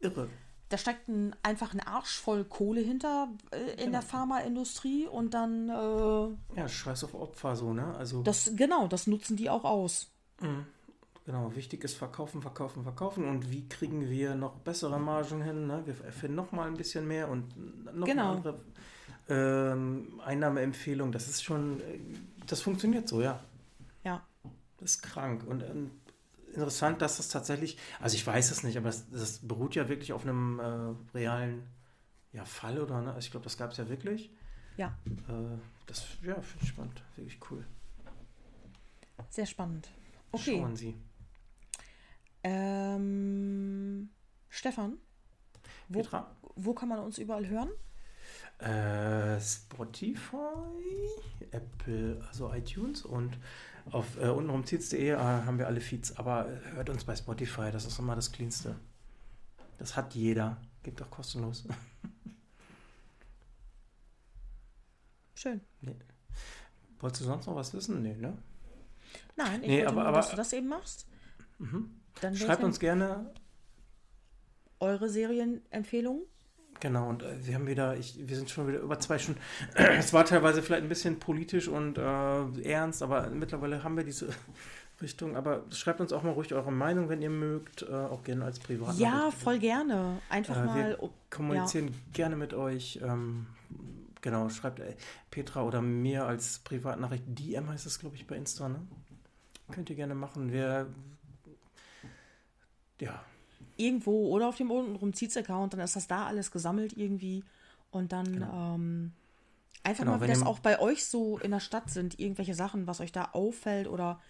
irre. 0.00 0.28
Da 0.70 0.76
steckt 0.76 1.08
ein, 1.08 1.34
einfach 1.42 1.72
ein 1.72 1.80
Arsch 1.80 2.18
voll 2.18 2.44
Kohle 2.44 2.80
hinter 2.82 3.28
äh, 3.52 3.82
in 3.82 3.92
der 3.92 4.02
Pharmaindustrie 4.02 5.06
und 5.06 5.32
dann, 5.32 5.68
äh, 5.70 6.56
Ja, 6.60 6.68
Scheiß 6.68 7.04
auf 7.04 7.14
Opfer 7.14 7.56
so, 7.56 7.72
ne? 7.72 7.94
Also, 7.96 8.22
das, 8.22 8.52
genau, 8.54 8.86
das 8.86 9.06
nutzen 9.06 9.36
die 9.36 9.48
auch 9.48 9.64
aus. 9.64 10.10
genau, 11.24 11.54
wichtig 11.56 11.84
ist 11.84 11.96
verkaufen, 11.96 12.42
verkaufen, 12.42 12.82
verkaufen 12.82 13.24
und 13.28 13.50
wie 13.50 13.66
kriegen 13.68 14.08
wir 14.10 14.34
noch 14.34 14.56
bessere 14.56 14.98
Margen 15.00 15.42
hin, 15.42 15.66
ne? 15.66 15.82
Wir 15.86 15.94
erfinden 16.04 16.36
noch 16.36 16.52
mal 16.52 16.66
ein 16.68 16.76
bisschen 16.76 17.06
mehr 17.08 17.28
und 17.30 17.46
noch 17.96 18.06
Genau. 18.06 18.32
eine 18.32 18.36
andere 18.36 18.60
ähm, 19.30 20.20
Einnahmeempfehlung. 20.24 21.12
Das 21.12 21.28
ist 21.28 21.42
schon, 21.44 21.80
äh, 21.80 21.98
das 22.46 22.60
funktioniert 22.60 23.08
so, 23.08 23.20
ja. 23.22 23.40
Ja. 24.04 24.22
Das 24.78 24.92
ist 24.92 25.02
krank. 25.02 25.44
Und 25.46 25.62
ähm, 25.62 25.90
interessant, 26.58 27.00
dass 27.02 27.16
das 27.18 27.28
tatsächlich, 27.28 27.78
also 28.00 28.16
ich 28.16 28.26
weiß 28.26 28.50
es 28.50 28.62
nicht, 28.64 28.76
aber 28.76 28.86
das, 28.86 29.08
das 29.10 29.38
beruht 29.46 29.74
ja 29.76 29.88
wirklich 29.88 30.12
auf 30.12 30.22
einem 30.24 30.58
äh, 30.60 31.16
realen 31.16 31.62
ja, 32.32 32.44
Fall 32.44 32.80
oder 32.80 33.00
ne? 33.00 33.08
Also 33.14 33.20
ich 33.26 33.30
glaube, 33.30 33.44
das 33.44 33.56
gab 33.56 33.70
es 33.70 33.78
ja 33.78 33.88
wirklich. 33.88 34.30
Ja, 34.76 34.96
Äh, 35.06 35.58
das 35.86 36.04
ja, 36.22 36.40
finde 36.40 36.64
ich 36.64 36.68
spannend. 36.68 37.02
Wirklich 37.16 37.38
cool. 37.50 37.64
sehr 39.30 39.46
spannend. 39.46 39.88
Okay. 40.32 40.58
Schauen 40.60 40.76
Sie. 40.76 40.94
Ähm, 42.42 44.10
Stefan, 44.48 44.98
wo, 45.88 46.02
Petra? 46.02 46.30
wo 46.56 46.74
kann 46.74 46.88
man 46.88 47.00
uns 47.00 47.18
überall 47.18 47.46
hören? 47.48 47.70
Äh, 48.58 49.40
Spotify, 49.40 50.36
Apple, 51.52 52.20
also 52.28 52.52
iTunes 52.52 53.04
und 53.04 53.38
auf 53.92 54.16
äh, 54.20 54.28
untenrum.de 54.28 55.08
äh, 55.10 55.16
haben 55.16 55.58
wir 55.58 55.66
alle 55.66 55.80
Feeds, 55.80 56.16
aber 56.16 56.48
äh, 56.48 56.60
hört 56.74 56.90
uns 56.90 57.04
bei 57.04 57.14
Spotify, 57.16 57.70
das 57.72 57.84
ist 57.86 57.98
immer 57.98 58.14
das 58.16 58.30
Cleanste. 58.32 58.76
Das 59.78 59.96
hat 59.96 60.14
jeder. 60.14 60.56
Gibt 60.82 61.00
auch 61.02 61.10
kostenlos. 61.10 61.64
Schön. 65.34 65.60
Wolltest 67.00 67.22
du 67.22 67.26
sonst 67.26 67.46
noch 67.46 67.54
was 67.54 67.72
wissen? 67.74 68.02
Nee, 68.02 68.14
ne? 68.16 68.36
Nein, 69.36 69.62
ich 69.62 69.68
Nee, 69.68 69.84
aber- 69.84 69.94
nur, 69.96 70.06
aber- 70.06 70.16
dass 70.18 70.30
du 70.30 70.36
das 70.36 70.52
eben 70.52 70.66
machst. 70.68 71.06
Dann 72.20 72.36
Schreibt 72.36 72.64
uns 72.64 72.78
gerne. 72.80 73.32
eure 74.80 75.08
Serienempfehlungen. 75.08 76.22
Genau, 76.80 77.08
und 77.08 77.22
äh, 77.22 77.46
wir 77.46 77.54
haben 77.54 77.66
wieder, 77.66 77.96
ich, 77.96 78.16
wir 78.28 78.36
sind 78.36 78.50
schon 78.50 78.68
wieder 78.68 78.78
über 78.78 78.98
zwei 79.00 79.18
Stunden. 79.18 79.40
es 79.74 80.12
war 80.12 80.24
teilweise 80.24 80.62
vielleicht 80.62 80.82
ein 80.82 80.88
bisschen 80.88 81.18
politisch 81.18 81.68
und 81.68 81.98
äh, 81.98 82.62
ernst, 82.62 83.02
aber 83.02 83.28
mittlerweile 83.30 83.82
haben 83.82 83.96
wir 83.96 84.04
diese 84.04 84.28
Richtung. 85.02 85.36
Aber 85.36 85.64
schreibt 85.70 86.00
uns 86.00 86.12
auch 86.12 86.22
mal 86.22 86.30
ruhig 86.32 86.52
eure 86.54 86.72
Meinung, 86.72 87.08
wenn 87.08 87.20
ihr 87.22 87.30
mögt, 87.30 87.82
äh, 87.82 87.92
auch 87.92 88.22
gerne 88.22 88.44
als 88.44 88.58
Privat. 88.60 88.96
Ja, 88.96 89.30
voll 89.30 89.58
gerne. 89.58 90.18
Einfach 90.28 90.56
Äh, 90.56 90.64
mal. 90.64 90.76
wir 91.00 91.10
kommunizieren 91.30 91.94
gerne 92.12 92.36
mit 92.36 92.54
euch. 92.54 93.00
Ähm, 93.02 93.46
genau, 94.20 94.48
schreibt 94.48 94.78
äh, 94.80 94.94
Petra 95.30 95.62
oder 95.62 95.82
mir 95.82 96.26
als 96.26 96.60
Privatnachricht. 96.60 97.24
DM 97.26 97.68
heißt 97.68 97.86
es, 97.86 97.98
glaube 97.98 98.14
ich, 98.16 98.26
bei 98.26 98.36
Insta, 98.36 98.68
ne? 98.68 98.80
Könnt 99.72 99.90
ihr 99.90 99.96
gerne 99.96 100.14
machen. 100.14 100.50
Wir. 100.52 100.86
Ja, 103.00 103.22
irgendwo 103.78 104.28
oder 104.28 104.48
auf 104.48 104.56
dem 104.56 104.70
untenrum 104.70 105.12
Zeets-Account, 105.14 105.72
dann 105.72 105.80
ist 105.80 105.96
das 105.96 106.06
da 106.06 106.26
alles 106.26 106.50
gesammelt 106.50 106.96
irgendwie. 106.96 107.44
Und 107.90 108.12
dann 108.12 108.32
Genau. 108.32 108.74
ähm, 108.74 109.12
einfach 109.82 110.04
Genau, 110.04 110.12
mal, 110.12 110.18
wie 110.18 110.28
wenn 110.28 110.30
das 110.30 110.42
auch 110.42 110.58
bei 110.58 110.78
euch 110.80 111.04
so 111.06 111.38
in 111.38 111.50
der 111.50 111.60
Stadt 111.60 111.90
sind, 111.90 112.18
irgendwelche 112.20 112.54
Sachen, 112.54 112.86
was 112.86 113.00
euch 113.00 113.12
da 113.12 113.30
auffällt 113.32 113.88
oder 113.88 114.20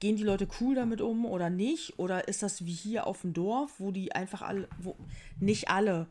gehen 0.00 0.16
die 0.16 0.22
Leute 0.24 0.48
cool 0.60 0.74
damit 0.74 1.00
um 1.00 1.24
oder 1.26 1.50
nicht? 1.50 1.98
Oder 1.98 2.26
ist 2.28 2.42
das 2.42 2.64
wie 2.64 2.72
hier 2.72 3.06
auf 3.06 3.20
dem 3.20 3.32
Dorf, 3.34 3.74
wo 3.78 3.90
die 3.92 4.12
einfach 4.14 4.42
alle, 4.42 4.68
wo, 4.78 4.96
nicht 5.38 5.68
alle, 5.68 6.06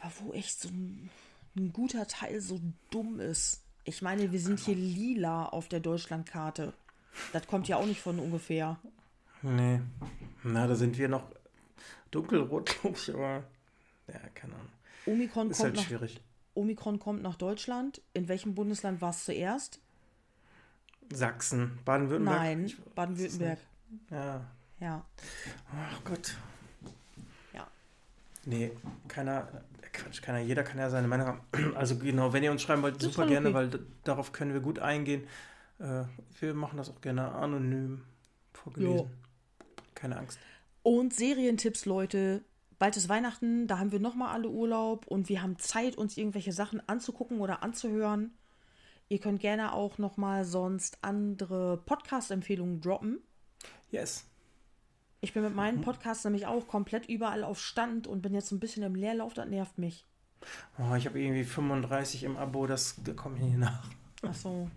aber 0.00 0.12
wo 0.20 0.32
echt 0.32 0.60
so 0.60 0.68
ein, 0.68 1.10
ein 1.56 1.72
guter 1.72 2.06
Teil 2.06 2.40
so 2.40 2.60
dumm 2.90 3.18
ist. 3.18 3.62
Ich 3.84 4.02
meine, 4.02 4.30
wir 4.32 4.40
sind 4.40 4.60
hier 4.60 4.74
lila 4.76 5.46
auf 5.46 5.68
der 5.68 5.80
Deutschlandkarte. 5.80 6.72
Das 7.32 7.46
kommt 7.46 7.66
ja 7.68 7.76
auch 7.76 7.86
nicht 7.86 8.00
von 8.00 8.18
ungefähr. 8.18 8.78
nee. 9.42 9.80
Na, 10.44 10.66
da 10.66 10.74
sind 10.76 10.96
wir 10.98 11.08
noch 11.08 11.24
dunkelrot, 12.16 12.66
glaube 12.80 12.96
ich, 12.96 13.14
aber. 13.14 13.44
Ja, 14.08 14.20
keine 14.34 14.54
Ahnung. 14.54 14.68
Omikron 15.06 15.50
Ist 15.50 15.58
kommt 15.58 15.66
halt 15.66 15.76
nach 15.76 15.82
schwierig. 15.84 16.20
Omikron 16.54 16.98
kommt 16.98 17.22
nach 17.22 17.36
Deutschland. 17.36 18.00
In 18.14 18.28
welchem 18.28 18.54
Bundesland 18.54 19.00
war 19.00 19.10
es 19.10 19.24
zuerst? 19.24 19.80
Sachsen, 21.12 21.78
Baden-Württemberg? 21.84 22.36
Nein, 22.38 22.72
Baden-Württemberg. 22.94 23.58
Ja. 24.10 24.44
Ja, 24.80 25.04
Ach 25.72 26.04
Gott. 26.04 26.36
ja. 27.54 27.66
Nee, 28.44 28.72
keiner, 29.08 29.48
äh, 29.80 29.86
Quatsch, 29.92 30.20
keiner, 30.20 30.40
jeder 30.40 30.64
kann 30.64 30.78
ja 30.78 30.90
seine 30.90 31.08
Meinung 31.08 31.26
haben. 31.28 31.40
Also 31.76 31.96
genau, 31.96 32.32
wenn 32.32 32.42
ihr 32.42 32.50
uns 32.50 32.60
schreiben 32.62 32.82
wollt, 32.82 32.96
Das 32.96 33.04
super 33.14 33.26
gerne, 33.26 33.48
okay. 33.48 33.54
weil 33.54 33.80
darauf 34.04 34.32
können 34.32 34.52
wir 34.52 34.60
gut 34.60 34.78
eingehen. 34.78 35.26
Äh, 35.78 36.04
wir 36.40 36.54
machen 36.54 36.76
das 36.76 36.90
auch 36.90 37.00
gerne 37.00 37.32
anonym 37.32 38.02
vorgelesen. 38.52 39.10
Keine 39.94 40.18
Angst. 40.18 40.38
Und 40.86 41.12
Serientipps, 41.12 41.84
Leute. 41.84 42.44
Bald 42.78 42.96
ist 42.96 43.08
Weihnachten, 43.08 43.66
da 43.66 43.80
haben 43.80 43.90
wir 43.90 43.98
nochmal 43.98 44.32
alle 44.32 44.48
Urlaub 44.48 45.08
und 45.08 45.28
wir 45.28 45.42
haben 45.42 45.58
Zeit, 45.58 45.96
uns 45.96 46.16
irgendwelche 46.16 46.52
Sachen 46.52 46.80
anzugucken 46.88 47.40
oder 47.40 47.64
anzuhören. 47.64 48.30
Ihr 49.08 49.18
könnt 49.18 49.40
gerne 49.40 49.72
auch 49.72 49.98
nochmal 49.98 50.44
sonst 50.44 50.98
andere 51.02 51.82
Podcast-Empfehlungen 51.86 52.80
droppen. 52.80 53.18
Yes. 53.90 54.28
Ich 55.20 55.32
bin 55.32 55.42
mit 55.42 55.56
meinen 55.56 55.80
Podcasts 55.80 56.22
nämlich 56.22 56.46
auch 56.46 56.68
komplett 56.68 57.08
überall 57.08 57.42
auf 57.42 57.60
Stand 57.60 58.06
und 58.06 58.22
bin 58.22 58.32
jetzt 58.32 58.52
ein 58.52 58.60
bisschen 58.60 58.84
im 58.84 58.94
Leerlauf, 58.94 59.34
das 59.34 59.48
nervt 59.48 59.78
mich. 59.78 60.06
Oh, 60.78 60.94
ich 60.94 61.06
habe 61.06 61.20
irgendwie 61.20 61.42
35 61.42 62.22
im 62.22 62.36
Abo, 62.36 62.68
das 62.68 62.94
da 63.02 63.12
komme 63.12 63.38
ich 63.38 63.42
nicht 63.42 63.58
nach. 63.58 63.90
Ach 64.22 64.34
so. 64.34 64.70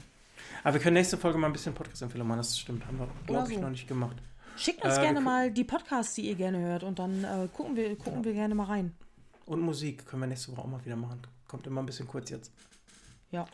Aber 0.64 0.74
wir 0.74 0.82
können 0.82 0.96
nächste 0.96 1.20
Folge 1.20 1.38
mal 1.38 1.46
ein 1.46 1.54
bisschen 1.54 1.76
Podcast-Empfehlung 1.76 2.28
machen, 2.28 2.40
das 2.40 2.58
stimmt. 2.58 2.88
Haben 2.88 2.98
wir, 2.98 3.08
glaube 3.28 3.50
ich, 3.50 3.58
so. 3.58 3.62
noch 3.62 3.70
nicht 3.70 3.88
gemacht. 3.88 4.18
Schickt 4.60 4.84
uns 4.84 4.98
Äh, 4.98 5.02
gerne 5.02 5.22
mal 5.22 5.52
die 5.52 5.64
Podcasts, 5.64 6.14
die 6.16 6.28
ihr 6.28 6.36
gerne 6.36 6.60
hört 6.60 6.84
und 6.84 7.00
dann 7.00 7.24
äh, 7.24 7.48
gucken, 7.54 7.76
wir, 7.76 7.96
gucken 7.98 8.24
wir 8.24 8.34
gerne 8.34 8.56
mal 8.56 8.66
rein. 8.66 8.96
Und 9.46 9.62
Musik 9.62 10.06
können 10.06 10.22
wir 10.24 10.28
nächste 10.28 10.52
Woche 10.52 10.62
auch 10.62 10.68
mal 10.68 10.84
wieder 10.86 10.96
machen. 10.96 11.22
Kommt 11.48 11.66
immer 11.66 11.82
ein 11.82 11.86
bisschen 11.86 12.08
kurz 12.08 12.30
jetzt. 12.30 12.52
Ja. 13.32 13.46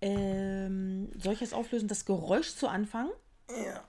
Ähm, 0.00 1.08
soll 1.18 1.32
ich 1.34 1.40
jetzt 1.40 1.54
auflösen? 1.54 1.88
Das 1.88 2.04
Geräusch 2.04 2.54
zu 2.56 2.68
Anfang, 2.68 3.08
Ja. 3.48 3.82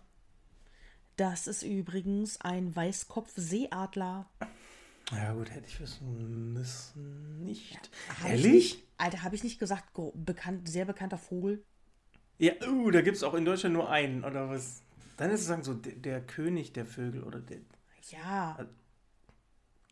das 1.18 1.47
ist 1.47 1.64
übrigens 1.64 2.39
ein 2.41 2.76
Weißkopf-Seeadler. 2.76 4.30
Ja 5.11 5.34
gut, 5.34 5.52
hätte 5.52 5.68
ich 5.68 5.80
wissen 5.80 6.53
müssen. 6.53 7.43
Nicht. 7.43 7.89
Ich 8.19 8.26
Ehrlich? 8.30 8.45
nicht- 8.53 8.84
Alter, 8.97 9.23
habe 9.23 9.35
ich 9.35 9.43
nicht 9.43 9.60
gesagt, 9.60 9.85
bekannt, 10.14 10.69
sehr 10.69 10.85
bekannter 10.85 11.18
Vogel? 11.18 11.64
Ja, 12.38 12.53
uh, 12.68 12.91
da 12.91 13.02
gibt 13.02 13.18
es 13.18 13.23
auch 13.23 13.34
in 13.34 13.43
Deutschland 13.45 13.73
nur 13.73 13.89
einen, 13.89 14.23
oder 14.23 14.49
was? 14.49 14.81
Dann 15.17 15.31
ist 15.31 15.41
es 15.41 15.47
sagen 15.47 15.63
so 15.63 15.73
der, 15.73 15.93
der 15.93 16.21
König 16.21 16.73
der 16.73 16.85
Vögel 16.85 17.23
oder 17.23 17.39
der. 17.39 17.59
Ja. 18.09 18.57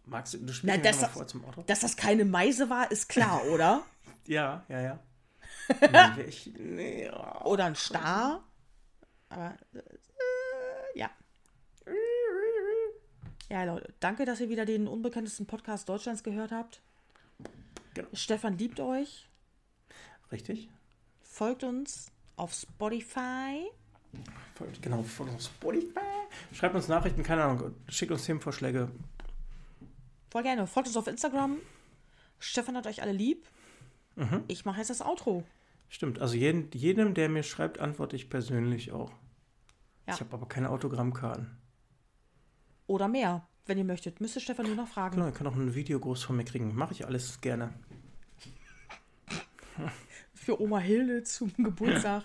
Magst 0.05 0.33
du, 0.33 0.37
du 0.39 0.45
Na, 0.47 0.53
spielst 0.53 0.77
mir 0.77 0.81
das- 0.83 1.01
mal 1.01 1.07
vor 1.07 1.27
zum 1.27 1.45
Auto? 1.45 1.63
Dass 1.63 1.79
das 1.79 1.95
keine 1.95 2.25
Meise 2.25 2.69
war, 2.69 2.91
ist 2.91 3.07
klar, 3.09 3.45
oder? 3.51 3.83
Ja, 4.25 4.65
ja, 4.67 4.81
ja. 4.81 4.99
nee, 6.17 6.23
ich, 6.23 6.51
nee, 6.57 7.09
oh. 7.09 7.45
Oder 7.51 7.65
ein 7.65 7.75
Star. 7.75 8.43
Aber, 9.29 9.55
äh, 9.73 9.81
ja. 10.95 11.09
Ja, 13.49 13.63
Leute, 13.65 13.93
danke, 13.99 14.25
dass 14.25 14.39
ihr 14.41 14.49
wieder 14.49 14.65
den 14.65 14.87
unbekanntesten 14.87 15.45
Podcast 15.45 15.87
Deutschlands 15.87 16.23
gehört 16.23 16.51
habt. 16.51 16.81
Genau. 17.93 18.07
Stefan 18.13 18.57
liebt 18.57 18.79
euch. 18.79 19.29
Richtig? 20.31 20.69
Folgt 21.21 21.63
uns 21.63 22.11
auf 22.35 22.53
Spotify. 22.53 23.69
Genau, 24.81 25.03
folgt 25.03 25.33
uns 25.33 25.47
auf 25.47 25.53
Spotify. 25.55 25.99
Schreibt 26.53 26.75
uns 26.75 26.87
Nachrichten, 26.87 27.23
keine 27.23 27.43
Ahnung, 27.43 27.73
schickt 27.87 28.11
uns 28.11 28.25
Themenvorschläge. 28.25 28.89
Voll 30.29 30.43
gerne. 30.43 30.67
Folgt 30.67 30.87
uns 30.87 30.97
auf 30.97 31.07
Instagram. 31.07 31.57
Stefan 32.39 32.75
hat 32.75 32.87
euch 32.87 33.01
alle 33.01 33.11
lieb. 33.11 33.45
Ich 34.47 34.65
mache 34.65 34.79
jetzt 34.79 34.89
das 34.89 35.01
Outro. 35.01 35.43
Stimmt, 35.89 36.19
also 36.19 36.35
jeden, 36.35 36.69
jedem, 36.73 37.13
der 37.13 37.29
mir 37.29 37.43
schreibt, 37.43 37.79
antworte 37.79 38.15
ich 38.15 38.29
persönlich 38.29 38.91
auch. 38.91 39.11
Ja. 40.07 40.13
Ich 40.13 40.19
habe 40.19 40.33
aber 40.33 40.47
keine 40.47 40.69
Autogrammkarten. 40.69 41.55
Oder 42.87 43.07
mehr, 43.07 43.47
wenn 43.65 43.77
ihr 43.77 43.83
möchtet. 43.83 44.19
Müsste 44.21 44.39
Stefan 44.39 44.65
nur 44.65 44.75
noch 44.75 44.87
fragen. 44.87 45.15
Genau, 45.15 45.27
ihr 45.27 45.33
könnt 45.33 45.49
auch 45.49 45.55
ein 45.55 45.75
Video 45.75 45.99
groß 45.99 46.23
von 46.23 46.35
mir 46.35 46.45
kriegen. 46.45 46.75
Mache 46.75 46.93
ich 46.93 47.05
alles 47.05 47.41
gerne. 47.41 47.73
Für 50.43 50.59
Oma 50.61 50.79
Hilde 50.79 51.23
zum 51.23 51.53
Geburtstag. 51.57 52.23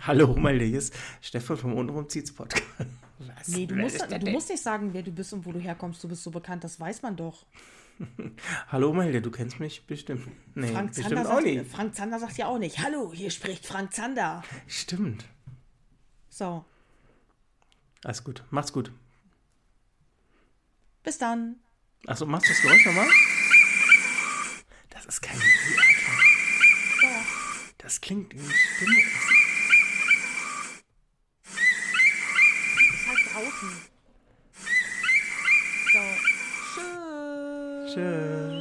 Hallo, 0.00 0.34
Malte, 0.36 0.64
hier 0.64 0.78
ist 0.78 0.94
Stefan 1.22 1.56
vom 1.56 1.72
Unrum 1.74 2.08
Zietz 2.08 2.30
Podcast. 2.32 2.64
Was? 3.18 3.48
Nee, 3.48 3.64
du 3.66 3.74
musst, 3.76 4.00
du 4.02 4.30
musst 4.30 4.50
nicht 4.50 4.62
sagen, 4.62 4.92
wer 4.92 5.02
du 5.02 5.10
bist 5.10 5.32
und 5.32 5.46
wo 5.46 5.52
du 5.52 5.58
herkommst. 5.60 6.02
Du 6.04 6.08
bist 6.08 6.22
so 6.22 6.30
bekannt, 6.30 6.62
das 6.64 6.78
weiß 6.78 7.00
man 7.02 7.16
doch. 7.16 7.46
Hallo, 8.68 8.92
Malte, 8.92 9.22
du 9.22 9.30
kennst 9.30 9.60
mich 9.60 9.86
bestimmt. 9.86 10.26
Nee, 10.54 10.66
Frank 10.72 10.88
bestimmt 10.88 11.14
Zander, 11.14 11.30
auch 11.30 11.34
sagt, 11.36 11.46
nicht. 11.46 11.70
Frank 11.70 11.94
Zander 11.94 12.18
sagt 12.18 12.36
ja 12.36 12.46
auch 12.48 12.58
nicht. 12.58 12.80
Hallo, 12.80 13.12
hier 13.14 13.30
spricht 13.30 13.64
Frank 13.64 13.94
Zander. 13.94 14.42
Stimmt. 14.66 15.24
So, 16.28 16.64
Alles 18.02 18.24
gut. 18.24 18.42
Macht's 18.50 18.72
gut. 18.72 18.92
bis 21.02 21.16
dann. 21.18 21.56
Achso, 22.06 22.26
machst 22.26 22.48
du 22.48 22.52
das 22.52 22.60
Geräusch 22.62 22.84
nochmal? 22.84 23.06
Das 24.90 25.06
ist 25.06 25.22
kein. 25.22 25.38
Das 27.84 28.00
klingt 28.00 28.32
wie 28.34 28.38
eine 28.38 28.48
Stimme. 28.48 28.98
Ist 32.94 33.06
halt 33.06 33.20
draußen. 33.30 33.72
So, 35.92 36.00
tschüss. 36.74 37.94
Tschüss. 37.94 38.53